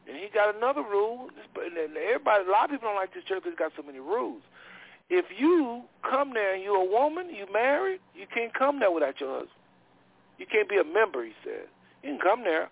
And 0.08 0.18
he 0.18 0.30
got 0.34 0.56
another 0.56 0.82
rule. 0.82 1.30
And 1.56 1.78
everybody, 1.98 2.46
a 2.46 2.52
lot 2.52 2.66
of 2.66 2.72
people 2.72 2.90
don't 2.90 2.96
like 2.96 3.14
this 3.14 3.24
church 3.24 3.44
because 3.44 3.54
it's 3.54 3.60
got 3.60 3.72
so 3.76 3.82
many 3.82 4.00
rules. 4.00 4.42
If 5.10 5.26
you 5.36 5.82
come 6.08 6.34
there 6.34 6.54
and 6.54 6.64
you're 6.64 6.78
a 6.78 6.86
woman, 6.86 7.34
you 7.34 7.46
married, 7.52 8.00
you 8.16 8.26
can't 8.32 8.54
come 8.54 8.80
there 8.80 8.92
without 8.92 9.20
your 9.20 9.32
husband. 9.32 9.58
You 10.38 10.46
can't 10.46 10.70
be 10.70 10.78
a 10.78 10.84
member, 10.84 11.26
he 11.26 11.34
said. 11.44 11.68
You 12.04 12.18
can 12.18 12.20
come 12.20 12.44
there, 12.44 12.70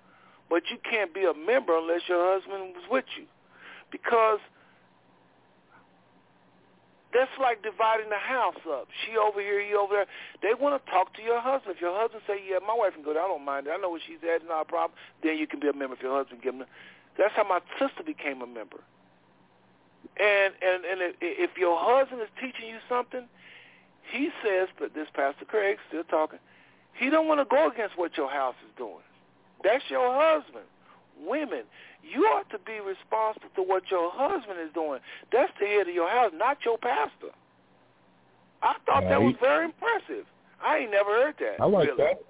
but 0.50 0.64
you 0.72 0.78
can't 0.90 1.14
be 1.14 1.26
a 1.26 1.34
member 1.34 1.78
unless 1.78 2.02
your 2.08 2.34
husband 2.34 2.74
was 2.76 2.86
with 2.90 3.06
you. 3.18 3.26
Because 3.92 4.40
that's 7.14 7.32
like 7.42 7.64
dividing 7.64 8.10
the 8.10 8.22
house 8.22 8.62
up. 8.70 8.88
She 9.06 9.18
over 9.18 9.42
here, 9.42 9.60
you 9.60 9.80
over 9.80 10.06
there. 10.06 10.10
They 10.42 10.54
want 10.54 10.78
to 10.78 10.92
talk 10.92 11.14
to 11.16 11.22
your 11.22 11.42
husband. 11.42 11.76
If 11.76 11.82
your 11.82 11.98
husband 11.98 12.22
say, 12.28 12.38
"Yeah, 12.48 12.60
my 12.66 12.74
wife 12.74 12.94
can 12.94 13.04
go 13.04 13.14
there. 13.14 13.24
I 13.24 13.28
don't 13.28 13.44
mind 13.44 13.66
it. 13.66 13.72
I 13.72 13.78
know 13.78 13.90
what 13.90 14.02
she's 14.06 14.22
at. 14.24 14.46
Not 14.48 14.62
a 14.62 14.66
problem." 14.66 14.98
Then 15.24 15.38
you 15.38 15.48
can 15.48 15.60
be 15.60 15.70
a 15.70 15.74
member. 15.74 15.96
If 15.96 16.02
your 16.02 16.16
husband 16.16 16.42
give 16.42 16.58
them. 16.58 16.68
That's 17.18 17.34
how 17.34 17.44
my 17.44 17.62
sister 17.80 18.04
became 18.06 18.42
a 18.42 18.48
member. 18.48 18.80
And 20.18 20.54
and 20.62 20.86
and 20.86 21.16
if 21.20 21.58
your 21.58 21.78
husband 21.80 22.22
is 22.22 22.30
teaching 22.40 22.70
you 22.70 22.78
something, 22.88 23.26
he 24.12 24.30
says, 24.44 24.70
but 24.78 24.94
this 24.94 25.08
Pastor 25.14 25.46
Craig 25.46 25.78
still 25.88 26.04
talking. 26.04 26.40
He 26.94 27.10
don't 27.10 27.28
want 27.28 27.40
to 27.40 27.46
go 27.46 27.70
against 27.70 27.98
what 27.98 28.18
your 28.18 28.30
house 28.30 28.56
is 28.66 28.72
doing. 28.78 29.04
That's 29.64 29.84
your 29.90 30.14
husband. 30.14 30.66
Women, 31.22 31.64
you 32.02 32.24
ought 32.24 32.50
to 32.52 32.60
be 32.60 32.80
responsible 32.80 33.50
to 33.56 33.62
what 33.62 33.84
your 33.92 34.10
husband 34.12 34.60
is 34.64 34.74
doing. 34.74 35.00
That's 35.32 35.52
the 35.60 35.68
head 35.68 35.88
of 35.88 35.94
your 35.94 36.10
house, 36.10 36.32
not 36.34 36.58
your 36.64 36.78
pastor. 36.78 37.36
I 38.62 38.76
thought 38.86 39.04
right. 39.04 39.10
that 39.10 39.22
was 39.22 39.36
very 39.42 39.66
impressive. 39.66 40.26
I 40.64 40.80
ain't 40.80 40.92
never 40.92 41.12
heard 41.12 41.36
that. 41.40 41.62
I 41.62 41.66
like 41.66 41.88
really. 41.88 42.04
that. 42.04 42.22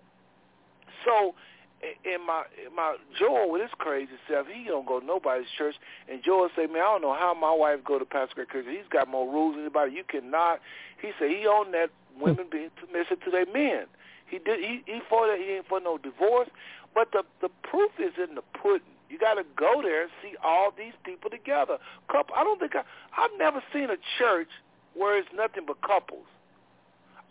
So, 1.06 1.34
in 1.81 2.26
my 2.26 2.43
in 2.65 2.76
my 2.76 2.97
Joel 3.18 3.51
with 3.51 3.61
his 3.61 3.72
crazy 3.77 4.11
self, 4.30 4.47
he 4.47 4.65
don't 4.65 4.85
go 4.85 4.99
to 4.99 5.06
nobody's 5.06 5.47
church. 5.57 5.76
And 6.11 6.22
Joel 6.23 6.49
say, 6.56 6.68
man, 6.68 6.81
I 6.81 6.91
don't 6.93 7.01
know 7.01 7.14
how 7.14 7.34
my 7.34 7.53
wife 7.53 7.80
go 7.85 7.97
to 7.97 8.06
Pastor 8.06 8.45
Greg 8.45 8.65
He's 8.68 8.88
got 8.91 9.07
more 9.07 9.31
rules 9.31 9.56
than 9.56 9.64
anybody. 9.64 9.93
You 9.93 10.03
cannot. 10.03 10.60
He 11.01 11.11
said 11.18 11.30
he 11.30 11.47
owned 11.47 11.73
that 11.73 11.89
hmm. 12.15 12.23
women 12.23 12.45
being 12.51 12.69
submissive 12.81 13.23
to 13.23 13.31
their 13.31 13.45
men. 13.45 13.85
He 14.27 14.38
did. 14.39 14.60
He 14.60 14.84
he 14.85 14.99
fought 15.10 15.27
that. 15.27 15.39
He 15.39 15.56
ain't 15.56 15.68
for 15.68 15.80
no 15.80 15.97
divorce. 15.97 16.49
But 16.94 17.11
the 17.11 17.24
the 17.41 17.49
proof 17.64 17.91
is 17.99 18.14
in 18.18 18.36
the 18.36 18.41
pudding. 18.61 18.95
You 19.10 19.18
got 19.18 19.36
to 19.36 19.44
go 19.57 19.82
there 19.82 20.03
and 20.03 20.11
see 20.22 20.36
all 20.44 20.72
these 20.76 20.94
people 21.03 21.30
together. 21.30 21.78
Couple. 22.11 22.36
I 22.36 22.44
don't 22.44 22.60
think 22.60 22.76
I. 22.76 22.84
I've 23.18 23.34
never 23.38 23.61
seen 23.74 23.90
a 23.90 23.98
church 24.18 24.49
where 24.94 25.18
it's 25.18 25.30
nothing 25.36 25.64
but 25.66 25.82
couples. 25.82 26.26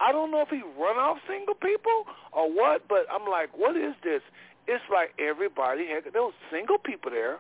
I 0.01 0.13
don't 0.13 0.31
know 0.31 0.43
if 0.43 0.49
he 0.49 0.63
run 0.79 0.97
off 0.97 1.19
single 1.29 1.55
people 1.55 2.07
or 2.33 2.51
what, 2.51 2.87
but 2.89 3.07
I'm 3.11 3.29
like, 3.29 3.51
what 3.57 3.77
is 3.77 3.95
this? 4.03 4.23
It's 4.67 4.85
like 4.93 5.11
everybody 5.19 5.87
had. 5.89 6.13
There 6.13 6.23
was 6.23 6.35
single 6.51 6.79
people 6.79 7.11
there. 7.11 7.39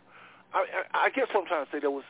I, 0.55 0.65
I, 0.95 1.07
I 1.07 1.11
guess 1.11 1.27
what 1.33 1.43
I'm 1.43 1.47
trying 1.47 1.67
to 1.67 1.73
say 1.73 1.81
there 1.81 1.91
was. 1.91 2.05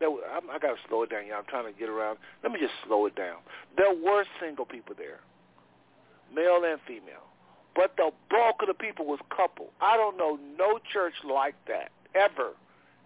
There 0.00 0.10
was 0.10 0.22
I, 0.28 0.40
I 0.56 0.58
got 0.58 0.76
to 0.76 0.80
slow 0.88 1.02
it 1.02 1.10
down. 1.10 1.26
Yeah, 1.26 1.36
I'm 1.36 1.48
trying 1.48 1.72
to 1.72 1.78
get 1.78 1.88
around. 1.88 2.18
Let 2.42 2.52
me 2.52 2.60
just 2.60 2.74
slow 2.86 3.06
it 3.06 3.16
down. 3.16 3.36
There 3.76 3.92
were 3.92 4.24
single 4.40 4.64
people 4.64 4.94
there, 4.96 5.20
male 6.34 6.62
and 6.64 6.80
female 6.86 7.31
but 7.74 7.96
the 7.96 8.10
bulk 8.30 8.56
of 8.60 8.68
the 8.68 8.74
people 8.74 9.06
was 9.06 9.20
couple. 9.34 9.70
I 9.80 9.96
don't 9.96 10.16
know 10.16 10.38
no 10.58 10.78
church 10.92 11.14
like 11.24 11.54
that 11.68 11.90
ever, 12.14 12.50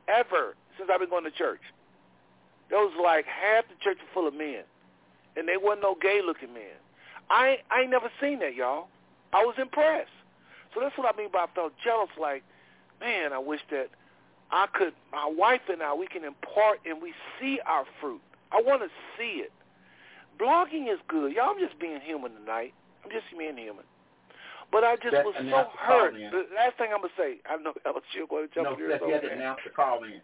ever 0.09 0.55
since 0.76 0.90
I've 0.93 1.01
been 1.01 1.10
going 1.10 1.24
to 1.24 1.30
church. 1.30 1.60
There 2.68 2.78
was 2.78 2.93
like 3.02 3.26
half 3.26 3.64
the 3.68 3.74
church 3.82 3.98
was 3.98 4.09
full 4.12 4.26
of 4.26 4.34
men, 4.34 4.64
and 5.36 5.47
they 5.48 5.56
wasn't 5.56 5.82
no 5.82 5.97
gay-looking 6.01 6.52
men. 6.52 6.76
I 7.30 7.59
I 7.70 7.82
ain't 7.82 7.90
never 7.90 8.10
seen 8.20 8.40
that, 8.40 8.55
y'all. 8.55 8.88
I 9.32 9.44
was 9.44 9.55
impressed. 9.60 10.10
So 10.74 10.80
that's 10.80 10.97
what 10.98 11.12
I 11.12 11.16
mean 11.16 11.30
by 11.32 11.40
I 11.40 11.47
felt 11.55 11.72
jealous. 11.82 12.10
Like, 12.20 12.43
man, 13.01 13.32
I 13.32 13.38
wish 13.38 13.60
that 13.70 13.88
I 14.51 14.66
could, 14.72 14.93
my 15.12 15.26
wife 15.26 15.62
and 15.68 15.82
I, 15.82 15.94
we 15.94 16.06
can 16.06 16.24
impart 16.24 16.80
and 16.84 17.02
we 17.02 17.14
see 17.40 17.59
our 17.66 17.84
fruit. 18.01 18.20
I 18.52 18.62
want 18.62 18.82
to 18.82 18.88
see 19.18 19.43
it. 19.43 19.52
Blogging 20.38 20.93
is 20.93 21.01
good. 21.09 21.32
Y'all, 21.32 21.51
I'm 21.51 21.59
just 21.59 21.78
being 21.78 22.01
human 22.01 22.32
tonight. 22.32 22.74
I'm 23.05 23.10
just 23.10 23.24
being 23.36 23.56
human. 23.56 23.84
But 24.77 24.85
I 24.85 24.97
just 24.97 25.16
was 25.24 25.32
so 25.40 25.65
hurt. 25.81 26.12
The 26.12 26.44
last 26.53 26.77
thing 26.77 26.93
I'm 26.93 27.01
gonna 27.01 27.16
say, 27.16 27.40
I 27.48 27.57
know 27.57 27.73
Elishua 27.89 28.28
going 28.28 28.47
to 28.47 28.55
jump 28.55 28.69
no, 28.69 28.73
in 28.74 28.77
here. 28.77 28.89
No, 28.90 28.97
Steph, 28.97 29.09
you 29.09 29.15
had 29.15 29.23
to 29.23 29.32
announce 29.32 29.61
the 29.65 29.70
call 29.70 30.05
in. 30.05 30.20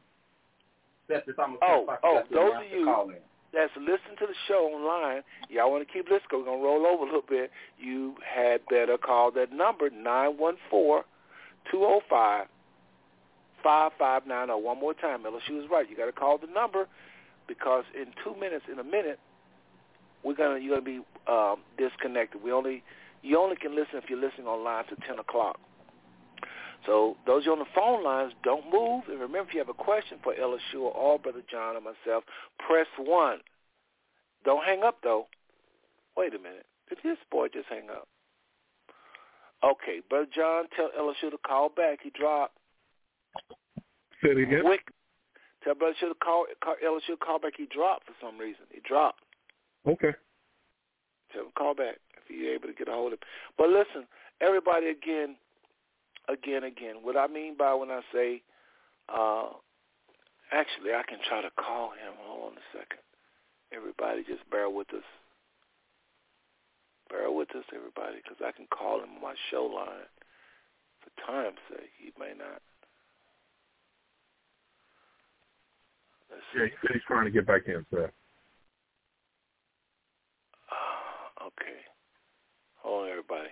Steph, 1.07 1.25
this 1.25 1.37
almost 1.39 1.63
oh, 1.65 1.89
oh, 2.05 2.21
those 2.31 2.53
of 2.61 2.69
you 2.71 2.85
that's 3.55 3.73
listening 3.81 4.21
to 4.21 4.27
the 4.27 4.37
show 4.47 4.69
online, 4.69 5.23
y'all 5.49 5.73
want 5.73 5.89
to 5.89 5.91
keep 5.91 6.05
listening. 6.05 6.45
We're 6.45 6.45
gonna 6.45 6.63
roll 6.63 6.85
over 6.85 7.05
a 7.05 7.07
little 7.07 7.25
bit. 7.27 7.51
You 7.81 8.17
had 8.21 8.61
better 8.69 8.99
call 8.99 9.31
that 9.33 9.53
number 9.53 9.89
nine 9.89 10.37
one 10.37 10.57
four 10.69 11.07
two 11.71 11.79
zero 11.79 11.89
oh 11.89 12.01
five 12.11 12.45
five 13.65 13.93
five 13.99 14.27
nine 14.27 14.49
zero. 14.49 14.59
One 14.59 14.79
more 14.79 14.93
time, 14.93 15.25
Elishua 15.25 15.65
is 15.65 15.71
right. 15.71 15.89
You 15.89 15.97
got 15.97 16.07
to 16.07 16.13
call 16.13 16.37
the 16.37 16.53
number 16.53 16.89
because 17.49 17.85
in 17.97 18.13
two 18.23 18.39
minutes, 18.39 18.67
in 18.71 18.79
a 18.79 18.85
minute, 18.85 19.19
we're 20.23 20.37
gonna 20.37 20.59
you're 20.61 20.77
gonna 20.77 20.85
be 20.85 21.01
um, 21.27 21.65
disconnected. 21.79 22.43
We 22.43 22.53
only 22.53 22.83
you 23.23 23.39
only 23.39 23.57
can 23.57 23.75
listen 23.75 23.95
if 23.95 24.11
you're 24.11 24.21
listening 24.21 24.47
online 24.47 24.85
to 24.87 24.97
10 25.07 25.19
o'clock. 25.19 25.59
So 26.85 27.17
those 27.27 27.47
you 27.47 27.53
on 27.53 27.61
the 27.61 27.65
phone 27.75 28.03
lines, 28.03 28.33
don't 28.43 28.65
move. 28.73 29.05
And 29.09 29.21
remember, 29.21 29.49
if 29.49 29.55
you 29.55 29.61
have 29.61 29.69
a 29.69 29.75
question 29.75 30.19
for 30.23 30.35
Ella 30.35 30.59
Shua 30.71 30.89
or 30.89 31.19
Brother 31.19 31.43
John 31.49 31.77
or 31.77 31.81
myself, 31.81 32.25
press 32.59 32.89
1. 32.99 33.39
Don't 34.45 34.65
hang 34.65 34.83
up, 34.83 34.99
though. 35.05 35.27
Wait 36.17 36.35
a 36.35 36.39
minute. 36.39 36.67
Did 36.89 36.99
this 37.05 37.19
boy 37.31 37.47
just 37.49 37.69
hang 37.69 37.89
up? 37.89 38.09
Okay, 39.65 40.01
Brother 40.11 40.27
John, 40.35 40.65
tell 40.75 40.91
Elishua 40.99 41.31
to 41.31 41.39
call 41.47 41.69
back. 41.69 42.01
He 42.03 42.11
dropped. 42.11 42.59
Say 44.21 44.31
it 44.31 44.39
again. 44.39 44.63
Quick. 44.65 44.89
Tell 45.63 45.77
Brother 45.77 45.95
Shua 46.01 46.09
to 46.09 46.15
call, 46.17 46.47
call 46.63 46.75
Elishua 46.85 47.07
to 47.07 47.17
call 47.17 47.39
back. 47.39 47.53
He 47.57 47.67
dropped 47.67 48.07
for 48.07 48.15
some 48.21 48.37
reason. 48.39 48.65
He 48.71 48.81
dropped. 48.81 49.23
Okay. 49.87 50.11
Tell 51.33 51.43
him 51.43 51.53
call 51.57 51.77
back 51.77 51.99
if 52.25 52.31
you're 52.31 52.55
able 52.55 52.69
to 52.69 52.75
get 52.75 52.89
a 52.89 52.93
hold 52.93 53.13
of 53.13 53.19
him. 53.19 53.29
But 53.59 53.69
listen, 53.69 54.07
everybody 54.41 54.89
again, 54.89 55.37
again, 56.29 56.65
again, 56.65 57.03
what 57.03 57.17
I 57.17 57.27
mean 57.27 57.57
by 57.57 57.75
when 57.75 57.91
I 57.91 58.01
say, 58.13 58.43
uh, 59.09 59.51
actually, 60.53 60.93
I 60.95 61.03
can 61.09 61.19
try 61.29 61.43
to 61.43 61.51
call 61.59 61.91
him. 61.91 62.15
Hold 62.23 62.53
on 62.53 62.59
a 62.59 62.67
second. 62.73 63.03
Everybody 63.73 64.23
just 64.25 64.49
bear 64.51 64.69
with 64.69 64.93
us. 64.95 65.07
Bear 67.09 67.31
with 67.31 67.55
us, 67.57 67.65
everybody, 67.75 68.21
because 68.23 68.39
I 68.45 68.53
can 68.53 68.67
call 68.69 69.03
him 69.03 69.17
on 69.17 69.23
my 69.23 69.35
show 69.51 69.65
line. 69.65 70.09
For 71.01 71.11
time's 71.27 71.59
sake, 71.69 71.91
he 71.99 72.13
may 72.19 72.33
not. 72.37 72.63
yeah, 76.57 76.65
he 76.65 76.71
said 76.81 76.91
he's 76.95 77.03
trying 77.07 77.25
to 77.25 77.31
get 77.31 77.47
back 77.47 77.63
in, 77.67 77.85
sir. 77.91 78.11
Uh, 80.71 81.47
okay. 81.47 81.81
Hold 82.83 83.05
on, 83.05 83.11
everybody. 83.11 83.51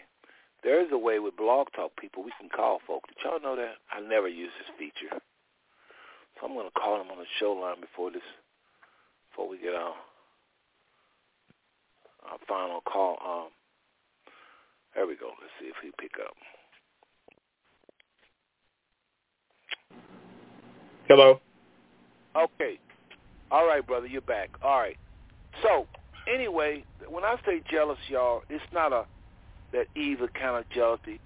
There 0.63 0.85
is 0.85 0.89
a 0.93 0.99
way 0.99 1.19
with 1.19 1.37
Blog 1.37 1.69
Talk 1.75 1.93
people 1.97 2.23
we 2.23 2.33
can 2.39 2.51
call 2.51 2.81
folks. 2.87 3.09
Did 3.09 3.25
y'all 3.25 3.41
know 3.41 3.57
that? 3.57 3.75
I 3.91 4.01
never 4.01 4.29
use 4.29 4.51
this 4.59 4.77
feature. 4.79 5.21
So 6.39 6.47
I'm 6.47 6.55
going 6.55 6.67
to 6.67 6.81
call 6.81 6.99
them 6.99 7.11
on 7.11 7.19
the 7.19 7.25
show 7.39 7.53
line 7.53 7.81
before 7.81 8.11
this, 8.11 8.23
before 9.31 9.49
we 9.49 9.59
get 9.59 9.75
on 9.75 9.95
our 12.29 12.39
final 12.47 12.81
call. 12.81 13.17
Um, 13.25 13.49
there 14.95 15.07
we 15.07 15.17
go. 15.17 15.29
Let's 15.41 15.53
see 15.61 15.67
if 15.67 15.77
he 15.83 15.91
pick 15.99 16.13
up. 16.21 16.35
Hello. 21.09 21.41
Okay. 22.37 22.79
All 23.51 23.67
right, 23.67 23.85
brother, 23.85 24.07
you're 24.07 24.21
back. 24.21 24.51
All 24.63 24.79
right. 24.79 24.97
So, 25.63 25.87
anyway, 26.33 26.85
when 27.09 27.25
I 27.25 27.37
say 27.47 27.63
jealous, 27.71 27.99
y'all, 28.09 28.43
it's 28.49 28.63
not 28.73 28.93
a 28.93 29.07
that 29.73 29.87
evil 29.95 30.29
kind 30.29 30.57
of 30.57 30.69
jealousy. 30.71 31.21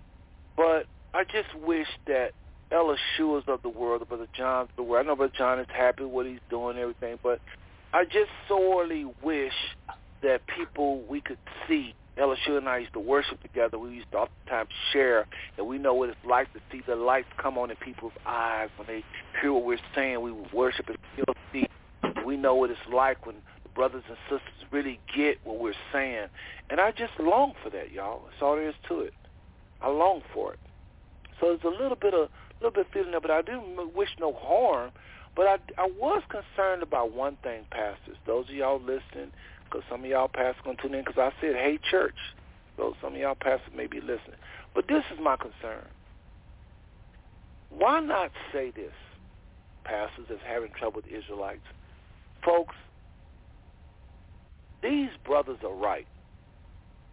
But 0.56 0.86
I 1.12 1.24
just 1.24 1.54
wish 1.64 1.88
that 2.06 2.32
Ella 2.70 2.96
Shuas 3.16 3.46
of 3.48 3.62
the 3.62 3.68
world, 3.68 4.00
the 4.00 4.06
Brother 4.06 4.26
John's 4.36 4.70
the 4.76 4.82
world. 4.82 5.06
I 5.06 5.08
know 5.08 5.16
Brother 5.16 5.32
John 5.36 5.58
is 5.60 5.66
happy 5.72 6.04
with 6.04 6.12
what 6.12 6.26
he's 6.26 6.40
doing 6.50 6.76
and 6.76 6.78
everything, 6.80 7.18
but 7.22 7.40
I 7.92 8.04
just 8.04 8.30
sorely 8.48 9.06
wish 9.22 9.52
that 10.22 10.40
people 10.46 11.02
we 11.08 11.20
could 11.20 11.38
see. 11.68 11.94
Elishua 12.18 12.58
and 12.58 12.68
I 12.68 12.78
used 12.78 12.92
to 12.92 13.00
worship 13.00 13.42
together. 13.42 13.78
We 13.78 13.90
used 13.90 14.10
to 14.12 14.18
oftentimes 14.18 14.70
share, 14.92 15.26
and 15.58 15.66
we 15.66 15.78
know 15.78 15.94
what 15.94 16.10
it's 16.10 16.18
like 16.24 16.52
to 16.52 16.60
see 16.70 16.80
the 16.86 16.94
lights 16.94 17.26
come 17.36 17.58
on 17.58 17.70
in 17.70 17.76
people's 17.76 18.12
eyes 18.24 18.68
when 18.76 18.86
they 18.86 19.04
hear 19.40 19.52
what 19.52 19.64
we're 19.64 19.78
saying. 19.94 20.20
We 20.20 20.32
worship 20.52 20.88
and 20.88 20.98
feel 21.16 21.34
see. 21.52 21.66
We 22.24 22.36
know 22.36 22.54
what 22.54 22.70
it's 22.70 22.78
like 22.92 23.26
when 23.26 23.36
brothers 23.74 24.04
and 24.08 24.16
sisters 24.28 24.68
really 24.70 25.00
get 25.14 25.38
what 25.44 25.58
we're 25.58 25.74
saying. 25.92 26.28
And 26.70 26.80
I 26.80 26.90
just 26.90 27.12
long 27.18 27.54
for 27.62 27.70
that, 27.70 27.92
y'all. 27.92 28.22
That's 28.24 28.42
all 28.42 28.56
there 28.56 28.68
is 28.68 28.74
to 28.88 29.00
it. 29.00 29.14
I 29.80 29.88
long 29.88 30.22
for 30.32 30.52
it. 30.52 30.60
So 31.40 31.48
there's 31.48 31.64
a 31.64 31.82
little 31.82 31.96
bit 31.96 32.14
of 32.14 32.28
little 32.60 32.70
bit 32.70 32.86
of 32.86 32.92
feeling 32.92 33.10
there, 33.10 33.20
but 33.20 33.30
I 33.30 33.42
didn't 33.42 33.94
wish 33.94 34.10
no 34.18 34.32
harm. 34.32 34.92
But 35.36 35.46
I, 35.46 35.56
I 35.76 35.90
was 36.00 36.22
concerned 36.28 36.82
about 36.82 37.12
one 37.12 37.36
thing, 37.42 37.64
pastors. 37.70 38.16
Those 38.24 38.48
of 38.48 38.54
y'all 38.54 38.80
listening, 38.80 39.32
because 39.64 39.82
some 39.90 40.04
of 40.04 40.10
y'all 40.10 40.28
pastors 40.28 40.62
going 40.64 40.76
to 40.76 40.82
tune 40.82 40.94
in 40.94 41.04
because 41.04 41.18
I 41.18 41.32
said, 41.40 41.56
hey, 41.56 41.78
church. 41.90 42.14
So 42.76 42.94
some 43.02 43.14
of 43.14 43.20
y'all 43.20 43.34
pastors 43.34 43.72
may 43.76 43.88
be 43.88 44.00
listening. 44.00 44.38
But 44.74 44.86
this 44.86 45.02
is 45.12 45.18
my 45.20 45.36
concern. 45.36 45.86
Why 47.70 47.98
not 47.98 48.30
say 48.52 48.70
this? 48.70 48.92
pastors 49.84 50.26
that's 50.28 50.42
having 50.46 50.70
trouble 50.76 51.02
with 51.04 51.06
Israelites. 51.06 51.64
Folks, 52.44 52.74
these 54.84 55.10
brothers 55.24 55.58
are 55.64 55.74
right. 55.74 56.06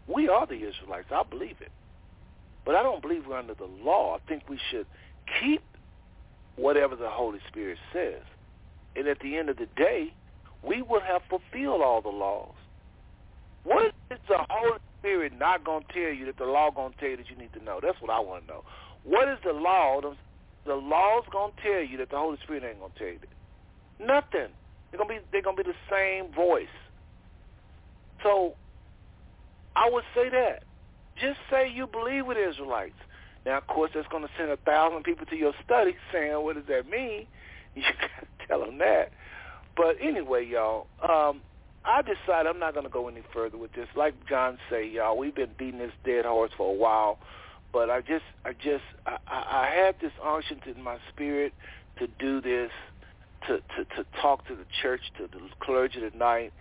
We 0.07 0.27
are 0.27 0.45
the 0.45 0.56
Israelites. 0.56 1.07
I 1.11 1.23
believe 1.27 1.56
it. 1.61 1.72
But 2.65 2.76
I 2.76 2.84
don't 2.84 3.02
believe 3.02 3.23
we're 3.27 3.39
under 3.39 3.56
the 3.56 3.69
law. 3.84 4.15
I 4.15 4.19
think 4.30 4.43
we 4.49 4.60
should 4.69 4.85
keep 5.41 5.64
whatever 6.57 6.95
the 6.95 7.10
Holy 7.10 7.39
Spirit 7.48 7.77
says. 7.93 8.22
And 8.95 9.07
at 9.07 9.19
the 9.22 9.38
end 9.38 9.49
of 9.49 9.57
the 9.57 9.68
day, 9.77 10.14
we 10.68 10.81
will 10.81 11.02
have 11.02 11.22
fulfilled 11.30 11.81
all 11.81 12.02
the 12.02 12.10
laws. 12.10 12.53
What 13.64 13.93
is 14.11 14.19
the 14.27 14.38
Holy 14.49 14.80
Spirit 14.99 15.34
not 15.38 15.64
going 15.64 15.84
to 15.88 15.93
tell 15.93 16.14
you 16.14 16.26
that 16.26 16.38
the 16.38 16.45
law 16.45 16.69
going 16.72 16.93
to 16.93 16.99
tell 16.99 17.10
you 17.10 17.18
that 17.18 17.30
you 17.30 17.38
need 17.38 17.53
to 17.53 17.64
know? 17.64 17.80
That's 17.81 17.99
what 18.02 18.11
I 18.11 18.19
want 18.19 18.43
to 18.43 18.48
know. 18.48 18.64
What 19.03 19.27
is 19.30 19.38
the 19.43 19.53
law? 19.53 20.02
The 20.65 20.76
law's 20.76 21.23
going 21.31 21.53
to 21.56 21.61
tell 21.61 21.84
you 21.84 21.98
that 21.98 22.10
the 22.10 22.18
Holy 22.18 22.38
Spirit 22.43 22.64
ain't 22.68 22.80
going 22.80 22.91
to 22.91 22.99
tell 22.99 23.07
you 23.07 23.19
that. 23.19 24.06
Nothing. 24.06 24.53
They're 24.91 24.98
going 24.98 25.10
to 25.10 25.22
be 25.22 25.27
they're 25.31 25.41
going 25.41 25.56
to 25.56 25.64
be 25.64 25.69
the 25.69 25.77
same 25.89 26.34
voice. 26.34 26.68
So 28.23 28.56
I 29.76 29.89
would 29.89 30.03
say 30.15 30.30
that. 30.30 30.64
Just 31.19 31.39
say 31.49 31.69
you 31.69 31.88
believe 31.88 32.26
with 32.26 32.38
Israelites. 32.38 32.95
Now, 33.45 33.57
of 33.57 33.68
course, 33.68 33.91
that's 33.93 34.07
going 34.07 34.23
to 34.23 34.30
send 34.38 34.52
a 34.52 34.57
thousand 34.57 35.03
people 35.03 35.26
to 35.27 35.35
your 35.35 35.53
study 35.65 35.95
saying, 36.14 36.34
what 36.43 36.56
does 36.56 36.65
that 36.68 36.89
mean? 36.89 37.27
You 37.73 37.84
got 37.84 38.27
to 38.27 38.48
tell 38.48 38.65
them 38.65 38.80
that. 38.80 39.11
But 39.77 39.95
anyway, 40.02 40.45
y'all, 40.45 40.88
um, 41.02 41.39
I 41.85 42.02
decided 42.02 42.49
I'm 42.49 42.60
not 42.60 42.73
going 42.73 42.85
to 42.85 42.91
go 42.91 43.07
any 43.07 43.22
further 43.34 43.57
with 43.57 43.72
this. 43.72 43.88
Like 43.95 44.14
John 44.27 44.57
say, 44.69 44.85
y'all, 44.89 45.18
we've 45.18 45.34
been 45.34 45.52
beating 45.57 45.80
this 45.80 45.93
dead 46.06 46.26
horse 46.26 46.52
for 46.57 46.69
a 46.69 46.77
while, 46.77 47.18
but 47.72 47.89
I 47.89 48.02
just, 48.02 48.26
I 48.43 48.52
just, 48.52 48.84
I, 49.06 49.18
I 49.26 49.72
had 49.73 49.95
this 50.02 50.11
unction 50.22 50.60
in 50.65 50.84
my 50.84 50.98
spirit 51.14 51.53
to 51.99 52.07
do 52.19 52.41
this, 52.41 52.72
to 53.48 53.60
to 53.60 53.85
to 53.95 54.06
talk 54.22 54.45
to 54.48 54.56
the 54.56 54.65
church, 54.81 55.02
to 55.18 55.27
the 55.27 55.39
clergy 55.61 56.02
tonight, 56.02 56.52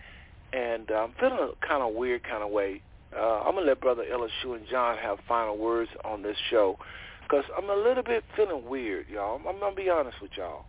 and 0.53 0.91
uh, 0.91 0.95
I'm 0.95 1.13
feeling 1.19 1.39
a 1.39 1.65
kind 1.65 1.83
of 1.83 1.93
weird 1.93 2.23
kind 2.23 2.43
of 2.43 2.51
way 2.51 2.81
uh, 3.17 3.41
I'm 3.45 3.55
gonna 3.55 3.67
let 3.67 3.81
Brother 3.81 4.05
Elishua 4.09 4.57
and 4.57 4.67
John 4.69 4.97
have 4.97 5.19
final 5.27 5.57
words 5.57 5.91
on 6.05 6.21
this 6.21 6.37
show, 6.49 6.77
because 7.23 7.43
I'm 7.57 7.69
a 7.69 7.75
little 7.75 8.03
bit 8.03 8.23
feeling 8.35 8.65
weird, 8.67 9.07
y'all. 9.09 9.35
I'm, 9.35 9.47
I'm 9.47 9.59
gonna 9.59 9.75
be 9.75 9.89
honest 9.89 10.21
with 10.21 10.31
y'all. 10.37 10.65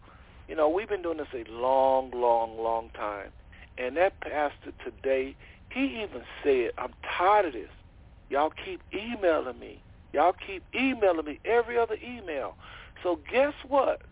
You 0.48 0.56
know, 0.56 0.68
we've 0.68 0.88
been 0.88 1.02
doing 1.02 1.18
this 1.18 1.28
a 1.34 1.48
long, 1.50 2.10
long, 2.10 2.58
long 2.58 2.90
time, 2.94 3.30
and 3.78 3.96
that 3.96 4.18
pastor 4.20 4.72
today, 4.84 5.36
he 5.70 6.02
even 6.02 6.22
said, 6.42 6.72
"I'm 6.78 6.92
tired 7.16 7.46
of 7.46 7.52
this. 7.52 7.70
Y'all 8.28 8.52
keep 8.64 8.80
emailing 8.92 9.58
me. 9.60 9.80
Y'all 10.12 10.34
keep 10.34 10.64
emailing 10.74 11.24
me 11.24 11.38
every 11.44 11.78
other 11.78 11.96
email." 12.04 12.56
So 13.04 13.20
guess 13.30 13.54
what? 13.68 14.02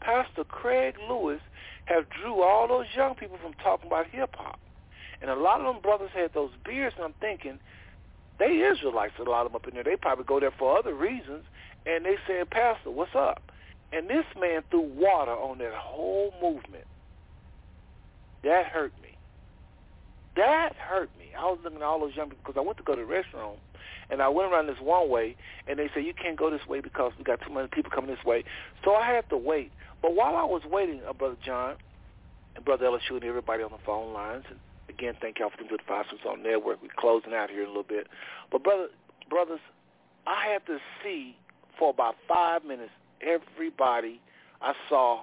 Pastor 0.00 0.44
Craig 0.44 0.94
Lewis 1.08 1.40
have 1.86 2.04
drew 2.08 2.42
all 2.42 2.68
those 2.68 2.86
young 2.96 3.16
people 3.16 3.36
from 3.42 3.54
talking 3.54 3.88
about 3.88 4.06
hip 4.06 4.34
hop. 4.36 4.60
And 5.20 5.30
a 5.30 5.34
lot 5.34 5.60
of 5.60 5.66
them 5.72 5.82
brothers 5.82 6.10
had 6.14 6.32
those 6.32 6.50
beards, 6.64 6.94
and 6.96 7.04
I'm 7.04 7.14
thinking, 7.20 7.58
they 8.38 8.62
Israelites, 8.62 9.12
a 9.18 9.22
lot 9.22 9.44
of 9.44 9.52
them 9.52 9.56
up 9.56 9.68
in 9.68 9.74
there. 9.74 9.84
They 9.84 9.96
probably 9.96 10.24
go 10.24 10.40
there 10.40 10.50
for 10.50 10.78
other 10.78 10.94
reasons. 10.94 11.44
And 11.86 12.04
they 12.04 12.16
said, 12.26 12.48
Pastor, 12.50 12.90
what's 12.90 13.14
up? 13.14 13.42
And 13.92 14.08
this 14.08 14.24
man 14.38 14.62
threw 14.70 14.80
water 14.80 15.32
on 15.32 15.58
that 15.58 15.74
whole 15.74 16.32
movement. 16.40 16.84
That 18.42 18.66
hurt 18.66 18.92
me. 19.02 19.16
That 20.36 20.74
hurt 20.76 21.10
me. 21.18 21.26
I 21.38 21.44
was 21.44 21.58
looking 21.62 21.78
at 21.78 21.84
all 21.84 22.00
those 22.00 22.14
young 22.16 22.30
people 22.30 22.42
because 22.46 22.58
I 22.58 22.64
went 22.64 22.78
to 22.78 22.84
go 22.84 22.94
to 22.94 23.04
the 23.04 23.06
restroom, 23.06 23.56
and 24.08 24.22
I 24.22 24.28
went 24.28 24.52
around 24.52 24.68
this 24.68 24.80
one 24.80 25.10
way, 25.10 25.36
and 25.66 25.78
they 25.78 25.90
said 25.92 26.04
you 26.04 26.14
can't 26.14 26.38
go 26.38 26.50
this 26.50 26.66
way 26.66 26.80
because 26.80 27.12
we 27.18 27.24
got 27.24 27.40
too 27.42 27.52
many 27.52 27.68
people 27.68 27.90
coming 27.90 28.10
this 28.10 28.24
way. 28.24 28.44
So 28.84 28.94
I 28.94 29.06
had 29.10 29.28
to 29.30 29.36
wait. 29.36 29.72
But 30.00 30.14
while 30.14 30.36
I 30.36 30.44
was 30.44 30.62
waiting, 30.64 31.00
uh, 31.06 31.12
Brother 31.12 31.36
John 31.44 31.74
and 32.56 32.64
Brother 32.64 32.86
Elishua 32.86 33.16
and 33.16 33.24
everybody 33.24 33.62
on 33.62 33.70
the 33.70 33.78
phone 33.84 34.14
lines, 34.14 34.44
and 34.48 34.58
Again, 35.00 35.14
thank 35.18 35.38
y'all 35.38 35.48
for 35.48 35.62
the 35.62 35.66
good 35.66 35.80
Five 35.88 36.04
Smooth 36.10 36.20
Stones 36.20 36.40
Network. 36.44 36.82
We're 36.82 36.88
closing 36.94 37.32
out 37.32 37.48
here 37.48 37.62
in 37.62 37.68
a 37.68 37.70
little 37.70 37.82
bit. 37.82 38.06
But 38.52 38.62
brother, 38.62 38.88
brothers, 39.30 39.60
I 40.26 40.44
had 40.46 40.66
to 40.66 40.76
see 41.02 41.38
for 41.78 41.88
about 41.88 42.16
five 42.28 42.66
minutes 42.66 42.90
everybody. 43.22 44.20
I 44.60 44.74
saw 44.90 45.22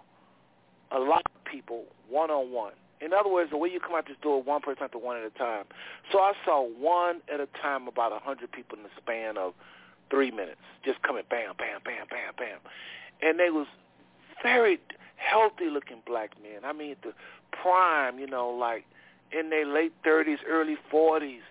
a 0.89 0.97
lot 0.97 1.21
of 1.27 1.45
people 1.45 1.83
one-on-one. 2.09 2.73
In 3.01 3.13
other 3.13 3.29
words, 3.29 3.51
the 3.51 3.57
way 3.57 3.69
you 3.69 3.79
come 3.79 3.93
out 3.93 4.07
this 4.07 4.17
door, 4.19 4.41
one 4.41 4.61
person 4.61 4.81
after 4.81 4.97
one 4.97 5.15
at 5.15 5.23
a 5.23 5.29
time. 5.37 5.65
So 6.11 6.17
I 6.17 6.33
saw 6.43 6.67
one 6.67 7.21
at 7.31 7.39
a 7.39 7.47
time, 7.61 7.87
about 7.87 8.11
a 8.11 8.17
hundred 8.17 8.51
people 8.51 8.79
in 8.79 8.83
the 8.83 8.89
span 8.97 9.37
of 9.37 9.53
three 10.09 10.31
minutes, 10.31 10.57
just 10.83 11.03
coming 11.03 11.21
bam, 11.29 11.53
bam, 11.55 11.81
bam, 11.85 12.07
bam, 12.09 12.33
bam. 12.35 12.57
And 13.21 13.39
they 13.39 13.51
was 13.51 13.67
very 14.41 14.79
healthy-looking 15.17 16.01
black 16.07 16.31
men. 16.41 16.65
I 16.65 16.73
mean, 16.73 16.95
the 17.03 17.13
prime, 17.51 18.17
you 18.17 18.25
know, 18.25 18.49
like 18.49 18.83
in 19.31 19.49
their 19.49 19.65
late 19.65 19.93
thirties, 20.03 20.39
early 20.47 20.77
forties, 20.89 21.41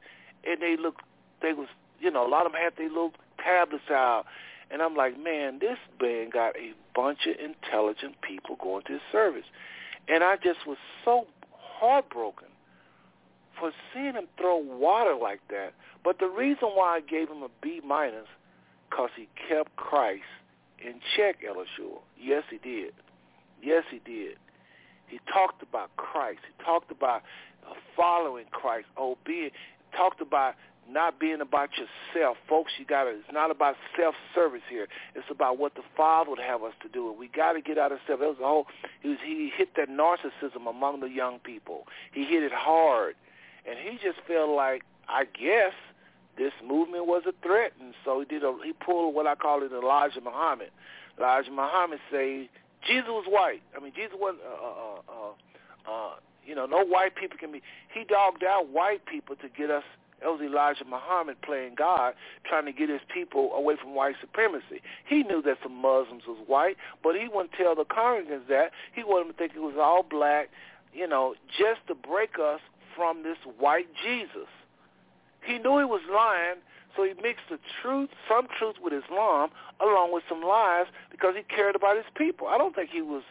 and 0.49 0.61
they 0.61 0.77
look, 0.77 1.03
they 1.43 1.53
was, 1.53 1.69
you 2.01 2.11
know, 2.11 2.27
a 2.27 2.31
lot 2.31 2.47
of 2.47 2.53
them 2.53 2.61
had 2.61 2.77
their 2.77 2.89
little 2.89 3.13
tablets 3.43 3.91
out, 3.91 4.25
and 4.71 4.83
I'm 4.83 4.95
like, 4.95 5.19
man, 5.19 5.59
this 5.59 5.79
band 5.99 6.33
got 6.33 6.57
a 6.57 6.73
bunch 6.95 7.27
of 7.27 7.37
intelligent 7.39 8.21
people 8.23 8.57
going 8.57 8.85
to 8.85 8.95
his 8.95 9.03
service, 9.13 9.45
and 10.09 10.25
I 10.25 10.37
just 10.37 10.67
was 10.67 10.79
so 11.05 11.27
heartbroken 11.53 12.49
for 13.59 13.73
seeing 13.93 14.15
him 14.15 14.27
throw 14.39 14.57
water 14.57 15.15
like 15.15 15.41
that. 15.51 15.73
But 16.05 16.19
the 16.19 16.29
reason 16.29 16.69
why 16.75 16.97
I 16.97 17.01
gave 17.01 17.29
him 17.29 17.43
a 17.43 17.49
B 17.63 17.81
minus, 17.85 18.27
cause 18.91 19.11
he 19.17 19.29
kept 19.49 19.75
Christ 19.77 20.23
in 20.79 21.01
check, 21.17 21.43
Elishua. 21.43 21.99
Yes, 22.21 22.45
he 22.51 22.59
did. 22.59 22.93
Yes, 23.63 23.85
he 23.91 23.99
did. 23.99 24.37
He 25.09 25.21
talked 25.33 25.63
about 25.63 25.95
Christ. 25.97 26.41
He 26.47 26.65
talked 26.65 26.91
about 26.91 27.23
following 27.97 28.45
Christ, 28.51 28.87
obeying. 28.99 29.51
Talked 29.97 30.21
about 30.21 30.55
not 30.89 31.19
being 31.19 31.41
about 31.41 31.71
yourself. 31.73 32.37
Folks, 32.49 32.73
you 32.79 32.85
got 32.85 33.05
to, 33.05 33.11
it's 33.11 33.33
not 33.33 33.51
about 33.51 33.77
self-service 33.97 34.63
here. 34.69 34.87
It's 35.15 35.27
about 35.31 35.59
what 35.59 35.75
the 35.75 35.83
Father 35.97 36.31
would 36.31 36.39
have 36.39 36.63
us 36.63 36.75
to 36.83 36.89
do. 36.89 37.11
And 37.11 37.19
we 37.19 37.29
got 37.29 37.53
to 37.53 37.61
get 37.61 37.79
out 37.79 37.93
of 37.93 37.99
self. 38.07 38.21
It 38.21 38.27
was 38.27 38.37
a 38.41 38.47
whole, 38.47 38.67
he, 39.03 39.11
was, 39.11 39.19
he 39.25 39.51
hit 39.57 39.71
that 39.77 39.89
narcissism 39.89 40.69
among 40.69 41.01
the 41.01 41.09
young 41.09 41.39
people. 41.41 41.85
He 42.13 42.25
hit 42.25 42.43
it 42.43 42.53
hard. 42.53 43.15
And 43.69 43.79
he 43.79 43.97
just 43.97 44.19
felt 44.27 44.51
like, 44.51 44.83
I 45.09 45.25
guess, 45.25 45.73
this 46.39 46.53
movement 46.65 47.07
was 47.07 47.23
a 47.27 47.33
threat. 47.45 47.73
And 47.81 47.95
so 48.05 48.21
he 48.21 48.27
did 48.27 48.45
a, 48.45 48.55
he 48.65 48.73
pulled 48.73 49.15
what 49.15 49.27
I 49.27 49.35
call 49.35 49.63
it 49.63 49.73
Elijah 49.73 50.21
Muhammad. 50.21 50.71
Elijah 51.19 51.51
Muhammad 51.51 51.99
say, 52.13 52.49
Jesus 52.87 53.09
was 53.09 53.25
white. 53.29 53.63
I 53.77 53.83
mean, 53.83 53.93
Jesus 53.97 54.13
wasn't, 54.19 54.43
uh, 54.45 54.67
uh, 54.67 55.01
uh, 55.09 55.91
uh 55.91 56.15
you 56.47 56.55
know, 56.55 56.67
no 56.67 56.85
white 56.85 57.17
people 57.17 57.37
can 57.39 57.53
be. 57.53 57.63
He 57.93 58.05
dogged 58.05 58.45
out 58.45 58.69
white 58.69 59.05
people 59.07 59.37
to 59.37 59.49
get 59.49 59.71
us. 59.71 59.85
It 60.23 60.27
was 60.27 60.41
Elijah 60.41 60.85
Muhammad 60.89 61.43
playing 61.43 61.75
God, 61.77 62.15
trying 62.49 62.65
to 62.65 62.73
get 62.73 62.89
his 62.89 63.03
people 63.13 63.53
away 63.53 63.77
from 63.81 63.95
white 63.95 64.15
supremacy. 64.21 64.81
He 65.07 65.23
knew 65.23 65.43
that 65.43 65.59
some 65.63 65.75
Muslims 65.75 66.23
was 66.27 66.39
white, 66.47 66.77
but 67.03 67.17
he 67.17 67.29
wouldn't 67.29 67.53
tell 67.53 67.75
the 67.75 67.85
congregants 67.85 68.49
that. 68.49 68.71
He 68.95 69.05
wanted 69.05 69.27
them 69.27 69.33
to 69.33 69.39
think 69.39 69.53
it 69.55 69.61
was 69.61 69.75
all 69.79 70.03
black, 70.03 70.49
you 70.95 71.07
know, 71.07 71.35
just 71.59 71.87
to 71.89 71.95
break 71.95 72.39
us 72.43 72.61
from 72.97 73.25
this 73.25 73.37
white 73.59 73.89
Jesus. 74.03 74.49
He 75.45 75.59
knew 75.59 75.79
he 75.79 75.85
was 75.85 76.01
lying, 76.11 76.65
so 76.97 77.05
he 77.05 77.13
mixed 77.23 77.51
the 77.51 77.59
truth, 77.83 78.09
some 78.27 78.49
truth 78.59 78.77
with 78.83 78.95
Islam, 78.95 79.51
along 79.81 80.15
with 80.15 80.25
some 80.29 80.43
lies 80.43 80.87
because 81.11 81.35
he 81.37 81.43
cared 81.43 81.77
about 81.77 81.97
his 81.97 82.07
people. 82.17 82.49
I 82.49 82.57
don't 82.57 82.75
think 82.75 82.89
he 82.91 83.03
was 83.03 83.23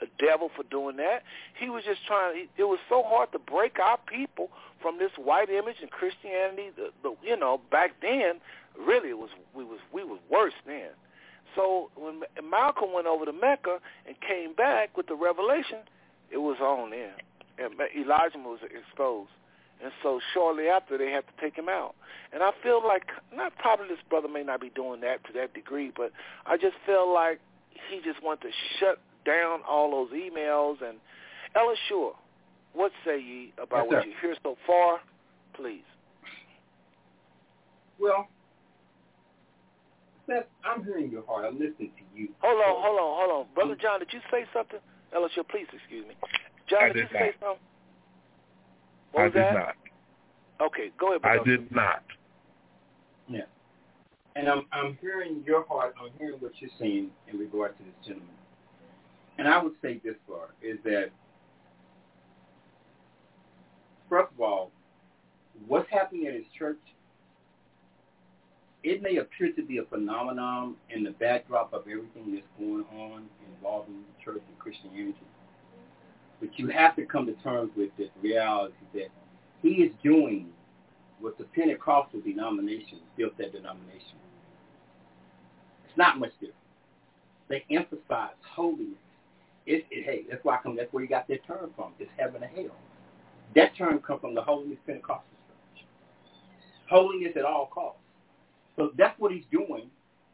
a 0.00 0.06
devil 0.22 0.50
for 0.54 0.62
doing 0.64 0.96
that. 0.96 1.22
He 1.58 1.68
was 1.70 1.84
just 1.84 2.06
trying. 2.06 2.48
It 2.56 2.64
was 2.64 2.78
so 2.88 3.02
hard 3.02 3.32
to 3.32 3.38
break 3.38 3.78
our 3.78 3.98
people 3.98 4.50
from 4.80 4.98
this 4.98 5.10
white 5.16 5.50
image 5.50 5.76
and 5.80 5.90
Christianity. 5.90 6.70
The, 6.76 6.90
the 7.02 7.14
you 7.22 7.36
know 7.36 7.60
back 7.70 7.92
then, 8.00 8.40
really 8.78 9.10
it 9.10 9.18
was 9.18 9.30
we 9.54 9.64
was 9.64 9.78
we 9.92 10.04
was 10.04 10.18
worse 10.30 10.54
then. 10.66 10.90
So 11.56 11.90
when 11.96 12.22
Malcolm 12.48 12.92
went 12.92 13.06
over 13.06 13.24
to 13.24 13.32
Mecca 13.32 13.78
and 14.06 14.16
came 14.20 14.54
back 14.54 14.96
with 14.96 15.08
the 15.08 15.16
revelation, 15.16 15.78
it 16.30 16.38
was 16.38 16.58
on 16.60 16.90
then, 16.90 17.10
and 17.58 17.74
Elijah 17.96 18.38
was 18.38 18.60
exposed. 18.62 19.30
And 19.82 19.92
so 20.02 20.20
shortly 20.34 20.68
after, 20.68 20.98
they 20.98 21.10
had 21.10 21.24
to 21.26 21.32
take 21.40 21.56
him 21.56 21.68
out. 21.68 21.94
And 22.32 22.42
I 22.42 22.50
feel 22.62 22.86
like, 22.86 23.04
not 23.34 23.56
probably 23.56 23.88
this 23.88 23.98
brother 24.08 24.28
may 24.28 24.42
not 24.42 24.60
be 24.60 24.70
doing 24.70 25.00
that 25.00 25.24
to 25.24 25.32
that 25.34 25.54
degree, 25.54 25.90
but 25.96 26.12
I 26.44 26.56
just 26.56 26.76
feel 26.84 27.12
like 27.12 27.40
he 27.88 28.00
just 28.04 28.22
wanted 28.22 28.48
to 28.48 28.52
shut 28.78 28.98
down 29.30 29.60
all 29.68 29.90
those 29.90 30.10
emails. 30.18 30.82
And 30.82 30.98
Ella 31.54 31.74
Shore, 31.88 32.14
what 32.72 32.92
say 33.04 33.20
ye 33.20 33.52
about 33.62 33.86
yes, 33.90 33.92
what 33.92 34.06
you 34.06 34.12
hear 34.20 34.34
so 34.42 34.56
far? 34.66 35.00
Please. 35.54 35.82
Well, 37.98 38.28
Seth, 40.26 40.46
I'm 40.64 40.84
hearing 40.84 41.10
your 41.10 41.24
heart. 41.26 41.44
I'm 41.46 41.58
listening 41.58 41.90
to 41.96 42.18
you. 42.20 42.28
Hold 42.40 42.60
on, 42.60 42.82
hold 42.82 42.98
on, 42.98 43.28
hold 43.28 43.40
on. 43.40 43.54
Brother 43.54 43.76
John, 43.80 43.98
did 43.98 44.08
you 44.12 44.20
say 44.30 44.44
something? 44.54 44.78
Elishua, 45.14 45.46
please 45.48 45.66
excuse 45.72 46.06
me. 46.06 46.14
John, 46.68 46.84
I 46.84 46.86
did, 46.86 46.94
did 46.94 46.98
you 46.98 47.02
not. 47.02 47.20
say 47.20 47.32
something? 47.40 47.66
What 49.12 49.20
I 49.20 49.24
was 49.24 49.32
did 49.32 49.42
that? 49.42 49.54
not. 49.54 49.74
Okay, 50.60 50.90
go 50.98 51.08
ahead. 51.10 51.22
Brother. 51.22 51.40
I 51.40 51.44
did 51.44 51.72
not. 51.72 52.02
Yeah. 53.28 53.40
And 54.36 54.48
I'm 54.48 54.66
I'm 54.72 54.96
hearing 55.00 55.42
your 55.44 55.64
heart. 55.66 55.94
I'm 56.00 56.10
hearing 56.18 56.38
what 56.38 56.52
you're 56.60 56.70
saying 56.78 57.10
in 57.30 57.38
regard 57.38 57.76
to 57.78 57.84
this 57.84 57.94
gentleman. 58.06 58.28
And 59.40 59.48
I 59.48 59.56
would 59.62 59.72
say 59.80 59.98
this 60.04 60.16
far 60.28 60.50
is 60.60 60.76
that, 60.84 61.08
first 64.10 64.30
of 64.34 64.38
all, 64.38 64.70
what's 65.66 65.88
happening 65.90 66.26
in 66.26 66.34
his 66.34 66.44
church, 66.58 66.76
it 68.84 69.00
may 69.00 69.16
appear 69.16 69.50
to 69.52 69.62
be 69.62 69.78
a 69.78 69.84
phenomenon 69.84 70.74
in 70.94 71.04
the 71.04 71.12
backdrop 71.12 71.72
of 71.72 71.84
everything 71.90 72.34
that's 72.34 72.46
going 72.58 72.84
on 72.94 73.24
involving 73.54 73.94
the 73.94 74.22
church 74.22 74.42
and 74.46 74.58
Christianity. 74.58 75.16
But 76.38 76.58
you 76.58 76.68
have 76.68 76.94
to 76.96 77.06
come 77.06 77.24
to 77.24 77.32
terms 77.42 77.70
with 77.74 77.88
the 77.96 78.10
reality 78.20 78.74
that 78.92 79.08
he 79.62 79.84
is 79.84 79.92
doing 80.02 80.48
what 81.18 81.38
the 81.38 81.44
Pentecostal 81.44 82.20
denomination 82.20 82.98
built 83.16 83.38
that 83.38 83.52
denomination. 83.52 84.18
It's 85.88 85.96
not 85.96 86.18
much 86.18 86.32
different. 86.32 86.56
They 87.48 87.64
emphasize 87.70 88.34
holiness. 88.54 88.98
It, 89.70 89.86
it, 89.92 90.04
hey, 90.04 90.24
that's 90.28 90.42
why 90.44 90.56
I 90.56 90.62
come. 90.64 90.74
That's 90.74 90.92
where 90.92 91.04
you 91.04 91.08
got 91.08 91.28
that 91.28 91.46
term 91.46 91.70
from. 91.76 91.92
It's 92.00 92.10
heaven 92.18 92.42
and 92.42 92.50
hell. 92.50 92.74
That 93.54 93.76
term 93.78 94.00
comes 94.00 94.20
from 94.20 94.34
the 94.34 94.42
Holiness 94.42 94.78
Pentecostal 94.84 95.22
Church. 95.46 95.86
Holiness 96.90 97.34
at 97.36 97.44
all 97.44 97.70
costs. 97.72 98.02
So 98.76 98.90
that's 98.98 99.18
what 99.20 99.30
he's 99.30 99.44
doing, 99.52 99.86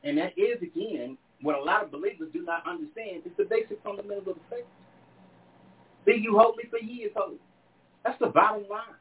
and 0.05 0.17
that 0.17 0.33
is 0.39 0.63
again 0.63 1.19
what 1.43 1.55
a 1.55 1.63
lot 1.63 1.85
of 1.85 1.91
believers 1.91 2.31
do 2.33 2.45
not 2.45 2.67
understand. 2.67 3.29
It's 3.29 3.37
the 3.37 3.45
basic 3.45 3.83
fundamentals 3.85 4.29
of 4.29 4.37
the 4.37 4.57
faith. 4.57 4.65
Be 6.07 6.15
you 6.15 6.39
holy, 6.39 6.65
for 6.71 6.79
ye 6.79 7.05
is 7.05 7.13
holy. 7.15 7.37
That's 8.05 8.19
the 8.21 8.29
bottom 8.29 8.65
line. 8.71 8.97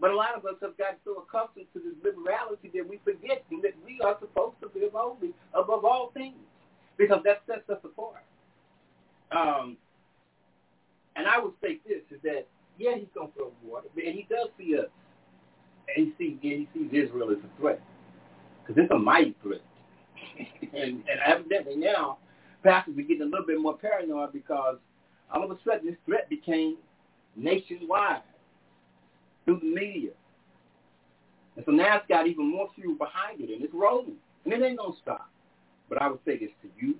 But 0.00 0.10
a 0.10 0.16
lot 0.16 0.36
of 0.36 0.46
us 0.46 0.56
have 0.62 0.78
gotten 0.78 0.96
so 1.04 1.20
accustomed 1.20 1.66
to 1.74 1.80
this 1.80 2.00
liberality 2.02 2.70
that 2.74 2.88
we 2.88 2.98
forget 3.04 3.44
that 3.50 3.74
we 3.84 4.00
are 4.00 4.16
supposed 4.20 4.56
to 4.62 4.70
live 4.74 4.92
holy 4.94 5.34
above 5.52 5.84
all 5.84 6.12
things 6.14 6.40
because 6.96 7.20
that 7.24 7.42
sets 7.46 7.68
us 7.68 7.78
apart. 7.84 8.24
Um, 9.34 9.76
and 11.16 11.26
I 11.26 11.38
would 11.38 11.52
say 11.62 11.80
this 11.86 12.02
is 12.10 12.22
that 12.22 12.46
yeah, 12.78 12.96
he's 12.96 13.08
going 13.14 13.28
to 13.28 13.34
throw 13.34 13.52
water, 13.64 13.86
and 13.94 14.14
he 14.14 14.26
does 14.28 14.48
see 14.58 14.76
us, 14.76 14.86
and 15.94 16.06
he 16.06 16.12
sees 16.18 16.38
and 16.42 16.66
he 16.66 16.68
sees 16.74 17.08
Israel 17.08 17.30
as 17.30 17.38
a 17.38 17.60
threat 17.60 17.80
because 18.60 18.82
it's 18.82 18.92
a 18.92 18.98
mighty 18.98 19.34
threat. 19.42 19.60
and, 20.72 21.02
and 21.08 21.20
evidently 21.24 21.76
now, 21.76 22.18
pastors 22.62 22.96
are 22.98 23.02
getting 23.02 23.22
a 23.22 23.26
little 23.26 23.46
bit 23.46 23.60
more 23.60 23.76
paranoid 23.76 24.32
because 24.32 24.76
all 25.32 25.44
of 25.44 25.50
a 25.50 25.58
sudden 25.64 25.86
this 25.86 25.96
threat 26.06 26.28
became 26.28 26.76
nationwide 27.36 28.22
through 29.44 29.60
the 29.60 29.66
media. 29.66 30.10
And 31.56 31.64
so 31.64 31.72
now 31.72 31.96
it's 31.96 32.06
got 32.08 32.26
even 32.26 32.50
more 32.50 32.68
fuel 32.74 32.96
behind 32.96 33.40
it, 33.40 33.50
and 33.50 33.62
it's 33.62 33.74
rolling. 33.74 34.16
And 34.44 34.52
it 34.52 34.62
ain't 34.62 34.78
to 34.78 34.92
stop. 35.02 35.30
But 35.88 36.02
I 36.02 36.08
would 36.08 36.20
say 36.24 36.38
this 36.38 36.50
to 36.62 36.68
you, 36.78 36.96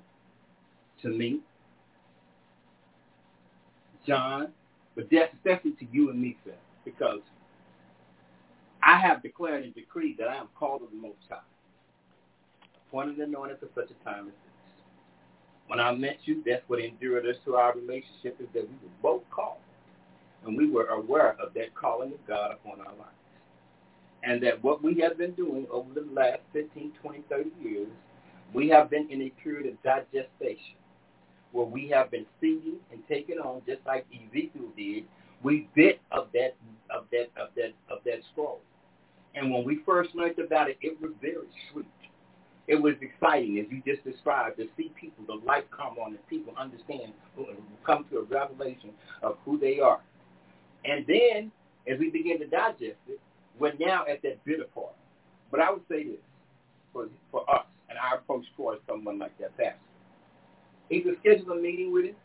to 1.02 1.09
me, 1.09 1.40
John, 4.07 4.49
but 4.95 5.07
that's 5.11 5.33
especially 5.35 5.73
to 5.73 5.87
you 5.93 6.11
and 6.11 6.21
me, 6.21 6.37
sir, 6.45 6.55
because 6.85 7.21
I 8.83 8.99
have 9.01 9.23
declared 9.23 9.65
and 9.65 9.75
decreed 9.75 10.19
that 10.19 10.29
I 10.29 10.37
am 10.37 10.49
called 10.59 10.83
of 10.83 10.91
the 10.91 10.97
Most 10.97 11.19
High, 11.29 11.39
appointed 12.89 13.19
and 13.19 13.35
anointed 13.35 13.59
for 13.61 13.69
such 13.75 13.91
a 13.91 14.05
time 14.05 14.27
as 14.29 14.33
this. 14.33 14.55
When 15.67 15.81
I 15.81 15.93
met 15.93 16.19
you, 16.25 16.43
that's 16.47 16.63
what 16.67 16.81
endured 16.81 17.27
us 17.27 17.37
to 17.47 17.57
our 17.57 17.75
relationship 17.75 18.37
is 18.39 18.49
that 18.53 18.69
we 18.69 18.77
were 18.83 18.95
both 19.03 19.23
called 19.31 19.57
and 20.45 20.57
we 20.57 20.71
were 20.71 20.87
aware 20.89 21.37
of 21.41 21.55
that 21.55 21.75
calling 21.75 22.13
of 22.13 22.27
God 22.27 22.53
upon 22.53 22.81
our 22.81 22.93
lives. 22.93 23.11
And 24.23 24.43
that 24.43 24.63
what 24.63 24.83
we 24.83 25.01
have 25.01 25.19
been 25.19 25.33
doing 25.33 25.67
over 25.71 25.89
the 25.95 26.07
last 26.13 26.41
15, 26.53 26.93
20, 27.03 27.25
30 27.31 27.51
years, 27.63 27.89
we 28.53 28.69
have 28.69 28.91
been 28.91 29.09
in 29.11 29.23
a 29.23 29.31
period 29.43 29.67
of 29.67 29.83
digestation 29.83 30.77
where 31.55 31.65
we 31.65 31.89
have 31.89 32.11
been 32.11 32.27
feeding 32.41 32.79
and 32.91 33.01
taking 33.09 33.39
on, 33.39 33.63
just 33.65 33.81
like 33.87 34.05
Ezekiel 34.13 34.69
did, 34.77 35.05
we 35.43 35.69
bit 35.75 36.01
of 36.11 36.27
that 36.35 36.57
of 36.91 37.05
that 37.13 37.31
of 37.41 37.49
that 37.57 37.73
of 37.89 37.99
that 38.05 38.21
scroll. 38.33 38.61
And 39.37 39.53
when 39.53 39.65
we 39.65 39.81
first 39.87 40.15
learned 40.15 40.39
about 40.41 40.69
it, 40.69 40.79
it 40.81 41.01
was 41.01 41.13
very 41.23 41.47
sweet. 41.73 41.87
It 42.67 42.77
was 42.77 42.95
exciting, 43.01 43.59
as 43.59 43.67
you 43.71 43.83
just 43.87 44.05
described, 44.05 44.57
to 44.57 44.67
see 44.77 44.91
people, 44.99 45.25
the 45.27 45.45
light 45.47 45.71
come 45.71 45.99
on, 45.99 46.13
and 46.13 46.29
people 46.29 46.55
understand, 46.57 47.13
come 47.85 48.07
to 48.11 48.19
a 48.19 48.23
revelation 48.23 48.91
of 49.23 49.37
who 49.45 49.59
they 49.59 49.81
are. 49.81 50.01
And 50.85 51.05
then, 51.07 51.53
as 51.87 51.99
we 51.99 52.11
begin 52.11 52.39
to 52.39 52.47
digest 52.47 52.97
it, 53.07 53.21
we're 53.59 53.75
now 53.79 54.05
at 54.09 54.23
that 54.23 54.43
bitter 54.45 54.65
part. 54.75 54.95
But 55.51 55.61
I 55.61 55.71
would 55.71 55.83
say 55.91 56.05
this 56.05 56.17
for, 56.93 57.09
for 57.31 57.49
us 57.55 57.67
and 57.91 57.99
our 57.99 58.19
approach 58.19 58.47
towards 58.57 58.81
someone 58.89 59.19
like 59.19 59.37
that 59.39 59.57
pastor. 59.59 59.79
Either 60.90 61.12
schedule 61.20 61.52
a 61.52 61.56
meeting 61.56 61.93
with 61.93 62.06
him 62.06 62.16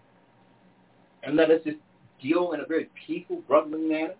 and 1.24 1.36
let 1.36 1.52
us 1.52 1.62
just 1.64 1.78
deal 2.22 2.52
in 2.54 2.60
a 2.60 2.66
very 2.66 2.90
peaceful, 3.06 3.42
brotherly 3.48 3.88
manner. 3.88 4.16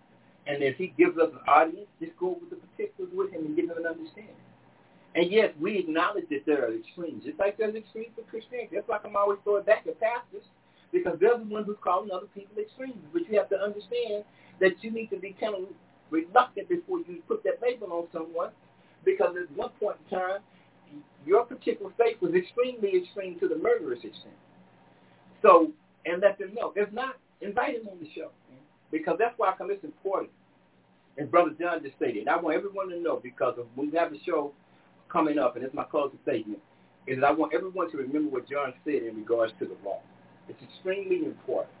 And 0.46 0.62
if 0.62 0.76
he 0.76 0.88
gives 0.98 1.18
us 1.18 1.30
an 1.32 1.40
audience, 1.46 1.86
just 2.00 2.16
go 2.18 2.30
over 2.36 2.46
the 2.48 2.56
particulars 2.56 3.10
with 3.14 3.32
him 3.32 3.46
and 3.46 3.56
give 3.56 3.66
him 3.66 3.76
an 3.76 3.86
understanding. 3.86 4.34
And 5.14 5.30
yes, 5.30 5.52
we 5.60 5.78
acknowledge 5.78 6.28
that 6.30 6.46
there 6.46 6.64
are 6.64 6.74
extremes, 6.74 7.24
just 7.24 7.38
like 7.38 7.58
there's 7.58 7.74
extremes 7.74 8.14
for 8.14 8.22
Christianity. 8.30 8.70
That's 8.74 8.88
like 8.88 9.04
I'm 9.04 9.16
always 9.16 9.38
throwing 9.44 9.64
back 9.64 9.84
at 9.86 10.00
pastors 10.00 10.46
because 10.92 11.18
they're 11.20 11.36
the 11.36 11.44
ones 11.44 11.66
who's 11.66 11.76
calling 11.82 12.10
other 12.10 12.28
people 12.34 12.56
extreme. 12.58 13.00
But 13.12 13.28
you 13.28 13.38
have 13.38 13.48
to 13.50 13.58
understand 13.58 14.24
that 14.60 14.82
you 14.82 14.90
need 14.90 15.10
to 15.10 15.18
be 15.18 15.34
kind 15.38 15.54
of 15.54 15.64
reluctant 16.10 16.68
before 16.68 16.98
you 17.00 17.22
put 17.26 17.42
that 17.44 17.58
label 17.62 17.92
on 17.92 18.06
someone 18.12 18.50
because 19.04 19.34
at 19.36 19.50
one 19.56 19.70
point 19.80 19.96
in 20.04 20.18
time, 20.18 20.40
your 21.26 21.44
particular 21.44 21.90
faith 21.98 22.16
was 22.20 22.34
extremely 22.34 23.02
extreme 23.02 23.38
to 23.40 23.48
the 23.48 23.56
murderous 23.56 23.98
extent. 24.04 24.34
So, 25.42 25.72
and 26.06 26.20
let 26.22 26.38
them 26.38 26.54
know. 26.54 26.72
If 26.76 26.92
not, 26.92 27.16
invite 27.40 27.78
them 27.78 27.88
on 27.92 27.98
the 28.00 28.08
show 28.14 28.30
because 28.90 29.16
that's 29.18 29.34
why 29.36 29.50
I 29.50 29.56
come. 29.56 29.70
It's 29.70 29.84
important. 29.84 30.30
And 31.18 31.30
Brother 31.30 31.52
John 31.60 31.82
just 31.82 31.96
stated, 31.96 32.28
I 32.28 32.36
want 32.36 32.56
everyone 32.56 32.88
to 32.90 33.00
know 33.00 33.20
because 33.22 33.58
of 33.58 33.66
we 33.76 33.90
have 33.96 34.10
the 34.10 34.18
show 34.24 34.52
coming 35.10 35.38
up, 35.38 35.56
and 35.56 35.64
it's 35.64 35.74
my 35.74 35.84
closing 35.84 36.18
statement, 36.22 36.60
is 37.06 37.20
that 37.20 37.26
I 37.26 37.32
want 37.32 37.52
everyone 37.54 37.90
to 37.90 37.96
remember 37.98 38.30
what 38.30 38.48
John 38.48 38.72
said 38.84 39.02
in 39.02 39.16
regards 39.16 39.52
to 39.58 39.66
the 39.66 39.76
law. 39.84 40.00
It's 40.48 40.62
extremely 40.62 41.24
important. 41.26 41.74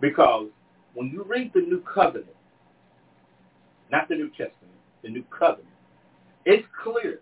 Because 0.00 0.48
when 0.94 1.08
you 1.08 1.24
read 1.24 1.52
the 1.54 1.60
New 1.60 1.82
Covenant, 1.82 2.26
not 3.90 4.08
the 4.08 4.14
New 4.14 4.28
Testament, 4.30 4.74
the 5.02 5.10
New 5.10 5.24
Covenant, 5.36 5.68
it's 6.44 6.66
clear 6.82 7.20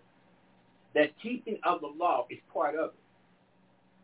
that 0.96 1.12
keeping 1.22 1.58
of 1.62 1.82
the 1.82 1.86
law 1.88 2.26
is 2.30 2.38
part 2.52 2.74
of 2.74 2.86
it. 2.86 2.94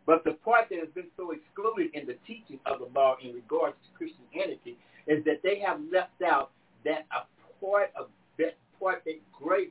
But 0.05 0.25
the 0.25 0.33
part 0.45 0.69
that 0.69 0.79
has 0.79 0.89
been 0.95 1.09
so 1.17 1.33
excluded 1.33 1.95
in 1.95 2.07
the 2.07 2.17
teaching 2.27 2.61
of 2.67 2.81
the 2.81 2.89
law 2.95 3.17
in 3.23 3.35
regards 3.35 3.77
to 3.83 3.97
Christianity 3.97 4.77
is 5.07 5.25
that 5.25 5.41
they 5.43 5.59
have 5.61 5.81
left 5.91 6.21
out 6.23 6.51
that 6.85 7.07
a 7.11 7.25
part 7.65 7.93
of 7.97 8.09
that 8.39 8.57
part 8.79 9.03
that 9.07 9.21
grace 9.33 9.71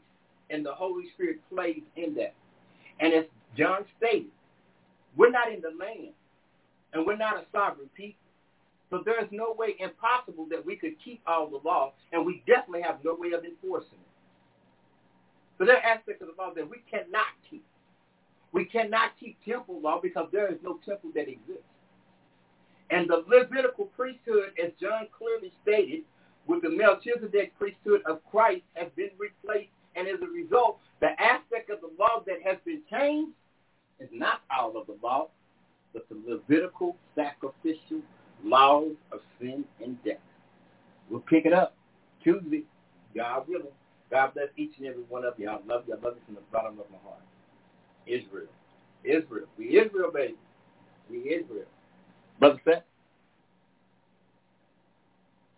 and 0.49 0.65
the 0.65 0.73
Holy 0.73 1.05
Spirit 1.13 1.39
plays 1.53 1.81
in 1.95 2.15
that. 2.15 2.33
And 2.99 3.13
as 3.13 3.25
John 3.57 3.85
stated, 3.97 4.31
we're 5.15 5.31
not 5.31 5.51
in 5.51 5.61
the 5.61 5.71
land, 5.77 6.13
and 6.93 7.05
we're 7.05 7.17
not 7.17 7.37
a 7.37 7.45
sovereign 7.51 7.89
people. 7.95 8.17
So 8.89 9.01
there 9.05 9.21
is 9.23 9.29
no 9.31 9.55
way 9.57 9.75
impossible 9.79 10.47
that 10.49 10.65
we 10.65 10.75
could 10.75 10.95
keep 11.03 11.21
all 11.27 11.49
the 11.49 11.59
law, 11.63 11.93
and 12.11 12.25
we 12.25 12.43
definitely 12.47 12.81
have 12.81 12.99
no 13.03 13.15
way 13.15 13.31
of 13.31 13.43
enforcing 13.43 13.99
it. 13.99 14.10
So 15.61 15.65
there 15.65 15.77
are 15.77 15.83
aspects 15.83 16.23
of 16.23 16.29
the 16.29 16.41
law 16.41 16.51
that 16.55 16.67
we 16.67 16.77
cannot 16.89 17.27
keep. 17.47 17.63
We 18.51 18.65
cannot 18.65 19.11
keep 19.19 19.37
temple 19.45 19.79
law 19.79 19.99
because 20.01 20.27
there 20.31 20.51
is 20.51 20.57
no 20.63 20.79
temple 20.83 21.11
that 21.13 21.29
exists. 21.29 21.61
And 22.89 23.07
the 23.07 23.23
Levitical 23.27 23.85
priesthood, 23.95 24.53
as 24.57 24.71
John 24.81 25.05
clearly 25.15 25.53
stated, 25.61 26.01
with 26.47 26.63
the 26.63 26.69
Melchizedek 26.71 27.53
priesthood 27.59 28.01
of 28.07 28.21
Christ 28.31 28.63
has 28.73 28.87
been 28.95 29.11
replaced. 29.19 29.69
And 29.95 30.07
as 30.07 30.19
a 30.23 30.25
result, 30.25 30.79
the 30.99 31.11
aspect 31.21 31.69
of 31.69 31.79
the 31.81 31.91
law 31.99 32.23
that 32.25 32.41
has 32.43 32.57
been 32.65 32.81
changed 32.89 33.33
is 33.99 34.09
not 34.11 34.41
all 34.49 34.75
of 34.75 34.87
the 34.87 34.97
law, 35.03 35.27
but 35.93 36.09
the 36.09 36.19
Levitical 36.27 36.97
sacrificial 37.13 38.01
laws 38.43 38.93
of 39.11 39.19
sin 39.39 39.63
and 39.79 40.03
death. 40.03 40.17
We'll 41.07 41.19
pick 41.19 41.45
it 41.45 41.53
up 41.53 41.75
Tuesday, 42.23 42.63
God 43.15 43.47
willing. 43.47 43.67
God 44.11 44.33
bless 44.33 44.47
each 44.57 44.73
and 44.77 44.87
every 44.87 45.03
one 45.03 45.23
of 45.23 45.33
you. 45.37 45.49
I 45.49 45.53
love 45.65 45.83
you. 45.87 45.95
I 45.95 46.05
love 46.05 46.15
you 46.15 46.21
from 46.25 46.35
the 46.35 46.41
bottom 46.51 46.77
of 46.79 46.85
my 46.91 46.97
heart. 47.03 47.21
Israel. 48.05 48.47
Israel. 49.03 49.47
We 49.57 49.79
Israel, 49.79 50.11
baby. 50.13 50.35
We 51.09 51.19
Israel. 51.19 51.65
Brother 52.39 52.59
Seth? 52.65 52.83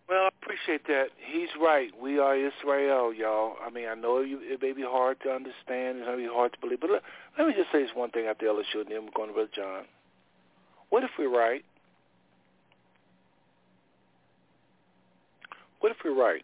Well, 0.08 0.26
I 0.26 0.30
appreciate 0.42 0.86
that. 0.88 1.08
He's 1.18 1.50
right. 1.60 1.90
We 2.00 2.20
are 2.20 2.36
Israel, 2.36 3.14
y'all. 3.14 3.56
I 3.66 3.70
mean, 3.70 3.88
I 3.88 3.96
know 3.96 4.20
you, 4.20 4.40
it 4.42 4.62
may 4.62 4.74
be 4.74 4.84
hard 4.84 5.18
to 5.24 5.30
understand. 5.30 6.00
It 6.00 6.08
may 6.08 6.24
be 6.24 6.30
hard 6.32 6.54
to 6.54 6.60
believe. 6.60 6.82
But 6.82 6.92
let, 6.92 7.02
let 7.40 7.48
me 7.48 7.54
just 7.56 7.72
say 7.72 7.82
this 7.82 7.92
one 7.96 8.12
thing 8.12 8.28
after 8.28 8.46
Elishua, 8.46 8.82
and 8.82 8.92
then 8.92 9.06
we're 9.06 9.12
going 9.16 9.30
to 9.30 9.34
Brother 9.34 9.50
John. 9.56 9.86
What 10.90 11.04
if 11.04 11.10
we're 11.18 11.36
right? 11.36 11.64
What 15.80 15.92
if 15.92 15.98
we're 16.06 16.14
right? 16.14 16.44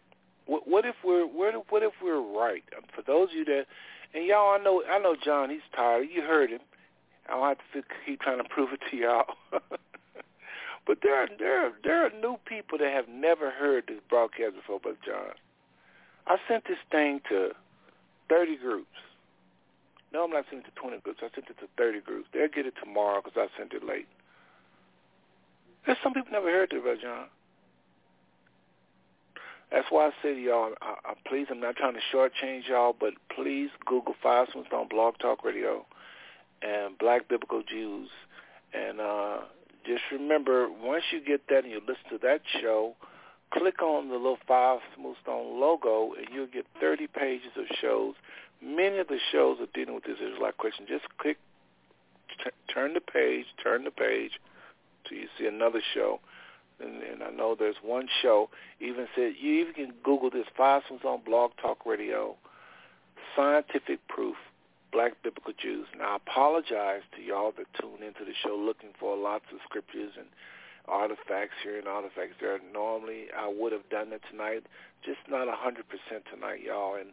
What, 0.50 0.66
what 0.66 0.84
if 0.84 0.96
we're 1.04 1.26
what 1.26 1.54
if, 1.54 1.62
what 1.70 1.84
if 1.84 1.92
we're 2.02 2.20
right? 2.20 2.64
For 2.92 3.02
those 3.02 3.28
of 3.28 3.36
you 3.36 3.44
that, 3.44 3.66
and 4.12 4.26
y'all, 4.26 4.50
I 4.50 4.58
know 4.58 4.82
I 4.90 4.98
know 4.98 5.14
John. 5.14 5.48
He's 5.48 5.60
tired. 5.72 6.08
You 6.12 6.22
heard 6.22 6.50
him. 6.50 6.58
I 7.28 7.34
don't 7.34 7.46
have 7.46 7.58
to 7.74 7.88
keep 8.04 8.20
trying 8.20 8.38
to 8.38 8.48
prove 8.48 8.72
it 8.72 8.80
to 8.90 8.96
y'all. 8.96 9.26
but 9.52 10.98
there 11.04 11.14
are 11.14 11.28
there 11.38 11.66
are 11.66 11.72
there 11.84 12.04
are 12.04 12.10
new 12.20 12.36
people 12.46 12.78
that 12.78 12.92
have 12.92 13.06
never 13.08 13.52
heard 13.52 13.84
this 13.86 14.00
broadcast 14.08 14.56
before, 14.56 14.80
Brother 14.80 14.98
John. 15.06 15.34
I 16.26 16.36
sent 16.48 16.64
this 16.64 16.82
thing 16.90 17.20
to 17.28 17.50
thirty 18.28 18.56
groups. 18.56 18.98
No, 20.12 20.24
I'm 20.24 20.30
not 20.30 20.46
sending 20.50 20.66
it 20.66 20.74
to 20.74 20.80
twenty 20.80 20.98
groups. 20.98 21.20
I 21.22 21.30
sent 21.32 21.46
it 21.48 21.58
to 21.60 21.68
thirty 21.78 22.00
groups. 22.00 22.26
They'll 22.34 22.48
get 22.48 22.66
it 22.66 22.74
tomorrow 22.82 23.22
because 23.24 23.38
I 23.38 23.56
sent 23.56 23.72
it 23.72 23.86
late. 23.86 24.08
There's 25.86 25.98
some 26.02 26.12
people 26.12 26.32
never 26.32 26.50
heard 26.50 26.72
it, 26.72 26.82
Brother 26.82 26.98
John. 27.00 27.26
That's 29.70 29.86
why 29.90 30.06
I 30.06 30.10
say 30.22 30.34
to 30.34 30.40
y'all, 30.40 30.72
I, 30.82 30.94
I, 31.04 31.14
please, 31.28 31.46
I'm 31.50 31.60
not 31.60 31.76
trying 31.76 31.94
to 31.94 32.00
shortchange 32.14 32.68
y'all, 32.68 32.94
but 32.98 33.14
please 33.34 33.70
Google 33.86 34.14
Five 34.22 34.48
Smooth 34.52 34.66
Stone 34.66 34.88
Blog 34.88 35.14
Talk 35.18 35.44
Radio 35.44 35.86
and 36.60 36.98
Black 36.98 37.28
Biblical 37.28 37.62
Jews. 37.62 38.08
And 38.74 39.00
uh, 39.00 39.38
just 39.86 40.02
remember, 40.10 40.68
once 40.68 41.04
you 41.12 41.24
get 41.24 41.42
that 41.48 41.64
and 41.64 41.72
you 41.72 41.80
listen 41.80 42.10
to 42.10 42.18
that 42.18 42.40
show, 42.60 42.94
click 43.52 43.80
on 43.80 44.08
the 44.08 44.16
little 44.16 44.38
Five 44.46 44.80
Smooth 44.96 45.16
Stone 45.22 45.60
logo, 45.60 46.14
and 46.14 46.26
you'll 46.34 46.48
get 46.48 46.66
30 46.80 47.06
pages 47.06 47.52
of 47.56 47.64
shows. 47.80 48.14
Many 48.60 48.98
of 48.98 49.06
the 49.06 49.18
shows 49.30 49.58
are 49.60 49.68
dealing 49.72 49.94
with 49.94 50.04
this 50.04 50.16
Israelite 50.16 50.58
question. 50.58 50.86
Just 50.88 51.04
click, 51.18 51.38
t- 52.42 52.50
turn 52.72 52.94
the 52.94 53.00
page, 53.00 53.46
turn 53.62 53.84
the 53.84 53.90
page, 53.92 54.32
till 55.08 55.16
you 55.16 55.28
see 55.38 55.46
another 55.46 55.80
show 55.94 56.20
and, 56.80 57.02
and 57.02 57.22
I 57.22 57.30
know 57.30 57.54
there's 57.58 57.76
one 57.82 58.08
show 58.22 58.50
even 58.80 59.06
said 59.14 59.34
you 59.40 59.60
even 59.60 59.74
can 59.74 59.92
Google 60.02 60.30
this 60.30 60.46
Five 60.56 60.82
Smooth 60.88 61.00
Stone 61.00 61.22
Blog 61.24 61.52
Talk 61.60 61.84
Radio, 61.86 62.36
scientific 63.36 64.06
proof, 64.08 64.36
Black 64.92 65.12
Biblical 65.22 65.52
Jews. 65.60 65.86
And 65.92 66.02
I 66.02 66.16
apologize 66.16 67.02
to 67.16 67.22
y'all 67.22 67.52
that 67.56 67.66
tune 67.80 68.02
into 68.02 68.24
the 68.24 68.34
show 68.42 68.56
looking 68.56 68.90
for 68.98 69.16
lots 69.16 69.44
of 69.52 69.58
scriptures 69.68 70.12
and 70.18 70.26
artifacts 70.88 71.54
here 71.62 71.78
and 71.78 71.86
artifacts 71.86 72.36
there. 72.40 72.58
Normally 72.72 73.26
I 73.36 73.48
would 73.48 73.72
have 73.72 73.88
done 73.90 74.12
it 74.12 74.22
tonight, 74.30 74.64
just 75.04 75.20
not 75.28 75.48
a 75.48 75.54
hundred 75.54 75.86
percent 75.88 76.24
tonight, 76.32 76.60
y'all. 76.62 76.96
And 76.96 77.10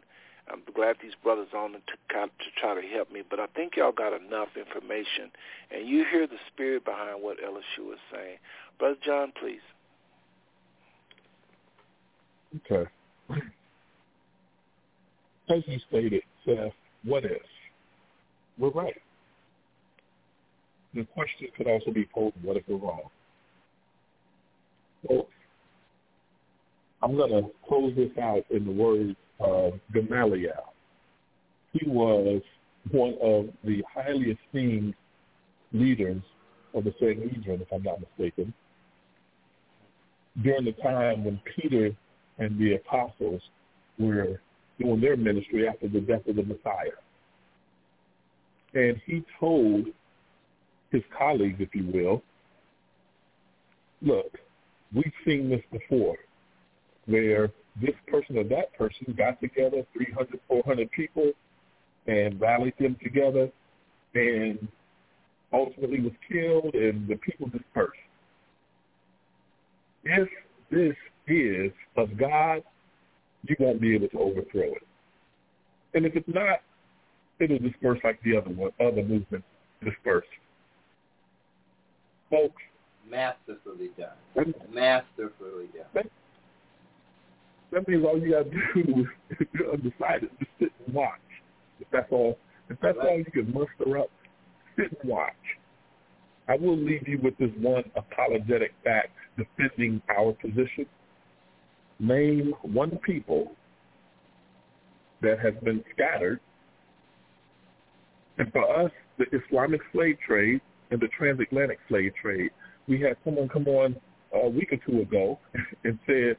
I'm 0.50 0.62
glad 0.74 0.96
these 1.02 1.12
brothers 1.22 1.48
on 1.54 1.72
to, 1.72 1.78
to 1.78 2.28
try 2.60 2.74
to 2.74 2.88
help 2.88 3.10
me, 3.12 3.22
but 3.28 3.38
I 3.40 3.46
think 3.48 3.76
y'all 3.76 3.92
got 3.92 4.12
enough 4.12 4.48
information, 4.56 5.30
and 5.70 5.88
you 5.88 6.04
hear 6.10 6.26
the 6.26 6.38
spirit 6.52 6.84
behind 6.84 7.22
what 7.22 7.36
Elishua 7.38 7.94
is 7.94 7.98
saying. 8.12 8.38
Brother 8.78 8.96
John, 9.04 9.32
please. 9.40 9.60
Okay. 12.72 12.90
As 15.50 15.62
you 15.66 15.78
stated, 15.88 16.22
Seth, 16.44 16.72
what 17.04 17.24
if? 17.24 17.42
We're 18.58 18.70
right. 18.70 18.96
The 20.94 21.04
question 21.04 21.48
could 21.56 21.66
also 21.66 21.90
be 21.90 22.08
posed, 22.14 22.36
what 22.42 22.56
if 22.56 22.64
we're 22.66 22.76
wrong? 22.76 23.02
So 25.06 25.28
I'm 27.02 27.16
going 27.16 27.30
to 27.30 27.50
close 27.66 27.94
this 27.96 28.10
out 28.20 28.44
in 28.50 28.64
the 28.64 28.72
words 28.72 29.14
of 29.40 29.74
Gamaliel. 29.92 30.72
He 31.72 31.88
was 31.88 32.42
one 32.90 33.14
of 33.22 33.48
the 33.64 33.82
highly 33.92 34.36
esteemed 34.46 34.94
leaders 35.72 36.22
of 36.74 36.84
the 36.84 36.94
Sanhedrin, 36.98 37.60
if 37.60 37.72
I'm 37.72 37.82
not 37.82 38.00
mistaken 38.00 38.52
during 40.42 40.64
the 40.64 40.72
time 40.72 41.24
when 41.24 41.40
Peter 41.56 41.90
and 42.38 42.58
the 42.58 42.74
apostles 42.74 43.42
were 43.98 44.40
doing 44.78 45.00
their 45.00 45.16
ministry 45.16 45.66
after 45.68 45.88
the 45.88 46.00
death 46.00 46.26
of 46.28 46.36
the 46.36 46.42
Messiah. 46.42 46.90
And 48.74 49.00
he 49.06 49.24
told 49.40 49.86
his 50.90 51.02
colleagues, 51.16 51.56
if 51.58 51.74
you 51.74 51.90
will, 51.92 52.22
look, 54.02 54.38
we've 54.94 55.12
seen 55.26 55.48
this 55.48 55.62
before, 55.72 56.16
where 57.06 57.50
this 57.80 57.94
person 58.06 58.38
or 58.38 58.44
that 58.44 58.76
person 58.76 59.14
got 59.16 59.40
together, 59.40 59.84
300, 59.92 60.40
400 60.48 60.90
people, 60.90 61.32
and 62.06 62.40
rallied 62.40 62.74
them 62.78 62.96
together, 63.02 63.50
and 64.14 64.68
ultimately 65.52 66.00
was 66.00 66.12
killed, 66.30 66.74
and 66.74 67.06
the 67.08 67.16
people 67.16 67.48
dispersed 67.48 67.98
if 70.04 70.28
this 70.70 70.96
is 71.26 71.72
of 71.96 72.16
God, 72.18 72.62
you 73.46 73.56
won't 73.58 73.80
be 73.80 73.94
able 73.94 74.08
to 74.08 74.18
overthrow 74.18 74.72
it. 74.72 74.86
And 75.94 76.04
if 76.06 76.16
it's 76.16 76.28
not, 76.28 76.60
it'll 77.38 77.58
disperse 77.58 77.98
like 78.04 78.20
the 78.22 78.36
other 78.36 78.50
one, 78.50 78.70
other 78.80 79.02
movements 79.02 79.46
disperse. 79.84 80.26
Folks. 82.30 82.62
Masterfully 83.08 83.90
done. 83.96 84.54
Masterfully 84.72 85.68
done. 85.74 86.04
That, 87.72 87.86
means 87.86 88.04
all 88.04 88.18
you 88.18 88.32
got 88.32 88.44
to 88.44 88.82
do 88.82 89.06
is 89.30 89.46
you're 89.52 89.72
undecided. 89.72 90.30
Just 90.38 90.50
sit 90.58 90.72
and 90.86 90.94
watch. 90.94 91.20
If 91.80 91.86
that's 91.92 92.10
all, 92.10 92.38
if 92.70 92.78
that's 92.80 92.98
all 93.00 93.18
you 93.18 93.24
can 93.24 93.52
muster 93.52 93.98
up, 93.98 94.10
sit 94.76 94.86
and 95.00 95.10
watch. 95.10 95.32
I 96.48 96.56
will 96.56 96.78
leave 96.78 97.06
you 97.06 97.18
with 97.22 97.36
this 97.38 97.50
one 97.60 97.84
apologetic 97.94 98.72
fact 98.82 99.10
defending 99.36 100.00
our 100.08 100.32
position. 100.32 100.86
Name 102.00 102.54
one 102.62 102.98
people 103.04 103.52
that 105.20 105.38
has 105.40 105.54
been 105.62 105.84
scattered. 105.94 106.40
And 108.38 108.50
for 108.52 108.84
us, 108.84 108.90
the 109.18 109.26
Islamic 109.36 109.80
slave 109.92 110.16
trade 110.26 110.60
and 110.90 111.00
the 111.00 111.08
transatlantic 111.08 111.78
slave 111.88 112.12
trade, 112.20 112.50
we 112.86 113.00
had 113.00 113.16
someone 113.24 113.48
come 113.48 113.66
on 113.66 113.96
a 114.32 114.48
week 114.48 114.72
or 114.72 114.78
two 114.86 115.02
ago 115.02 115.38
and 115.84 115.98
said 116.06 116.36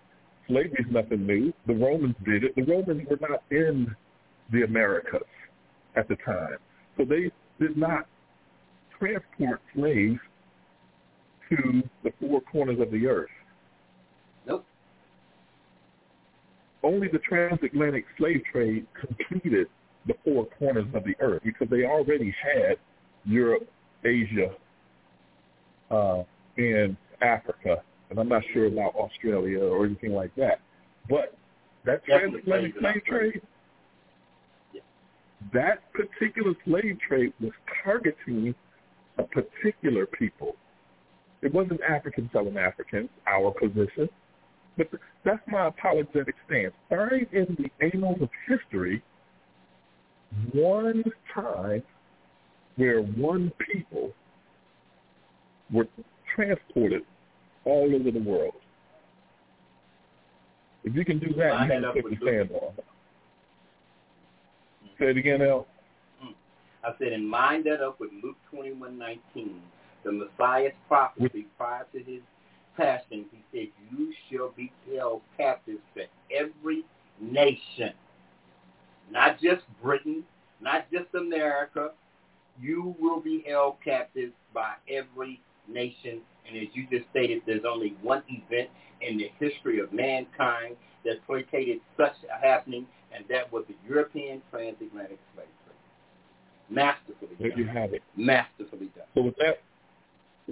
slavery 0.49 0.85
is 0.85 0.91
nothing 0.91 1.25
new. 1.25 1.53
The 1.67 1.73
Romans 1.73 2.15
did 2.25 2.43
it. 2.43 2.55
The 2.55 2.63
Romans 2.63 3.07
were 3.09 3.19
not 3.21 3.43
in 3.51 3.95
the 4.51 4.63
Americas 4.63 5.21
at 5.95 6.07
the 6.09 6.17
time. 6.25 6.57
So 6.97 7.05
they 7.05 7.31
did 7.59 7.77
not 7.77 8.07
transport 8.99 9.61
slaves 9.75 10.19
to 11.49 11.83
the 12.03 12.11
four 12.19 12.41
corners 12.41 12.79
of 12.79 12.91
the 12.91 13.07
earth. 13.07 13.29
Nope. 14.45 14.65
Only 16.83 17.07
the 17.07 17.19
transatlantic 17.19 18.05
slave 18.17 18.41
trade 18.51 18.85
completed 18.99 19.67
the 20.05 20.13
four 20.23 20.47
corners 20.57 20.87
of 20.93 21.03
the 21.03 21.15
earth 21.19 21.41
because 21.43 21.67
they 21.69 21.85
already 21.85 22.33
had 22.41 22.77
Europe, 23.25 23.67
Asia, 24.03 24.55
uh, 25.91 26.23
and 26.57 26.95
Africa, 27.21 27.83
and 28.09 28.19
I'm 28.19 28.29
not 28.29 28.43
sure 28.53 28.65
about 28.65 28.95
Australia 28.95 29.61
or 29.63 29.85
anything 29.85 30.13
like 30.13 30.33
that. 30.35 30.59
But 31.09 31.35
that 31.85 32.03
transatlantic 32.05 32.73
slave 32.79 33.03
trade, 33.05 33.41
that 35.53 35.81
particular 35.93 36.53
slave 36.65 36.97
trade 37.07 37.33
was 37.39 37.51
targeting 37.83 38.53
a 39.17 39.23
particular 39.23 40.05
people. 40.05 40.55
It 41.41 41.53
wasn't 41.53 41.81
African 41.81 42.29
selling 42.33 42.57
Africans, 42.57 43.09
our 43.27 43.51
position. 43.51 44.09
But 44.77 44.89
that's 45.23 45.41
my 45.47 45.67
apologetic 45.67 46.35
stance. 46.45 46.73
Find 46.89 47.27
in 47.31 47.57
the 47.57 47.85
annals 47.85 48.21
of 48.21 48.29
history 48.47 49.01
one 50.53 51.03
time 51.33 51.83
where 52.75 53.01
one 53.01 53.51
people 53.73 54.11
were 55.71 55.87
transported 56.35 57.03
all 57.69 57.93
over 57.93 58.11
the 58.11 58.19
world. 58.19 58.53
If 60.83 60.95
you 60.95 61.05
can 61.05 61.19
do 61.19 61.33
that, 61.33 61.61
you 61.61 61.67
can 61.67 61.83
put 62.01 62.11
your 62.11 62.21
stand 62.21 62.51
on. 62.51 62.73
Say 64.97 65.11
it 65.11 65.17
again, 65.17 65.41
El. 65.41 65.67
Mm. 66.23 66.33
I 66.83 66.91
said, 66.97 67.13
and 67.13 67.29
mind 67.29 67.65
that 67.65 67.81
up 67.81 67.99
with 67.99 68.11
Luke 68.23 68.37
21:19, 68.53 69.59
the 70.03 70.11
Messiah's 70.11 70.73
prophecy 70.87 71.47
prior 71.57 71.85
to 71.93 71.99
his 71.99 72.21
passion. 72.75 73.25
He 73.31 73.43
said, 73.51 73.67
you 73.91 74.13
shall 74.29 74.51
be 74.55 74.71
held 74.93 75.21
captive 75.37 75.79
to 75.95 76.03
every 76.33 76.85
nation, 77.19 77.93
not 79.11 79.39
just 79.41 79.61
Britain, 79.81 80.23
not 80.61 80.85
just 80.91 81.13
America. 81.13 81.91
You 82.61 82.95
will 82.99 83.21
be 83.21 83.43
held 83.47 83.75
captive 83.83 84.31
by 84.53 84.73
every 84.89 85.41
nation. 85.67 86.21
And 86.49 86.57
as 86.57 86.67
you 86.73 86.87
just 86.89 87.09
stated, 87.11 87.41
there's 87.45 87.63
only 87.67 87.95
one 88.01 88.23
event 88.27 88.69
in 89.01 89.17
the 89.17 89.31
history 89.39 89.79
of 89.79 89.93
mankind 89.93 90.75
that 91.05 91.25
placated 91.25 91.79
such 91.97 92.13
a 92.35 92.45
happening, 92.45 92.85
and 93.15 93.23
that 93.29 93.51
was 93.51 93.63
the 93.67 93.75
European 93.87 94.41
transatlantic 94.51 95.19
slave 95.33 95.47
trade. 95.65 95.75
Masterfully 96.69 97.35
there 97.39 97.49
done. 97.49 97.59
you 97.59 97.67
have 97.67 97.93
it. 97.93 98.03
Masterfully 98.15 98.89
done. 98.95 99.05
So 99.15 99.21
with 99.21 99.35
that, 99.37 99.61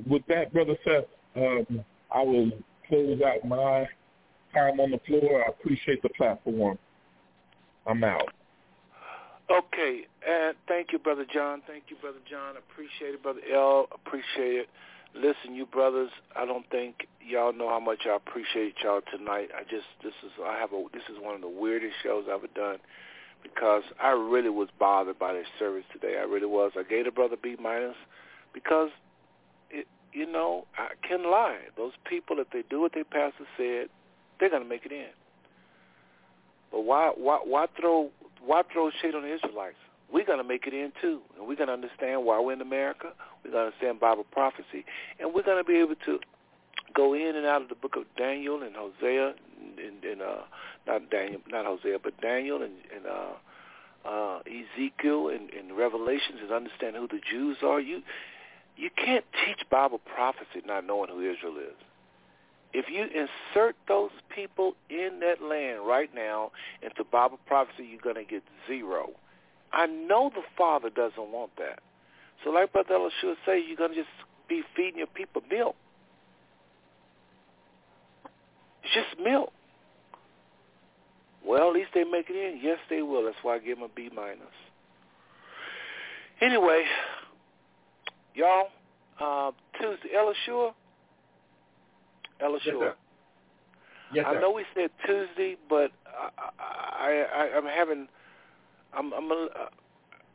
with 0.08 0.24
that, 0.28 0.54
brother 0.54 0.78
Seth, 0.86 1.06
um, 1.36 1.84
I 2.14 2.22
will 2.22 2.52
close 2.88 3.20
out 3.22 3.46
my 3.48 3.88
time 4.54 4.80
on 4.80 4.92
the 4.92 5.00
floor. 5.08 5.44
I 5.46 5.50
appreciate 5.50 6.02
the 6.02 6.10
platform. 6.10 6.78
I'm 7.86 8.04
out. 8.04 8.34
Okay, 9.50 10.02
and 10.28 10.58
thank 10.68 10.92
you, 10.92 11.00
Brother 11.00 11.26
John. 11.34 11.62
Thank 11.68 11.86
you, 11.88 11.96
Brother 12.02 12.20
John. 12.30 12.56
Appreciate 12.58 13.14
it, 13.14 13.24
Brother 13.24 13.40
L. 13.54 13.88
Appreciate 13.94 14.60
it. 14.60 14.70
Listen, 15.16 15.56
you 15.56 15.66
brothers, 15.66 16.12
I 16.36 16.46
don't 16.46 16.70
think 16.70 17.08
y'all 17.26 17.54
know 17.54 17.70
how 17.70 17.80
much 17.80 18.06
I 18.06 18.16
appreciate 18.16 18.76
y'all 18.84 19.02
tonight. 19.12 19.50
I 19.56 19.64
just 19.64 19.88
this 20.04 20.14
is 20.24 20.32
I 20.44 20.58
have 20.60 20.74
a 20.74 20.84
this 20.94 21.04
is 21.10 21.18
one 21.22 21.36
of 21.36 21.42
the 21.42 21.50
weirdest 21.50 21.96
shows 22.04 22.26
I've 22.28 22.44
ever 22.44 22.48
done 22.54 22.78
because 23.44 23.84
I 24.02 24.10
really 24.10 24.50
was 24.50 24.70
bothered 24.80 25.18
by 25.20 25.34
this 25.34 25.48
service 25.58 25.86
today. 25.92 26.18
I 26.20 26.24
really 26.24 26.48
was. 26.48 26.72
I 26.78 26.84
gave 26.84 27.06
the 27.06 27.12
brother 27.12 27.36
B 27.42 27.56
minus 27.60 27.96
because 28.54 28.90
it 29.70 29.88
you 30.14 30.32
know, 30.32 30.66
I 30.78 30.90
can 31.08 31.24
lie. 31.24 31.60
Those 31.76 31.94
people 32.06 32.40
if 32.40 32.50
they 32.52 32.64
do 32.70 32.82
what 32.82 32.94
their 32.94 33.04
pastor 33.04 33.46
said, 33.58 33.90
they're 34.40 34.50
gonna 34.50 34.66
make 34.66 34.86
it 34.86 34.92
in. 34.92 35.10
But 36.72 36.82
why 36.82 37.12
why 37.16 37.40
why 37.44 37.66
throw 37.80 38.10
why 38.46 38.62
throw 38.72 38.92
shade 39.02 39.16
on 39.16 39.24
the 39.24 39.34
Israelites? 39.34 39.78
We're 40.12 40.26
going 40.26 40.38
to 40.38 40.44
make 40.44 40.68
it 40.68 40.74
in 40.74 40.94
too, 41.02 41.20
and 41.38 41.48
we're 41.48 41.56
going 41.56 41.68
to 41.68 41.74
understand 41.74 42.24
why 42.24 42.40
we're 42.40 42.54
in 42.54 42.62
America. 42.62 43.12
We're 43.44 43.52
going 43.52 43.64
to 43.64 43.68
understand 43.68 44.00
Bible 44.00 44.26
prophecy, 44.32 44.86
and 45.20 45.34
we're 45.34 45.44
going 45.44 45.64
to 45.64 45.68
be 45.68 45.80
able 45.80 45.96
to 46.06 46.20
go 46.94 47.14
in 47.14 47.36
and 47.36 47.46
out 47.46 47.62
of 47.62 47.70
the 47.70 47.76
book 47.76 47.96
of 47.98 48.04
Daniel 48.18 48.64
and 48.64 48.76
Hosea, 48.76 49.34
and, 49.78 50.04
and 50.04 50.22
uh, 50.22 50.42
not 50.88 51.10
Daniel, 51.10 51.42
not 51.50 51.66
Hosea, 51.66 51.98
but 52.02 52.20
Daniel 52.22 52.64
and, 52.64 52.74
and 52.96 53.06
uh, 53.06 54.08
uh, 54.08 54.40
Ezekiel 54.48 55.30
and, 55.30 55.50
and 55.52 55.78
Revelations, 55.78 56.40
and 56.42 56.52
understand 56.52 56.96
who 56.96 57.08
the 57.08 57.20
Jews 57.30 57.58
are. 57.62 57.82
You 57.82 58.02
you 58.78 58.90
can't 58.96 59.26
teach 59.46 59.68
Bible 59.70 60.00
prophecy 60.00 60.62
not 60.66 60.86
knowing 60.86 61.10
who 61.10 61.20
Israel 61.20 61.58
is. 61.58 61.76
If 62.74 62.86
you 62.90 63.04
insert 63.04 63.76
those 63.88 64.12
people 64.34 64.76
in 64.90 65.20
that 65.22 65.42
land 65.42 65.86
right 65.86 66.14
now 66.14 66.52
into 66.82 67.04
Bible 67.04 67.40
prophecy, 67.48 67.88
you're 67.90 68.02
going 68.02 68.24
to 68.24 68.30
get 68.30 68.44
zero. 68.68 69.10
I 69.72 69.86
know 69.86 70.32
the 70.34 70.42
Father 70.58 70.90
doesn't 70.90 71.32
want 71.32 71.52
that. 71.58 71.80
So 72.44 72.52
like 72.52 72.72
Brother 72.72 72.96
Elishua 72.96 73.36
say, 73.46 73.62
you're 73.66 73.78
going 73.78 73.92
to 73.92 73.96
just 73.96 74.10
be 74.48 74.64
feeding 74.76 75.00
your 75.00 75.08
people 75.08 75.42
milk. 75.50 75.76
It's 78.84 78.94
just 78.94 79.20
milk. 79.22 79.52
Well, 81.46 81.70
at 81.70 81.74
least 81.74 81.90
they 81.94 82.04
make 82.04 82.30
it 82.30 82.36
in. 82.36 82.60
Yes, 82.62 82.78
they 82.90 83.02
will. 83.02 83.24
That's 83.24 83.38
why 83.42 83.56
I 83.56 83.60
give 83.60 83.78
them 83.78 83.90
a 83.90 83.94
B 83.94 84.10
minus. 84.14 84.42
Anyway, 86.42 86.84
y'all, 88.36 88.68
uh, 89.20 89.52
Tuesday, 89.80 90.10
Elishua, 90.16 90.74
Elishua. 92.42 92.64
Yes, 92.66 92.66
sir. 92.66 92.96
Yes, 94.14 94.26
sir. 94.26 94.38
I 94.38 94.42
know 94.42 94.52
we 94.52 94.64
said 94.76 94.90
Tuesday, 95.06 95.58
but 95.70 95.92
I, 96.06 96.30
I, 96.60 97.26
I 97.36 97.58
I'm 97.58 97.66
having. 97.66 98.08
I'm. 98.94 99.14
I'm. 99.14 99.32
A, 99.32 99.48
uh, 99.56 99.70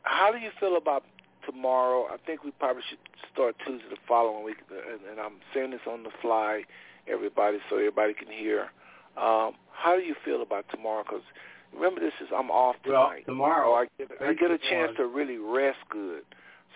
how 0.03 0.31
do 0.31 0.37
you 0.37 0.49
feel 0.59 0.75
about 0.77 1.03
tomorrow? 1.45 2.07
I 2.11 2.17
think 2.25 2.43
we 2.43 2.51
probably 2.51 2.83
should 2.89 2.99
start 3.33 3.55
Tuesday 3.65 3.87
the 3.89 3.97
following 4.07 4.43
week, 4.43 4.57
and, 4.69 4.99
and 5.09 5.19
I'm 5.19 5.39
saying 5.53 5.71
this 5.71 5.81
on 5.89 6.03
the 6.03 6.11
fly, 6.21 6.63
everybody, 7.07 7.59
so 7.69 7.77
everybody 7.77 8.13
can 8.13 8.27
hear. 8.27 8.69
Um, 9.15 9.53
how 9.71 9.95
do 9.95 10.01
you 10.01 10.15
feel 10.25 10.41
about 10.41 10.65
tomorrow? 10.71 11.03
Because 11.03 11.23
remember, 11.73 12.01
this 12.01 12.13
is 12.21 12.27
I'm 12.35 12.51
off 12.51 12.75
tonight. 12.83 13.23
well, 13.27 13.35
tomorrow, 13.35 13.69
so 13.69 13.75
I 13.75 13.85
get 13.97 14.21
I 14.21 14.33
get 14.33 14.51
a 14.51 14.57
chance 14.57 14.91
on, 14.91 14.95
to 14.95 15.07
really 15.07 15.37
rest 15.37 15.79
good. 15.89 16.23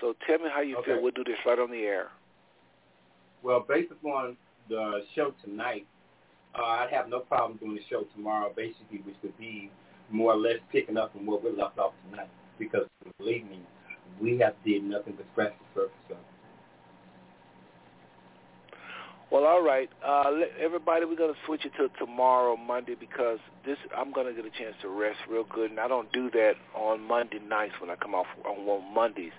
So 0.02 0.14
tell 0.28 0.40
me 0.40 0.46
how 0.54 0.62
you 0.62 0.78
okay. 0.78 0.94
feel. 0.94 1.02
We'll 1.02 1.12
do 1.12 1.24
this 1.24 1.38
right 1.46 1.60
on 1.60 1.72
the 1.72 1.84
air. 1.84 2.10
Well, 3.44 3.66
based 3.68 3.92
upon 3.92 4.38
the 4.70 5.04
show 5.16 5.34
tonight, 5.44 5.88
uh, 6.58 6.64
I'd 6.64 6.90
have 6.92 7.10
no 7.10 7.20
problem 7.20 7.58
doing 7.58 7.76
the 7.76 7.82
show 7.90 8.04
tomorrow, 8.16 8.52
basically, 8.56 9.00
which 9.00 9.16
would 9.24 9.38
be 9.38 9.72
more 10.10 10.34
or 10.34 10.38
less 10.38 10.58
picking 10.72 10.98
up 10.98 11.14
from 11.14 11.26
where 11.26 11.40
we 11.40 11.52
left 11.52 11.78
off 11.78 11.94
tonight. 12.10 12.30
Because 12.60 12.88
believe 13.20 13.46
me, 13.46 13.62
we 14.22 14.38
have 14.40 14.56
did 14.66 14.84
nothing 14.84 15.14
but 15.16 15.26
scratch 15.34 15.54
the 15.76 15.82
surface 15.82 15.96
of. 16.12 16.18
Well, 19.30 19.44
all 19.44 19.62
right, 19.62 19.90
uh, 20.06 20.32
everybody. 20.58 21.06
We're 21.06 21.18
gonna 21.18 21.34
switch 21.46 21.66
it 21.66 21.74
to 21.78 21.90
tomorrow, 22.00 22.56
Monday, 22.56 22.96
because 22.98 23.40
this 23.66 23.78
I'm 23.96 24.14
gonna 24.14 24.32
get 24.32 24.46
a 24.46 24.50
chance 24.50 24.76
to 24.82 24.88
rest 24.88 25.20
real 25.30 25.44
good, 25.44 25.70
and 25.70 25.80
I 25.82 25.88
don't 25.90 26.12
do 26.14 26.32
that 26.32 26.54
on 26.74 27.02
Monday 27.06 27.40
nights 27.40 27.74
when 27.82 27.90
I 27.90 27.96
come 27.96 28.16
off 28.16 28.28
on, 28.46 28.58
on 28.68 28.94
Mondays. 28.94 29.34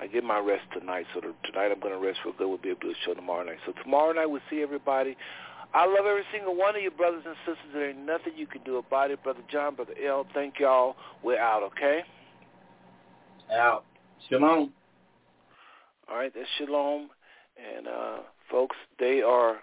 I 0.00 0.06
get 0.06 0.24
my 0.24 0.38
rest 0.38 0.64
tonight, 0.72 1.06
so 1.12 1.20
tonight 1.20 1.70
I'm 1.72 1.80
to 1.80 1.98
rest 1.98 2.20
real 2.24 2.34
good. 2.36 2.48
We'll 2.48 2.58
be 2.58 2.70
able 2.70 2.80
to 2.80 2.86
do 2.86 2.92
a 2.92 3.04
show 3.04 3.12
tomorrow 3.12 3.44
night. 3.44 3.58
So 3.66 3.72
tomorrow 3.82 4.12
night 4.12 4.26
we'll 4.26 4.40
see 4.48 4.62
everybody. 4.62 5.16
I 5.72 5.86
love 5.86 6.06
every 6.06 6.24
single 6.32 6.56
one 6.56 6.74
of 6.74 6.82
you, 6.82 6.90
brothers 6.90 7.22
and 7.24 7.36
sisters. 7.46 7.70
There 7.72 7.90
ain't 7.90 8.04
nothing 8.04 8.32
you 8.36 8.46
can 8.46 8.62
do 8.64 8.78
about 8.78 9.10
it. 9.10 9.22
Brother 9.22 9.42
John, 9.50 9.76
Brother 9.76 9.94
L, 10.04 10.26
thank 10.34 10.58
y'all. 10.58 10.96
We're 11.22 11.38
out, 11.38 11.62
okay? 11.62 12.00
Out. 13.52 13.84
Shalom. 14.28 14.72
All 16.10 16.16
right, 16.16 16.32
that's 16.34 16.48
shalom. 16.58 17.08
And, 17.56 17.86
uh, 17.86 18.18
folks, 18.50 18.76
they 18.98 19.22
are 19.22 19.58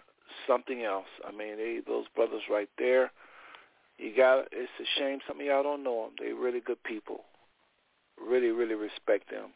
something 0.48 0.84
else. 0.84 1.08
I 1.28 1.32
mean, 1.32 1.58
they 1.58 1.82
those 1.86 2.06
brothers 2.16 2.42
right 2.50 2.70
there, 2.78 3.12
you 3.98 4.16
got 4.16 4.48
it's 4.52 4.72
a 4.80 5.00
shame 5.00 5.20
some 5.28 5.40
of 5.40 5.46
y'all 5.46 5.64
don't 5.64 5.84
know 5.84 6.06
them. 6.06 6.14
They're 6.20 6.36
really 6.36 6.62
good 6.62 6.82
people. 6.84 7.22
Really, 8.20 8.50
really 8.50 8.76
respect 8.76 9.30
them. 9.30 9.50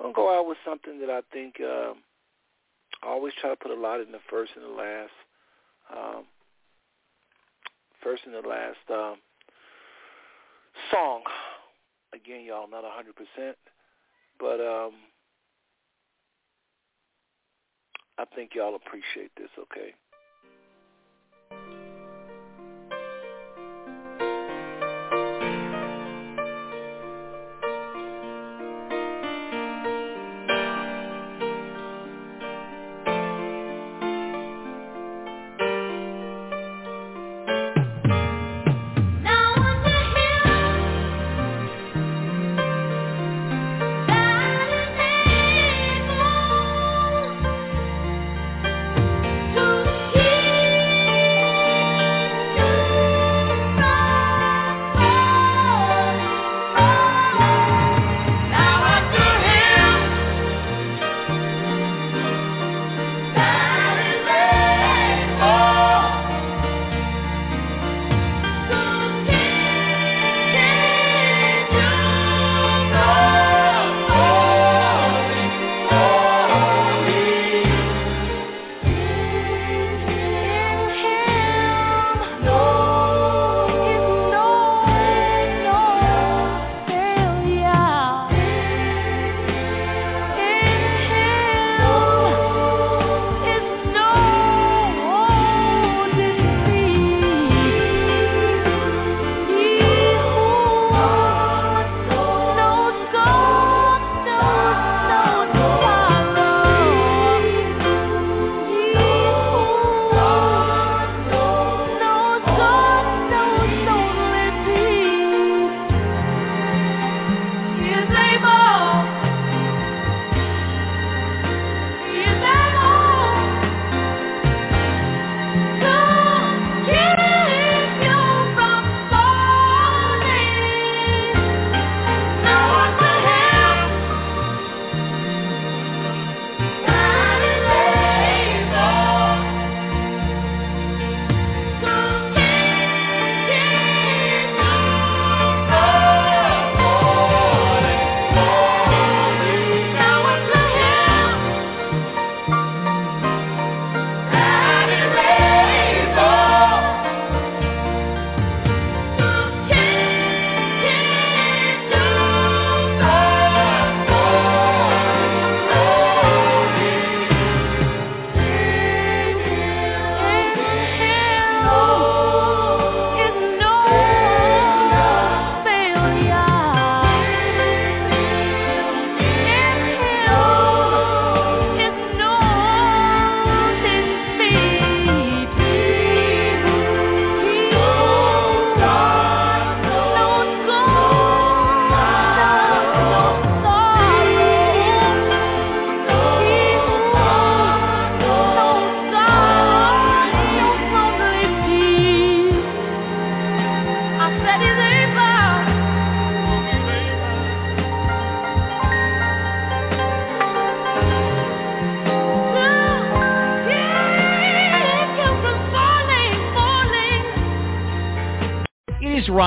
I'm 0.00 0.12
gonna 0.12 0.14
go 0.14 0.38
out 0.38 0.48
with 0.48 0.58
something 0.64 1.00
that 1.00 1.10
I 1.10 1.20
think 1.32 1.56
uh, 1.60 1.92
I 3.02 3.08
always 3.08 3.34
try 3.40 3.50
to 3.50 3.56
put 3.56 3.70
a 3.70 3.80
lot 3.80 4.00
in 4.00 4.12
the 4.12 4.20
first 4.30 4.52
and 4.56 4.64
the 4.64 4.76
last. 4.76 5.12
Um, 5.92 6.24
first 8.02 8.22
and 8.26 8.34
the 8.34 8.48
last 8.48 8.78
um, 8.90 9.16
song. 10.90 11.22
Again, 12.14 12.44
y'all, 12.44 12.68
not 12.68 12.84
a 12.84 12.90
hundred 12.90 13.14
percent, 13.16 13.56
but 14.38 14.60
um, 14.60 14.92
I 18.18 18.24
think 18.34 18.50
y'all 18.54 18.74
appreciate 18.76 19.30
this. 19.36 19.48
Okay. 19.58 19.94